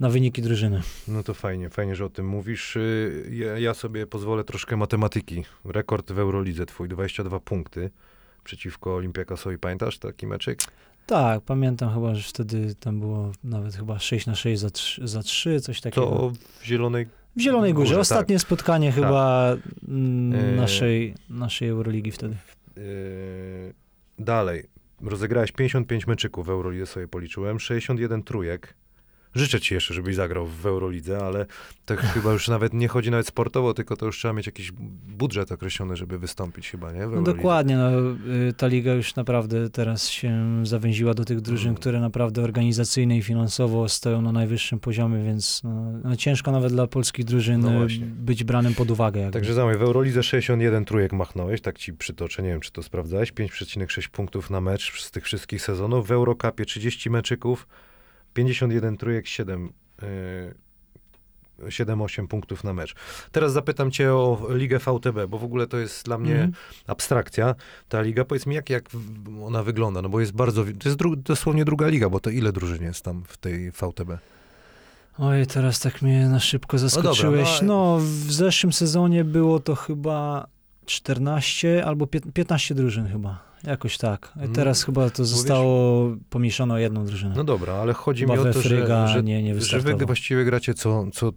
na 0.00 0.10
wyniki 0.10 0.42
drużyny. 0.42 0.82
No 1.08 1.22
to 1.22 1.34
fajnie, 1.34 1.70
fajnie, 1.70 1.96
że 1.96 2.04
o 2.04 2.08
tym 2.10 2.26
mówisz. 2.28 2.76
Y, 2.76 3.30
Ja, 3.32 3.58
ja 3.58 3.74
sobie 3.74 4.06
pozwolę 4.06 4.44
troszkę 4.44 4.76
matematyki. 4.76 5.44
Rekord 5.64 6.12
w 6.12 6.18
Eurolidze 6.18 6.66
twój, 6.66 6.88
22 6.88 7.40
punkty 7.40 7.90
przeciwko 8.44 8.94
Olimpiakosowi. 8.94 9.58
Pamiętasz 9.58 9.98
taki 9.98 10.26
meczek? 10.26 10.58
Tak, 11.06 11.40
pamiętam 11.42 11.94
chyba, 11.94 12.14
że 12.14 12.22
wtedy 12.22 12.74
tam 12.74 13.00
było 13.00 13.32
nawet 13.44 13.76
chyba 13.76 13.98
6 13.98 14.26
na 14.26 14.34
6 14.34 14.60
za 14.60 14.70
3, 14.70 15.08
za 15.08 15.22
3 15.22 15.60
coś 15.60 15.80
takiego. 15.80 16.06
To 16.06 16.32
w 16.60 16.64
Zielonej... 16.64 17.06
W 17.36 17.40
Zielonej 17.40 17.74
Górze, 17.74 17.84
Górze, 17.84 17.94
tak. 17.94 18.00
ostatnie 18.00 18.38
spotkanie 18.38 18.92
chyba 18.92 19.56
mm, 19.88 20.50
Yy. 20.50 20.56
naszej, 20.56 21.14
naszej 21.30 21.68
Euroligi 21.68 22.10
wtedy. 22.10 22.36
Yy, 22.76 22.82
dalej. 24.20 24.64
Rozegrałeś 25.02 25.52
55 25.52 26.06
meczyków 26.06 26.46
w 26.46 26.50
Eurolidze, 26.50 26.86
sobie 26.86 27.08
policzyłem. 27.08 27.60
61 27.60 28.22
trójek. 28.22 28.74
Życzę 29.34 29.60
ci 29.60 29.74
jeszcze, 29.74 29.94
żebyś 29.94 30.14
zagrał 30.14 30.46
w 30.46 30.66
Eurolidze, 30.66 31.18
ale 31.18 31.46
to 31.86 31.96
chyba 32.14 32.32
już 32.32 32.48
nawet 32.48 32.74
nie 32.74 32.88
chodzi 32.88 33.10
nawet 33.10 33.26
sportowo, 33.26 33.74
tylko 33.74 33.96
to 33.96 34.06
już 34.06 34.18
trzeba 34.18 34.34
mieć 34.34 34.46
jakiś 34.46 34.72
budżet 35.08 35.52
określony, 35.52 35.96
żeby 35.96 36.18
wystąpić 36.18 36.70
chyba, 36.70 36.92
nie? 36.92 37.06
No 37.06 37.22
dokładnie, 37.22 37.76
no, 37.76 37.90
y, 38.48 38.52
ta 38.52 38.66
liga 38.66 38.92
już 38.92 39.14
naprawdę 39.14 39.70
teraz 39.70 40.08
się 40.08 40.60
zawęziła 40.66 41.14
do 41.14 41.24
tych 41.24 41.40
drużyn, 41.40 41.68
Mm. 41.68 41.76
które 41.80 42.00
naprawdę 42.00 42.42
organizacyjnie 42.42 43.18
i 43.18 43.22
finansowo 43.22 43.88
stoją 43.88 44.22
na 44.22 44.32
najwyższym 44.32 44.80
poziomie, 44.80 45.24
więc 45.24 45.60
no, 45.64 45.92
no, 46.04 46.16
ciężko 46.16 46.52
nawet 46.52 46.72
dla 46.72 46.86
polskich 46.86 47.24
drużyn 47.24 47.60
No 47.60 47.84
y, 47.84 47.88
być 48.00 48.44
branym 48.44 48.74
pod 48.74 48.90
uwagę. 48.90 49.20
Jakby. 49.20 49.32
Także 49.32 49.54
zamówię, 49.54 49.78
w 49.78 49.82
Eurolidze 49.82 50.22
61 50.22 50.84
trójek 50.84 51.12
machnąłeś, 51.12 51.60
tak 51.60 51.78
ci 51.78 51.92
przytoczę, 51.92 52.42
nie 52.42 52.48
wiem 52.48 52.60
czy 52.60 52.72
to 52.72 52.82
sprawdzałeś, 52.82 53.32
5,6 53.32 54.08
punktów 54.08 54.50
na 54.50 54.60
mecz 54.60 55.02
z 55.02 55.10
tych 55.10 55.24
wszystkich 55.24 55.62
sezonów. 55.62 56.06
W 56.06 56.12
Eurocupie 56.12 56.64
30 56.64 57.10
meczyków, 57.10 57.66
51 58.34 58.96
trójek, 58.96 59.26
7, 59.26 59.72
yy, 60.02 60.54
7-8 61.70 62.26
punktów 62.28 62.64
na 62.64 62.72
mecz. 62.72 62.94
Teraz 63.32 63.52
zapytam 63.52 63.90
cię 63.90 64.14
o 64.14 64.46
Ligę 64.50 64.78
VTB, 64.78 65.26
bo 65.28 65.38
w 65.38 65.44
ogóle 65.44 65.66
to 65.66 65.78
jest 65.78 66.04
dla 66.04 66.18
mnie 66.18 66.32
Mhm. 66.34 66.52
abstrakcja. 66.86 67.54
Ta 67.88 68.02
liga, 68.02 68.24
powiedz 68.24 68.46
mi, 68.46 68.54
jak, 68.54 68.70
jak 68.70 68.84
ona 69.44 69.62
wygląda? 69.62 70.02
No 70.02 70.08
bo 70.08 70.20
jest 70.20 70.32
bardzo, 70.32 70.64
to 70.64 70.88
jest 70.88 70.96
dru, 70.98 71.16
dosłownie 71.16 71.64
druga 71.64 71.88
liga, 71.88 72.08
bo 72.10 72.20
to 72.20 72.30
ile 72.30 72.52
drużyn 72.52 72.82
jest 72.82 73.04
tam 73.04 73.22
w 73.28 73.36
tej 73.36 73.70
VTB? 73.70 74.18
Oj, 75.18 75.46
teraz 75.46 75.80
tak 75.80 76.02
mnie 76.02 76.26
na 76.28 76.40
szybko 76.40 76.78
zaskoczyłeś. 76.78 77.62
no, 77.62 77.66
No, 77.66 77.98
w 78.00 78.32
zeszłym 78.32 78.72
sezonie 78.72 79.24
było 79.24 79.60
to 79.60 79.74
chyba 79.74 80.46
14 80.90 81.84
albo 81.84 82.06
pię- 82.06 82.32
15 82.32 82.74
drużyn 82.74 83.06
chyba. 83.08 83.50
Jakoś 83.64 83.98
tak. 83.98 84.32
Mm. 84.36 84.52
Teraz 84.52 84.84
chyba 84.84 85.10
to 85.10 85.24
zostało 85.24 86.10
pomniejszone 86.30 86.74
o 86.74 86.78
jedną 86.78 87.04
drużynę. 87.04 87.34
No 87.36 87.44
dobra, 87.44 87.74
ale 87.74 87.92
chodzi 87.92 88.22
Chyba 88.22 88.34
mi 88.34 88.40
o 88.40 88.52
to, 88.52 88.60
Fryga 88.60 89.06
że 89.06 89.22
nie, 89.22 89.42
nie 89.42 89.60
Że 89.60 89.80
wy 89.80 90.06
właściwie 90.06 90.44
gracie 90.44 90.74
co, 90.74 91.06
co 91.12 91.32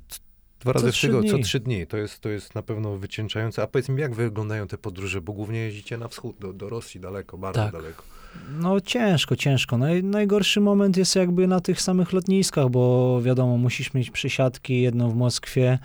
dwa 0.59 0.73
razy 0.73 0.91
w 0.91 0.93
trzy 0.93 1.07
tygodniu, 1.07 1.31
co 1.31 1.43
trzy 1.43 1.59
dni. 1.59 1.87
To 1.87 1.97
jest, 1.97 2.19
to 2.19 2.29
jest 2.29 2.55
na 2.55 2.61
pewno 2.61 2.97
wycieńczające. 2.97 3.63
A 3.63 3.67
powiedz 3.67 3.89
mi, 3.89 4.01
jak 4.01 4.15
wyglądają 4.15 4.67
te 4.67 4.77
podróże? 4.77 5.21
Bo 5.21 5.33
głównie 5.33 5.59
jeździcie 5.59 5.97
na 5.97 6.07
wschód, 6.07 6.35
do, 6.39 6.53
do 6.53 6.69
Rosji, 6.69 6.99
daleko, 6.99 7.37
bardzo 7.37 7.61
Tak. 7.61 7.71
daleko. 7.71 8.03
No 8.59 8.81
ciężko, 8.81 9.35
ciężko. 9.35 9.77
Naj, 9.77 10.03
najgorszy 10.03 10.61
moment 10.61 10.97
jest 10.97 11.15
jakby 11.15 11.47
na 11.47 11.59
tych 11.59 11.81
samych 11.81 12.13
lotniskach, 12.13 12.69
bo 12.69 13.21
wiadomo, 13.21 13.57
musisz 13.57 13.93
mieć 13.93 14.11
przesiadki, 14.11 14.81
jedną 14.81 15.09
w 15.09 15.15
Moskwie. 15.15 15.79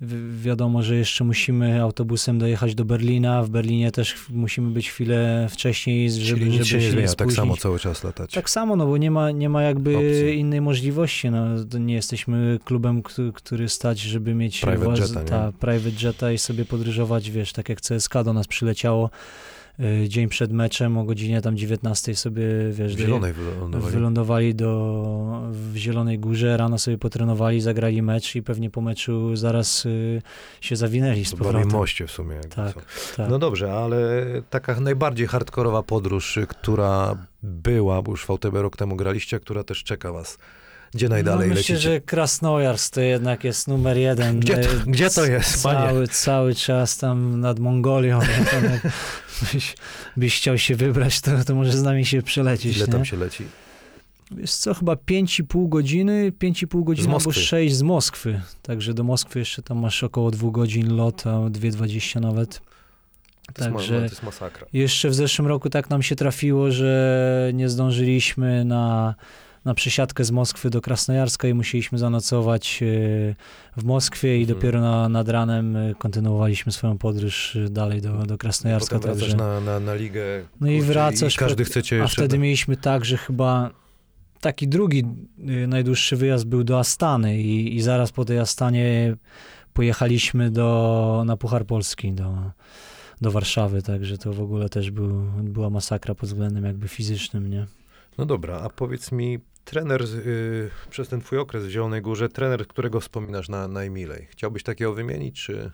Wi- 0.00 0.40
wiadomo, 0.42 0.82
że 0.82 0.96
jeszcze 0.96 1.24
musimy 1.24 1.82
autobusem 1.82 2.38
dojechać 2.38 2.74
do 2.74 2.84
Berlina. 2.84 3.42
W 3.42 3.50
Berlinie 3.50 3.92
też 3.92 4.14
musimy 4.30 4.70
być 4.70 4.90
chwilę 4.90 5.46
wcześniej, 5.50 6.10
żeby, 6.10 6.40
Czyli 6.40 6.50
nic 6.50 6.62
żeby 6.62 6.80
się 6.82 6.86
nie 6.86 6.92
zmienia, 6.92 7.12
tak 7.14 7.32
samo 7.32 7.56
cały 7.56 7.78
czas 7.78 8.04
latać. 8.04 8.32
Tak 8.32 8.50
samo, 8.50 8.76
no 8.76 8.86
bo 8.86 8.96
nie 8.96 9.10
ma, 9.10 9.30
nie 9.30 9.48
ma 9.48 9.62
jakby 9.62 9.96
Opcji. 9.96 10.38
innej 10.38 10.60
możliwości. 10.60 11.30
No, 11.30 11.46
nie 11.78 11.94
jesteśmy 11.94 12.58
klubem, 12.64 13.02
który, 13.02 13.32
który 13.32 13.68
stać, 13.68 14.00
żeby 14.00 14.34
mieć 14.34 14.60
Private 14.60 15.02
jeta, 15.02 15.20
nie? 15.22 15.28
ta, 15.28 15.52
private 15.52 16.06
jeta 16.06 16.32
i 16.32 16.38
sobie 16.38 16.64
podróżować, 16.64 17.30
wiesz, 17.30 17.52
tak 17.52 17.68
jak 17.68 17.80
CSK 17.80 18.14
do 18.24 18.32
nas 18.32 18.46
przyleciało 18.46 19.10
dzień 20.08 20.28
przed 20.28 20.52
meczem 20.52 20.98
o 20.98 21.04
godzinie 21.04 21.40
tam 21.42 21.56
19 21.56 22.16
sobie, 22.16 22.42
wiesz, 22.72 22.92
W 22.94 22.96
do- 22.98 23.02
Zielonej 23.02 23.32
wylądowali. 23.32 23.94
wylądowali 23.94 24.54
do, 24.54 25.42
w 25.50 25.76
Zielonej 25.76 26.18
Górze, 26.18 26.56
rano 26.56 26.78
sobie 26.78 26.98
potrenowali, 26.98 27.60
zagrali 27.60 28.02
mecz 28.02 28.36
i 28.36 28.42
pewnie 28.42 28.70
po 28.70 28.80
meczu 28.80 29.36
zaraz 29.36 29.86
y, 29.86 30.22
się 30.60 30.76
zawinęli 30.76 31.24
z 31.24 31.34
powrotem. 31.34 31.68
moście 31.72 32.06
w 32.06 32.10
sumie. 32.10 32.36
Tak, 32.54 32.74
tak. 33.16 33.30
No 33.30 33.38
dobrze, 33.38 33.72
ale 33.72 34.24
taka 34.50 34.80
najbardziej 34.80 35.26
hardkorowa 35.26 35.82
podróż, 35.82 36.36
y, 36.36 36.46
która 36.46 37.16
była, 37.42 38.02
bo 38.02 38.10
już 38.10 38.24
w 38.24 38.26
VTB 38.28 38.54
rok 38.62 38.76
temu 38.76 38.96
graliście, 38.96 39.40
która 39.40 39.64
też 39.64 39.84
czeka 39.84 40.12
was 40.12 40.38
Gdzie 40.94 41.08
najdalej 41.08 41.48
no, 41.48 41.54
myślę, 41.54 41.74
lecicie? 41.74 41.90
że 41.90 42.00
Krasnojarsk 42.00 42.94
to 42.94 43.00
jednak 43.00 43.44
jest 43.44 43.68
numer 43.68 43.96
jeden. 43.96 44.40
Gdzie 44.40 44.56
to, 44.56 44.70
E, 44.70 44.74
gdzie 44.86 45.10
to 45.10 45.26
jest, 45.26 45.62
panie? 45.62 45.78
Cały, 45.88 46.08
cały 46.08 46.54
czas 46.54 46.98
tam 46.98 47.40
nad 47.40 47.58
Mongolią. 47.58 48.20
byś, 49.52 49.74
byś 50.16 50.36
chciał 50.36 50.58
się 50.58 50.76
wybrać, 50.76 51.20
to, 51.20 51.44
to 51.44 51.54
może 51.54 51.72
z 51.72 51.82
nami 51.82 52.06
się 52.06 52.22
przelecieć. 52.22 52.76
Ile 52.76 52.86
nie? 52.86 52.92
tam 52.92 53.04
się 53.04 53.16
leci? 53.16 53.44
Wiesz 54.30 54.52
co, 54.52 54.74
chyba 54.74 54.94
5,5 54.94 55.68
godziny, 55.68 56.32
5,5 56.42 56.84
godziny 56.84 57.08
albo 57.08 57.24
Moskwy. 57.24 57.40
6 57.42 57.74
z 57.74 57.82
Moskwy. 57.82 58.40
Także 58.62 58.94
do 58.94 59.04
Moskwy 59.04 59.38
jeszcze 59.38 59.62
tam 59.62 59.78
masz 59.78 60.02
około 60.02 60.30
2 60.30 60.50
godzin 60.50 60.96
lot, 60.96 61.26
a 61.26 61.30
2,20 61.30 62.20
nawet. 62.20 62.60
To, 63.54 63.64
jest, 63.64 63.74
Także- 63.76 63.96
to 63.98 64.02
jest 64.02 64.22
masakra. 64.22 64.66
Jeszcze 64.72 65.08
w 65.08 65.14
zeszłym 65.14 65.48
roku 65.48 65.70
tak 65.70 65.90
nam 65.90 66.02
się 66.02 66.16
trafiło, 66.16 66.70
że 66.70 67.50
nie 67.54 67.68
zdążyliśmy 67.68 68.64
na, 68.64 69.14
na 69.64 69.74
przesiadkę 69.74 70.24
z 70.24 70.30
Moskwy 70.30 70.70
do 70.70 70.80
Krasnojarska 70.80 71.48
i 71.48 71.54
musieliśmy 71.54 71.98
zanocować 71.98 72.82
e, 72.82 72.86
w 73.76 73.84
Moskwie 73.84 74.38
i 74.38 74.40
Mhm. 74.40 74.58
dopiero 74.58 74.80
na, 74.80 75.08
nad 75.08 75.28
ranem 75.28 75.76
e, 75.76 75.94
kontynuowaliśmy 75.94 76.72
swoją 76.72 76.98
podróż 76.98 77.56
e, 77.56 77.68
dalej 77.70 78.00
do, 78.00 78.12
do 78.26 78.38
Krasnojarska. 78.38 78.96
Potem 78.96 79.14
wracasz 79.14 79.28
Także... 79.30 79.44
na, 79.46 79.60
na, 79.60 79.80
na 79.80 79.94
ligę. 79.94 80.22
No 80.60 80.68
i 80.70 80.82
wracasz 80.82 81.34
I 81.34 81.38
każdy 81.38 81.64
chce 81.64 81.82
cię 81.82 81.96
A 81.96 82.02
jeszcze... 82.02 82.22
wtedy 82.22 82.38
mieliśmy 82.38 82.76
tak, 82.76 83.04
że 83.04 83.16
chyba 83.16 83.70
taki 84.40 84.68
drugi 84.68 85.04
najdłuższy 85.68 86.16
wyjazd 86.16 86.44
był 86.46 86.64
do 86.64 86.78
Astany 86.78 87.40
i, 87.40 87.76
i 87.76 87.82
zaraz 87.82 88.12
po 88.12 88.24
tej 88.24 88.38
Astanie 88.38 89.16
pojechaliśmy 89.72 90.50
do, 90.50 91.22
na 91.26 91.36
Puchar 91.36 91.66
Polski, 91.66 92.12
do, 92.12 92.50
do 93.20 93.30
Warszawy, 93.30 93.82
także 93.82 94.18
to 94.18 94.32
w 94.32 94.40
ogóle 94.40 94.68
też 94.68 94.90
był, 94.90 95.22
była 95.42 95.70
masakra 95.70 96.14
pod 96.14 96.28
względem 96.28 96.64
jakby 96.64 96.88
fizycznym, 96.88 97.50
nie? 97.50 97.66
No 98.20 98.26
dobra, 98.26 98.60
a 98.60 98.68
powiedz 98.68 99.12
mi, 99.12 99.38
trener 99.64 100.02
y, 100.02 100.70
przez 100.90 101.08
ten 101.08 101.20
twój 101.20 101.38
okres 101.38 101.64
w 101.64 101.68
Zielonej 101.68 102.02
Górze, 102.02 102.28
trener, 102.28 102.66
którego 102.66 103.00
wspominasz 103.00 103.48
na, 103.48 103.68
najmilej? 103.68 104.26
Chciałbyś 104.30 104.62
takiego 104.62 104.94
wymienić, 104.94 105.42
czy 105.42 105.70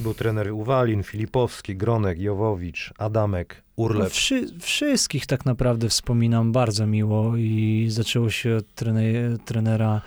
był 0.00 0.14
trener 0.14 0.52
Uwalin, 0.52 1.02
Filipowski, 1.02 1.76
Gronek, 1.76 2.18
Jowowicz, 2.18 2.92
Adamek, 2.98 3.62
Urlep? 3.78 4.10
wszy, 4.10 4.46
wszystkich 4.60 5.26
tak 5.26 5.46
naprawdę 5.46 5.88
wspominam 5.88 6.52
bardzo 6.52 6.86
miło 6.86 7.36
i 7.36 7.86
zaczęło 7.90 8.30
się 8.30 8.56
od 8.56 8.74
trene, 8.74 9.02
trenera. 9.44 10.00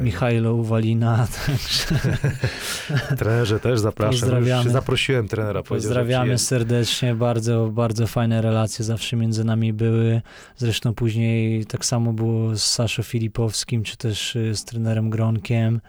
Michajlo 0.00 0.54
Uwalina, 0.54 1.26
także 1.46 2.00
Trenerze 3.18 3.60
też 3.60 3.80
zapraszam. 3.80 4.20
Pozdrawiamy. 4.20 4.70
Zaprosiłem 4.70 5.28
trenera. 5.28 5.62
Pozdrawiamy 5.62 6.38
serdecznie, 6.38 7.14
bardzo, 7.14 7.68
bardzo 7.72 8.06
fajne 8.06 8.42
relacje 8.42 8.84
zawsze 8.84 9.16
między 9.16 9.44
nami 9.44 9.72
były. 9.72 10.22
Zresztą 10.56 10.94
później 10.94 11.66
tak 11.66 11.84
samo 11.84 12.12
było 12.12 12.56
z 12.56 12.62
Saszo 12.62 13.02
Filipowskim, 13.02 13.82
czy 13.82 13.96
też 13.96 14.36
y, 14.36 14.56
z 14.56 14.64
trenerem 14.64 15.10
Gronkiem. 15.10 15.80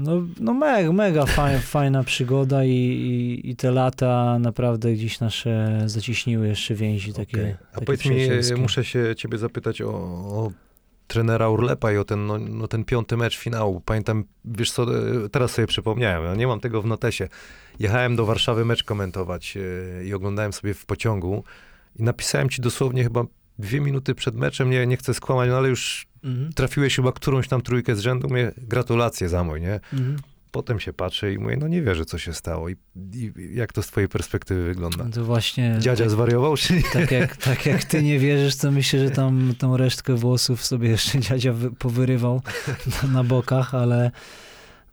No, 0.00 0.22
no 0.40 0.54
mega, 0.54 0.92
mega 0.92 1.26
fajna, 1.26 1.58
fajna 1.58 2.04
przygoda 2.04 2.64
i, 2.64 2.70
i, 2.70 3.50
i 3.50 3.56
te 3.56 3.70
lata 3.70 4.38
naprawdę 4.38 4.92
gdzieś 4.92 5.20
nasze 5.20 5.82
zaciśniły 5.86 6.48
jeszcze 6.48 6.74
więzi 6.74 7.12
takie, 7.12 7.40
Okej. 7.40 7.56
A 7.72 7.74
takie 7.74 7.86
powiedz 7.86 8.04
mi, 8.04 8.60
muszę 8.60 8.84
się 8.84 9.16
ciebie 9.16 9.38
zapytać 9.38 9.82
o, 9.82 9.90
o 9.90 10.52
trenera 11.06 11.48
Urlepa 11.48 11.92
i 11.92 11.96
o 11.96 12.04
ten, 12.04 12.26
no, 12.26 12.38
no, 12.38 12.68
ten 12.68 12.84
piąty 12.84 13.16
mecz 13.16 13.38
finału. 13.38 13.80
Pamiętam, 13.80 14.24
wiesz 14.44 14.72
co, 14.72 14.82
e, 14.82 15.28
teraz 15.28 15.50
sobie 15.50 15.66
przypomniałem, 15.66 16.24
ja 16.24 16.34
nie 16.34 16.46
mam 16.46 16.60
tego 16.60 16.82
w 16.82 16.86
notesie. 16.86 17.28
Jechałem 17.78 18.16
do 18.16 18.26
Warszawy 18.26 18.64
mecz 18.64 18.84
komentować 18.84 19.56
e, 19.56 20.04
i 20.04 20.14
oglądałem 20.14 20.52
sobie 20.52 20.74
w 20.74 20.86
pociągu 20.86 21.44
i 21.96 22.02
napisałem 22.02 22.48
ci 22.48 22.62
dosłownie 22.62 23.04
chyba 23.04 23.24
dwie 23.60 23.80
minuty 23.80 24.14
przed 24.14 24.36
meczem, 24.36 24.70
nie, 24.70 24.86
nie 24.86 24.96
chcę 24.96 25.14
skłamać, 25.14 25.48
no 25.50 25.56
ale 25.56 25.68
już 25.68 26.10
Mhm, 26.24 26.52
trafiłeś 26.52 26.96
chyba 26.96 27.12
którąś 27.12 27.48
tam 27.48 27.62
trójkę 27.62 27.96
z 27.96 28.00
rzędu, 28.00 28.28
mnie 28.28 28.52
gratulacje 28.56 29.28
za 29.28 29.44
mój, 29.44 29.60
nie? 29.60 29.80
mhm. 29.92 30.16
Potem 30.52 30.80
się 30.80 30.92
patrzę 30.92 31.32
i 31.32 31.38
mówię, 31.38 31.56
no 31.56 31.68
nie 31.68 31.82
wierzę, 31.82 32.04
co 32.04 32.18
się 32.18 32.32
stało 32.34 32.68
i, 32.68 32.76
i 33.14 33.32
jak 33.54 33.72
to 33.72 33.82
z 33.82 33.86
twojej 33.86 34.08
perspektywy 34.08 34.64
wygląda. 34.64 35.04
To 35.14 35.24
właśnie 35.24 35.76
Dziadzia 35.78 36.08
zwariował, 36.08 36.56
czy 36.56 36.74
nie? 36.74 36.82
tak 36.92 37.10
jak, 37.10 37.36
tak 37.36 37.66
jak 37.66 37.84
ty 37.84 38.02
nie 38.02 38.18
wierzysz, 38.18 38.56
to 38.56 38.70
myślę, 38.70 38.98
że 39.00 39.10
tam 39.10 39.54
tą 39.58 39.76
resztkę 39.76 40.14
włosów 40.14 40.64
sobie 40.64 40.88
jeszcze 40.88 41.18
dziadzia 41.20 41.52
wy, 41.52 41.70
powyrywał 41.70 42.42
na, 43.02 43.08
na 43.08 43.24
bokach, 43.24 43.74
ale 43.74 44.10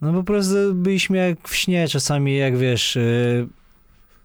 no 0.00 0.12
po 0.12 0.22
prostu 0.22 0.74
byliśmy 0.74 1.16
jak 1.16 1.48
w 1.48 1.56
śnie 1.56 1.88
czasami, 1.88 2.36
jak 2.36 2.56
wiesz, 2.56 2.96
y, 2.96 3.48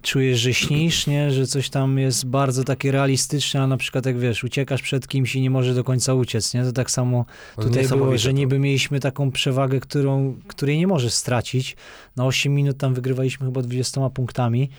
czujesz, 0.04 0.40
że 0.40 0.54
śnisz, 0.54 1.08
nie? 1.08 1.32
że 1.32 1.48
coś 1.48 1.70
tam 1.70 1.98
jest 1.98 2.26
bardzo 2.26 2.64
takie 2.64 2.92
realistyczne, 2.92 3.62
a 3.62 3.68
na 3.68 3.78
przykład 3.78 4.06
jak 4.06 4.20
wiesz, 4.20 4.44
uciekasz 4.44 4.82
przed 4.82 5.08
kimś 5.08 5.36
i 5.36 5.42
nie 5.42 5.50
możesz 5.50 5.76
do 5.76 5.84
końca 5.84 6.14
uciec, 6.14 6.54
nie? 6.54 6.64
To 6.64 6.72
tak 6.72 6.92
samo 6.92 7.26
Tutaj 7.56 7.88
było, 7.88 8.18
że 8.18 8.34
niby 8.34 8.60
mieliśmy 8.60 9.00
taką 9.00 9.32
przewagę, 9.32 9.80
którą, 9.80 10.36
której 10.48 10.78
nie 10.78 10.88
możesz 10.88 11.14
stracić. 11.14 11.76
Na 12.16 12.26
8 12.26 12.56
minut 12.56 12.78
tam 12.78 12.94
wygrywaliśmy 12.94 13.46
chyba 13.46 13.62
20 13.62 14.10
punktami. 14.10 14.70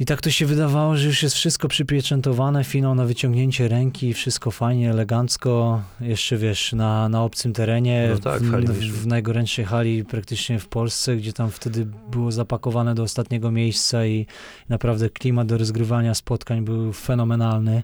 I 0.00 0.04
tak 0.04 0.20
to 0.20 0.30
się 0.30 0.46
wydawało, 0.46 0.96
że 0.96 1.06
już 1.06 1.22
jest 1.22 1.34
wszystko 1.34 1.68
przypieczętowane, 1.68 2.64
finał 2.64 2.94
na 2.94 3.04
wyciągnięcie 3.04 3.68
ręki, 3.68 4.14
wszystko 4.14 4.50
fajnie, 4.50 4.90
elegancko. 4.90 5.82
Jeszcze 6.00 6.36
wiesz, 6.36 6.72
na, 6.72 7.08
na 7.08 7.22
obcym 7.22 7.52
terenie, 7.52 8.08
No 8.12 8.18
tak, 8.18 8.42
w 8.42 8.72
w, 8.72 9.02
w 9.02 9.06
najgorętszej 9.06 9.64
hali 9.64 10.04
praktycznie 10.04 10.58
w 10.58 10.68
Polsce, 10.68 11.16
gdzie 11.16 11.32
tam 11.32 11.50
wtedy 11.50 11.86
było 12.10 12.32
zapakowane 12.32 12.94
do 12.94 13.02
ostatniego 13.02 13.50
miejsca 13.50 14.06
i 14.06 14.26
naprawdę 14.68 15.10
klimat 15.10 15.46
do 15.46 15.58
rozgrywania 15.58 16.14
spotkań 16.14 16.64
był 16.64 16.92
fenomenalny. 16.92 17.82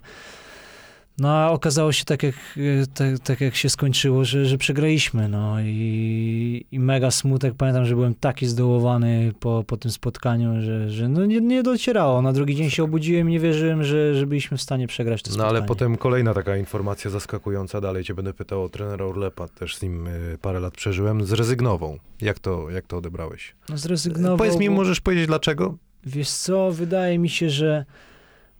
No 1.19 1.29
a 1.29 1.49
okazało 1.51 1.91
się 1.91 2.05
tak 2.05 2.23
jak, 2.23 2.35
e, 2.57 2.87
tak, 2.93 3.19
tak 3.19 3.41
jak 3.41 3.55
się 3.55 3.69
skończyło, 3.69 4.25
że, 4.25 4.45
że 4.45 4.57
przegraliśmy, 4.57 5.29
no 5.29 5.61
i, 5.61 6.65
i 6.71 6.79
mega 6.79 7.11
smutek. 7.11 7.53
Pamiętam, 7.57 7.85
że 7.85 7.95
byłem 7.95 8.15
taki 8.15 8.45
zdołowany 8.47 9.31
po, 9.39 9.63
po 9.67 9.77
tym 9.77 9.91
spotkaniu, 9.91 10.61
że, 10.61 10.89
że 10.89 11.09
no 11.09 11.25
nie, 11.25 11.41
nie 11.41 11.63
docierało. 11.63 12.21
Na 12.21 12.33
drugi 12.33 12.55
dzień 12.55 12.69
się 12.69 12.83
obudziłem 12.83 13.29
i 13.29 13.31
nie 13.31 13.39
wierzyłem, 13.39 13.83
że, 13.83 14.15
że 14.15 14.27
byliśmy 14.27 14.57
w 14.57 14.61
stanie 14.61 14.87
przegrać 14.87 15.21
to 15.23 15.29
No 15.29 15.33
spotkanie. 15.33 15.57
ale 15.57 15.67
potem 15.67 15.97
kolejna 15.97 16.33
taka 16.33 16.57
informacja 16.57 17.11
zaskakująca, 17.11 17.81
dalej 17.81 18.03
cię 18.03 18.13
będę 18.13 18.33
pytał 18.33 18.63
o 18.63 18.69
trenera 18.69 19.05
Urlepa, 19.05 19.47
też 19.47 19.75
z 19.75 19.81
nim 19.81 20.07
y, 20.07 20.37
parę 20.41 20.59
lat 20.59 20.73
przeżyłem, 20.73 21.25
zrezygnował. 21.25 21.97
Jak 22.21 22.39
to, 22.39 22.69
jak 22.69 22.87
to 22.87 22.97
odebrałeś? 22.97 23.55
No 23.69 23.77
zrezygnował. 23.77 24.37
Powiedz 24.37 24.57
mi, 24.59 24.69
możesz 24.69 25.01
powiedzieć 25.01 25.27
dlaczego? 25.27 25.77
Wiesz 26.05 26.29
co, 26.29 26.71
wydaje 26.71 27.19
mi 27.19 27.29
się, 27.29 27.49
że 27.49 27.85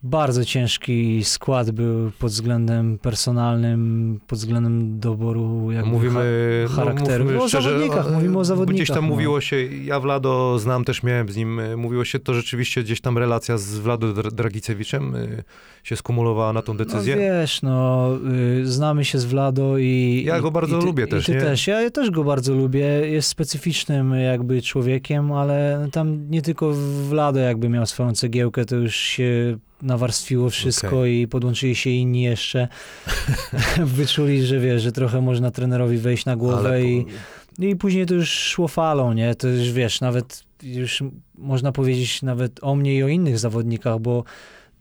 bardzo 0.03 0.45
ciężki 0.45 1.23
skład 1.23 1.71
był 1.71 2.11
pod 2.19 2.31
względem 2.31 2.97
personalnym, 2.99 4.19
pod 4.27 4.39
względem 4.39 4.99
doboru 4.99 5.71
jakby 5.71 5.91
Mówimy, 5.91 6.65
cha- 6.69 6.75
charakteru. 6.75 7.25
No, 7.25 7.31
mówmy 7.31 7.43
o 7.43 7.47
szczerze, 7.47 7.69
zawodnikach, 7.69 8.11
mówimy 8.13 8.39
o 8.39 8.45
zawodnikach. 8.45 8.75
Gdzieś 8.75 8.95
tam 8.95 9.03
no. 9.03 9.15
mówiło 9.15 9.41
się, 9.41 9.55
ja 9.65 9.99
Vlado 9.99 10.59
znam, 10.59 10.83
też 10.83 11.03
miałem 11.03 11.29
z 11.29 11.35
nim, 11.35 11.59
y, 11.59 11.77
mówiło 11.77 12.05
się 12.05 12.19
to 12.19 12.33
rzeczywiście 12.33 12.83
gdzieś 12.83 13.01
tam 13.01 13.17
relacja 13.17 13.57
z 13.57 13.79
Vlado 13.79 14.07
Dra- 14.13 14.31
Dragicewiczem 14.31 15.15
y, 15.15 15.43
się 15.83 15.95
skumulowała 15.95 16.53
na 16.53 16.61
tą 16.61 16.77
decyzję. 16.77 17.15
No 17.15 17.21
wiesz, 17.21 17.61
no, 17.61 18.09
y, 18.61 18.65
znamy 18.65 19.05
się 19.05 19.19
z 19.19 19.25
Vlado 19.25 19.77
i... 19.77 20.23
Ja 20.25 20.41
go 20.41 20.51
bardzo 20.51 20.79
ty, 20.79 20.85
lubię 20.85 21.03
i 21.03 21.07
też, 21.07 21.25
ty 21.25 21.31
nie? 21.31 21.41
też, 21.41 21.67
ja, 21.67 21.81
ja 21.81 21.89
też 21.89 22.11
go 22.11 22.23
bardzo 22.23 22.53
lubię, 22.53 22.85
jest 22.85 23.29
specyficznym 23.29 24.13
jakby 24.15 24.61
człowiekiem, 24.61 25.31
ale 25.31 25.87
tam 25.91 26.29
nie 26.29 26.41
tylko 26.41 26.73
Vlado 27.09 27.39
jakby 27.39 27.69
miał 27.69 27.85
swoją 27.85 28.13
cegiełkę, 28.13 28.65
to 28.65 28.75
już 28.75 28.95
się 28.95 29.57
nawarstwiło 29.81 30.49
wszystko 30.49 31.05
i 31.05 31.27
podłączyli 31.27 31.75
się 31.75 31.89
inni 31.89 32.21
jeszcze. 32.21 32.67
Wyczuli, 33.85 34.45
że 34.45 34.59
wiesz, 34.59 34.81
że 34.81 34.91
trochę 34.91 35.21
można 35.21 35.51
trenerowi 35.51 35.97
wejść 35.97 36.25
na 36.25 36.35
głowę 36.35 36.69
Ale 36.69 36.85
i... 36.85 37.05
po, 37.57 37.63
I 37.63 37.75
później 37.75 38.05
to 38.05 38.13
już 38.13 38.29
szło 38.29 38.67
falą, 38.67 39.13
nie? 39.13 39.35
To 39.35 39.47
już 39.47 39.71
wiesz, 39.71 40.01
nawet 40.01 40.43
już 40.63 41.03
można 41.37 41.71
powiedzieć 41.71 42.21
nawet 42.21 42.63
o 42.63 42.75
mnie 42.75 42.95
i 42.95 43.03
o 43.03 43.07
innych 43.07 43.39
zawodnikach, 43.39 43.99
bo 43.99 44.23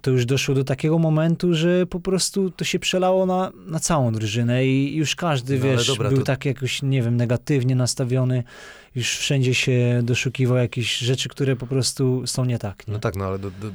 to 0.02 0.10
już 0.10 0.26
doszło 0.26 0.54
do 0.54 0.64
takiego 0.64 0.98
momentu, 0.98 1.54
że 1.54 1.86
po 1.86 2.00
prostu 2.00 2.50
to 2.50 2.64
się 2.64 2.78
przelało 2.78 3.26
na, 3.26 3.52
na 3.66 3.80
całą 3.80 4.12
drużynę 4.12 4.66
i 4.66 4.96
już 4.96 5.16
każdy, 5.16 5.58
No, 5.58 5.64
wiesz, 5.64 5.86
dobra, 5.86 6.08
był 6.08 6.18
to- 6.18 6.24
tak 6.24 6.44
jakoś, 6.44 6.82
nie 6.82 7.02
wiem, 7.02 7.16
negatywnie 7.16 7.74
nastawiony. 7.76 8.44
Już 8.94 9.16
wszędzie 9.16 9.54
się 9.54 10.00
doszukiwał 10.02 10.56
jakichś 10.56 10.98
rzeczy, 10.98 11.28
które 11.28 11.56
po 11.56 11.66
prostu 11.66 12.26
są 12.26 12.44
nie 12.44 12.58
tak. 12.58 12.88
Nie? 12.88 12.92
no 12.92 12.98
tak, 12.98 13.16
no 13.16 13.24
ale 13.24 13.38
do, 13.38 13.50
do, 13.50 13.70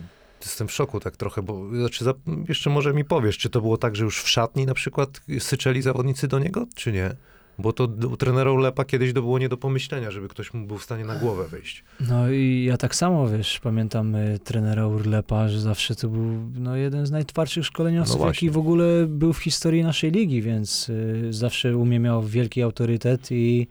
jestem 0.45 0.67
w 0.67 0.71
szoku 0.71 0.99
tak 0.99 1.17
trochę, 1.17 1.41
bo 1.41 1.69
znaczy, 1.69 2.03
za, 2.03 2.13
jeszcze 2.49 2.69
może 2.69 2.93
mi 2.93 3.05
powiesz, 3.05 3.37
czy 3.37 3.49
to 3.49 3.61
było 3.61 3.77
tak, 3.77 3.95
że 3.95 4.03
już 4.03 4.21
w 4.23 4.29
szatni 4.29 4.65
na 4.65 4.73
przykład 4.73 5.21
syczeli 5.39 5.81
zawodnicy 5.81 6.27
do 6.27 6.39
niego, 6.39 6.67
czy 6.75 6.91
nie? 6.91 7.15
Bo 7.59 7.73
to 7.73 7.83
u 7.83 8.17
trenera 8.17 8.51
Urlepa 8.51 8.85
kiedyś 8.85 9.13
to 9.13 9.21
było 9.21 9.39
nie 9.39 9.49
do 9.49 9.57
pomyślenia, 9.57 10.11
żeby 10.11 10.27
ktoś 10.27 10.53
mu 10.53 10.67
był 10.67 10.77
w 10.77 10.83
stanie 10.83 11.05
na 11.05 11.15
głowę 11.15 11.47
wejść. 11.47 11.83
No 11.99 12.31
i 12.31 12.63
ja 12.67 12.77
tak 12.77 12.95
samo, 12.95 13.29
wiesz, 13.29 13.59
pamiętam 13.59 14.15
y, 14.15 14.39
trenera 14.43 14.87
Urlepa, 14.87 15.49
że 15.49 15.61
zawsze 15.61 15.95
to 15.95 16.07
był 16.07 16.49
no, 16.59 16.75
jeden 16.75 17.05
z 17.05 17.11
najtwardszych 17.11 17.65
szkoleniowców, 17.65 18.19
No 18.19 18.27
jaki 18.27 18.49
w 18.49 18.57
ogóle 18.57 19.05
był 19.07 19.33
w 19.33 19.39
historii 19.39 19.83
naszej 19.83 20.11
ligi, 20.11 20.41
więc 20.41 20.89
y, 20.89 21.27
zawsze 21.29 21.77
u 21.77 21.85
mnie 21.85 21.99
miał 21.99 22.23
wielki 22.23 22.61
autorytet 22.61 23.31
i 23.31 23.67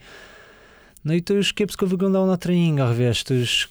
no 1.05 1.15
i 1.15 1.23
to 1.23 1.35
już 1.35 1.53
kiepsko 1.53 1.87
wyglądało 1.87 2.27
na 2.27 2.37
treningach, 2.37 2.97
wiesz, 2.97 3.25
to 3.25 3.35
już 3.35 3.69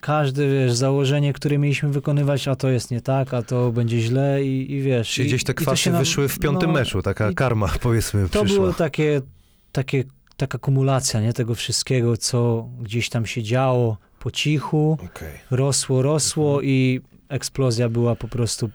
każde, 0.00 0.48
wiesz, 0.48 0.72
założenie, 0.72 1.32
które 1.32 1.58
mieliśmy 1.58 1.88
wykonywać, 1.88 2.48
a 2.48 2.56
to 2.56 2.68
jest 2.68 2.90
nie 2.90 3.00
tak, 3.00 3.34
a 3.34 3.42
to 3.42 3.72
będzie 3.72 4.00
źle 4.00 4.44
i, 4.44 4.72
i 4.72 4.80
wiesz. 4.82 5.10
Czyli 5.10 5.28
gdzieś 5.28 5.44
te 5.44 5.54
to 5.54 5.62
kwasy 5.62 5.90
nam- 5.90 5.98
wyszły 6.00 6.28
w 6.28 6.38
piątym 6.38 6.72
no, 6.72 6.78
meczu, 6.78 7.02
taka 7.02 7.30
i- 7.30 7.34
karma 7.34 7.68
powiedzmy 7.82 8.28
To 8.28 8.44
przyszła. 8.44 8.60
było 8.62 8.72
takie, 8.72 9.20
takie, 9.72 10.04
taka 10.36 10.58
kumulacja, 10.58 11.20
nie, 11.20 11.32
tego 11.32 11.54
wszystkiego, 11.54 12.16
co 12.16 12.68
gdzieś 12.80 13.08
tam 13.08 13.26
się 13.26 13.42
działo 13.42 13.96
po 14.18 14.30
cichu, 14.30 14.98
Okej. 15.04 15.32
rosło, 15.50 16.02
rosło 16.02 16.48
Mhm. 16.50 16.64
i 16.66 17.00
eksplozja 17.28 17.88
była 17.88 18.16
po 18.16 18.28
prostu, 18.28 18.70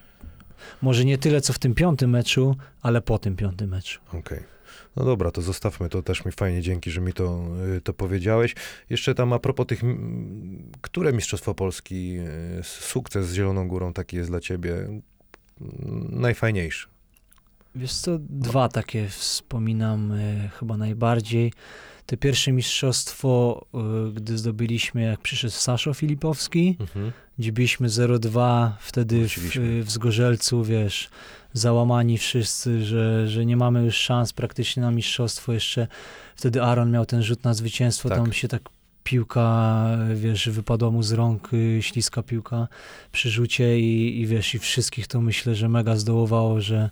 może 0.82 1.06
nie 1.06 1.18
tyle, 1.18 1.42
co 1.42 1.54
w 1.54 1.60
tym 1.60 1.74
piątym 1.76 2.10
meczu, 2.10 2.56
ale 2.82 3.02
po 3.02 3.20
tym 3.20 3.36
piątym 3.36 3.70
meczu. 3.70 4.00
Okej. 4.14 4.55
No 4.96 5.06
dobra, 5.06 5.32
to 5.32 5.42
zostawmy 5.42 5.90
to 5.90 6.04
też 6.04 6.26
mi 6.26 6.32
fajnie, 6.32 6.62
dzięki, 6.62 6.92
że 6.92 7.02
mi 7.02 7.14
to, 7.14 7.44
y, 7.78 7.82
to 7.82 7.94
powiedziałeś. 7.94 8.56
Jeszcze 8.90 9.16
tam 9.16 9.34
a 9.34 9.40
propos 9.40 9.68
tych, 9.68 9.82
które 10.82 11.14
Mistrzostwo 11.14 11.56
Polski, 11.56 12.18
y, 12.60 12.64
sukces 12.64 13.28
z 13.28 13.34
Zieloną 13.34 13.68
Górą 13.68 13.94
taki 13.94 14.18
jest 14.18 14.30
dla 14.30 14.40
ciebie 14.40 14.74
mm, 14.76 15.02
najfajniejszy? 16.12 16.88
Wiesz 17.76 17.94
co, 17.94 18.18
dwa 18.20 18.70
takie 18.70 19.10
wspominam 19.10 20.12
e, 20.12 20.50
chyba 20.60 20.78
najbardziej. 20.78 21.54
Te 22.06 22.18
pierwsze 22.18 22.52
mistrzostwo, 22.52 23.66
e, 23.74 23.78
gdy 24.14 24.38
zdobyliśmy, 24.38 25.02
jak 25.02 25.20
przyszedł 25.20 25.54
Saszo 25.54 25.94
Filipowski, 25.94 26.78
gdzie 27.40 27.52
byliśmy 27.52 27.90
0-2, 27.90 28.72
wtedy 28.80 29.28
w, 29.30 29.58
w 29.86 29.92
Zgorzelcu, 29.92 30.64
wiesz, 30.64 31.10
załamani 31.54 32.18
wszyscy, 32.18 32.86
że, 32.86 33.28
że 33.28 33.46
nie 33.46 33.58
mamy 33.58 33.84
już 33.84 33.96
szans 33.96 34.34
praktycznie 34.34 34.84
na 34.84 34.92
mistrzostwo. 34.92 35.54
Jeszcze 35.54 35.88
wtedy 36.36 36.62
Aaron 36.62 36.92
miał 36.92 37.06
ten 37.06 37.24
rzut 37.24 37.44
na 37.44 37.54
zwycięstwo, 37.54 38.10
Tak. 38.10 38.18
tam 38.18 38.34
się 38.34 38.48
tak 38.48 38.62
piłka, 39.04 39.88
wiesz, 40.16 40.50
wypadła 40.50 40.92
mu 40.92 41.04
z 41.04 41.12
rąk, 41.12 41.54
y, 41.54 41.80
śliska 41.82 42.24
piłka 42.24 42.68
przy 43.12 43.30
rzucie 43.30 43.80
i, 43.80 44.22
i 44.22 44.28
wiesz, 44.28 44.56
i 44.56 44.60
wszystkich 44.60 45.08
to 45.08 45.22
myślę, 45.22 45.56
że 45.56 45.70
mega 45.70 45.96
zdołowało, 45.96 46.62
że, 46.62 46.90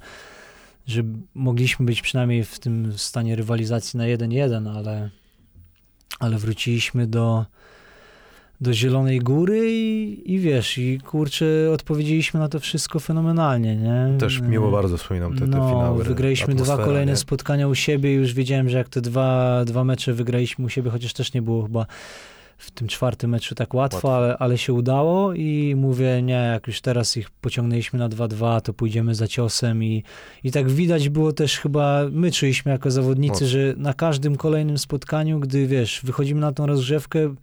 że 0.87 1.03
mogliśmy 1.35 1.85
być 1.85 2.01
przynajmniej 2.01 2.43
w 2.43 2.59
tym 2.59 2.93
stanie 2.97 3.35
rywalizacji 3.35 3.97
na 3.97 4.03
1-1, 4.03 4.77
ale, 4.77 5.09
ale 6.19 6.37
wróciliśmy 6.37 7.07
do, 7.07 7.45
do 8.61 8.73
Zielonej 8.73 9.19
Góry 9.19 9.71
i, 9.71 10.33
i 10.33 10.39
wiesz, 10.39 10.77
i 10.77 10.99
kurczę, 10.99 11.45
odpowiedzieliśmy 11.73 12.39
na 12.39 12.49
to 12.49 12.59
wszystko 12.59 12.99
fenomenalnie, 12.99 13.75
nie? 13.75 14.17
Też 14.19 14.41
miło 14.41 14.71
bardzo 14.71 14.97
wspominam 14.97 15.33
te, 15.33 15.39
te 15.39 15.47
no, 15.47 15.69
finały. 15.69 16.03
wygraliśmy 16.03 16.55
dwa 16.55 16.77
kolejne 16.77 17.11
nie? 17.11 17.17
spotkania 17.17 17.67
u 17.67 17.75
siebie 17.75 18.13
i 18.13 18.15
już 18.15 18.33
wiedziałem, 18.33 18.69
że 18.69 18.77
jak 18.77 18.89
te 18.89 19.01
dwa, 19.01 19.61
dwa 19.65 19.83
mecze 19.83 20.13
wygraliśmy 20.13 20.65
u 20.65 20.69
siebie, 20.69 20.91
chociaż 20.91 21.13
też 21.13 21.33
nie 21.33 21.41
było 21.41 21.63
chyba 21.63 21.85
w 22.57 22.71
tym 22.71 22.87
czwartym 22.87 23.29
meczu 23.29 23.55
tak 23.55 23.73
łatwo, 23.73 23.95
Łatwo. 23.95 24.17
Ale, 24.17 24.37
ale 24.37 24.57
się 24.57 24.73
udało 24.73 25.33
i 25.33 25.75
mówię, 25.77 26.21
nie, 26.21 26.33
jak 26.33 26.67
już 26.67 26.81
teraz 26.81 27.17
ich 27.17 27.29
pociągnęliśmy 27.29 27.99
na 27.99 28.09
2-2, 28.09 28.61
to 28.61 28.73
pójdziemy 28.73 29.15
za 29.15 29.27
ciosem 29.27 29.83
i, 29.83 30.03
i 30.43 30.51
tak 30.51 30.69
widać 30.69 31.09
było 31.09 31.33
też 31.33 31.59
chyba, 31.59 32.01
my 32.11 32.31
czuliśmy 32.31 32.71
jako 32.71 32.91
zawodnicy, 32.91 33.33
Mocno. 33.33 33.47
że 33.47 33.73
na 33.77 33.93
każdym 33.93 34.35
kolejnym 34.35 34.77
spotkaniu, 34.77 35.39
gdy 35.39 35.67
wiesz, 35.67 36.01
wychodzimy 36.03 36.41
na 36.41 36.51
tą 36.51 36.65
rozgrzewkę, 36.65 37.35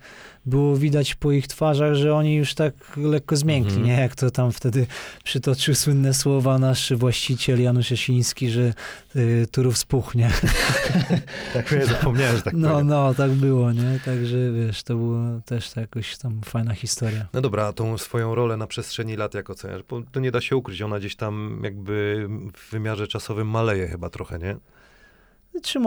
było 0.46 0.76
widać 0.76 1.14
po 1.14 1.32
ich 1.32 1.46
twarzach, 1.48 1.94
że 1.94 2.14
oni 2.14 2.34
już 2.34 2.54
tak 2.54 2.74
lekko 2.96 3.36
zmiękli, 3.36 3.70
Mhm. 3.76 3.86
nie? 3.86 4.02
Jak 4.02 4.14
to 4.14 4.30
tam 4.30 4.52
wtedy 4.52 4.86
przytoczył 5.24 5.74
słynne 5.74 6.14
słowa 6.14 6.58
nasz 6.58 6.92
właściciel 6.92 7.62
Janusz 7.62 7.90
Jasiński, 7.90 8.50
że 8.50 8.72
y, 9.16 9.46
Turów 9.52 9.78
spuchnie. 9.78 10.30
Tak, 11.54 11.72
nie 11.72 11.86
zapomniałem, 11.86 12.36
że 12.36 12.42
tak 12.42 12.54
no, 12.54 12.70
powiem. 12.70 12.86
no, 12.86 13.14
tak 13.14 13.30
było, 13.30 13.72
nie? 13.72 14.00
Także 14.04 14.36
wiesz, 14.52 14.82
to 14.82 14.96
była 14.96 15.40
też 15.44 15.70
to 15.70 15.80
jakoś 15.80 16.16
tam 16.18 16.40
fajna 16.44 16.74
historia. 16.74 17.26
No 17.32 17.40
dobra, 17.40 17.66
a 17.66 17.72
tą 17.72 17.98
swoją 17.98 18.34
rolę 18.34 18.56
na 18.56 18.66
przestrzeni 18.66 19.16
lat 19.16 19.34
jak 19.34 19.50
oceniasz? 19.50 19.82
Bo 19.88 20.02
to 20.12 20.20
nie 20.20 20.30
da 20.30 20.40
się 20.40 20.56
ukryć, 20.56 20.82
ona 20.82 20.98
gdzieś 20.98 21.16
tam 21.16 21.60
jakby 21.64 22.26
w 22.56 22.70
wymiarze 22.70 23.06
czasowym 23.08 23.48
maleje 23.48 23.88
chyba 23.88 24.10
trochę, 24.10 24.38
nie? 24.38 24.56
Czym 25.62 25.86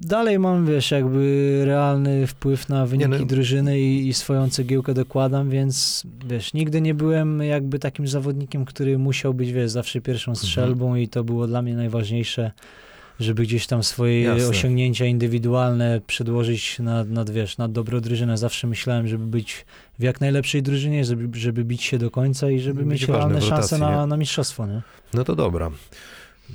Dalej 0.00 0.38
mam, 0.38 0.66
wiesz, 0.66 0.90
jakby 0.90 1.62
realny 1.64 2.26
wpływ 2.26 2.68
na 2.68 2.86
wyniki 2.86 3.10
no- 3.10 3.24
drużyny 3.26 3.80
i, 3.80 4.08
i 4.08 4.14
swoją 4.14 4.50
cegiełkę 4.50 4.94
dokładam, 4.94 5.50
więc 5.50 6.02
wiesz, 6.26 6.54
nigdy 6.54 6.80
nie 6.80 6.94
byłem 6.94 7.42
jakby 7.42 7.78
takim 7.78 8.08
zawodnikiem, 8.08 8.64
który 8.64 8.98
musiał 8.98 9.34
być, 9.34 9.52
wiesz, 9.52 9.70
zawsze 9.70 10.00
pierwszą 10.00 10.30
Mhm. 10.32 10.46
strzelbą 10.46 10.94
i 10.94 11.08
to 11.08 11.24
było 11.24 11.46
dla 11.46 11.62
mnie 11.62 11.74
najważniejsze, 11.74 12.50
żeby 13.20 13.42
gdzieś 13.42 13.66
tam 13.66 13.82
swoje 13.82 14.22
Jasne. 14.22 14.48
osiągnięcia 14.48 15.06
indywidualne 15.06 16.00
przedłożyć 16.06 16.78
nad, 16.78 17.08
nad, 17.10 17.30
wiesz, 17.30 17.58
nad 17.58 17.72
dobrą 17.72 18.00
drużynę. 18.00 18.38
Zawsze 18.38 18.66
myślałem, 18.66 19.08
żeby 19.08 19.26
być 19.26 19.64
w 19.98 20.02
jak 20.02 20.20
najlepszej 20.20 20.62
drużynie, 20.62 21.04
żeby, 21.04 21.38
żeby 21.38 21.64
bić 21.64 21.82
się 21.82 21.98
do 21.98 22.10
końca 22.10 22.50
i 22.50 22.60
żeby 22.60 22.84
Być 22.84 22.90
mieć 23.00 23.08
realne 23.08 23.40
szanse 23.42 23.76
nie? 23.76 23.80
na, 23.80 24.06
na 24.06 24.16
mistrzostwo, 24.16 24.66
nie? 24.66 24.82
No 25.14 25.24
to 25.24 25.36
dobra. 25.36 25.70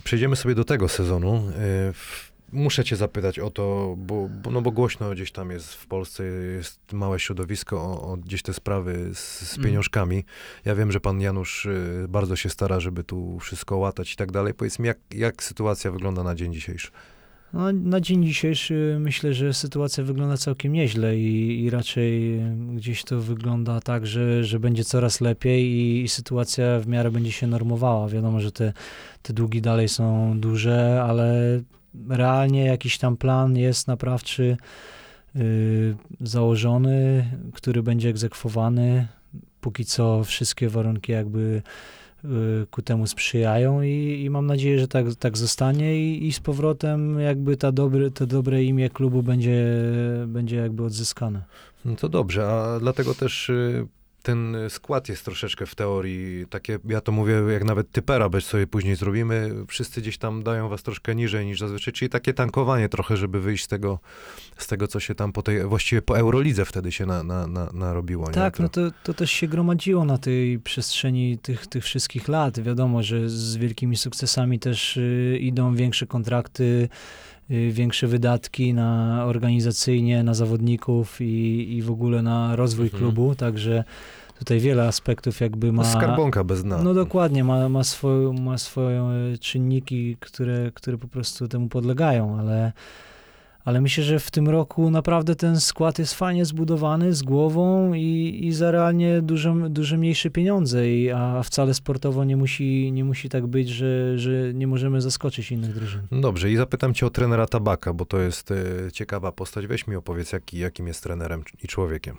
Przejdziemy 0.04 0.36
sobie 0.36 0.56
do 0.56 0.64
tego 0.64 0.90
sezonu. 0.90 1.50
Y, 1.90 2.34
Muszę 2.54 2.84
cię 2.84 2.96
zapytać 2.96 3.40
o 3.40 3.50
to, 3.50 3.96
bo, 3.98 4.30
bo, 4.44 4.52
no 4.52 4.62
bo 4.62 4.72
głośno 4.72 5.10
gdzieś 5.12 5.32
tam 5.32 5.52
jest 5.52 5.74
w 5.74 5.88
Polsce, 5.88 6.24
jest 6.24 6.80
małe 6.92 7.20
środowisko 7.20 7.82
o, 7.82 8.12
o 8.12 8.18
gdzieś 8.18 8.42
te 8.42 8.54
sprawy 8.54 9.10
z, 9.14 9.20
z 9.20 9.58
Mm. 9.58 9.66
pieniążkami. 9.66 10.24
Ja 10.66 10.76
wiem, 10.76 10.92
że 10.92 11.00
pan 11.00 11.22
Janusz 11.22 11.66
y, 11.66 12.06
bardzo 12.10 12.36
się 12.36 12.50
stara, 12.50 12.80
żeby 12.80 13.04
tu 13.04 13.40
wszystko 13.40 13.78
łatać 13.78 14.14
i 14.14 14.16
tak 14.16 14.32
dalej. 14.32 14.54
Powiedz 14.54 14.80
mi, 14.80 14.88
jak, 14.88 14.98
jak 15.12 15.44
sytuacja 15.44 15.92
wygląda 15.92 16.24
na 16.24 16.36
dzień 16.36 16.54
dzisiejszy? 16.54 16.92
No, 17.54 17.72
na 17.72 18.02
dzień 18.02 18.26
dzisiejszy 18.26 18.98
myślę, 19.00 19.34
że 19.34 19.54
sytuacja 19.54 20.04
wygląda 20.04 20.38
całkiem 20.38 20.74
nieźle 20.74 21.18
i, 21.18 21.64
i 21.64 21.70
raczej 21.70 22.40
gdzieś 22.76 23.04
to 23.04 23.20
wygląda 23.20 23.80
tak, 23.82 24.08
że, 24.08 24.44
że 24.44 24.60
będzie 24.60 24.84
coraz 24.84 25.22
lepiej 25.22 25.66
i, 25.66 26.04
i 26.04 26.08
sytuacja 26.08 26.80
w 26.80 26.88
miarę 26.88 27.12
będzie 27.12 27.32
się 27.32 27.48
normowała. 27.48 28.10
Wiadomo, 28.10 28.40
że 28.40 28.52
te, 28.52 28.74
te 29.22 29.34
długi 29.34 29.62
dalej 29.62 29.90
są 29.90 30.40
duże, 30.40 31.04
ale 31.04 31.60
realnie 32.10 32.66
jakiś 32.66 32.98
tam 32.98 33.18
plan 33.18 33.58
jest 33.58 33.88
naprawczy 33.88 34.58
yy, 35.36 35.96
założony, 36.22 37.26
który 37.54 37.84
będzie 37.84 38.10
egzekwowany. 38.10 39.08
Póki 39.62 39.86
co 39.86 40.24
wszystkie 40.24 40.70
warunki 40.70 41.12
jakby 41.12 41.62
ku 42.72 42.82
temu 42.82 43.08
sprzyjają 43.08 43.82
i, 43.82 44.22
i 44.26 44.30
mam 44.30 44.46
nadzieję, 44.46 44.80
że 44.80 44.88
tak, 44.88 45.06
tak 45.20 45.38
zostanie 45.38 45.98
i, 45.98 46.28
i 46.28 46.34
z 46.34 46.40
powrotem 46.40 47.20
jakby 47.20 47.58
ta 47.58 47.72
dobry, 47.72 48.12
to 48.12 48.28
dobre 48.28 48.64
imię 48.64 48.90
klubu 48.90 49.24
będzie, 49.24 49.66
będzie 50.28 50.56
jakby 50.56 50.84
odzyskane. 50.84 51.44
No 51.86 51.96
to 51.96 52.10
dobrze, 52.10 52.48
a 52.48 52.80
dlatego 52.80 53.14
też 53.14 53.50
y, 53.50 53.88
ten 54.24 54.58
skład 54.70 55.10
jest 55.10 55.26
troszeczkę 55.26 55.66
w 55.66 55.76
teorii 55.76 56.46
takie, 56.50 56.80
ja 56.86 57.02
to 57.02 57.12
mówię, 57.12 57.34
jak 57.54 57.64
nawet 57.64 57.92
typera 57.92 58.30
bez 58.30 58.46
sobie 58.46 58.68
później 58.68 58.96
zrobimy, 58.96 59.52
wszyscy 59.68 60.02
gdzieś 60.02 60.18
tam 60.18 60.44
dają 60.44 60.70
was 60.70 60.84
troszkę 60.84 61.16
niżej 61.16 61.46
niż 61.46 61.60
zazwyczaj, 61.60 61.94
czyli 61.94 62.10
takie 62.10 62.34
tankowanie 62.34 62.90
trochę, 62.90 63.18
żeby 63.18 63.42
wyjść 63.42 63.64
z 63.64 63.68
tego, 63.68 64.00
z 64.58 64.68
tego 64.68 64.88
co 64.88 65.00
się 65.00 65.16
tam 65.16 65.32
po 65.32 65.42
tej, 65.42 65.64
właściwie 65.64 66.02
po 66.02 66.18
Eurolidze 66.18 66.66
wtedy 66.66 66.92
się 66.92 67.06
na, 67.06 67.24
na, 67.24 67.48
na, 67.48 67.70
narobiło. 67.74 68.28
nie? 68.28 68.34
Tak, 68.34 68.58
To- 68.58 68.64
no 68.64 68.70
to, 68.70 68.82
to 69.04 69.14
też 69.14 69.32
się 69.32 69.48
gromadziło 69.48 70.06
na 70.06 70.18
tej 70.18 70.60
przestrzeni 70.60 71.38
tych, 71.38 71.68
tych 71.68 71.84
wszystkich 71.84 72.28
lat. 72.28 72.60
Wiadomo, 72.60 73.04
że 73.04 73.30
z 73.30 73.58
wielkimi 73.58 73.98
sukcesami 73.98 74.60
też 74.60 74.98
y, 74.98 75.38
idą 75.42 75.76
większe 75.76 76.08
kontrakty, 76.08 76.90
większe 77.50 78.08
wydatki 78.08 78.74
na 78.74 79.22
organizacyjnie, 79.26 80.24
na 80.24 80.34
zawodników 80.34 81.22
i, 81.22 81.66
i 81.78 81.82
w 81.82 81.92
ogóle 81.92 82.22
na 82.22 82.56
rozwój 82.56 82.86
Mhm. 82.86 83.04
klubu, 83.04 83.36
także 83.36 83.84
tutaj 84.40 84.60
wiele 84.60 84.88
aspektów 84.88 85.42
jakby 85.42 85.72
ma... 85.72 85.84
no, 85.84 85.90
skarbonka 85.90 86.44
bez 86.44 86.64
dna. 86.64 86.84
No 86.84 86.94
dokładnie, 86.94 87.44
ma, 87.44 87.70
ma, 87.70 87.84
swoją, 87.84 88.34
ma 88.34 88.58
swoje 88.58 89.04
czynniki, 89.40 90.18
które, 90.20 90.72
które 90.74 90.98
po 90.98 91.08
prostu 91.08 91.48
temu 91.48 91.70
podlegają, 91.70 92.40
ale, 92.40 92.72
ale 93.66 93.82
myślę, 93.82 94.04
że 94.04 94.20
w 94.20 94.32
tym 94.32 94.50
roku 94.50 94.90
naprawdę 94.90 95.36
ten 95.36 95.60
skład 95.60 96.00
jest 96.00 96.14
fajnie 96.14 96.46
zbudowany, 96.46 97.14
z 97.14 97.24
głową 97.24 97.94
i, 97.94 98.40
i 98.44 98.54
za 98.54 98.72
realnie 98.72 99.22
dużo, 99.22 99.56
dużo 99.70 99.98
mniejsze 99.98 100.30
pieniądze, 100.30 100.90
i, 100.90 101.12
a 101.12 101.44
wcale 101.44 101.74
sportowo 101.74 102.24
nie 102.24 102.38
musi, 102.38 102.92
nie 102.92 103.04
musi 103.04 103.30
tak 103.30 103.48
być, 103.48 103.70
że, 103.70 104.18
że 104.18 104.54
nie 104.54 104.68
możemy 104.68 105.02
zaskoczyć 105.02 105.52
innych 105.52 105.74
drużyn. 105.74 106.02
No 106.12 106.22
Dobrze, 106.22 106.52
i 106.52 106.58
zapytam 106.58 106.94
cię 106.94 107.06
o 107.06 107.10
trenera 107.10 107.48
Tabaka, 107.48 107.94
bo 107.94 108.06
to 108.06 108.20
jest 108.20 108.52
e, 108.52 108.56
ciekawa 108.92 109.32
postać. 109.32 109.68
Weź 109.68 109.88
mi 109.88 109.96
opowiedz, 109.96 110.32
jaki, 110.32 110.58
jakim 110.58 110.88
jest 110.88 111.04
trenerem 111.04 111.44
i 111.64 111.68
człowiekiem. 111.68 112.18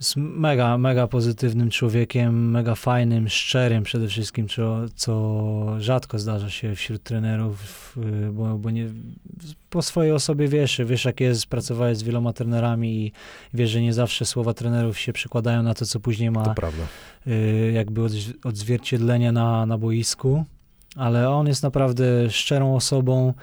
Jest 0.00 0.16
mega, 0.16 0.78
mega 0.78 1.06
pozytywnym 1.06 1.70
człowiekiem, 1.70 2.50
mega 2.50 2.74
fajnym, 2.74 3.28
szczerym 3.28 3.82
przede 3.82 4.08
wszystkim, 4.08 4.48
co, 4.48 4.76
co 4.94 5.76
rzadko 5.78 6.18
zdarza 6.18 6.50
się 6.50 6.74
wśród 6.74 7.02
trenerów, 7.02 7.96
y, 8.26 8.32
bo, 8.32 8.58
bo 8.58 8.70
nie, 8.70 8.88
po 9.70 9.82
swojej 9.82 10.12
osobie 10.12 10.48
wiesz, 10.48 10.80
wiesz 10.84 11.04
jak 11.04 11.20
jest, 11.20 11.46
pracowałeś 11.46 11.98
z 11.98 12.02
wieloma 12.02 12.32
trenerami 12.32 13.06
i 13.06 13.12
wiesz, 13.54 13.70
że 13.70 13.80
nie 13.80 13.92
zawsze 13.92 14.24
słowa 14.24 14.54
trenerów 14.54 14.98
się 14.98 15.12
przekładają 15.12 15.62
na 15.62 15.74
to, 15.74 15.86
co 15.86 16.00
później 16.00 16.30
ma 16.30 16.54
y, 17.26 17.72
jakby 17.74 18.00
odzwierciedlenie 18.44 19.32
na, 19.32 19.66
na 19.66 19.78
boisku, 19.78 20.44
ale 20.96 21.30
on 21.30 21.46
jest 21.46 21.62
naprawdę 21.62 22.30
szczerą 22.30 22.76
osobą, 22.76 23.34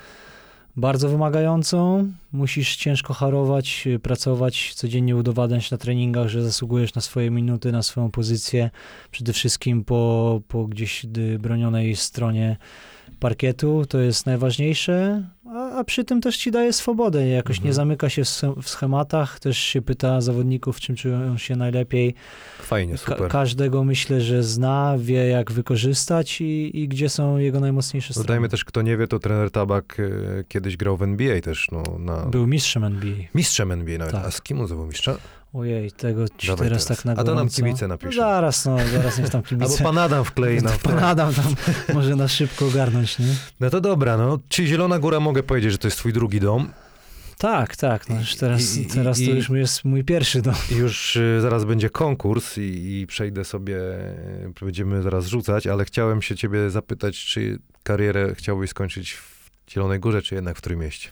bardzo 0.75 1.09
wymagającą. 1.09 2.07
Musisz 2.31 2.75
ciężko 2.75 3.13
harować, 3.13 3.87
pracować, 4.01 4.73
codziennie 4.73 5.15
udowadniać 5.15 5.71
na 5.71 5.77
treningach, 5.77 6.27
że 6.27 6.43
zasługujesz 6.43 6.93
na 6.93 7.01
swoje 7.01 7.31
minuty, 7.31 7.71
na 7.71 7.83
swoją 7.83 8.11
pozycję. 8.11 8.69
Przede 9.11 9.33
wszystkim 9.33 9.83
po, 9.83 10.41
po 10.47 10.65
gdzieś 10.65 11.05
bronionej 11.39 11.95
stronie 11.95 12.57
parkietu, 13.19 13.85
to 13.89 13.99
jest 13.99 14.25
najważniejsze, 14.25 15.23
a, 15.45 15.71
a 15.79 15.83
przy 15.83 16.03
tym 16.03 16.21
też 16.21 16.37
ci 16.37 16.51
daje 16.51 16.73
swobodę. 16.73 17.27
Jakoś 17.27 17.55
Mhm. 17.57 17.67
nie 17.69 17.73
zamyka 17.73 18.09
się 18.09 18.23
w 18.23 18.27
sch- 18.27 18.61
w 18.61 18.69
schematach, 18.69 19.39
też 19.39 19.57
się 19.57 19.81
pyta 19.81 20.21
zawodników, 20.21 20.79
czym 20.79 20.95
czują 20.95 21.37
się 21.37 21.55
najlepiej. 21.55 22.15
Fajnie, 22.59 22.93
Ka- 22.93 22.97
super. 22.99 23.27
każdego 23.31 23.83
myślę, 23.83 24.21
że 24.21 24.43
zna, 24.43 24.95
wie 24.99 25.27
jak 25.27 25.51
wykorzystać 25.51 26.41
i, 26.41 26.79
i 26.79 26.87
gdzie 26.87 27.09
są 27.09 27.37
jego 27.37 27.59
najmocniejsze 27.59 28.13
strony. 28.13 28.27
Dodajmy 28.27 28.49
też, 28.49 28.65
kto 28.65 28.81
nie 28.81 28.97
wie, 28.97 29.07
to 29.07 29.19
trener 29.19 29.51
Tabak 29.51 29.97
e, 29.99 30.43
kiedyś 30.47 30.77
grał 30.77 30.97
w 30.97 31.03
NBA 31.03 31.41
też, 31.41 31.67
no, 31.71 31.83
na... 31.99 32.25
Był 32.25 32.47
mistrzem 32.47 32.83
NBA. 32.83 33.15
Mistrzem 33.35 33.71
NBA 33.71 33.97
nawet. 33.97 34.13
Tak. 34.13 34.25
A 34.25 34.31
z 34.31 34.41
kim 34.41 34.61
on 34.61 34.87
mistrza? 34.87 35.17
Ojej, 35.53 35.91
tego 35.91 36.29
ci 36.37 36.47
Dawaj 36.47 36.67
teraz, 36.69 36.85
tak 36.85 37.05
na 37.05 37.11
A 37.11 37.23
to 37.23 37.35
nam 37.35 37.49
kibice 37.49 37.87
No 37.87 37.93
napiszą. 37.93 38.11
zaraz, 38.21 38.65
no, 38.65 38.77
zaraz 38.93 39.17
niech 39.19 39.29
tam 39.29 39.41
Albo 39.51 39.65
kibice. 39.65 39.83
pan 39.83 39.97
Adam 39.97 40.25
wklei 40.25 40.61
nam. 40.61 40.73
Pan 40.83 40.99
Adam 41.03 41.33
tam 41.33 41.55
może 41.93 42.15
na 42.15 42.27
szybko 42.27 42.67
ogarnąć, 42.67 43.19
nie? 43.19 43.25
No 43.59 43.69
to 43.69 43.81
dobra, 43.81 44.17
no. 44.17 44.39
Czy 44.49 44.65
Zielona 44.67 44.99
Góra 44.99 45.19
mogę 45.19 45.43
powiedzieć, 45.43 45.71
że 45.71 45.77
to 45.77 45.87
jest 45.87 45.97
twój 45.97 46.13
drugi 46.13 46.39
dom? 46.39 46.69
Tak, 47.37 47.75
tak, 47.75 48.09
no 48.09 48.19
już 48.19 48.35
teraz, 48.35 48.77
I- 48.77 48.81
i- 48.81 48.85
teraz 48.85 49.17
to 49.17 49.23
i- 49.23 49.35
już 49.35 49.49
jest 49.49 49.85
mój 49.85 50.03
pierwszy 50.03 50.41
dom. 50.41 50.55
Już 50.71 51.15
y, 51.15 51.39
zaraz 51.41 51.65
będzie 51.65 51.89
konkurs 51.89 52.57
i, 52.57 52.61
i 53.01 53.07
przejdę 53.07 53.45
sobie, 53.45 53.75
y, 54.61 54.65
będziemy 54.65 55.01
zaraz 55.01 55.25
rzucać, 55.27 55.67
ale 55.67 55.85
chciałem 55.85 56.21
się 56.21 56.35
ciebie 56.35 56.69
zapytać, 56.69 57.17
czy 57.25 57.59
karierę 57.83 58.35
chciałbyś 58.35 58.69
skończyć 58.69 59.13
w 59.13 59.49
Zielonej 59.71 59.99
Górze, 59.99 60.21
czy 60.21 60.35
jednak 60.35 60.57
w 60.57 60.61
Trójmieście? 60.61 61.09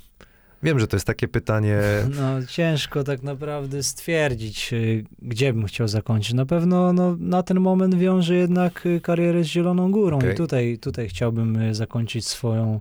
Wiem, 0.64 0.80
że 0.80 0.88
to 0.88 0.96
jest 0.96 1.08
takie 1.08 1.28
pytanie, 1.28 1.80
No 2.16 2.46
ciężko 2.48 3.04
tak 3.04 3.24
naprawdę 3.24 3.84
stwierdzić, 3.84 4.74
y, 4.74 5.04
gdzie 5.22 5.54
bym 5.54 5.66
chciał 5.66 5.88
zakończyć. 5.88 6.34
Na 6.34 6.46
pewno 6.46 6.94
no, 6.94 7.16
na 7.20 7.44
ten 7.44 7.60
moment 7.60 7.96
wiąże 7.96 8.36
jednak 8.36 8.86
y, 8.86 9.02
karierę 9.02 9.44
z 9.44 9.48
Zieloną 9.48 9.92
Górą 9.92 10.18
Okej. 10.18 10.34
i 10.34 10.36
tutaj, 10.36 10.78
tutaj 10.82 11.10
chciałbym 11.10 11.56
y, 11.56 11.76
zakończyć 11.76 12.28
swoją 12.28 12.80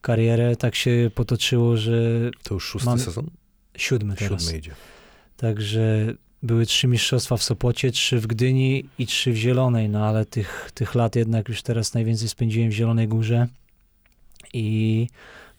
karierę. 0.00 0.56
Tak 0.56 0.74
się 0.74 1.10
potoczyło, 1.14 1.76
że 1.76 2.30
to 2.42 2.54
już 2.54 2.64
szósty 2.64 2.88
Mam- 2.88 2.98
sezon? 2.98 3.30
siódmy 3.76 4.16
teraz. 4.16 4.42
Siódmy 4.42 4.58
idzie. 4.58 4.70
Także 5.36 6.14
były 6.42 6.66
trzy 6.66 6.86
mistrzostwa 6.88 7.36
w 7.36 7.42
Sopocie, 7.42 7.90
trzy 7.90 8.20
w 8.20 8.26
Gdyni 8.26 8.84
i 8.98 9.06
trzy 9.06 9.32
w 9.32 9.36
Zielonej, 9.36 9.88
no 9.88 10.06
ale 10.06 10.24
tych, 10.24 10.70
tych 10.74 10.94
lat 10.94 11.16
jednak 11.16 11.48
już 11.48 11.62
teraz 11.62 11.94
najwięcej 11.94 12.28
spędziłem 12.28 12.70
w 12.70 12.72
Zielonej 12.72 13.08
Górze 13.08 13.46
i 14.52 15.06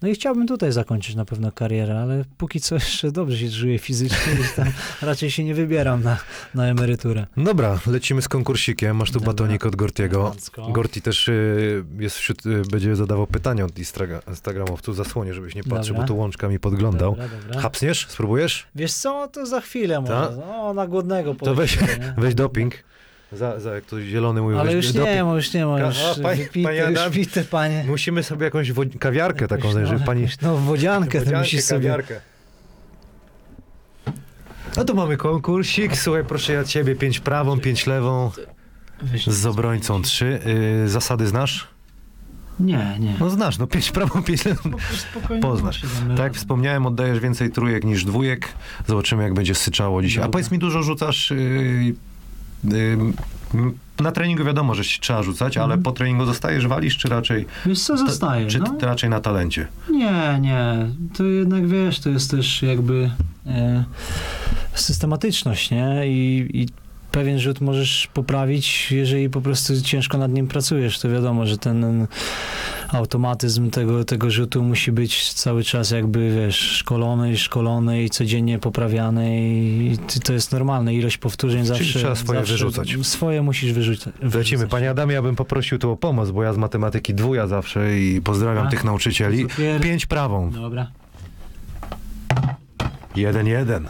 no 0.01 0.07
i 0.07 0.13
chciałbym 0.13 0.47
tutaj 0.47 0.71
zakończyć 0.71 1.15
na 1.15 1.25
pewno 1.25 1.51
karierę, 1.51 1.99
ale 1.99 2.25
póki 2.37 2.61
co 2.61 2.75
jeszcze 2.85 3.11
dobrze 3.11 3.37
się 3.37 3.49
czuję 3.49 3.79
fizycznie 3.79 4.33
i 4.33 4.55
tam 4.55 4.67
raczej 5.01 5.31
się 5.31 5.43
nie 5.43 5.53
wybieram 5.53 6.03
na, 6.03 6.17
na 6.53 6.65
emeryturę. 6.67 7.27
Dobra, 7.37 7.79
lecimy 7.87 8.21
z 8.21 8.27
konkursikiem. 8.27 8.97
Masz 8.97 9.11
tu 9.11 9.19
Dobra. 9.19 9.33
batonik 9.33 9.65
od 9.65 9.75
Gortiego. 9.75 10.35
Gorti 10.69 11.01
też 11.01 11.27
y, 11.27 11.83
jest 11.99 12.17
wśród, 12.17 12.45
y, 12.45 12.61
będzie 12.71 12.95
zadawał 12.95 13.27
pytania 13.27 13.65
od 13.65 13.71
Instagra- 13.71 14.29
Instagramowców. 14.29 14.95
Zasłonię, 14.95 15.33
żebyś 15.33 15.55
nie 15.55 15.63
patrzył, 15.63 15.93
Dobra. 15.95 16.01
bo 16.01 16.07
tu 16.07 16.17
łączka 16.17 16.47
mi 16.47 16.59
podglądał. 16.59 17.11
Dobra, 17.11 17.27
dobra. 17.41 17.61
Hapsniesz? 17.61 18.07
Spróbujesz? 18.09 18.67
Wiesz 18.75 18.93
co, 18.93 19.27
to 19.27 19.45
za 19.45 19.61
chwilę 19.61 20.01
może. 20.01 20.13
Ta? 20.13 20.31
No, 20.47 20.73
na 20.73 20.87
głodnego 20.87 21.35
To 21.35 21.55
weź-? 21.55 21.77
Weź 22.17 22.35
doping. 22.35 22.73
Za, 23.31 23.59
za 23.59 23.75
jak 23.75 23.85
to 23.85 24.01
zielony 24.01 24.41
mówił, 24.41 24.59
Ale 24.59 24.73
już 24.73 24.93
nie 24.93 25.23
ma, 25.23 25.35
już 25.35 25.53
nie 25.53 25.65
ma, 25.65 25.79
już 25.79 25.97
a, 25.97 26.21
panie- 26.21 26.43
wypite, 26.43 26.69
panie 26.69 26.79
już 26.79 26.99
Adam- 26.99 27.11
pite, 27.11 27.43
panie. 27.43 27.83
Musimy 27.87 28.23
sobie 28.23 28.45
jakąś 28.45 28.71
wod- 28.71 28.97
kawiarkę 28.99 29.47
taką 29.47 29.71
znaleźć, 29.71 29.89
żeby 29.89 29.99
no, 29.99 30.05
pani... 30.05 30.27
No, 30.41 30.57
wodziankę 30.57 31.19
Wodziankę, 31.19 31.39
musisz 31.39 31.63
sobie... 31.63 31.89
kawiarkę. 31.89 32.19
No 34.77 34.83
to 34.85 34.93
mamy 34.93 35.17
konkursik. 35.17 35.97
Słuchaj, 35.97 36.23
proszę 36.23 36.53
ja 36.53 36.63
ciebie, 36.63 36.95
pięć 36.95 37.19
prawą, 37.19 37.59
pięć 37.59 37.87
lewą, 37.87 38.31
z 39.27 39.45
obrońcą 39.45 40.01
trzy. 40.01 40.39
Y, 40.85 40.89
zasady 40.89 41.27
znasz? 41.27 41.67
Nie, 42.59 42.97
nie. 42.99 43.15
No 43.19 43.29
znasz, 43.29 43.57
no 43.57 43.67
pięć 43.67 43.91
prawą, 43.91 44.23
pięć 44.23 44.45
lewą. 44.45 44.71
Poznasz. 45.41 45.81
Tak 46.09 46.19
jak 46.19 46.33
wspomniałem, 46.33 46.85
oddajesz 46.85 47.19
więcej 47.19 47.51
trójek 47.51 47.83
niż 47.83 48.05
dwójek. 48.05 48.47
Zobaczymy, 48.87 49.23
jak 49.23 49.33
będzie 49.33 49.55
syczało 49.55 50.01
dzisiaj. 50.01 50.23
A 50.23 50.27
powiedz 50.29 50.51
mi, 50.51 50.59
dużo 50.59 50.83
rzucasz... 50.83 51.31
Yy, 51.31 51.37
yy, 51.37 51.95
na 53.99 54.11
treningu 54.11 54.43
wiadomo, 54.43 54.75
że 54.75 54.83
się 54.83 55.01
trzeba 55.01 55.23
rzucać, 55.23 55.57
ale 55.57 55.65
Mhm. 55.65 55.83
po 55.83 55.91
treningu 55.91 56.25
zostajesz, 56.25 56.67
walisz, 56.67 56.97
czy 56.97 57.09
raczej, 57.09 57.45
Wiesz 57.65 57.79
co, 57.83 57.97
zostaje, 57.97 58.47
czy 58.47 58.59
no? 58.59 58.73
raczej 58.81 59.09
na 59.09 59.19
talencie? 59.19 59.67
Nie, 59.89 60.39
nie. 60.41 60.87
To 61.17 61.23
jednak, 61.23 61.67
wiesz, 61.67 61.99
to 61.99 62.09
jest 62.09 62.31
też 62.31 62.61
jakby 62.61 63.11
e, 63.47 63.83
systematyczność, 64.73 65.71
nie? 65.71 66.01
I, 66.07 66.49
I 66.53 66.67
pewien 67.11 67.39
rzut 67.39 67.61
możesz 67.61 68.07
poprawić, 68.13 68.91
jeżeli 68.91 69.29
po 69.29 69.41
prostu 69.41 69.81
ciężko 69.81 70.17
nad 70.17 70.31
nim 70.31 70.47
pracujesz. 70.47 70.99
To 70.99 71.09
wiadomo, 71.09 71.45
że 71.45 71.57
ten 71.57 72.07
automatyzm 72.89 73.69
tego, 73.69 74.03
tego 74.03 74.31
rzutu 74.31 74.63
musi 74.63 74.91
być 74.91 75.33
cały 75.33 75.63
czas 75.63 75.91
jakby, 75.91 76.35
wiesz, 76.35 76.55
szkolony 76.59 77.37
szkolony 77.37 78.03
i 78.03 78.09
codziennie 78.09 78.59
poprawiany 78.59 79.39
i 79.41 79.97
to 80.23 80.33
jest 80.33 80.51
normalne. 80.51 80.93
Ilość 80.93 81.17
powtórzeń 81.17 81.65
zawsze... 81.65 81.99
trzeba 81.99 82.15
swoje 82.15 82.39
zawsze 82.39 82.53
wyrzucać. 82.53 82.95
Swoje 83.03 83.41
musisz 83.41 83.73
wyrzucać. 83.73 84.13
Lecimy. 84.33 84.67
Panie 84.67 84.89
Adamie, 84.89 85.13
ja 85.13 85.21
bym 85.21 85.35
poprosił 85.35 85.77
tu 85.79 85.91
o 85.91 85.97
pomoc, 85.97 86.31
bo 86.31 86.43
ja 86.43 86.53
z 86.53 86.57
matematyki 86.57 87.13
dwuja 87.13 87.47
zawsze 87.47 87.99
i 87.99 88.21
pozdrawiam 88.21 88.67
A? 88.67 88.69
tych 88.69 88.83
nauczycieli. 88.83 89.47
Cukier. 89.47 89.81
Pięć 89.81 90.05
prawą. 90.05 90.51
Dobra. 90.51 90.91
Jeden, 93.15 93.47
jeden. 93.47 93.87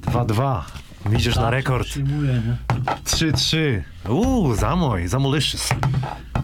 Dwa, 0.00 0.24
dwa. 0.24 0.83
Idziesz 1.12 1.36
na 1.36 1.42
Tak, 1.42 1.50
rekord. 1.52 1.86
Przyjmuję, 1.86 2.32
nie? 2.32 2.56
Trzy, 3.04 3.32
trzy. 3.32 3.84
Uuu, 4.08 4.54
za 4.54 4.76
mój, 4.76 5.08
za 5.08 5.18
malicious. 5.18 5.68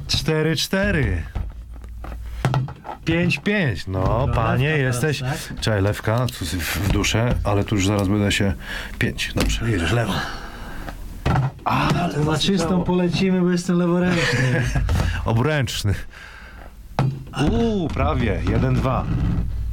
Cztery, 0.09 0.57
cztery. 0.57 1.23
Pięć, 3.05 3.39
pięć. 3.39 3.87
No, 3.87 4.01
Dobra, 4.03 4.35
panie, 4.35 4.69
lewka 4.69 4.82
jesteś... 4.82 5.19
teraz, 5.19 5.49
tak? 5.49 5.61
Czekaj, 5.61 5.82
lewka, 5.82 6.27
tu 6.27 6.45
w 6.45 6.49
w 6.77 6.93
duszę, 6.93 7.35
ale 7.45 7.65
tu 7.65 7.74
już 7.74 7.87
zaraz 7.87 8.09
będę 8.09 8.32
się... 8.32 8.55
Pięć, 8.99 9.32
dobrze, 9.35 9.70
jedziesz 9.70 9.93
lewą. 9.93 10.12
To 12.15 12.24
na 12.24 12.39
czystą 12.39 12.82
polecimy, 12.85 13.41
bo 13.41 13.51
jestem 13.51 13.78
leworęczny. 13.78 14.62
Obręczny. 15.24 15.95
Uuu, 17.51 17.89
prawie, 17.89 18.43
jeden, 18.51 18.74
dwa. 18.74 19.05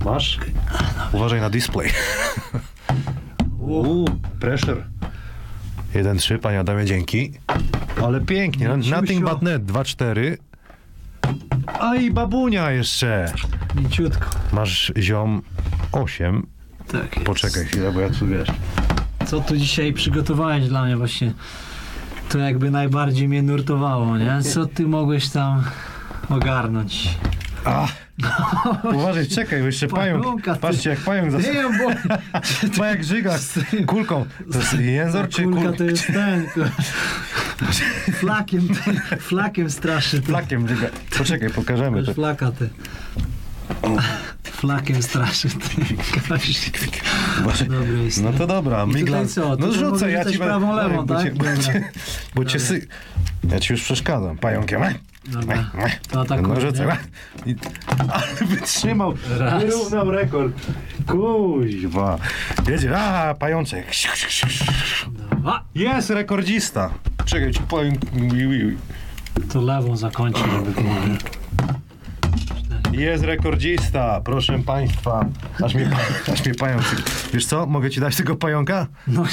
Masz? 0.06 0.40
Uważaj 1.12 1.42
na 1.42 1.50
display. 1.50 1.90
Uuu, 3.68 4.06
pressure. 4.40 4.84
Jeden, 5.96 6.18
trzy, 6.18 6.38
panie 6.40 6.60
Adamie, 6.60 6.86
dzięki. 6.86 7.32
Ale 8.04 8.22
pięknie, 8.22 8.68
Mięciusio. 8.68 8.96
nothing 9.02 9.30
but 9.30 9.42
net, 9.42 9.66
dwa, 9.66 9.84
cztery. 9.84 10.38
A 11.80 11.96
i 11.96 12.12
babunia 12.12 12.72
jeszcze. 12.72 13.34
Mięciutko. 13.76 14.26
Masz 14.54 14.92
ziom 14.98 15.42
osiem. 15.92 16.48
Tak 16.92 17.14
jest. 17.16 17.26
Poczekaj 17.26 17.66
chwilę, 17.66 17.92
bo 17.92 18.00
ja 18.00 18.10
tu 18.10 18.28
wiesz. 18.28 18.48
Co 19.26 19.40
tu 19.42 19.58
dzisiaj 19.58 19.94
przygotowałeś 19.94 20.68
dla 20.68 20.86
mnie 20.86 20.98
właśnie? 20.98 21.34
To 22.30 22.38
jakby 22.40 22.72
najbardziej 22.72 23.28
mnie 23.28 23.42
nurtowało, 23.44 24.18
nie? 24.18 24.42
Co 24.42 24.66
ty 24.66 24.88
mogłeś 24.88 25.30
tam 25.30 25.64
ogarnąć? 26.30 27.10
A! 27.66 27.88
Uważaj, 28.96 29.28
czekaj, 29.28 29.60
bo 29.60 29.66
jeszcze 29.66 29.88
pająk. 29.88 30.24
Pająka, 30.24 30.54
ty. 30.54 30.60
Patrzcie, 30.60 30.90
jak 30.90 31.00
pająk 31.00 31.32
zas... 31.32 31.44
Nie, 31.44 31.64
bo 31.64 32.12
Pająk 32.78 33.04
żyga 33.14 33.38
z 33.38 33.60
kulką. 33.86 34.26
To 34.52 34.60
jest 34.60 34.80
jęzor 34.80 35.30
czy 35.30 35.44
kulka 35.44 35.62
kulka? 35.62 35.78
to 35.78 35.84
jest 35.84 36.08
ten. 36.14 36.46
Flakiem, 38.14 38.68
flakiem 39.20 39.70
straszy. 39.70 40.22
Ty. 40.22 40.28
Flakiem 40.28 40.68
żyga. 40.68 40.88
Poczekaj, 41.18 41.50
pokażemy 41.50 42.04
to. 42.04 42.14
Flaka 42.14 42.52
ty. 42.52 42.70
Flakiem 44.44 45.04
straszy. 45.04 45.50
Dobry 47.70 48.04
jest. 48.04 48.24
No 48.24 48.34
to 48.34 48.48
dobra, 48.48 48.86
tutaj 49.00 49.28
co? 49.28 49.50
No 49.50 49.56
Tutaj 49.58 49.74
rzucę, 49.74 49.90
mogę 49.90 50.12
ja 50.12 50.18
rzucać 50.20 50.34
ci 50.34 50.40
prawą, 50.40 50.68
będę- 50.68 50.84
lewą, 50.84 51.06
bo 51.06 51.16
tak? 51.16 51.24
cię, 51.24 51.32
bo 51.32 51.44
Dobra. 51.44 51.64
cię, 51.64 51.90
bo 52.36 52.46
cię 52.46 52.58
Dobra. 52.60 52.68
sy... 52.76 52.88
Ja 53.52 53.60
ci 53.60 53.74
już 53.74 53.82
przeszkadzam, 53.84 54.38
pająkiem. 54.38 54.82
Dobra. 55.28 55.72
To 56.10 56.22
atakuję, 56.22 56.48
No 56.54 56.62
rzucę. 56.62 56.98
I... 57.46 57.56
Ale 58.10 58.48
wytrzymał, 58.48 59.14
Raz. 59.38 59.64
wyrównał 59.64 60.12
rekord. 60.12 60.54
Kuźwa. 61.08 62.18
Jedzie, 62.70 62.98
a 63.00 63.34
pajączek. 63.34 63.86
Dwa. 65.40 65.64
Jest 65.76 66.10
rekordzista. 66.10 66.90
Czekaj, 67.26 67.54
ci 67.54 67.60
pająk... 67.60 68.00
To 69.54 69.62
lewą 69.62 69.98
zakończę, 69.98 70.40
żeby 70.52 70.72
było. 70.82 70.94
Jest 72.92 73.24
rekordzista, 73.24 74.22
proszę 74.22 74.60
państwa. 74.60 75.26
Aż 75.66 75.76
mnie, 75.76 75.90
aż 76.34 76.46
mnie 76.46 76.56
pająk... 76.56 76.84
Wiesz 77.34 77.46
co, 77.46 77.66
mogę 77.66 77.90
ci 77.90 78.00
dać 78.00 78.16
tego 78.16 78.36
pająka? 78.36 78.88
No, 79.08 79.24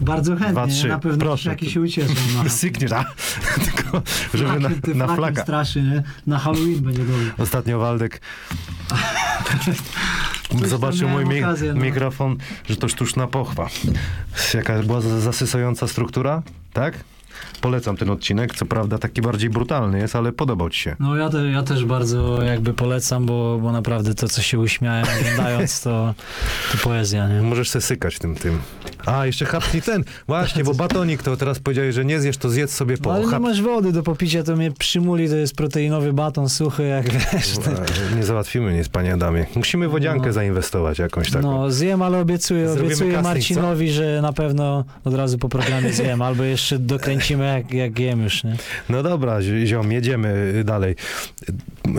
bardzo 0.00 0.32
chętnie. 0.32 0.52
Dwa, 0.52 0.66
trzy. 0.66 0.88
Na 0.88 0.98
pewno 0.98 1.18
Proszę. 1.18 1.50
jakiś 1.50 1.74
się 1.74 1.80
ucieszą. 1.80 2.14
No. 2.44 2.50
Sykniesz, 2.60 2.92
a? 2.92 3.04
Tylko 3.64 4.02
żeby 4.34 4.60
na, 4.60 4.68
Flakiem- 4.68 4.94
na 4.94 5.06
flakiem 5.06 5.16
flaka. 5.16 5.42
straszy, 5.42 5.82
nie? 5.82 6.02
Na 6.26 6.38
Halloween 6.38 6.80
będzie 6.80 7.04
dobry. 7.04 7.30
Ostatnio 7.38 7.78
Waldek 7.78 8.20
tam 10.48 10.66
zobaczył 10.68 11.08
mój 11.08 11.24
miałem 11.24 11.36
mi- 11.38 11.44
okazję, 11.44 11.74
no. 11.74 11.80
mikrofon, 11.80 12.36
że 12.68 12.76
to 12.76 12.88
sztuczna 12.88 13.26
pochwa. 13.26 13.68
Jaka 14.54 14.82
była 14.82 15.00
za- 15.00 15.20
zasysująca 15.20 15.88
struktura, 15.88 16.42
tak? 16.72 16.94
Polecam 17.60 17.96
ten 17.96 18.10
odcinek, 18.10 18.54
co 18.54 18.66
prawda 18.66 18.98
taki 18.98 19.22
bardziej 19.22 19.50
brutalny 19.50 19.98
jest, 19.98 20.16
ale 20.16 20.32
podobał 20.32 20.70
ci 20.70 20.80
się. 20.80 20.96
No 21.00 21.16
ja, 21.16 21.30
te, 21.30 21.50
ja 21.50 21.62
też 21.62 21.84
bardzo 21.84 22.42
jakby 22.42 22.74
polecam, 22.74 23.26
bo, 23.26 23.58
bo 23.58 23.72
naprawdę 23.72 24.14
to, 24.14 24.28
co 24.28 24.42
się 24.42 24.58
uśmiałem 24.58 25.06
oglądając, 25.20 25.80
to, 25.80 26.14
to 26.72 26.78
poezja, 26.78 27.28
nie? 27.28 27.42
Możesz 27.42 27.68
se 27.70 27.80
sykać 27.80 28.18
tym, 28.18 28.34
tym. 28.34 28.58
A, 29.06 29.26
jeszcze 29.26 29.44
chapnij 29.44 29.82
ten. 29.82 30.04
Właśnie, 30.26 30.64
bo 30.64 30.74
batonik 30.74 31.22
to 31.22 31.36
teraz 31.36 31.58
powiedziałeś, 31.58 31.94
że 31.94 32.04
nie 32.04 32.20
zjesz, 32.20 32.36
to 32.36 32.50
zjedz 32.50 32.74
sobie 32.74 32.94
No, 32.98 33.04
po. 33.04 33.14
ale 33.14 33.24
nie 33.24 33.30
Chap... 33.30 33.42
masz 33.42 33.62
wody 33.62 33.92
do 33.92 34.02
popicia, 34.02 34.42
to 34.42 34.56
mnie 34.56 34.70
przymuli, 34.72 35.28
to 35.28 35.36
jest 35.36 35.56
proteinowy 35.56 36.12
baton 36.12 36.48
suchy, 36.48 36.82
jak 36.82 37.08
wiesz. 37.12 37.52
A, 38.12 38.16
Nie 38.16 38.24
załatwimy 38.24 38.76
nic, 38.78 38.88
panie 38.88 39.12
Adamie. 39.14 39.46
Musimy 39.56 39.88
wodziankę 39.88 40.26
No. 40.26 40.32
zainwestować 40.32 40.98
jakąś 40.98 41.30
taką. 41.30 41.50
no 41.52 41.70
zjem, 41.70 42.02
ale 42.02 42.18
obiecuję, 42.18 42.66
Zrobimy 42.68 42.86
obiecuję 42.86 43.12
casting, 43.12 43.34
Marcinowi, 43.34 43.90
że 43.90 44.22
na 44.22 44.32
pewno 44.32 44.84
od 45.04 45.14
razu 45.14 45.38
po 45.38 45.48
programie 45.48 45.92
zjem, 45.92 46.22
albo 46.22 46.44
jeszcze 46.44 46.78
dokręcimy, 46.78 47.44
jak, 47.46 47.72
jak 47.72 47.98
jem 47.98 48.22
już, 48.22 48.44
nie? 48.44 48.56
No 48.88 49.02
dobra, 49.02 49.42
zi- 49.42 49.66
ziom, 49.66 49.92
jedziemy 49.92 50.62
dalej. 50.64 50.96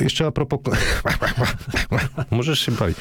Jeszcze 0.01 0.25
a 0.25 0.31
propos... 0.31 0.59
Możesz 2.31 2.59
się 2.59 2.71
bawić. 2.71 2.97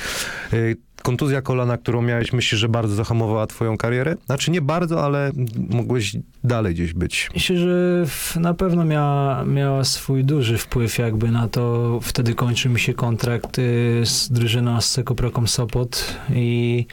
Y, 0.53 0.77
Kontuzja 1.03 1.43
kolana, 1.43 1.79
którą 1.79 2.03
miałeś, 2.03 2.33
myślisz, 2.33 2.61
że 2.61 2.69
bardzo 2.69 2.95
zahamowała 2.95 3.47
twoją 3.47 3.77
karierę? 3.77 4.17
Znaczy 4.27 4.51
nie 4.51 4.61
bardzo, 4.61 5.05
ale 5.05 5.33
mogłeś 5.71 6.17
dalej 6.45 6.75
gdzieś 6.75 6.93
być. 6.93 7.31
Myślę, 7.35 7.57
że 7.57 8.05
na 8.41 8.55
pewno 8.55 8.85
miała, 8.85 9.45
miała 9.45 9.85
swój 9.85 10.25
duży 10.25 10.59
wpływ 10.59 10.99
jakby 10.99 11.31
na 11.31 11.49
to. 11.49 11.99
Wtedy 12.03 12.35
kończył 12.35 12.73
mi 12.73 12.81
się 12.81 12.95
kontrakt 12.95 13.59
y, 13.59 13.63
z 14.05 14.33
drużyną 14.33 14.81
z 14.81 14.87
Sekoprokom 14.91 15.49
Sopot 15.49 16.15
i, 16.35 16.87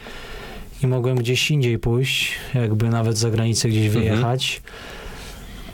i 0.83 0.87
mogłem 0.87 1.17
gdzieś 1.17 1.51
indziej 1.51 1.79
pójść, 1.79 2.31
jakby 2.53 2.89
nawet 2.89 3.17
za 3.17 3.29
granicę 3.29 3.69
gdzieś 3.69 3.85
Mhm. 3.87 4.03
wyjechać. 4.05 4.61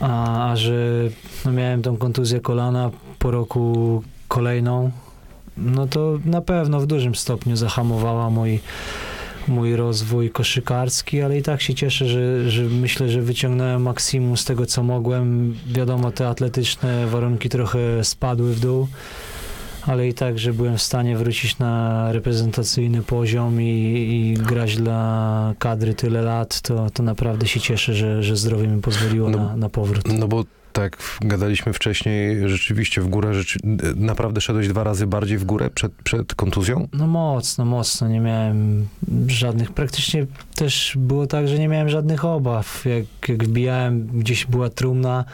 A, 0.00 0.50
a 0.50 0.56
że 0.56 0.74
no 1.44 1.52
miałem 1.52 1.82
tą 1.82 1.96
kontuzję 1.96 2.40
kolana 2.40 2.90
po 3.18 3.30
roku 3.30 4.02
kolejną, 4.28 4.90
no 5.56 5.86
to 5.86 6.18
na 6.24 6.40
pewno 6.40 6.80
w 6.80 6.86
dużym 6.86 7.14
stopniu 7.14 7.56
zahamowała 7.56 8.30
mój, 8.30 8.60
mój 9.48 9.76
rozwój 9.76 10.30
koszykarski, 10.30 11.22
ale 11.22 11.38
i 11.38 11.42
tak 11.42 11.62
się 11.62 11.74
cieszę, 11.74 12.06
że, 12.08 12.50
że 12.50 12.62
myślę, 12.62 13.08
że 13.08 13.22
wyciągnąłem 13.22 13.82
maksimum 13.82 14.36
z 14.36 14.44
tego, 14.44 14.66
co 14.66 14.82
mogłem. 14.82 15.54
Wiadomo, 15.66 16.10
te 16.12 16.28
atletyczne 16.28 17.06
warunki 17.06 17.48
trochę 17.48 18.04
spadły 18.04 18.54
w 18.54 18.60
dół, 18.60 18.88
ale 19.86 20.08
i 20.08 20.14
tak, 20.14 20.38
że 20.38 20.52
byłem 20.52 20.76
w 20.76 20.82
stanie 20.82 21.16
wrócić 21.16 21.58
na 21.58 22.12
reprezentacyjny 22.12 23.02
poziom 23.02 23.62
i, 23.62 23.64
i 23.64 24.34
grać 24.34 24.76
dla 24.76 25.54
kadry 25.58 25.94
tyle 25.94 26.22
lat, 26.22 26.60
to, 26.60 26.90
to 26.90 27.02
naprawdę 27.02 27.46
się 27.46 27.60
cieszę, 27.60 27.94
że, 27.94 28.22
że 28.22 28.36
zdrowie 28.36 28.68
mi 28.68 28.82
pozwoliło 28.82 29.30
No, 29.30 29.38
na, 29.38 29.56
na 29.56 29.68
powrót. 29.68 30.04
No 30.18 30.28
bo 30.28 30.44
tak 30.76 30.96
gadaliśmy 31.20 31.72
wcześniej, 31.72 32.48
rzeczywiście 32.48 33.00
w 33.00 33.08
górę, 33.08 33.34
rzeczy, 33.34 33.58
naprawdę 33.96 34.40
szedłeś 34.40 34.68
dwa 34.68 34.84
razy 34.84 35.06
bardziej 35.06 35.38
w 35.38 35.44
górę 35.44 35.70
przed, 35.70 35.92
przed 36.04 36.34
kontuzją? 36.34 36.88
No 36.92 37.06
mocno, 37.06 37.64
mocno. 37.64 38.08
Nie 38.08 38.20
miałem 38.20 38.88
żadnych, 39.26 39.72
praktycznie 39.72 40.26
też 40.54 40.92
było 40.96 41.26
tak, 41.26 41.48
że 41.48 41.58
nie 41.58 41.68
miałem 41.68 41.88
żadnych 41.88 42.24
obaw. 42.24 42.84
Jak, 42.84 43.28
jak 43.28 43.44
wbijałem, 43.44 44.06
gdzieś 44.06 44.46
była 44.46 44.70
trumna, 44.70 45.24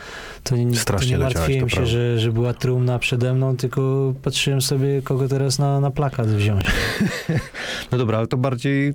to 0.42 0.56
nie, 0.56 0.70
to 0.70 0.76
Strasznie 0.76 1.10
nie 1.10 1.18
leciałeś, 1.18 1.34
martwiłem 1.38 1.68
to 1.68 1.76
się, 1.76 1.86
że, 1.86 2.18
że 2.18 2.32
była 2.32 2.54
trumna 2.54 2.98
przede 2.98 3.34
mną, 3.34 3.56
tylko 3.56 4.14
patrzyłem 4.22 4.62
sobie, 4.62 5.02
kogo 5.02 5.28
teraz 5.28 5.58
na, 5.58 5.80
na 5.80 5.90
plakat 5.90 6.28
wziąć. 6.28 6.64
No 7.92 7.98
dobra, 7.98 8.18
ale 8.18 8.26
to 8.26 8.36
bardziej 8.36 8.94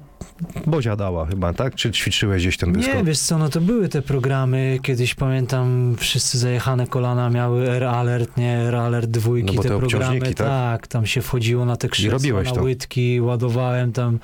Bozia 0.66 0.96
dała 0.96 1.26
chyba, 1.26 1.54
tak? 1.54 1.76
Czy 1.76 1.92
ćwiczyłeś 1.92 2.42
gdzieś 2.44 2.58
ten 2.58 2.74
wyskok? 2.74 2.96
Nie, 2.96 3.04
wiesz 3.04 3.20
co, 3.20 3.38
no 3.38 3.50
to 3.50 3.62
były 3.62 3.90
te 3.90 4.02
programy, 4.02 4.80
kiedyś 4.82 5.16
pamiętam, 5.16 5.96
wszyscy 6.00 6.38
zajechane 6.38 6.88
kolana 6.88 7.30
miały 7.30 7.70
R-Alert, 7.72 8.38
nie, 8.38 8.58
R-Alert 8.58 9.10
dwójki, 9.10 9.56
No 9.56 9.64
te 9.64 9.70
te 9.70 9.78
programy, 9.78 10.06
obciążniki, 10.06 10.36
tak? 10.36 10.88
tam 10.88 11.06
się 11.06 11.22
wchodziło 11.22 11.66
na 11.66 11.78
te 11.78 11.90
krzesła, 11.90 12.44
na 12.44 12.52
to. 12.52 12.62
łydki, 12.64 13.22
ładowałem 13.22 13.92
tam 13.94 14.20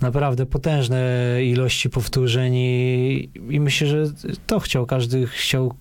naprawdę 0.00 0.46
potężne 0.46 1.00
ilości 1.44 1.90
powtórzeń 1.90 2.54
i, 2.56 3.30
i 3.50 3.60
myślę, 3.60 3.86
że 3.86 4.04
to 4.46 4.60
chciał, 4.60 4.86
każdy 4.86 5.26
chciał 5.26 5.74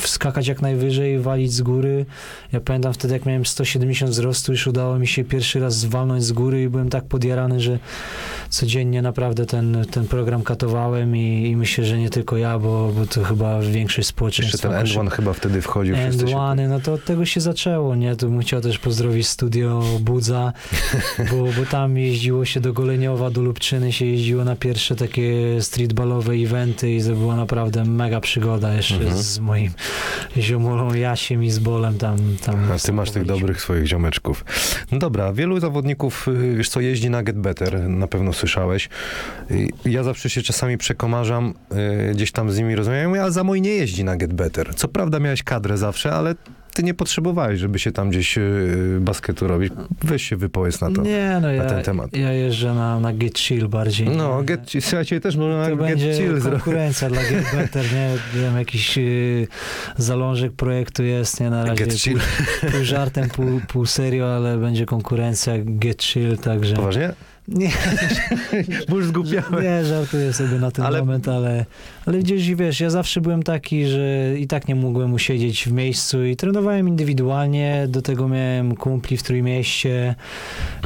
wskakać 0.00 0.46
jak 0.46 0.62
najwyżej, 0.62 1.18
walić 1.18 1.52
z 1.52 1.62
góry. 1.62 2.06
Ja 2.52 2.60
pamiętam 2.60 2.92
wtedy, 2.92 3.14
jak 3.14 3.26
miałem 3.26 3.46
170 3.46 4.10
wzrostu, 4.12 4.52
już 4.52 4.66
udało 4.66 4.98
mi 4.98 5.06
się 5.06 5.24
pierwszy 5.24 5.60
raz 5.60 5.76
zwalnąć 5.78 6.24
z 6.24 6.32
góry 6.32 6.62
i 6.62 6.68
byłem 6.68 6.88
tak 6.90 7.04
podjarany, 7.04 7.60
że 7.60 7.78
codziennie 8.48 9.02
naprawdę 9.02 9.46
ten, 9.46 9.84
ten 9.90 10.06
program 10.08 10.42
katowałem 10.42 11.16
i, 11.16 11.48
i 11.48 11.56
myślę, 11.56 11.84
że 11.84 11.98
nie 11.98 12.10
tylko 12.10 12.36
ja, 12.36 12.58
bo, 12.58 12.92
bo 12.98 13.06
to 13.06 13.24
chyba 13.24 13.60
większość 13.60 13.98
Jeszcze 13.98 14.12
społeczeństwa. 14.12 14.68
ten 14.68 14.80
koszy- 14.80 14.98
N1 14.98 15.10
chyba 15.10 15.32
wtedy 15.32 15.60
wchodził. 15.62 15.96
wszyscy 15.96 16.18
się- 16.20 16.26
Endłany, 16.26 16.68
no 16.68 16.80
to 16.80 16.92
od 16.92 17.04
tego 17.04 17.24
się 17.24 17.40
zaczęło, 17.40 17.94
nie? 17.94 18.16
Tu 18.16 18.28
bym 18.30 18.40
chciał 18.40 18.60
też 18.60 18.78
pozdrowić 18.78 19.26
studio 19.28 19.82
Budza, 20.00 20.52
bo, 21.30 21.36
bo 21.60 21.66
tam 21.70 21.96
jeździło 21.98 22.44
się 22.44 22.60
do 22.60 22.72
Goleniowa, 22.72 23.30
do 23.30 23.42
Lubczyny 23.70 23.92
się 23.92 24.06
jeździło 24.06 24.44
na 24.44 24.56
pierwsze 24.56 24.96
takie 24.96 25.32
streetballowe 25.62 26.32
eventy 26.32 26.90
i 26.92 27.04
to 27.04 27.14
była 27.14 27.36
naprawdę 27.36 27.84
mega 27.84 28.20
przygoda 28.20 28.74
jeszcze 28.74 28.94
Mhm. 28.94 29.16
z 29.22 29.38
moim 29.38 29.72
ziomolą 30.36 30.94
Jasiem 30.94 31.44
i 31.44 31.50
z 31.50 31.58
Bolem 31.58 31.98
tam. 31.98 32.16
tam 32.44 32.72
A 32.72 32.78
ty 32.78 32.92
masz 32.92 33.10
tych 33.10 33.24
dobrych 33.24 33.60
swoich 33.60 33.86
ziomeczków. 33.86 34.44
No 34.92 34.98
dobra, 34.98 35.32
wielu 35.32 35.60
zawodników, 35.60 36.28
y, 36.28 36.54
wiesz 36.56 36.68
co, 36.68 36.80
jeździ 36.80 37.10
na 37.10 37.22
Get 37.22 37.36
Better, 37.38 37.88
na 37.88 38.06
pewno 38.06 38.32
słyszałeś. 38.32 38.88
Y, 39.50 39.68
Ja 39.84 40.02
zawsze 40.02 40.30
się 40.30 40.42
czasami 40.42 40.78
przekomarzam, 40.78 41.54
y, 42.10 42.14
gdzieś 42.14 42.32
tam 42.32 42.50
z 42.50 42.58
nimi 42.58 42.74
rozmawiam, 42.74 43.14
a 43.14 43.30
za 43.30 43.44
mój 43.44 43.60
nie 43.62 43.70
jeździ 43.70 44.04
na 44.04 44.16
Get 44.16 44.32
Better. 44.32 44.74
Co 44.74 44.88
prawda 44.88 45.18
miałeś 45.20 45.42
kadrę 45.42 45.78
zawsze, 45.78 46.12
ale 46.12 46.34
ty 46.70 46.82
nie 46.82 46.94
potrzebowałeś, 46.94 47.60
żeby 47.60 47.78
się 47.78 47.92
tam 47.92 48.10
gdzieś 48.10 48.38
y, 48.38 48.98
basketu 49.00 49.46
robić. 49.48 49.72
Weź 50.02 50.22
się 50.22 50.36
wypowiedz 50.36 50.80
na 50.80 50.90
to. 50.90 51.02
Nie, 51.02 51.38
no 51.42 51.52
ja, 51.52 51.64
ten 51.64 51.82
temat. 51.82 52.16
ja 52.16 52.32
jeżdżę 52.32 52.74
na, 52.74 53.00
na 53.00 53.12
Get 53.12 53.38
Chill 53.38 53.68
bardziej. 53.68 54.08
No, 54.08 54.38
nie? 54.40 54.44
get, 54.46 54.60
słuchajcie, 54.80 55.20
też 55.20 55.36
można 55.36 55.54
to 55.54 55.70
na 55.70 55.76
Get 55.76 55.78
będzie 55.78 56.14
Chill 56.14 56.40
zrobić. 56.40 56.62
konkurencja 56.62 57.08
dla 57.08 57.22
Get 57.22 57.44
Better, 57.54 57.84
nie? 57.94 58.10
Wiem, 58.40 58.56
jakiś 58.56 58.98
y, 58.98 59.48
zalążek 59.96 60.52
projektu 60.52 61.02
jest, 61.04 61.40
nie? 61.40 61.50
Na 61.50 61.64
razie 61.64 61.84
Get 61.84 61.94
Chill. 61.94 62.18
Pół, 62.60 62.70
pół 62.70 62.84
żartem, 62.84 63.28
pół, 63.28 63.60
pół 63.68 63.86
serio, 63.86 64.36
ale 64.36 64.58
będzie 64.58 64.86
konkurencja 64.86 65.52
Get 65.58 66.02
Chill, 66.02 66.38
także... 66.38 66.76
Poważnie? 66.76 67.12
Nie, 67.48 67.70
Bo 68.88 68.96
już 68.96 69.06
zgubiałem. 69.06 69.62
nie, 69.62 69.84
żartuję 69.84 70.32
sobie 70.32 70.58
na 70.58 70.70
ten 70.70 70.84
Ale- 70.84 70.98
moment, 71.00 71.28
ale, 71.28 71.66
ale 72.06 72.18
gdzieś, 72.18 72.54
wiesz, 72.54 72.80
ja 72.80 72.90
zawsze 72.90 73.20
byłem 73.20 73.42
taki, 73.42 73.86
że 73.86 74.34
i 74.38 74.46
tak 74.46 74.68
nie 74.68 74.74
mogłem 74.74 75.12
usiedzieć 75.12 75.64
w 75.68 75.72
miejscu 75.72 76.24
i 76.24 76.36
trenowałem 76.36 76.88
indywidualnie, 76.88 77.86
do 77.88 78.02
tego 78.02 78.28
miałem 78.28 78.76
kumpli 78.76 79.16
w 79.16 79.22
Trójmieście, 79.22 80.14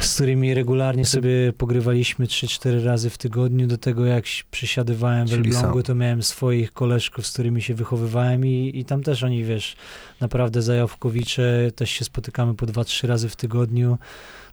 z 0.00 0.14
którymi 0.14 0.54
regularnie 0.54 1.04
sobie 1.06 1.52
pogrywaliśmy 1.58 2.26
3-4 2.26 2.84
razy 2.84 3.10
w 3.10 3.18
tygodniu, 3.18 3.66
do 3.66 3.78
tego 3.78 4.06
jak 4.06 4.24
przysiadywałem 4.50 5.28
w 5.28 5.32
Elblągu, 5.32 5.82
to 5.82 5.94
miałem 5.94 6.22
swoich 6.22 6.72
koleżków, 6.72 7.26
z 7.26 7.32
którymi 7.32 7.62
się 7.62 7.74
wychowywałem 7.74 8.46
i, 8.46 8.72
i 8.74 8.84
tam 8.84 9.02
też 9.02 9.22
oni, 9.22 9.44
wiesz, 9.44 9.76
naprawdę 10.20 10.62
zajawkowicze, 10.62 11.70
też 11.76 11.90
się 11.90 12.04
spotykamy 12.04 12.54
po 12.54 12.66
2-3 12.66 13.06
razy 13.08 13.28
w 13.28 13.36
tygodniu, 13.36 13.98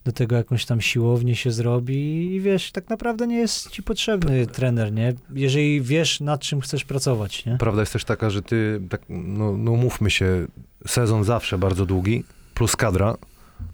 do 0.06 0.12
tego 0.12 0.36
jakąś 0.36 0.66
tam 0.66 0.82
siłownię 0.82 1.36
się 1.36 1.52
zrobi 1.52 2.34
i 2.36 2.42
wiesz, 2.42 2.72
tak 2.72 2.90
naprawdę 2.90 3.28
nie 3.28 3.38
jest 3.38 3.70
ci 3.70 3.84
potrzebny 3.84 4.48
trener, 4.48 4.92
nie? 4.94 5.14
Jeżeli 5.34 5.82
wiesz, 5.82 6.20
nad 6.20 6.42
czym 6.42 6.62
chcesz 6.62 6.86
pracować, 6.86 7.46
nie? 7.46 7.58
Prawda 7.58 7.82
jest 7.82 7.94
też 7.94 8.06
taka, 8.06 8.30
że 8.30 8.42
ty, 8.42 8.82
tak, 8.90 9.02
no, 9.10 9.58
no 9.58 9.76
mówmy 9.76 10.12
się, 10.12 10.48
sezon 10.88 11.24
zawsze 11.24 11.58
bardzo 11.58 11.86
długi, 11.86 12.24
plus 12.54 12.76
kadra, 12.76 13.16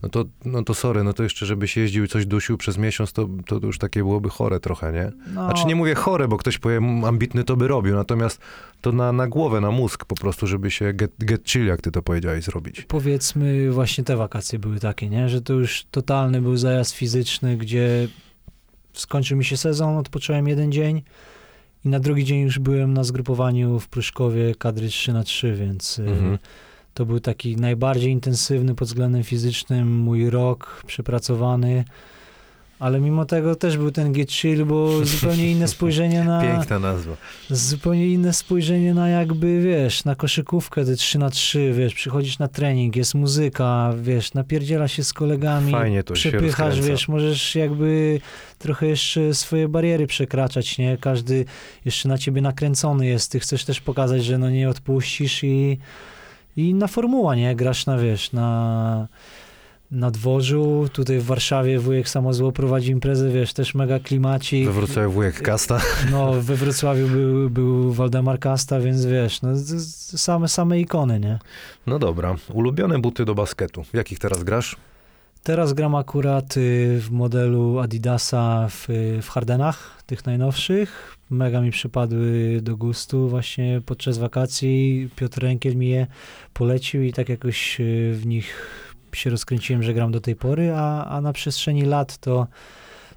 no 0.03 0.09
to, 0.09 0.25
no 0.45 0.63
to 0.63 0.73
sorry, 0.73 1.03
no 1.03 1.13
to 1.13 1.23
jeszcze 1.23 1.45
żebyś 1.45 1.77
jeździł 1.77 2.03
i 2.03 2.07
coś 2.07 2.25
dusił 2.25 2.57
przez 2.57 2.77
miesiąc, 2.77 3.13
to, 3.13 3.29
to 3.47 3.55
już 3.63 3.77
takie 3.77 3.99
byłoby 3.99 4.29
chore 4.29 4.59
trochę, 4.59 4.93
nie? 4.93 5.11
No, 5.33 5.45
Znaczy 5.45 5.67
nie 5.67 5.75
mówię 5.75 5.95
chore, 5.95 6.27
bo 6.27 6.37
ktoś 6.37 6.57
powie, 6.57 6.77
"Mm, 6.77 7.03
ambitny 7.05 7.43
to 7.43 7.55
by 7.57 7.67
robił, 7.67 7.95
natomiast 7.95 8.41
to 8.81 8.91
na, 8.91 9.11
na 9.11 9.27
głowę, 9.27 9.61
na 9.61 9.71
mózg 9.71 10.05
po 10.05 10.15
prostu, 10.15 10.47
żeby 10.47 10.71
się 10.71 10.93
get, 10.93 11.11
get 11.19 11.49
chill, 11.49 11.65
jak 11.65 11.81
ty 11.81 11.91
to 11.91 12.01
powiedziałeś, 12.01 12.43
zrobić. 12.43 12.81
powiedzmy 12.87 13.71
właśnie 13.71 14.03
te 14.03 14.15
wakacje 14.17 14.59
były 14.59 14.79
takie, 14.79 15.09
nie? 15.09 15.29
Że 15.29 15.41
to 15.41 15.53
już 15.53 15.85
totalny 15.91 16.41
był 16.41 16.57
zajazd 16.57 16.91
fizyczny, 16.95 17.57
gdzie 17.57 18.07
skończył 18.93 19.37
mi 19.37 19.45
się 19.45 19.57
sezon, 19.57 19.97
odpocząłem 19.97 20.47
jeden 20.47 20.71
dzień 20.71 21.01
i 21.85 21.89
na 21.89 21.99
drugi 21.99 22.23
dzień 22.25 22.39
już 22.39 22.59
byłem 22.59 22.93
na 22.93 23.03
zgrupowaniu 23.03 23.79
w 23.79 23.87
Pruszkowie 23.87 24.55
kadry 24.55 24.87
3 24.87 25.13
na 25.13 25.23
3 25.23 25.55
więc 25.55 25.99
y, 25.99 26.01
Mhm. 26.09 26.37
To 26.97 27.05
był 27.05 27.19
taki 27.19 27.55
najbardziej 27.55 28.11
intensywny 28.11 28.75
pod 28.75 28.87
względem 28.87 29.23
fizycznym 29.23 29.97
mój 29.97 30.29
rok 30.29 30.83
przepracowany. 30.87 31.83
ale 32.79 32.99
mimo 32.99 33.25
tego 33.25 33.55
też 33.55 33.77
był 33.77 33.91
ten 33.91 34.13
Get 34.13 34.31
Chill, 34.31 34.65
bo 34.65 35.05
zupełnie 35.05 35.51
inne 35.51 35.67
spojrzenie 35.77 36.23
na... 36.23 36.41
Piękna 36.41 36.79
nazwa. 36.79 37.17
Zupełnie 37.49 38.07
inne 38.07 38.33
spojrzenie 38.33 38.93
na 38.93 39.09
jakby, 39.09 39.61
wiesz, 39.61 40.05
na 40.05 40.15
koszykówkę, 40.15 40.85
te 40.85 40.95
3 40.95 41.19
na 41.19 41.29
3 41.29 41.73
wiesz, 41.77 41.93
przychodzisz 41.93 42.39
na 42.39 42.47
trening, 42.47 42.95
jest 42.95 43.15
muzyka, 43.15 43.93
wiesz, 44.01 44.33
napierdziela 44.33 44.87
się 44.87 45.03
z 45.03 45.13
kolegami, 45.13 45.71
Fajnie 45.71 46.03
to 46.03 46.15
się 46.15 46.29
przepychasz, 46.29 46.59
rozkręca. 46.59 46.89
wiesz, 46.91 47.07
możesz 47.07 47.55
jakby 47.55 48.19
trochę 48.59 48.87
jeszcze 48.87 49.33
swoje 49.33 49.67
bariery 49.67 50.07
przekraczać, 50.07 50.77
nie? 50.77 50.97
Każdy 50.97 51.45
jeszcze 51.85 52.09
na 52.09 52.17
ciebie 52.17 52.41
nakręcony 52.41 53.05
jest, 53.05 53.31
ty 53.31 53.39
chcesz 53.39 53.65
też 53.65 53.81
pokazać, 53.81 54.25
że 54.25 54.37
no 54.37 54.49
nie 54.49 54.69
odpuścisz 54.69 55.43
i, 55.43 55.77
i 56.57 56.69
inna 56.69 56.87
formuła, 56.87 57.35
nie? 57.35 57.55
Grasz 57.55 57.85
na, 57.85 57.97
wiesz, 57.97 58.31
na, 58.31 59.07
na 59.91 60.11
dworzu, 60.11 60.89
tutaj 60.93 61.19
w 61.19 61.25
Warszawie 61.25 61.79
wujek 61.79 62.09
Samozło 62.09 62.51
prowadzi 62.51 62.91
imprezę, 62.91 63.29
wiesz, 63.29 63.53
też 63.53 63.75
mega 63.75 63.99
klimacik. 63.99 64.65
We 64.65 64.73
Wrocławiu 64.73 65.11
wujek 65.11 65.41
Kasta. 65.41 65.81
No, 66.11 66.33
we 66.33 66.55
Wrocławiu 66.55 67.07
był, 67.07 67.49
był 67.49 67.93
Waldemar 67.93 68.39
Kasta, 68.39 68.79
więc 68.79 69.05
wiesz, 69.05 69.41
no, 69.41 69.49
same, 70.17 70.47
same 70.47 70.79
ikony, 70.79 71.19
nie? 71.19 71.39
No 71.87 71.99
dobra. 71.99 72.35
Ulubione 72.53 72.99
buty 72.99 73.25
do 73.25 73.35
basketu. 73.35 73.83
W 73.83 73.93
jakich 73.93 74.19
teraz 74.19 74.43
grasz? 74.43 74.75
Teraz 75.43 75.73
gram 75.73 75.95
akurat 75.95 76.57
y, 76.57 76.99
w 77.01 77.11
modelu 77.11 77.79
Adidasa 77.79 78.67
w, 78.69 78.89
y, 78.89 79.21
w 79.21 79.29
Hardenach, 79.29 80.03
tych 80.05 80.25
najnowszych. 80.25 81.16
Mega 81.29 81.61
mi 81.61 81.71
przypadły 81.71 82.59
do 82.61 82.77
gustu 82.77 83.29
właśnie 83.29 83.81
podczas 83.85 84.17
wakacji. 84.17 85.09
Piotr 85.15 85.41
Rękiel 85.41 85.75
mi 85.75 85.89
je 85.89 86.07
polecił 86.53 87.03
i 87.03 87.13
tak 87.13 87.29
jakoś 87.29 87.79
y, 87.79 88.13
w 88.13 88.25
nich 88.25 88.71
się 89.13 89.29
rozkręciłem, 89.29 89.83
że 89.83 89.93
gram 89.93 90.11
do 90.11 90.21
tej 90.21 90.35
pory, 90.35 90.73
a, 90.75 91.05
a 91.05 91.21
na 91.21 91.33
przestrzeni 91.33 91.81
lat 91.81 92.17
to, 92.17 92.47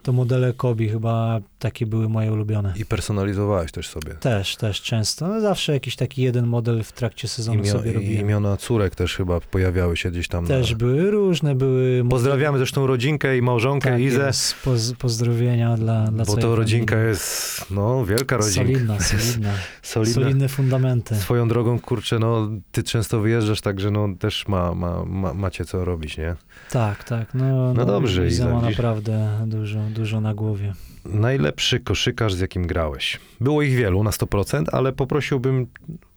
to 0.02 0.12
modele 0.12 0.52
Kobi 0.52 0.88
chyba 0.88 1.40
takie 1.58 1.86
były 1.86 2.08
moje 2.08 2.32
ulubione. 2.32 2.72
I 2.76 2.84
personalizowałeś 2.84 3.72
też 3.72 3.88
sobie. 3.88 4.14
Też, 4.14 4.56
też 4.56 4.82
często. 4.82 5.28
No 5.28 5.40
zawsze 5.40 5.72
jakiś 5.72 5.96
taki 5.96 6.22
jeden 6.22 6.46
model 6.46 6.82
w 6.82 6.92
trakcie 6.92 7.28
sezonu 7.28 7.58
Imio, 7.62 7.72
sobie 7.72 7.90
i- 7.90 7.94
robiłem. 7.94 8.20
imiona 8.20 8.56
córek 8.56 8.94
też 8.94 9.16
chyba 9.16 9.40
pojawiały 9.40 9.96
się 9.96 10.10
gdzieś 10.10 10.28
tam. 10.28 10.46
Też 10.46 10.70
na... 10.70 10.76
były 10.76 11.10
różne, 11.10 11.54
były... 11.54 12.04
Pozdrawiamy 12.10 12.58
zresztą 12.58 12.86
rodzinkę 12.86 13.36
i 13.38 13.42
małżonkę 13.42 13.90
tak, 13.90 14.00
Izę, 14.00 14.30
poz, 14.64 14.92
pozdrowienia 14.98 15.76
dla, 15.76 16.04
dla 16.06 16.24
bo 16.24 16.36
to 16.36 16.56
rodzinka 16.56 16.94
familii. 16.94 17.08
jest, 17.10 17.64
no, 17.70 18.04
wielka 18.04 18.36
rodzinka. 18.36 18.64
Solidna, 18.72 19.00
solidna. 19.10 19.52
Solidna. 19.82 20.14
Solidne 20.22 20.48
fundamenty. 20.48 21.14
Swoją 21.16 21.48
drogą, 21.48 21.78
kurczę, 21.80 22.18
no, 22.18 22.48
ty 22.72 22.82
często 22.82 23.20
wyjeżdżasz, 23.20 23.60
także 23.60 23.90
no, 23.90 24.08
też 24.18 24.48
ma, 24.48 24.74
ma, 24.74 25.04
ma, 25.04 25.34
macie 25.34 25.64
co 25.64 25.84
robić, 25.84 26.16
nie? 26.18 26.36
Tak, 26.70 27.04
tak. 27.04 27.34
No, 27.34 27.74
No 27.74 27.84
dobrze, 27.86 28.26
Iza 28.26 28.48
ma 28.54 28.60
naprawdę 28.60 29.38
dużo, 29.46 29.78
dużo 29.90 30.20
na 30.20 30.34
głowie. 30.34 30.72
Najlepszy 31.04 31.80
koszykarz, 31.80 32.34
z 32.34 32.40
jakim 32.40 32.66
grałeś. 32.66 33.20
Było 33.40 33.62
ich 33.62 33.74
wielu 33.76 34.02
na 34.02 34.10
100%, 34.10 34.64
ale 34.72 34.92
poprosiłbym, 34.92 35.66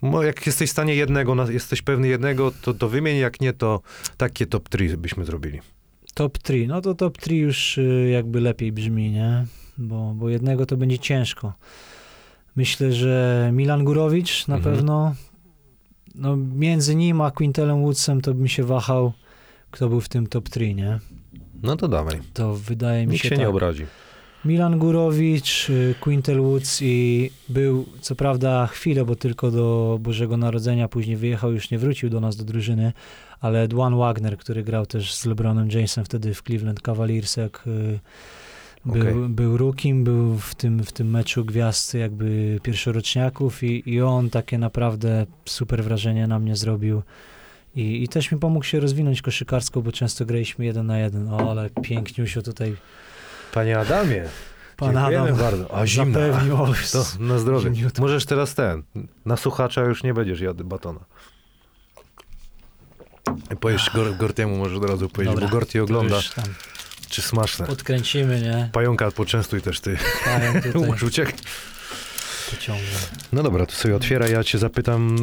no, 0.01 0.23
jak 0.23 0.45
jesteś 0.45 0.69
w 0.69 0.71
stanie 0.71 0.95
jednego, 0.95 1.49
jesteś 1.51 1.81
pewny 1.81 2.07
jednego, 2.07 2.51
to, 2.61 2.73
to 2.73 2.89
wymień, 2.89 3.17
jak 3.17 3.41
nie, 3.41 3.53
to 3.53 3.81
takie 4.17 4.45
top 4.45 4.69
3 4.69 4.97
byśmy 4.97 5.25
zrobili. 5.25 5.59
Top 6.13 6.37
3. 6.37 6.67
No 6.67 6.81
to 6.81 6.95
top 6.95 7.17
3 7.17 7.35
już 7.35 7.77
y, 7.77 8.09
jakby 8.13 8.41
lepiej 8.41 8.71
brzmi, 8.71 9.11
nie? 9.11 9.45
Bo, 9.77 10.13
bo 10.15 10.29
jednego 10.29 10.65
to 10.65 10.77
będzie 10.77 10.99
ciężko. 10.99 11.53
Myślę, 12.55 12.93
że 12.93 13.49
Milan 13.53 13.83
Gurowicz 13.83 14.47
na 14.47 14.55
Mhm. 14.55 14.75
pewno. 14.75 15.15
No 16.15 16.37
między 16.37 16.95
nim 16.95 17.21
a 17.21 17.31
Quintelem 17.31 17.81
Woodsem 17.81 18.21
to 18.21 18.33
bym 18.33 18.47
się 18.47 18.63
wahał, 18.63 19.13
kto 19.71 19.89
był 19.89 20.01
w 20.01 20.09
tym 20.09 20.27
top 20.27 20.49
3, 20.49 20.73
nie? 20.73 20.99
No 21.63 21.75
to 21.75 21.87
dawaj, 21.87 22.19
To 22.33 22.55
wydaje 22.55 23.05
mi 23.05 23.11
nikt 23.11 23.23
się, 23.23 23.29
się 23.29 23.35
tak. 23.35 23.39
nie 23.39 23.49
obrazi. 23.49 23.85
Milan 24.45 24.79
Gurowicz, 24.79 25.69
y, 25.69 25.95
Quintel 25.99 26.41
Woods 26.41 26.81
i 26.81 27.29
był 27.49 27.85
co 28.01 28.15
prawda 28.15 28.67
chwilę, 28.67 29.05
bo 29.05 29.15
tylko 29.15 29.51
do 29.51 29.97
Bożego 30.01 30.37
Narodzenia, 30.37 30.87
później 30.87 31.17
wyjechał, 31.17 31.51
już 31.51 31.71
nie 31.71 31.77
wrócił 31.79 32.09
do 32.09 32.19
nas 32.19 32.35
do 32.35 32.43
drużyny, 32.43 32.93
ale 33.41 33.67
Dwan 33.67 33.97
Wagner, 33.97 34.37
który 34.37 34.63
grał 34.63 34.85
też 34.85 35.13
z 35.13 35.25
LeBronem 35.25 35.69
Jamesem 35.71 36.05
wtedy 36.05 36.33
w 36.33 36.41
Cleveland 36.41 36.81
Cavaliers, 36.81 37.37
jak 37.37 37.63
y, 37.67 37.99
był, 38.85 39.01
Okej. 39.01 39.13
był 39.29 39.57
rookiem, 39.57 40.03
był 40.03 40.37
w 40.37 40.55
tym, 40.55 40.83
w 40.83 40.91
tym 40.91 41.09
meczu 41.11 41.45
gwiazd 41.45 41.93
jakby 41.93 42.59
pierwszoroczniaków 42.63 43.63
i, 43.63 43.89
i 43.89 44.01
on 44.01 44.29
takie 44.29 44.57
naprawdę 44.57 45.25
super 45.45 45.83
wrażenie 45.83 46.27
na 46.27 46.39
mnie 46.39 46.55
zrobił. 46.55 47.01
I, 47.75 48.03
I 48.03 48.07
też 48.07 48.31
mi 48.31 48.39
pomógł 48.39 48.65
się 48.65 48.79
rozwinąć 48.79 49.21
koszykarsko, 49.21 49.81
bo 49.81 49.91
często 49.91 50.25
graliśmy 50.25 50.65
jeden 50.65 50.87
na 50.87 50.99
jeden. 50.99 51.33
O, 51.33 51.51
ale 51.51 51.69
piękniusio 51.69 52.41
tutaj 52.41 52.75
Panie 53.51 53.79
Adamie, 53.79 54.23
pan 54.77 54.97
Adam 54.97 55.35
bardzo. 55.37 55.77
A 55.77 55.87
zimna. 55.87 56.19
zapewnił. 56.19 56.57
To 56.91 57.05
na 57.19 57.39
zdrowie. 57.39 57.61
Zimniutko. 57.73 58.01
Możesz 58.01 58.25
teraz 58.25 58.55
ten, 58.55 58.83
na 59.25 59.37
słuchacza 59.37 59.81
już 59.81 60.03
nie 60.03 60.13
będziesz 60.13 60.41
jadł 60.41 60.63
batona. 60.63 60.99
Powiesz 63.59 63.89
Gor- 63.93 64.17
Gortiemu 64.17 64.57
może 64.57 64.75
od 64.77 64.89
razu 64.89 65.09
powiedzieć, 65.09 65.33
Dobra, 65.35 65.47
bo 65.49 65.53
Gorti 65.53 65.79
ogląda, 65.79 66.19
czy 67.09 67.21
smaczne. 67.21 67.67
Odkręcimy, 67.67 68.41
nie? 68.41 68.69
Pająka 68.71 69.11
poczęstuj 69.11 69.61
też 69.61 69.79
ty. 69.79 69.97
Pają 70.25 70.53
tutaj 70.61 70.73
uciekł. 72.53 72.77
pociągnę. 72.77 72.99
No 73.33 73.43
dobra, 73.43 73.65
to 73.65 73.71
sobie 73.71 73.95
otwiera. 73.95 74.27
Ja 74.27 74.43
cię 74.43 74.57
zapytam 74.57 75.15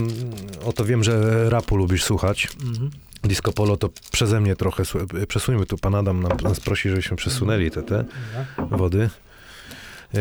o 0.64 0.72
to. 0.72 0.84
Wiem, 0.84 1.04
że 1.04 1.50
rapu 1.50 1.76
lubisz 1.76 2.04
słuchać. 2.04 2.48
Mhm. 2.64 2.90
Disco 3.24 3.52
Polo 3.52 3.76
to 3.76 3.88
przeze 4.12 4.40
mnie 4.40 4.56
trochę. 4.56 4.82
Przesuńmy 5.28 5.66
tu. 5.66 5.78
Pan 5.78 5.94
Adam 5.94 6.22
nam, 6.22 6.38
nas 6.42 6.60
prosi, 6.60 6.88
żebyśmy 6.88 7.16
przesunęli 7.16 7.70
te, 7.70 7.82
te 7.82 8.04
Dobra. 8.58 8.76
wody. 8.78 9.10
E, 10.14 10.18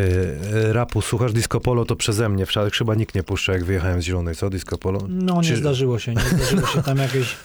e, 0.69 0.73
rapu 0.73 1.01
słuchasz 1.01 1.33
Disco 1.33 1.59
Polo 1.59 1.85
to 1.85 1.95
przeze 1.95 2.29
mnie. 2.29 2.45
Wszak 2.45 2.73
chyba 2.73 2.95
nikt 2.95 3.15
nie 3.15 3.23
puszcza, 3.23 3.53
jak 3.53 3.65
wyjechałem 3.65 4.01
z 4.01 4.05
Zielonej, 4.05 4.35
co? 4.35 4.49
Disco 4.49 4.77
Polo? 4.77 4.99
No 5.09 5.41
nie 5.41 5.47
Czy- 5.47 5.55
zdarzyło 5.55 5.99
się, 5.99 6.13
nie 6.13 6.21
zdarzyło 6.21 6.67
się 6.67 6.83
tam 6.83 6.97
jakieś 7.07 7.35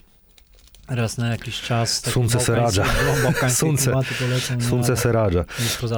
raz 0.88 1.18
na 1.18 1.28
jakiś 1.28 1.60
czas. 1.60 2.02
bałkańskie- 3.24 3.78
Seradża. 3.78 4.54
Sunce 4.70 4.86
ale 4.92 4.96
Seradża. 4.96 5.44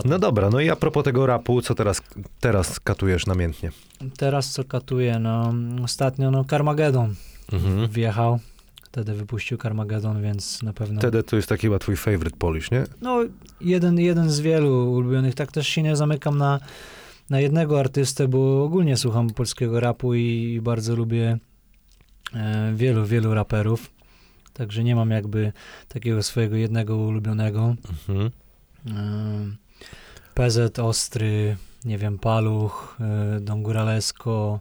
No 0.04 0.18
dobra, 0.18 0.50
no 0.50 0.60
i 0.60 0.70
a 0.70 0.76
propos 0.76 1.04
tego 1.04 1.26
rapu, 1.26 1.62
co 1.62 1.74
teraz, 1.74 2.02
teraz 2.40 2.80
katujesz 2.80 3.26
namiętnie? 3.26 3.70
Teraz 4.18 4.50
co 4.50 4.64
katuję, 4.64 5.18
no 5.18 5.54
ostatnio 5.84 6.30
no 6.30 6.44
Carmageddon 6.44 7.14
Mhm. 7.52 7.88
wjechał. 7.88 8.38
Wtedy 8.82 9.14
wypuścił 9.14 9.58
Carmageddon, 9.58 10.22
więc 10.22 10.62
na 10.62 10.72
pewno... 10.72 11.00
Wtedy 11.00 11.22
to 11.22 11.36
jest 11.36 11.48
taki 11.48 11.62
chyba 11.62 11.78
twój 11.78 11.96
favorite 11.96 12.36
Polish, 12.38 12.70
nie? 12.70 12.84
No, 13.02 13.18
jeden, 13.60 13.98
jeden 14.00 14.30
z 14.30 14.40
wielu 14.40 14.92
ulubionych. 14.92 15.34
Tak 15.34 15.52
też 15.52 15.68
się 15.68 15.82
nie 15.82 15.96
zamykam 15.96 16.38
na, 16.38 16.60
na 17.30 17.40
jednego 17.40 17.80
artystę, 17.80 18.28
bo 18.28 18.64
ogólnie 18.64 18.96
słucham 18.96 19.30
polskiego 19.30 19.80
rapu 19.80 20.14
i 20.14 20.60
bardzo 20.62 20.96
lubię 20.96 21.38
e, 22.34 22.72
wielu, 22.74 23.06
wielu 23.06 23.34
raperów. 23.34 23.90
Także 24.56 24.84
nie 24.84 24.96
mam 24.96 25.10
jakby 25.10 25.52
takiego 25.88 26.22
swojego 26.22 26.56
jednego 26.56 26.96
ulubionego. 26.96 27.74
Mhm. 28.08 28.30
PZ 30.34 30.78
Ostry, 30.78 31.56
nie 31.84 31.98
wiem, 31.98 32.18
Paluch, 32.18 32.96
e, 33.00 33.40
Don 33.40 33.62
Góralesko. 33.62 34.60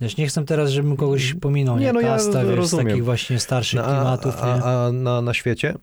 Wiesz, 0.00 0.16
nie 0.16 0.26
chcę 0.26 0.44
teraz, 0.44 0.70
żebym 0.70 0.96
kogoś 0.96 1.34
pominął, 1.34 1.78
Nie, 1.78 1.86
nie, 1.86 1.92
no 1.92 2.00
ja 2.00 2.14
wiesz, 2.16 2.66
z 2.66 2.76
takich 2.76 3.04
właśnie 3.04 3.38
starszych 3.38 3.80
No, 3.80 3.86
a, 3.86 3.94
klimatów. 3.94 4.36
nie? 4.36 4.64
a, 4.64 4.86
a 4.86 4.92
na, 4.92 5.20
na 5.22 5.34
świecie? 5.34 5.74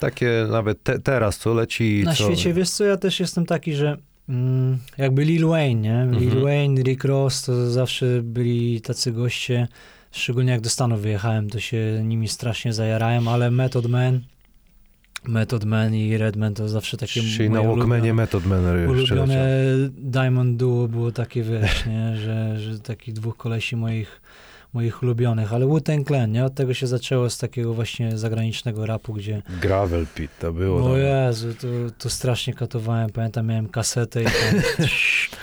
Takie 0.00 0.46
nawet 0.50 0.82
te, 0.82 0.98
teraz, 0.98 1.38
co 1.38 1.54
leci? 1.54 2.02
Na 2.04 2.14
co... 2.14 2.24
świecie, 2.24 2.52
wiesz 2.54 2.70
co, 2.70 2.84
ja 2.84 2.96
też 2.96 3.20
jestem 3.20 3.46
taki, 3.46 3.74
że 3.74 3.96
mm, 4.28 4.78
jakby 4.98 5.24
Lil 5.24 5.46
Wayne, 5.46 5.80
nie? 5.80 6.06
Lil 6.18 6.28
Mhm. 6.28 6.42
Wayne, 6.44 6.82
Rick 6.82 7.04
Ross, 7.04 7.42
to 7.42 7.70
zawsze 7.70 8.06
byli 8.22 8.80
tacy 8.80 9.12
goście, 9.12 9.68
szczególnie 10.12 10.52
jak 10.52 10.60
do 10.60 10.70
Stanów 10.70 11.00
wyjechałem, 11.00 11.50
to 11.50 11.60
się 11.60 12.02
nimi 12.04 12.28
strasznie 12.28 12.72
zajarałem, 12.72 13.28
ale 13.28 13.50
Method 13.50 13.86
Man, 13.86 14.20
Method 15.24 15.64
Man 15.64 15.94
i 15.94 16.16
Redman 16.16 16.54
to 16.54 16.68
zawsze 16.68 16.96
takie 16.96 17.20
Czyli 17.22 17.50
na 17.50 17.62
Walkmanie 17.62 18.14
Method 18.14 18.46
Man 18.46 18.88
ulubione. 18.88 19.62
Diamond 19.90 20.56
Duo 20.56 20.88
było 20.88 21.12
takie, 21.12 21.42
wiesz, 21.42 21.86
nie? 21.86 22.16
Że, 22.16 22.60
że 22.60 22.78
takich 22.78 23.14
dwóch 23.14 23.36
kolesi 23.36 23.76
moich 23.76 24.20
moich 24.72 25.02
ulubionych, 25.02 25.52
ale 25.52 25.66
Wu-Tang 25.66 26.06
Clan, 26.06 26.32
nie? 26.32 26.44
Od 26.44 26.54
tego 26.54 26.74
się 26.74 26.86
zaczęło 26.86 27.30
z 27.30 27.38
takiego 27.38 27.74
właśnie 27.74 28.18
zagranicznego 28.18 28.86
rapu, 28.86 29.12
gdzie 29.12 29.42
Gravel 29.60 30.06
Pit 30.14 30.30
to 30.38 30.52
było. 30.52 30.84
o 30.84 30.88
tam. 30.88 30.98
Jezu, 30.98 31.54
to, 31.54 31.66
to 31.98 32.10
strasznie 32.10 32.54
katowałem. 32.54 33.10
Pamiętam, 33.10 33.46
miałem 33.46 33.68
kasetę 33.68 34.22
i 34.22 34.24
tam 34.24 34.62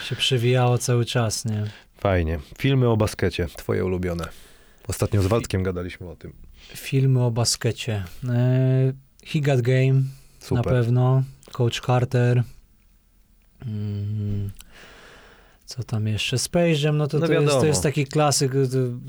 się 0.07 0.15
przewijało 0.15 0.77
cały 0.77 1.05
czas, 1.05 1.45
nie? 1.45 1.63
Fajnie. 1.97 2.39
Filmy 2.57 2.87
o 2.89 2.97
baskecie, 2.97 3.47
twoje 3.57 3.85
ulubione. 3.85 4.46
Ostatnio 4.87 5.21
z 5.21 5.27
Waldkiem 5.27 5.63
gadaliśmy 5.63 6.09
o 6.09 6.15
tym. 6.15 6.33
Filmy 6.75 7.23
o 7.23 7.31
baskecie. 7.31 8.03
E, 8.29 8.93
He 9.25 9.39
Got 9.41 9.61
Game 9.61 9.93
na 9.93 10.03
Super. 10.39 10.63
pewno. 10.63 11.23
Coach 11.51 11.81
Carter. 11.81 12.43
Mm. 13.65 14.51
Co 15.67 15.83
tam 15.83 16.07
jeszcze? 16.07 16.37
Space 16.37 16.71
Jam, 16.83 16.97
no 16.97 17.07
to, 17.07 17.19
No 17.19 17.27
to, 17.27 17.33
jest, 17.33 17.59
to 17.59 17.65
jest 17.65 17.83
taki 17.83 18.05
klasyk, 18.05 18.51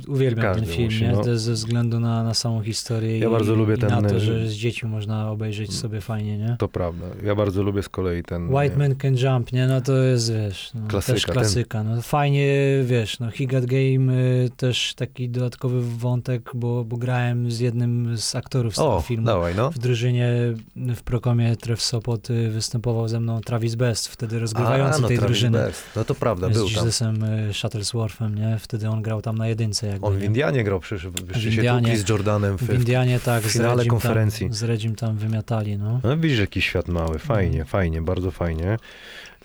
uwielbiam 0.08 0.42
Każdy 0.44 0.66
ten 0.66 0.74
film, 0.74 0.84
musi, 0.84 1.02
nie? 1.04 1.12
no. 1.12 1.38
Ze 1.38 1.52
względu 1.52 2.00
na, 2.00 2.22
na 2.24 2.34
samą 2.34 2.62
historię 2.62 3.18
Ja 3.18 3.28
i, 3.28 3.30
bardzo 3.30 3.54
lubię 3.54 3.74
i 3.74 3.78
ten, 3.78 3.90
na 3.90 4.02
to, 4.02 4.16
y, 4.16 4.20
że 4.20 4.46
z 4.48 4.52
dziećmi 4.52 4.88
można 4.90 5.30
obejrzeć 5.30 5.74
sobie 5.74 6.00
fajnie, 6.00 6.38
nie? 6.38 6.56
To 6.58 6.68
prawda. 6.68 7.06
Ja 7.24 7.34
bardzo 7.34 7.62
lubię 7.62 7.82
z 7.82 7.88
kolei 7.88 8.22
ten... 8.22 8.54
White 8.54 8.76
Man 8.76 8.96
Can 8.96 9.16
Jump, 9.16 9.52
nie? 9.52 9.66
No 9.66 9.80
to 9.80 9.96
jest, 9.96 10.32
wiesz, 10.32 10.70
no, 10.74 10.88
Klasyka, 10.88 11.14
też 11.14 11.26
klasyka. 11.26 11.82
No, 11.82 12.02
fajnie, 12.02 12.48
wiesz, 12.84 13.18
no 13.20 13.30
Higat 13.30 13.66
Game 13.66 14.12
y, 14.14 14.50
też 14.56 14.94
taki 14.94 15.28
dodatkowy 15.28 15.82
wątek, 15.98 16.50
bo, 16.54 16.84
bo 16.84 16.96
grałem 16.96 17.50
z 17.50 17.60
jednym 17.60 18.16
z 18.16 18.34
aktorów 18.34 18.72
z 18.74 18.76
tego 18.76 18.96
O, 18.96 19.00
filmu. 19.00 19.26
dawaj, 19.26 19.54
no. 19.56 19.70
W 19.70 19.78
drużynie 19.78 20.32
w 20.76 21.02
Prokomie 21.02 21.56
Tref 21.56 21.82
Sopot 21.82 22.30
y, 22.30 22.50
występował 22.50 23.08
ze 23.08 23.20
mną 23.20 23.40
Travis 23.40 23.74
Best, 23.74 24.08
wtedy 24.08 24.38
rozgrywający 24.38 24.98
A, 24.98 25.00
no, 25.02 25.08
tej 25.08 25.18
Travis 25.18 25.36
drużyny. 25.36 25.58
Best. 25.58 25.82
No 25.96 26.04
to 26.04 26.14
prawda, 26.14 26.47
z 26.54 26.56
był 26.56 26.66
tam. 26.70 26.74
Jesusem 26.74 27.24
y, 27.24 27.54
Shuttlesworthem, 27.54 28.34
nie? 28.34 28.58
Wtedy 28.58 28.88
on 28.88 29.02
grał 29.02 29.22
tam 29.22 29.38
na 29.38 29.48
jedynce 29.48 29.86
jakby, 29.86 30.06
On 30.06 30.16
w 30.16 30.20
nie? 30.20 30.26
Indianie 30.26 30.64
grał, 30.64 30.80
przecież 30.80 31.06
wyszli 31.08 31.42
się 31.42 31.48
Indianie. 31.48 31.96
z 31.98 32.08
Jordanem 32.08 32.58
w, 32.58 32.62
W 32.62 32.74
Indianie, 32.74 33.20
tak, 33.20 33.42
w 33.44 33.50
finale 33.50 33.84
z 33.84 33.86
konferencji. 33.88 34.46
Tam, 34.46 34.54
z 34.54 34.62
Redzim 34.62 34.94
tam 34.94 35.16
wymiatali, 35.16 35.78
no. 35.78 36.00
No 36.04 36.16
widzisz, 36.16 36.38
jaki 36.38 36.62
świat 36.62 36.88
mały. 36.88 37.18
Fajnie, 37.18 37.64
fajnie, 37.64 38.02
bardzo 38.02 38.30
fajnie. 38.30 38.76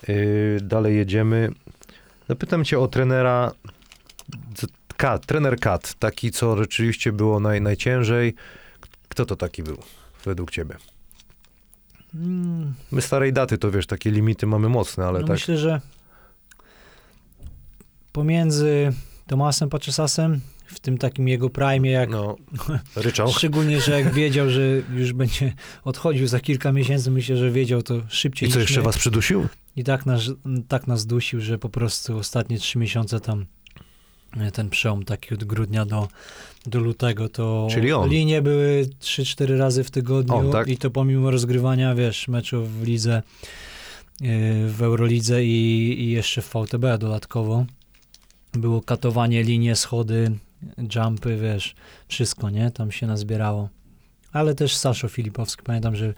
Yy, 0.08 0.58
dalej 0.62 0.96
jedziemy. 0.96 1.48
Zapytam 2.28 2.64
cię 2.64 2.78
o 2.78 2.88
trenera 2.88 3.52
Kat, 4.96 5.26
trener 5.26 5.58
Kat, 5.60 5.94
taki, 5.94 6.30
co 6.30 6.56
rzeczywiście 6.56 7.12
było 7.12 7.40
naj, 7.40 7.60
najciężej. 7.60 8.34
Kto 9.08 9.26
to 9.26 9.36
taki 9.36 9.62
był 9.62 9.78
według 10.24 10.50
ciebie? 10.50 10.74
Mm, 12.14 12.74
My 12.92 13.02
starej 13.02 13.32
daty, 13.32 13.58
to 13.58 13.70
wiesz, 13.70 13.86
takie 13.86 14.10
limity 14.10 14.46
mamy 14.46 14.68
mocne, 14.68 15.06
ale 15.06 15.20
no 15.20 15.26
tak... 15.26 15.34
myślę, 15.34 15.58
że 15.58 15.80
pomiędzy 18.14 18.92
Tomasem 19.26 19.68
Paczesasem 19.68 20.40
w 20.66 20.80
tym 20.80 20.98
takim 20.98 21.28
jego 21.28 21.50
prime, 21.50 21.88
jak 21.88 22.10
No, 22.10 22.36
ryczał. 22.96 23.32
Szczególnie, 23.32 23.80
że 23.80 24.00
jak 24.00 24.14
wiedział, 24.14 24.50
że 24.50 24.62
już 24.94 25.12
będzie 25.12 25.52
odchodził 25.84 26.26
za 26.26 26.40
kilka 26.40 26.72
miesięcy, 26.72 27.10
myślę, 27.10 27.36
że 27.36 27.50
wiedział 27.50 27.82
to 27.82 28.00
szybciej 28.08 28.48
I 28.48 28.52
co, 28.52 28.58
jeszcze 28.58 28.80
my. 28.80 28.84
was 28.84 28.98
przydusił? 28.98 29.46
I 29.76 29.84
tak 29.84 30.06
nas, 30.06 30.22
tak 30.68 30.86
nas 30.86 31.06
dusił, 31.06 31.40
że 31.40 31.58
po 31.58 31.68
prostu 31.68 32.18
ostatnie 32.18 32.58
trzy 32.58 32.78
miesiące 32.78 33.20
tam 33.20 33.46
e, 34.36 34.50
ten 34.50 34.70
przełom 34.70 35.04
taki 35.04 35.34
od 35.34 35.44
grudnia 35.44 35.86
do, 35.86 36.08
do 36.66 36.78
lutego, 36.78 37.28
to 37.28 37.68
linie 38.06 38.42
były 38.42 38.88
3-4 39.00 39.58
razy 39.58 39.84
w 39.84 39.90
tygodniu 39.90 40.36
On, 40.36 40.52
tak? 40.52 40.68
i 40.68 40.76
to 40.76 40.90
pomimo 40.90 41.30
rozgrywania, 41.30 41.94
wiesz, 41.94 42.28
meczów 42.28 42.80
w 42.80 42.82
lidze, 42.82 43.22
yy, 44.20 44.28
w 44.68 44.82
Eurolidze 44.82 45.44
i, 45.44 45.94
i 46.02 46.10
jeszcze 46.10 46.42
w 46.42 46.50
VTB 46.50 46.98
dodatkowo. 46.98 47.66
Było 48.54 48.80
katowanie, 48.82 49.42
linie, 49.42 49.76
schody, 49.76 50.30
jumpy, 50.96 51.36
wiesz, 51.36 51.74
wszystko, 52.08 52.50
nie? 52.50 52.70
Tam 52.70 52.92
się 52.92 53.06
nazbierało. 53.06 53.68
Ale 54.32 54.54
też 54.54 54.76
Saszo 54.76 55.08
Filipowski, 55.08 55.62
pamiętam, 55.62 55.96
że 55.96 56.14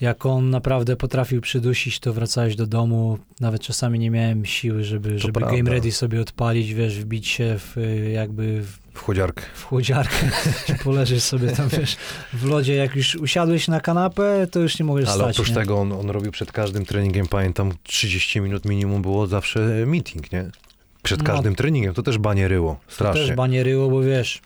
jak 0.00 0.26
on 0.26 0.50
naprawdę 0.50 0.96
potrafił 0.96 1.40
przydusić, 1.40 2.00
to 2.00 2.12
wracałeś 2.12 2.56
do 2.56 2.66
domu, 2.66 3.18
nawet 3.40 3.62
czasami 3.62 3.98
nie 3.98 4.10
miałem 4.10 4.44
siły, 4.46 4.84
żeby, 4.84 5.18
żeby 5.18 5.32
prawda. 5.40 5.56
game 5.56 5.70
ready 5.70 5.92
sobie 5.92 6.20
odpalić, 6.20 6.74
wiesz, 6.74 6.98
wbić 7.00 7.28
się 7.28 7.58
w, 7.58 7.78
y, 7.78 8.10
jakby 8.10 8.62
w, 8.62 8.78
W 8.94 8.98
chłodziarkę. 9.02 9.42
w 9.54 9.64
chłodziarkę, 9.64 10.30
poleżeć 10.84 11.24
sobie 11.24 11.48
tam, 11.52 11.68
wiesz, 11.68 11.96
w 12.32 12.44
lodzie. 12.44 12.74
Jak 12.74 12.96
już 12.96 13.14
usiadłeś 13.14 13.68
na 13.68 13.80
kanapę, 13.80 14.46
to 14.50 14.60
już 14.60 14.78
nie 14.78 14.84
możesz 14.84 15.08
Ale 15.08 15.18
stać, 15.18 15.36
oprócz 15.36 15.48
nie? 15.48 15.54
tego 15.54 15.78
on, 15.78 15.92
on 15.92 16.10
robił 16.10 16.32
przed 16.32 16.52
każdym 16.52 16.84
treningiem, 16.84 17.26
pamiętam, 17.28 17.72
30 17.82 18.40
minut 18.40 18.64
minimum 18.64 19.02
było 19.02 19.26
zawsze 19.26 19.60
meeting, 19.86 20.32
nie? 20.32 20.50
Przed 21.08 21.18
No. 21.22 21.26
każdym 21.26 21.54
treningiem. 21.54 21.94
To 21.94 22.02
też 22.02 22.18
banie 22.18 22.48
ryło. 22.48 22.80
To 22.86 22.92
Strasznie. 22.92 23.26
też 23.26 23.36
banieryło, 23.36 23.90
bo 23.90 24.00
wiesz, 24.00 24.40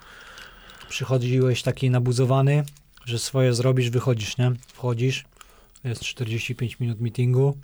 przychodziłeś 0.89 1.63
taki 1.63 1.91
nabuzowany, 1.91 2.65
że 3.05 3.19
swoje 3.19 3.55
zrobisz, 3.55 3.91
wychodzisz, 3.91 4.39
nie? 4.39 4.53
Wchodzisz, 4.75 5.25
jest 5.85 6.03
45 6.03 6.81
minut 6.81 7.01
meetingu 7.01 7.57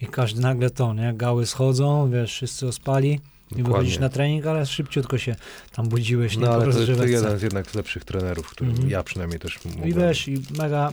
i 0.00 0.06
każdy 0.06 0.40
nagle 0.40 0.70
to, 0.70 0.94
nie? 0.94 1.12
Gały 1.14 1.46
schodzą, 1.46 2.10
wiesz, 2.10 2.32
wszyscy 2.32 2.66
ospali 2.66 3.10
i 3.10 3.18
Dokładnie. 3.48 3.64
wychodzisz 3.64 3.98
na 3.98 4.08
trening, 4.08 4.46
ale 4.46 4.66
szybciutko 4.66 5.18
się 5.18 5.36
tam 5.72 5.88
budziłeś, 5.88 6.36
nie? 6.36 6.42
No 6.42 6.52
ale 6.52 6.64
to, 6.72 6.72
to 6.96 7.06
jeden 7.06 7.38
z 7.38 7.42
jednak 7.42 7.70
z 7.70 7.74
lepszych 7.74 8.04
trenerów, 8.04 8.50
którym 8.50 8.70
Mhm. 8.72 8.90
ja 8.90 9.02
przynajmniej 9.02 9.40
też 9.40 9.64
mogłem. 9.64 9.88
I 9.88 9.92
wiesz, 9.94 10.28
i 10.28 10.42
mega, 10.58 10.92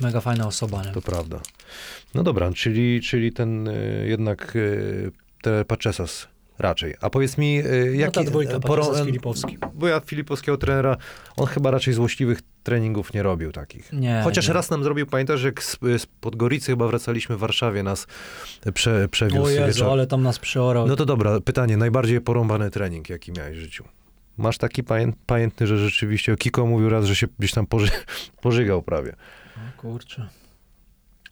mega 0.00 0.20
fajna 0.20 0.46
osoba, 0.46 0.84
nie? 0.84 0.92
To 0.92 1.02
prawda. 1.02 1.40
No 2.14 2.22
dobra, 2.22 2.52
czyli, 2.52 3.00
czyli 3.00 3.32
ten 3.32 3.68
y, 3.68 4.06
jednak 4.08 4.56
y, 4.56 5.12
te 5.42 5.64
Paczesas 5.64 6.28
raczej. 6.58 6.94
A 7.00 7.10
powiedz 7.10 7.38
mi, 7.38 7.58
y, 7.58 7.90
No 7.94 8.00
jaki... 8.00 8.12
ta 8.12 8.24
dwójka, 8.24 8.60
Paczesas 8.60 9.06
Filipowski. 9.06 9.58
Bo 9.74 9.88
ja 9.88 10.00
Filipowskiego 10.00 10.56
trenera, 10.58 10.96
on 11.36 11.46
chyba 11.46 11.70
raczej 11.70 11.94
złośliwych 11.94 12.38
treningów 12.62 13.14
nie 13.14 13.22
robił 13.22 13.52
takich. 13.52 13.92
Nie, 13.92 14.20
Chociaż 14.24 14.48
nie. 14.48 14.54
raz 14.54 14.70
nam 14.70 14.84
zrobił, 14.84 15.06
pamiętasz, 15.06 15.42
jak 15.42 15.62
z, 15.62 15.78
z 15.98 16.06
Podgoricy 16.06 16.66
chyba 16.72 16.86
wracaliśmy 16.88 17.36
w 17.36 17.38
Warszawie, 17.38 17.82
nas 17.82 18.06
prze, 18.74 19.08
przewiózł 19.08 19.42
O 19.42 19.48
Jezu, 19.50 19.66
wieczor- 19.84 19.90
ale 19.92 20.06
tam 20.06 20.22
nas 20.22 20.38
przeorał. 20.38 20.86
No 20.86 20.96
to 20.96 21.06
dobra, 21.06 21.40
pytanie, 21.40 21.76
najbardziej 21.76 22.20
porąbany 22.20 22.70
trening, 22.70 23.08
jaki 23.10 23.32
miałeś 23.32 23.58
w 23.58 23.60
życiu? 23.60 23.84
Masz 24.36 24.58
taki 24.58 24.82
pamię- 24.82 25.12
pamiętny, 25.26 25.66
że 25.66 25.78
rzeczywiście, 25.78 26.36
Kiko 26.36 26.66
mówił 26.66 26.88
raz, 26.88 27.04
że 27.04 27.16
się 27.16 27.26
gdzieś 27.38 27.52
tam 27.52 27.66
poży, 27.66 27.90
pożygał 28.42 28.82
prawie. 28.82 29.12
O 29.56 29.80
kurczę. 29.80 30.28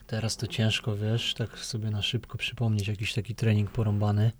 Teraz 0.06 0.36
to 0.36 0.46
ciężko, 0.46 0.96
wiesz, 0.96 1.34
tak 1.34 1.58
sobie 1.58 1.90
na 1.90 2.02
szybko 2.02 2.38
przypomnieć 2.38 2.88
jakiś 2.88 3.12
taki 3.14 3.34
trening 3.34 3.70
porąbany. 3.70 4.32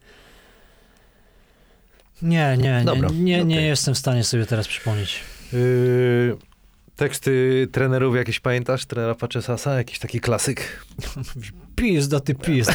Nie, 2.23 2.57
nie, 2.57 2.79
nie, 2.79 2.85
Dobra, 2.85 3.09
nie, 3.13 3.45
nie 3.45 3.55
okej. 3.57 3.67
jestem 3.69 3.95
w 3.95 3.99
stanie 3.99 4.25
sobie 4.25 4.47
teraz 4.47 4.69
przypomnieć. 4.69 5.21
Yy, 5.53 6.37
teksty 6.97 7.69
trenerów 7.73 8.17
jakieś 8.17 8.41
pamiętasz? 8.41 8.87
Trenera 8.87 9.15
Paczesasa? 9.15 9.75
Jakiś 9.75 9.99
taki 9.99 10.21
klasyk? 10.21 10.61
Pizda, 11.77 12.21
ty 12.21 12.35
pizda. 12.35 12.73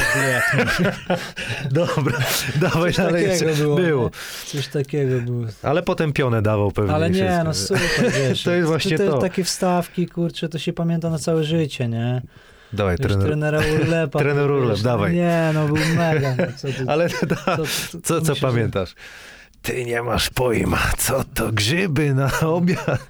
Dobra, 1.71 2.17
dawaj 2.61 2.93
Coś 2.93 2.97
dalej. 3.05 3.27
takiego 3.39 3.53
było. 3.55 3.75
było. 3.75 4.03
nie? 4.03 4.09
Coś 4.45 4.67
takiego 4.67 5.19
było. 5.21 5.45
Ale 5.63 5.83
potem 5.83 6.13
pionę 6.13 6.41
dawał 6.41 6.71
pewnie. 6.71 6.93
Ale 6.93 7.09
nie, 7.09 7.15
wszystko. 7.15 7.43
no 7.43 7.53
super, 7.53 8.11
wiesz. 8.11 8.43
To 8.49 8.51
jest 8.51 8.67
właśnie 8.67 8.97
te, 8.97 9.07
to. 9.07 9.17
Takie 9.19 9.43
wstawki, 9.43 10.07
kurczę, 10.07 10.49
to 10.49 10.59
się 10.59 10.73
pamięta 10.73 11.09
na 11.09 11.19
całe 11.19 11.43
życie, 11.43 11.87
nie? 11.87 12.21
Dawaj, 12.73 12.97
trener. 12.97 13.25
trenera 13.25 13.59
Urlepa. 13.81 14.19
Trener 14.23 14.47
to 14.47 14.53
Urlep, 14.53 14.79
dawaj. 14.79 15.13
Nie, 15.15 15.51
no 15.53 15.65
był 15.67 15.75
mega. 15.95 16.35
no, 16.37 16.43
Co, 16.57 16.67
ty, 16.67 16.85
Ale 16.91 17.09
da, 17.27 17.35
co, 17.57 17.63
co, 18.03 18.21
co 18.21 18.35
że- 18.35 18.41
pamiętasz? 18.41 18.95
Ty 19.61 19.85
nie 19.85 20.01
masz 20.01 20.29
pojma, 20.29 20.79
co 20.97 21.23
to 21.23 21.51
grzyby 21.51 22.13
na 22.13 22.39
obiad? 22.57 23.07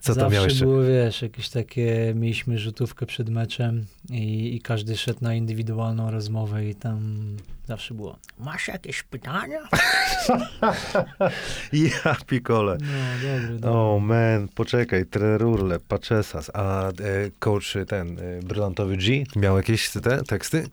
Co 0.00 0.14
to 0.14 0.20
Zawsze 0.20 0.34
miał 0.34 0.44
jeszcze? 0.44 0.64
było, 0.64 0.82
wiesz, 0.82 1.22
jakieś 1.22 1.48
takie, 1.48 2.12
mieliśmy 2.16 2.58
rzutówkę 2.58 3.06
przed 3.06 3.28
meczem 3.28 3.86
i, 4.10 4.56
i 4.56 4.60
każdy 4.60 4.96
szedł 4.96 5.18
na 5.22 5.34
indywidualną 5.34 6.10
rozmowę 6.10 6.66
i 6.66 6.74
tam 6.74 7.16
zawsze 7.66 7.94
było, 7.94 8.18
masz 8.38 8.68
jakieś 8.68 9.02
pytania? 9.02 9.58
Ja 11.72 12.16
pikole. 12.26 12.78
No, 12.80 13.28
dobry, 13.28 13.58
dobry. 13.58 13.70
O 13.70 13.98
man, 14.00 14.48
poczekaj, 14.54 15.06
trener 15.06 15.44
Urlep, 15.44 15.82
Paczesas, 15.88 16.50
a 16.54 16.88
e, 16.88 16.92
coach 17.38 17.74
ten, 17.88 18.18
e, 18.18 18.42
brylantowy 18.42 18.96
G, 18.96 19.24
miał 19.36 19.56
jakieś 19.56 19.90
te 19.90 20.24
teksty? 20.24 20.68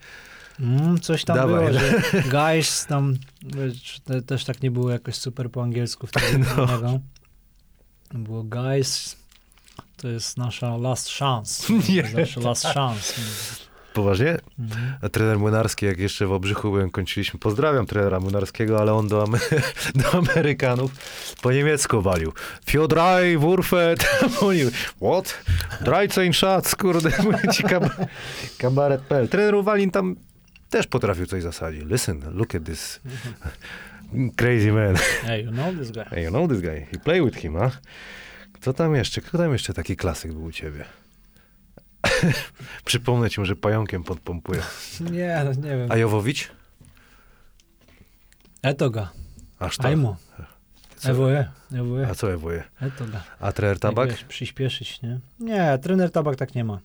Mm, 0.59 0.99
coś 0.99 1.23
tam 1.25 1.35
Dawaj. 1.35 1.67
było, 1.67 1.79
że 1.79 2.01
guys 2.37 2.85
tam, 2.85 3.15
wiesz, 3.41 3.99
te, 3.99 4.21
też 4.21 4.45
tak 4.45 4.61
nie 4.61 4.71
było 4.71 4.91
jakoś 4.91 5.15
super 5.15 5.51
po 5.51 5.63
angielsku 5.63 6.07
wtedy. 6.07 6.39
No. 6.57 6.65
No. 6.81 6.99
Było 8.13 8.43
guys, 8.43 9.15
to 9.97 10.07
jest 10.07 10.37
nasza 10.37 10.77
last 10.77 11.09
chance. 11.09 11.73
Nie. 11.89 12.03
Nasza 12.03 12.41
last 12.41 12.65
chance. 12.65 13.13
Poważnie? 13.93 14.37
Mhm. 14.59 14.93
A 15.01 15.09
trener 15.09 15.39
Młynarski, 15.39 15.85
jak 15.85 15.97
jeszcze 15.99 16.27
w 16.27 16.31
Obrzychu 16.31 16.71
byłem, 16.71 16.91
kończyliśmy, 16.91 17.39
pozdrawiam 17.39 17.85
trenera 17.85 18.19
Młynarskiego, 18.19 18.79
ale 18.79 18.93
on 18.93 19.07
do, 19.07 19.23
Ame- 19.23 19.61
do 20.01 20.13
Amerykanów 20.17 20.91
po 21.41 21.51
niemiecku 21.51 22.01
walił. 22.01 22.33
Fiodraj, 22.65 23.37
Wurfet, 23.37 24.05
oni, 24.47 24.61
what? 25.01 25.43
Drajceń 25.81 26.33
Schatz, 26.33 26.75
kurde, 26.75 27.11
ci 27.53 27.63
kab- 27.63 28.05
kabaret.pl. 28.57 29.27
Trener 29.27 29.55
Uwalin 29.55 29.91
tam 29.91 30.15
też 30.69 30.87
potrafił 30.87 31.25
coś 31.25 31.43
zasadzić. 31.43 31.83
Listen, 31.85 32.21
look 32.33 32.55
at 32.55 32.63
this 32.63 32.99
crazy 34.35 34.71
man. 34.71 34.95
Hey, 35.25 35.43
you 35.43 35.51
know 35.51 35.75
this 35.79 35.91
guy. 35.91 36.03
Hey, 36.03 36.23
you 36.23 36.29
know 36.29 36.49
this 36.49 36.61
guy, 36.61 36.87
you 36.93 36.99
play 36.99 37.21
with 37.21 37.37
him, 37.37 37.55
a? 37.57 37.71
Kto 38.53 38.73
tam 38.73 38.95
jeszcze? 38.95 39.21
Kto 39.21 39.37
tam 39.37 39.53
jeszcze 39.53 39.73
taki 39.73 39.95
klasyk 39.95 40.33
był 40.33 40.43
u 40.43 40.51
ciebie? 40.51 40.85
Przypomnę 42.85 43.29
ci, 43.29 43.39
może 43.39 43.55
pająkiem 43.55 44.03
podpompuję. 44.03 44.61
Nie, 45.11 45.41
no 45.45 45.51
nie 45.53 45.77
wiem. 45.77 45.91
A 45.91 45.97
Jowowicz? 45.97 46.51
Etoga, 48.61 49.09
Aż 49.59 49.77
to. 49.77 49.83
ajmo. 49.87 50.17
Co? 50.97 51.09
Ewoje, 51.11 51.49
ewoje. 51.73 52.07
A 52.07 52.15
co 52.15 52.33
ewuje? 52.33 52.63
Etoga. 52.81 53.23
A 53.39 53.51
trener 53.51 53.75
Jak, 53.75 53.81
Tabak? 53.81 54.09
Wiesz, 54.09 54.23
przyspieszyć, 54.23 55.01
nie? 55.01 55.19
Nie, 55.39 55.77
trener 55.81 56.11
tabak 56.11 56.35
tak 56.35 56.55
nie 56.55 56.63
ma. 56.63 56.79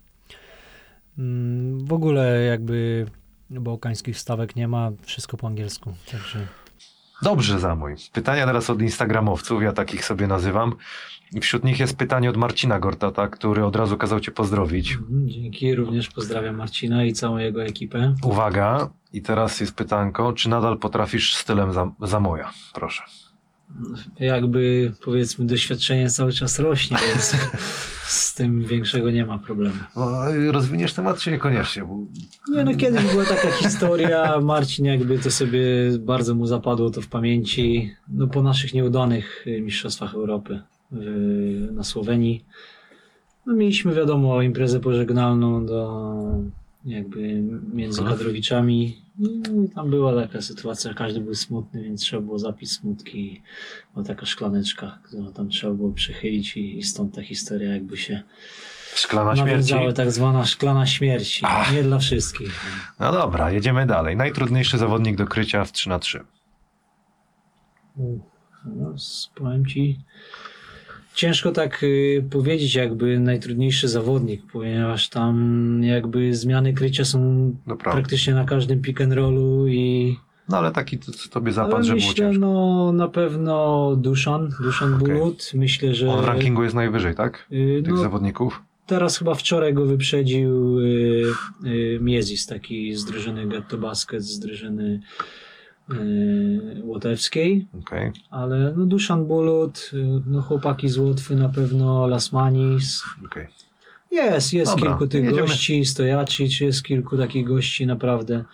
Mm, 1.19 1.87
W 1.87 1.93
ogóle 1.93 2.41
jakby 2.45 3.07
bałkańskich 3.51 4.19
stawek 4.19 4.57
nie 4.57 4.69
ma, 4.69 4.91
wszystko 5.03 5.37
po 5.37 5.47
angielsku, 5.47 5.95
także... 6.13 6.47
Dobrze, 7.23 7.59
Zamój. 7.59 7.95
Pytania 8.13 8.47
teraz 8.47 8.71
od 8.71 8.83
instagramowców, 8.83 9.63
ja 9.63 9.73
takich 9.73 10.05
sobie 10.05 10.27
nazywam. 10.27 10.75
I 11.33 11.41
wśród 11.41 11.65
nich 11.65 11.81
jest 11.81 11.97
pytanie 11.97 12.31
od 12.31 12.37
Marcina 12.37 12.79
Gortata, 12.81 13.29
który 13.29 13.65
od 13.65 13.77
razu 13.77 13.97
kazał 13.97 14.21
cię 14.21 14.31
pozdrowić. 14.33 14.93
Mhm, 14.93 15.29
Dzięki, 15.29 15.75
również 15.75 16.09
pozdrawiam 16.09 16.57
Marcina 16.57 17.05
i 17.05 17.13
całą 17.13 17.39
jego 17.39 17.65
ekipę. 17.65 18.15
Uwaga, 18.23 18.91
i 19.13 19.23
teraz 19.23 19.61
jest 19.61 19.75
pytanko, 19.75 20.33
czy 20.33 20.49
nadal 20.49 20.79
potrafisz 20.79 21.35
stylem 21.35 21.73
Zam- 21.73 21.93
Zamoja? 22.03 22.51
Proszę. 22.75 23.03
Jakby 24.21 24.93
powiedzmy 25.05 25.47
doświadczenie 25.47 26.11
cały 26.11 26.33
czas 26.33 26.59
rośnie, 26.59 26.97
więc 27.09 27.37
z 28.09 28.35
tym 28.35 28.65
większego 28.65 29.11
nie 29.11 29.27
ma 29.27 29.39
problemu. 29.39 29.77
No, 29.97 30.11
rozwiniesz 30.53 30.93
temat, 30.95 31.19
czy 31.19 31.31
niekoniecznie? 31.31 31.85
Bo... 31.85 31.99
Nie 32.55 32.65
no, 32.65 32.75
kiedyś 32.75 33.05
była 33.05 33.25
taka 33.25 33.51
historia, 33.51 34.41
Marcin 34.41 34.85
jakby 34.85 35.19
to 35.19 35.31
sobie 35.31 35.61
bardzo 36.01 36.35
mu 36.35 36.47
zapadło 36.47 36.91
to 36.91 37.01
w 37.01 37.09
pamięci, 37.09 37.91
no 38.09 38.27
po 38.27 38.43
naszych 38.43 38.75
nieudanych 38.75 39.47
y, 39.47 39.61
mistrzostwach 39.61 40.15
Europy 40.15 40.61
w, 40.93 41.69
na 41.73 41.85
Słowenii. 41.85 42.45
No 43.47 43.55
mieliśmy 43.55 43.95
wiadomo 43.95 44.43
imprezę 44.43 44.81
pożegnalną 44.81 45.67
do 45.67 46.15
jakby 46.85 47.43
między 47.75 48.01
Mhm. 48.01 48.19
kadrowiczami 48.19 49.03
i 49.19 49.69
tam 49.75 49.91
była 49.91 50.23
taka 50.27 50.41
sytuacja, 50.43 50.95
każdy 50.95 51.21
był 51.21 51.35
smutny, 51.35 51.83
więc 51.83 52.01
trzeba 52.01 52.23
było 52.23 52.39
zapić 52.39 52.73
smutki, 52.73 53.43
była 53.95 54.07
taka 54.07 54.27
szklaneczka, 54.27 54.99
którą 55.03 55.33
tam 55.33 55.49
trzeba 55.49 55.75
było 55.75 55.93
przechylić 55.93 56.57
i, 56.57 56.79
i 56.79 56.83
stąd 56.83 57.15
ta 57.15 57.23
historia 57.23 57.73
jakby 57.73 57.97
się 57.97 58.23
Szklana 58.95 59.37
śmierci. 59.37 59.75
tak 59.95 60.13
zwana 60.13 60.45
szklana 60.45 60.87
śmierci, 60.87 61.43
Ach. 61.47 61.73
nie 61.75 61.83
dla 61.83 61.99
wszystkich. 61.99 62.65
No 63.01 63.13
dobra, 63.13 63.51
jedziemy 63.51 63.87
dalej. 63.87 64.17
Najtrudniejszy 64.17 64.79
zawodnik 64.79 65.17
do 65.17 65.27
krycia 65.27 65.65
w 65.65 65.73
3 65.73 65.89
na 65.89 65.99
3 65.99 66.25
No, 68.65 68.95
powiem 69.35 69.67
ci, 69.67 70.01
ciężko 71.19 71.53
tak 71.53 71.83
y, 71.83 72.25
powiedzieć 72.31 72.75
jakby 72.75 73.21
najtrudniejszy 73.21 73.89
zawodnik, 73.89 74.43
ponieważ 74.53 75.09
tam 75.09 75.35
jakby 75.83 76.35
zmiany 76.35 76.73
krycia 76.73 77.05
są 77.05 77.19
Dobra. 77.67 77.93
praktycznie 77.93 78.35
na 78.35 78.45
każdym 78.45 78.83
pick 78.83 79.01
and 79.01 79.13
rollu 79.13 79.69
i 79.69 80.17
No 80.49 80.59
ale 80.59 80.73
taki 80.73 80.99
to, 80.99 81.13
tobie 81.31 81.47
ale 81.47 81.53
zapadł, 81.53 81.85
że 81.85 81.95
było 81.95 82.07
myślę, 82.09 82.15
ciężko. 82.15 82.41
no 82.41 82.93
na 82.93 83.09
pewno 83.09 83.97
Duszan, 83.97 84.51
Duszan 84.61 84.95
Okej. 84.95 85.09
Bulut, 85.09 85.51
myślę, 85.55 85.95
że 85.95 86.09
On 86.11 86.23
w 86.25 86.27
rankingu 86.27 86.63
jest 86.63 86.75
najwyżej, 86.75 87.15
tak? 87.15 87.47
y, 87.53 87.83
Tych 87.85 87.95
no, 87.95 88.03
zawodników? 88.03 88.63
teraz 88.87 89.19
chyba 89.19 89.35
wczoraj 89.35 89.75
go 89.75 89.87
wyprzedził 89.87 90.79
y, 90.81 90.85
y, 91.67 91.99
Miezis, 92.03 92.47
taki 92.47 92.95
z 92.95 93.05
drużyny 93.05 93.47
Getto 93.47 93.79
Basket, 93.79 94.23
z 94.23 94.39
drużyny 94.39 95.01
łotewskiej. 96.83 97.67
Okej. 97.81 98.13
Ale 98.31 98.75
no 98.77 98.87
Duszan 98.87 99.25
Bulut, 99.27 99.91
y, 99.93 99.97
no 100.27 100.43
chłopaki 100.43 100.89
z 100.89 100.99
Łotwy 100.99 101.37
na 101.37 101.49
pewno, 101.49 102.07
Lasmanis. 102.07 103.03
okej. 103.27 103.47
Jest, 104.11 104.53
jest 104.53 104.73
Dobra, 104.73 104.91
kilku 104.91 105.07
tych 105.07 105.25
jedziemy. 105.25 105.43
gości, 105.43 105.85
Stojacic, 105.85 106.61
jest 106.61 106.83
kilku 106.83 107.17
takich 107.17 107.47
gości 107.47 107.87
naprawdę. 107.87 108.45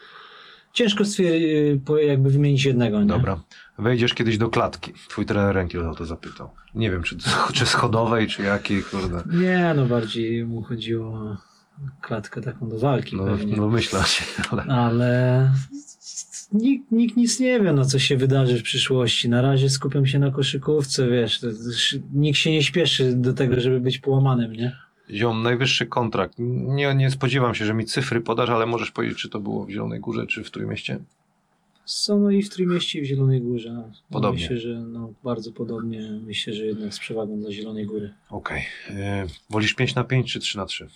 Ciężko 0.73 1.05
stwier- 1.05 1.79
po- 1.85 1.99
jakby 1.99 2.31
wymienić 2.31 2.65
jednego, 2.65 3.01
nie? 3.01 3.07
Dobra. 3.07 3.41
Wejdziesz 3.79 4.15
kiedyś 4.15 4.39
do 4.39 4.49
klatki. 4.49 4.93
Twój 5.09 5.27
trener 5.27 5.55
Renkiel 5.55 5.89
o 5.89 5.95
to 5.95 6.07
zapytał. 6.07 6.51
Nie 6.75 6.91
wiem, 6.91 7.03
czy, 7.03 7.17
czy 7.55 7.67
schodowej, 7.67 8.27
czy 8.29 8.43
jakiej, 8.43 8.83
kurde. 8.83 9.23
Nie, 9.39 9.73
no 9.77 9.87
bardziej 9.87 10.45
mu 10.45 10.63
chodziło 10.63 11.07
o 11.09 11.37
klatkę 12.01 12.41
taką 12.41 12.69
do 12.69 12.79
walki 12.79 13.17
No, 13.17 13.25
pewnie. 13.25 13.57
no 13.57 13.69
myślę, 13.69 14.01
ale... 14.51 14.63
Ale 14.63 15.51
nikt, 16.55 16.93
nikt 16.93 17.17
nic 17.17 17.41
nie 17.41 17.61
wie, 17.61 17.73
no 17.73 17.85
co 17.85 17.99
się 17.99 18.17
wydarzy 18.17 18.59
w 18.59 18.63
przyszłości. 18.63 19.29
Na 19.29 19.43
razie 19.43 19.71
skupiam 19.71 20.07
się 20.07 20.19
na 20.19 20.31
koszykówce, 20.31 21.09
wiesz, 21.09 21.41
to, 21.41 21.47
to, 21.47 21.99
nikt 22.15 22.39
się 22.39 22.51
nie 22.51 22.63
śpieszy 22.63 23.13
do 23.17 23.33
tego, 23.33 23.61
żeby 23.61 23.81
być 23.81 23.99
połamanym, 23.99 24.53
nie? 24.53 24.77
Ziom, 25.11 25.43
najwyższy 25.43 25.87
kontrakt. 25.87 26.35
Nie, 26.39 26.95
nie 26.95 27.11
spodziewam 27.11 27.55
się, 27.55 27.65
że 27.65 27.75
mi 27.75 27.85
cyfry 27.85 28.21
podasz, 28.21 28.51
ale 28.51 28.67
możesz 28.67 28.91
powiedzieć, 28.91 29.19
czy 29.19 29.29
to 29.29 29.41
było 29.41 29.67
w 29.67 29.71
Zielonej 29.71 30.01
Górze, 30.01 30.27
czy 30.27 30.45
w 30.45 30.51
Trójmieście? 30.51 30.99
Są 31.85 32.21
no 32.21 32.31
i 32.31 32.43
w 32.43 32.51
Trójmieście 32.51 32.99
i 32.99 33.03
w 33.03 33.05
Zielonej 33.05 33.41
Górze. 33.41 33.83
Podobnie. 34.11 34.43
Myślę, 34.43 34.57
że 34.57 34.69
no, 34.69 35.13
bardzo 35.25 35.53
podobnie. 35.53 36.21
Myślę, 36.27 36.53
że 36.53 36.67
jednak 36.67 36.95
z 36.95 36.99
przewagą 36.99 37.41
dla 37.41 37.53
Zielonej 37.53 37.87
Góry. 37.87 38.15
Okej. 38.31 38.63
E, 38.91 39.27
Wolisz 39.51 39.75
5 39.75 39.95
na 39.95 40.05
5 40.05 40.33
czy 40.33 40.41
3 40.41 40.59
na 40.59 40.67
3? 40.67 40.89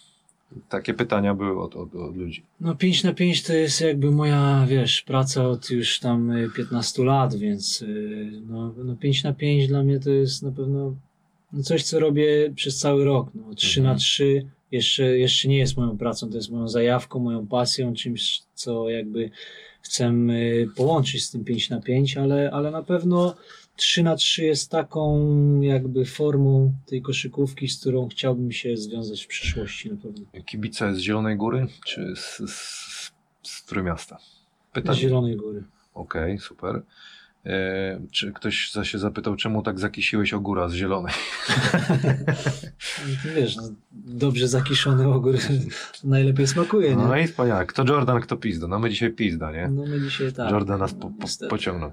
Takie 0.69 0.95
pytania 0.95 1.35
były 1.35 1.63
od, 1.63 1.77
od, 1.77 1.95
od 1.95 2.17
ludzi. 2.17 2.43
No 2.61 2.75
5 2.75 3.05
na 3.05 3.13
5 3.13 3.43
to 3.43 3.53
jest 3.53 3.81
jakby 3.81 4.11
moja, 4.11 4.67
wiesz, 4.69 5.03
praca 5.03 5.49
od 5.49 5.71
już 5.71 6.01
tam 6.01 6.31
y, 6.31 6.51
15 6.57 7.05
lat, 7.05 7.35
więc 7.35 7.83
y, 7.83 8.31
no, 8.47 8.75
no 8.85 8.97
5 8.97 9.25
na 9.25 9.33
5 9.33 9.69
dla 9.69 9.83
mnie 9.83 10.01
to 10.01 10.11
jest 10.11 10.43
na 10.43 10.53
pewno 10.53 10.95
no 11.53 11.63
coś, 11.63 11.83
co 11.83 12.01
robię 12.01 12.53
przez 12.55 12.79
cały 12.79 13.05
rok. 13.05 13.29
No, 13.35 13.55
3 13.55 13.81
Mhm. 13.81 13.95
na 13.95 14.01
3 14.01 14.47
jeszcze, 14.73 15.19
jeszcze 15.19 15.49
nie 15.49 15.59
jest 15.59 15.77
moją 15.77 15.99
pracą, 15.99 16.31
to 16.31 16.37
jest 16.37 16.51
moją 16.51 16.69
zajawką, 16.69 17.19
moją 17.19 17.47
pasją, 17.47 17.95
czymś, 17.95 18.43
co 18.55 18.91
jakby 18.91 19.31
chcę 19.83 20.13
y, 20.31 20.69
połączyć 20.77 21.25
z 21.25 21.31
tym 21.31 21.45
5 21.45 21.71
na 21.71 21.81
5, 21.81 22.17
ale, 22.17 22.51
ale 22.51 22.71
na 22.71 22.83
pewno 22.83 23.35
3 23.79 24.03
na 24.03 24.17
3 24.17 24.45
jest 24.45 24.71
taką 24.71 25.61
jakby 25.61 26.05
formą 26.05 26.73
tej 26.87 27.03
koszykówki, 27.03 27.69
z 27.69 27.81
którą 27.81 28.09
chciałbym 28.09 28.53
się 28.53 28.77
związać 28.77 29.25
w 29.25 29.27
przyszłości 29.27 29.91
na 29.91 29.97
pewno. 29.97 30.27
Kibice 30.47 30.95
z 30.95 30.99
Zielonej 30.99 31.37
Góry, 31.37 31.67
czy 31.87 32.17
z, 32.17 32.51
z, 32.51 33.13
z 33.43 33.65
Trójmiasta? 33.65 34.19
Z 34.19 34.73
Pytanie. 34.73 34.99
Zielonej 34.99 35.37
Góry. 35.37 35.65
Okej, 35.95 36.39
super. 36.39 36.83
E, 37.47 38.01
czy 38.13 38.33
ktoś 38.33 38.57
się 38.83 38.99
zapytał, 38.99 39.37
czemu 39.37 39.63
tak 39.63 39.81
zakisiłeś 39.81 40.33
ogóra 40.33 40.69
z 40.69 40.73
Zielonej? 40.75 41.15
Wiesz, 43.37 43.57
no, 43.57 43.63
dobrze 43.93 44.49
zakiszony 44.49 45.09
ogór 45.09 45.37
najlepiej 46.05 46.47
smakuje, 46.47 46.97
nie? 46.97 47.03
No 47.05 47.17
i 47.17 47.27
wspaniale. 47.27 47.67
Kto 47.67 47.85
Jordan, 47.89 48.21
kto 48.21 48.37
Pizda? 48.37 48.69
No 48.69 48.79
my 48.79 48.91
dzisiaj 48.91 49.11
Pizda, 49.11 49.53
nie? 49.53 49.69
No 49.69 49.83
my 49.87 50.01
dzisiaj 50.01 50.33
tak. 50.33 50.51
Jordan 50.51 50.79
nas 50.81 50.95
po, 50.95 51.11
po, 51.11 51.49
pociągnął. 51.49 51.93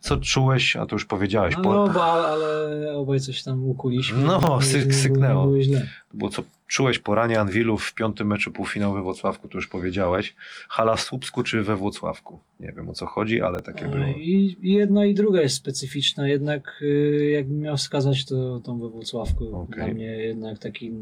Co 0.00 0.16
czułeś, 0.16 0.76
a 0.76 0.86
to 0.86 0.94
już 0.96 1.04
powiedziałeś, 1.04 1.54
No, 1.56 1.62
po, 1.62 1.74
no 1.74 1.88
bo, 1.88 2.04
ale 2.04 2.92
obaj 2.96 3.20
coś 3.20 3.42
tam 3.42 3.64
ukuliśmy. 3.64 4.24
No, 4.24 4.38
syk- 4.40 4.82
było- 4.82 4.92
syknęło. 4.92 5.42
Nie 5.44 5.50
było 5.50 5.62
źle. 5.62 5.88
było 6.14 6.30
co 6.30 6.42
czułeś 6.72 6.98
po 6.98 7.14
ranie 7.14 7.40
Anwilu 7.40 7.78
w 7.78 7.94
piątym 7.94 8.26
meczu 8.26 8.52
półfinału 8.52 8.94
we 8.94 9.02
Włocławku, 9.02 9.48
to 9.48 9.58
już 9.58 9.68
powiedziałeś. 9.68 10.34
Hala 10.68 10.96
w 10.96 11.00
Słupsku 11.00 11.42
czy 11.42 11.62
we 11.62 11.76
Włocławku? 11.76 12.40
Nie 12.60 12.72
wiem 12.72 12.88
o 12.88 12.92
co 12.92 13.06
chodzi, 13.06 13.42
ale 13.42 13.60
takie 13.62 13.86
było. 13.86 14.04
I, 14.06 14.56
jedna 14.62 15.04
i 15.04 15.14
druga 15.14 15.40
jest 15.40 15.56
specyficzna, 15.56 16.28
jednak 16.28 16.78
y, 16.82 17.30
jakbym 17.32 17.58
miał 17.58 17.76
wskazać, 17.76 18.24
to 18.24 18.60
tą 18.60 18.78
we 18.78 18.88
Włocławku. 18.88 19.56
Okej. 19.56 19.84
Dla 19.84 19.94
mnie 19.94 20.04
jednak 20.04 20.58
taki 20.58 20.92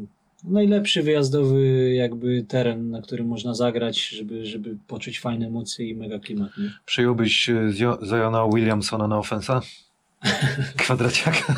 najlepszy 0.43 1.03
wyjazdowy 1.03 1.91
jakby 1.93 2.43
teren, 2.43 2.89
na 2.89 3.01
którym 3.01 3.27
można 3.27 3.53
zagrać, 3.53 4.09
żeby, 4.09 4.45
żeby 4.45 4.77
poczuć 4.87 5.19
fajne 5.19 5.47
emocje 5.47 5.89
i 5.89 5.95
mega 5.95 6.19
klimat. 6.19 6.57
Nie? 6.57 6.71
Przyjąłbyś 6.85 7.49
e, 7.49 7.53
Zio- 7.53 8.05
Ziona 8.05 8.47
Williamsona 8.53 9.07
na 9.07 9.17
ofensa? 9.17 9.61
Kwadraciaka? 10.77 11.55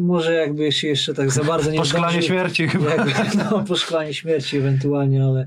Może 0.00 0.32
jakby 0.34 0.72
się 0.72 0.88
jeszcze 0.88 1.14
tak 1.14 1.30
za 1.30 1.44
bardzo 1.44 1.70
nie 1.70 1.78
Po 1.78 1.84
szklanie 1.84 2.06
zdążył- 2.06 2.22
śmierci 2.26 2.68
chyba. 2.68 2.90
jakby, 2.90 3.12
no, 3.50 3.64
po 3.64 3.76
szklanie 3.76 4.14
śmierci 4.14 4.56
ewentualnie, 4.56 5.24
ale 5.24 5.46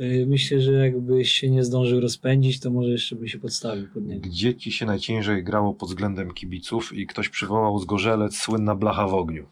y, 0.00 0.26
myślę, 0.28 0.60
że 0.60 0.72
jakbyś 0.72 1.32
się 1.32 1.50
nie 1.50 1.64
zdążył 1.64 2.00
rozpędzić, 2.00 2.60
to 2.60 2.70
może 2.70 2.90
jeszcze 2.90 3.16
by 3.16 3.28
się 3.28 3.38
podstawił 3.38 3.88
pod 3.94 4.04
niego. 4.06 4.20
Gdzie 4.28 4.54
ci 4.54 4.72
się 4.72 4.86
najciężej 4.86 5.44
grało 5.44 5.74
pod 5.74 5.88
względem 5.88 6.30
kibiców 6.34 6.92
i 6.92 7.06
ktoś 7.06 7.28
przywołał 7.28 7.78
z 7.78 7.84
Gorzelec 7.84 8.36
słynna 8.36 8.74
blacha 8.74 9.06
w 9.08 9.14
ogniu. 9.14 9.46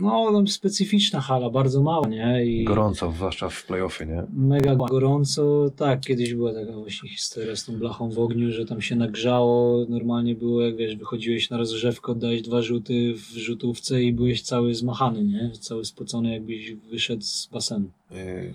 No, 0.00 0.30
no, 0.30 0.46
specyficzna 0.46 1.20
hala, 1.20 1.50
bardzo 1.50 1.82
mała, 1.82 2.08
nie? 2.08 2.46
I 2.46 2.64
Gorąco, 2.64 3.12
zwłaszcza 3.12 3.48
w 3.48 3.66
playoffy, 3.66 4.06
nie? 4.06 4.24
mega 4.32 4.76
gorąco. 4.76 5.70
Tak, 5.76 6.00
kiedyś 6.00 6.34
była 6.34 6.52
taka 6.52 6.72
właśnie 6.72 7.08
historia 7.08 7.56
z 7.56 7.64
tą 7.64 7.78
blachą 7.78 8.10
w 8.10 8.18
ogniu, 8.18 8.50
że 8.50 8.64
tam 8.66 8.82
się 8.82 8.96
nagrzało. 8.96 9.86
Normalnie 9.88 10.34
było, 10.34 10.62
jak 10.62 10.76
wiesz, 10.76 10.96
wychodziłeś 10.96 11.50
na 11.50 11.56
rozgrzewkę, 11.56 12.12
oddałeś 12.12 12.42
dwa 12.42 12.62
rzuty 12.62 13.14
w 13.14 13.36
rzutówce 13.36 14.02
i 14.02 14.12
byłeś 14.12 14.42
cały 14.42 14.74
zmachany, 14.74 15.24
nie? 15.24 15.50
Cały 15.60 15.84
spocony, 15.84 16.32
jakbyś 16.32 16.72
wyszedł 16.74 17.22
z 17.22 17.48
basenu. 17.52 17.90
Yy, 18.10 18.54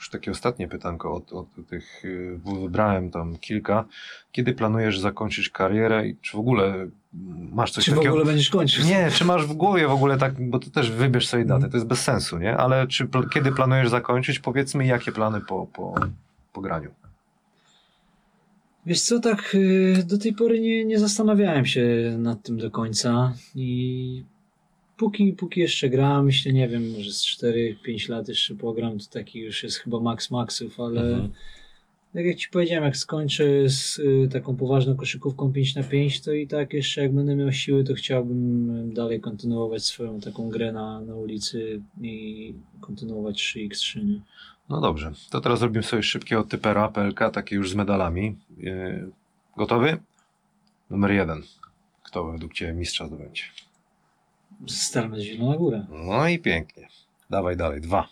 Już 0.00 0.10
takie 0.10 0.30
ostatnie 0.30 0.68
pytanko 0.68 1.14
od, 1.14 1.32
od 1.32 1.46
tych, 1.68 2.04
yy, 2.04 2.40
wybrałem 2.62 3.10
tam 3.10 3.38
kilka. 3.38 3.84
Kiedy 4.32 4.52
planujesz 4.52 4.98
zakończyć 4.98 5.48
karierę 5.48 6.08
i 6.08 6.16
czy 6.16 6.36
w 6.36 6.40
ogóle 6.40 6.64
mm, 6.64 6.90
masz 7.52 7.70
coś 7.70 7.84
Czy 7.84 7.90
w 7.90 7.94
takiego? 7.94 8.12
ogóle 8.14 8.26
będziesz 8.26 8.50
kończył? 8.50 8.84
Nie, 8.84 9.10
czy 9.10 9.24
masz 9.24 9.46
w 9.46 9.52
głowie 9.52 9.88
w 9.88 9.92
ogóle 9.92 10.18
tak, 10.18 10.48
bo 10.48 10.58
to 10.58 10.70
też 10.70 10.90
wybierz 10.90 11.28
sobie 11.28 11.44
datę, 11.44 11.68
to 11.68 11.76
jest 11.76 11.86
bez 11.86 12.00
sensu, 12.02 12.38
nie? 12.38 12.56
Ale 12.56 12.86
czy 12.86 13.08
kiedy 13.32 13.52
planujesz 13.52 13.88
zakończyć? 13.88 14.38
Powiedzmy, 14.38 14.86
jakie 14.86 15.12
plany 15.12 15.40
po, 15.40 15.66
po, 15.66 15.94
po 16.52 16.60
graniu? 16.60 16.90
Wiesz 18.86 19.00
co, 19.00 19.20
tak 19.20 19.54
y, 19.54 20.04
do 20.06 20.18
tej 20.18 20.32
pory 20.32 20.60
nie, 20.60 20.84
nie 20.84 20.98
zastanawiałem 20.98 21.66
się 21.66 22.16
nad 22.18 22.42
tym 22.42 22.58
do 22.58 22.70
końca 22.70 23.32
i 23.54 24.24
póki, 25.00 25.32
póki 25.32 25.60
jeszcze 25.60 25.88
gram, 25.88 26.24
myślę, 26.24 26.52
nie 26.52 26.68
wiem, 26.68 26.90
może 26.90 27.12
z 27.12 27.22
4-5 27.22 28.10
lat 28.10 28.28
jeszcze 28.28 28.54
pogram, 28.54 28.98
to 28.98 29.04
taki 29.10 29.38
już 29.38 29.62
jest 29.62 29.76
chyba 29.76 30.00
max 30.00 30.30
maxów, 30.30 30.80
ale 30.80 31.00
Mhm. 31.00 31.32
Tak 32.14 32.24
jak 32.24 32.36
ci 32.36 32.48
powiedziałem, 32.48 32.84
jak 32.84 32.96
skończę 32.96 33.68
z 33.68 33.98
y, 33.98 34.28
taką 34.32 34.56
poważną 34.56 34.96
koszykówką 34.96 35.52
5 35.52 35.74
na 35.74 35.82
5 35.82 36.20
to 36.20 36.32
i 36.32 36.46
tak 36.46 36.72
jeszcze 36.72 37.02
jak 37.02 37.12
będę 37.12 37.36
miał 37.36 37.52
siły, 37.52 37.84
to 37.84 37.94
chciałbym 37.94 38.94
dalej 38.94 39.20
kontynuować 39.20 39.84
swoją 39.84 40.20
taką 40.20 40.48
grę 40.48 40.72
na, 40.72 41.00
na 41.00 41.14
ulicy 41.14 41.82
i 42.02 42.54
kontynuować 42.80 43.54
3x3. 43.56 44.04
Nie? 44.04 44.20
No 44.68 44.80
dobrze, 44.80 45.12
to 45.30 45.40
teraz 45.40 45.58
zrobimy 45.58 45.82
sobie 45.82 46.02
szybkiego 46.02 46.44
typera 46.44 46.88
PLK, 46.88 47.30
takie 47.32 47.56
już 47.56 47.70
z 47.70 47.74
medalami. 47.74 48.36
Yy, 48.58 49.10
gotowy? 49.56 49.96
Numer 50.90 51.10
jeden. 51.10 51.42
Kto 52.02 52.24
według 52.32 52.52
Ciebie 52.52 52.72
mistrza 52.72 53.06
zdobędzie? 53.06 53.42
Starmy 54.68 55.20
Zielona 55.20 55.56
Góra. 55.56 55.86
No 55.90 56.28
i 56.28 56.38
pięknie. 56.38 56.88
Dawaj 57.30 57.56
dalej. 57.56 57.80
Dwa. 57.80 58.08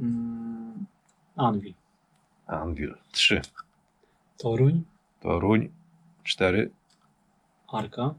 Mm, 0.00 0.86
Anvil. 1.36 1.74
Anvil. 2.46 2.94
Trzy. 3.12 3.40
Toruń. 4.38 4.84
Toruń. 5.20 5.68
Cztery. 6.24 6.70
Arka. 7.72 8.14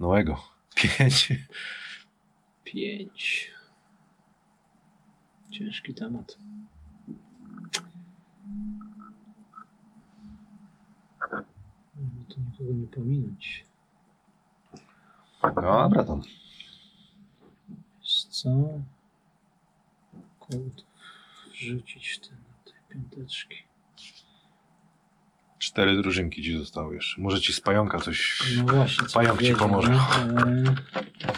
Noego. 0.00 0.36
Pięć. 0.74 1.32
5. 2.64 3.50
Ciężki 5.50 5.94
temat. 5.94 6.38
No 11.96 12.24
to 12.28 12.40
nikogo 12.40 12.72
nie 12.72 12.86
pominąć. 12.86 13.64
Dobra, 15.42 16.04
to 16.04 16.20
Wiesz 18.00 18.24
co? 18.24 18.48
Kołd 20.38 20.84
wrzucić 21.52 22.08
w 22.08 22.18
te, 22.20 22.34
te 22.64 22.72
piąteczki. 22.88 23.56
cztery 25.58 25.96
drużynki 25.96 26.42
Ci 26.42 26.58
zostały 26.58 26.94
jeszcze. 26.94 27.20
Może 27.20 27.40
Ci 27.40 27.52
z 27.52 27.60
pająka 27.60 27.98
coś... 27.98 28.42
No 28.66 28.72
właśnie, 28.74 29.06
co 29.06 29.14
Pająk 29.14 29.42
ci 29.42 29.54
powiedział, 29.54 29.68
pomoże. 29.68 29.92
E, 31.26 31.34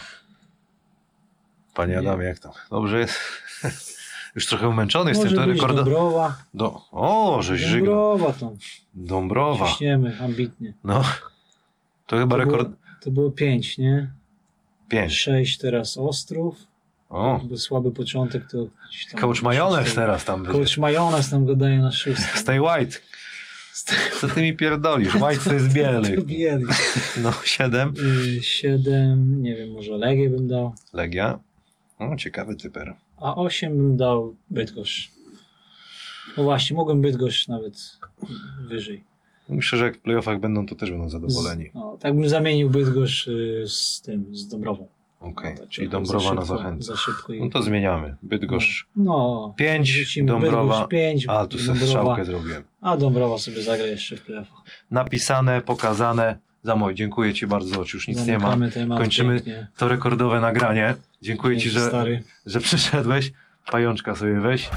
Panie 1.75 1.93
Nie. 1.93 1.99
Adamie, 1.99 2.25
jak 2.25 2.39
tam? 2.39 2.53
Dobrze 2.71 2.99
jest? 2.99 3.21
Już 4.35 4.47
trochę 4.47 4.69
umęczony 4.69 5.11
jesteś, 5.11 5.31
Może 5.31 5.43
to 5.43 5.47
być 5.47 5.57
rekorda... 5.61 5.83
Dąbrowa. 5.83 6.37
Do... 6.55 6.81
O, 6.91 7.39
żeś 7.43 7.61
żygnął. 7.61 7.95
Dąbrowa 7.95 8.33
to. 8.33 8.53
Dąbrowa. 8.95 9.69
Ciśniemy 9.69 10.19
ambitnie. 10.21 10.75
No. 10.85 11.03
To 12.07 12.19
chyba 12.19 12.37
To 12.37 12.45
było, 12.45 12.59
rekord... 12.59 12.82
to 13.05 13.11
było 13.11 13.31
5, 13.31 13.79
nie? 13.79 14.11
Pięć. 14.89 15.13
6 15.13 15.59
teraz 15.59 15.97
Ostrów. 15.97 16.57
O, 17.11 17.41
Był 17.45 17.59
słaby 17.59 17.91
początek, 17.93 18.51
to 18.51 18.67
tam... 19.11 19.21
coach 19.21 19.43
majonez 19.43 19.95
teraz 19.95 20.25
tam 20.25 20.43
będzie. 20.43 20.59
Coach 20.59 20.79
majonez 20.79 21.33
nam 21.33 21.47
go 21.47 21.57
daje 21.57 21.79
na 21.79 21.93
szóstkę. 21.93 22.39
Stay 22.39 22.61
white. 22.61 22.99
Co 24.21 24.29
ty 24.29 24.43
mi 24.43 24.57
pierdolisz? 24.57 25.15
White 25.15 25.45
to 25.45 25.55
jest 25.55 25.73
biely. 25.75 26.23
Bieli. 26.23 26.65
No, 27.23 27.33
siedem. 27.45 27.95
Y, 28.39 28.43
Siedem, 28.43 29.43
nie 29.43 29.57
wiem, 29.57 29.71
może 29.73 29.93
Legię 29.93 30.31
bym 30.31 30.49
dał. 30.49 30.75
Legia. 30.93 31.39
O, 31.99 32.17
ciekawy 32.17 32.57
typer. 32.57 32.95
A 33.17 33.35
osiem 33.35 33.77
bym 33.77 33.97
dał 33.97 34.37
Bydgoszcz. 34.51 35.11
No 36.37 36.43
właśnie, 36.43 36.77
mogłem 36.77 37.01
Bydgoszcz 37.03 37.49
nawet 37.49 37.99
wyżej. 38.69 39.05
Myślę, 39.49 39.79
że 39.79 39.85
jak 39.85 39.97
w 39.97 40.01
playoffach 40.01 40.41
będą, 40.41 40.67
to 40.67 40.75
też 40.75 40.91
będą 40.91 41.09
zadowoleni. 41.09 41.69
Z, 41.71 41.75
no, 41.75 41.99
tak 42.01 42.15
bym 42.15 42.29
zamienił 42.29 42.71
Bydgoszcz 42.71 43.27
y, 43.29 43.65
z 43.69 44.01
tym, 44.05 44.37
z 44.37 44.49
Dąbrową. 44.49 44.87
Okej, 45.21 45.55
No, 45.55 45.61
tak 45.61 45.69
czyli 45.69 45.89
Dąbrowa 45.89 46.35
na 46.35 46.45
zachętę. 46.45 46.83
Za 46.85 46.97
szybko. 46.97 47.33
i- 47.33 47.41
No 47.41 47.51
to 47.51 47.63
zmieniamy. 47.63 48.17
Bydgoszcz. 48.23 48.87
No, 48.97 49.55
Pięć, 49.57 49.93
wrzucimy 49.93 50.29
Dąbrowa. 50.29 50.89
A, 51.29 51.47
tu 51.47 51.59
sobie 51.59 51.81
strzałkę 51.81 52.25
zrobiłem. 52.25 52.63
a 52.81 52.97
Dąbrowa 52.97 53.39
sobie 53.39 53.63
zagra 53.63 53.87
jeszcze 53.87 54.17
w 54.17 54.23
playoffach. 54.23 54.63
Napisane, 54.91 55.61
pokazane. 55.61 56.39
Za 56.65 56.77
mój, 56.77 56.95
dziękuję 56.95 57.35
Ci 57.35 57.47
bardzo, 57.47 57.81
już 57.81 58.09
nic 58.09 58.27
nie 58.27 58.33
ma. 58.39 58.41
Zamykamy 58.41 58.71
temat 58.71 58.99
Kończymy 58.99 59.35
pięknie. 59.35 59.67
To 59.77 59.89
rekordowe 59.89 60.41
nagranie. 60.41 60.95
Dziękuję 61.23 61.59
Ci, 61.59 61.71
że, 61.71 61.89
stary. 61.89 62.23
że 62.47 62.61
przyszedłeś. 62.61 63.33
Pajączka 63.71 64.15
sobie 64.17 64.41
weź. 64.41 64.71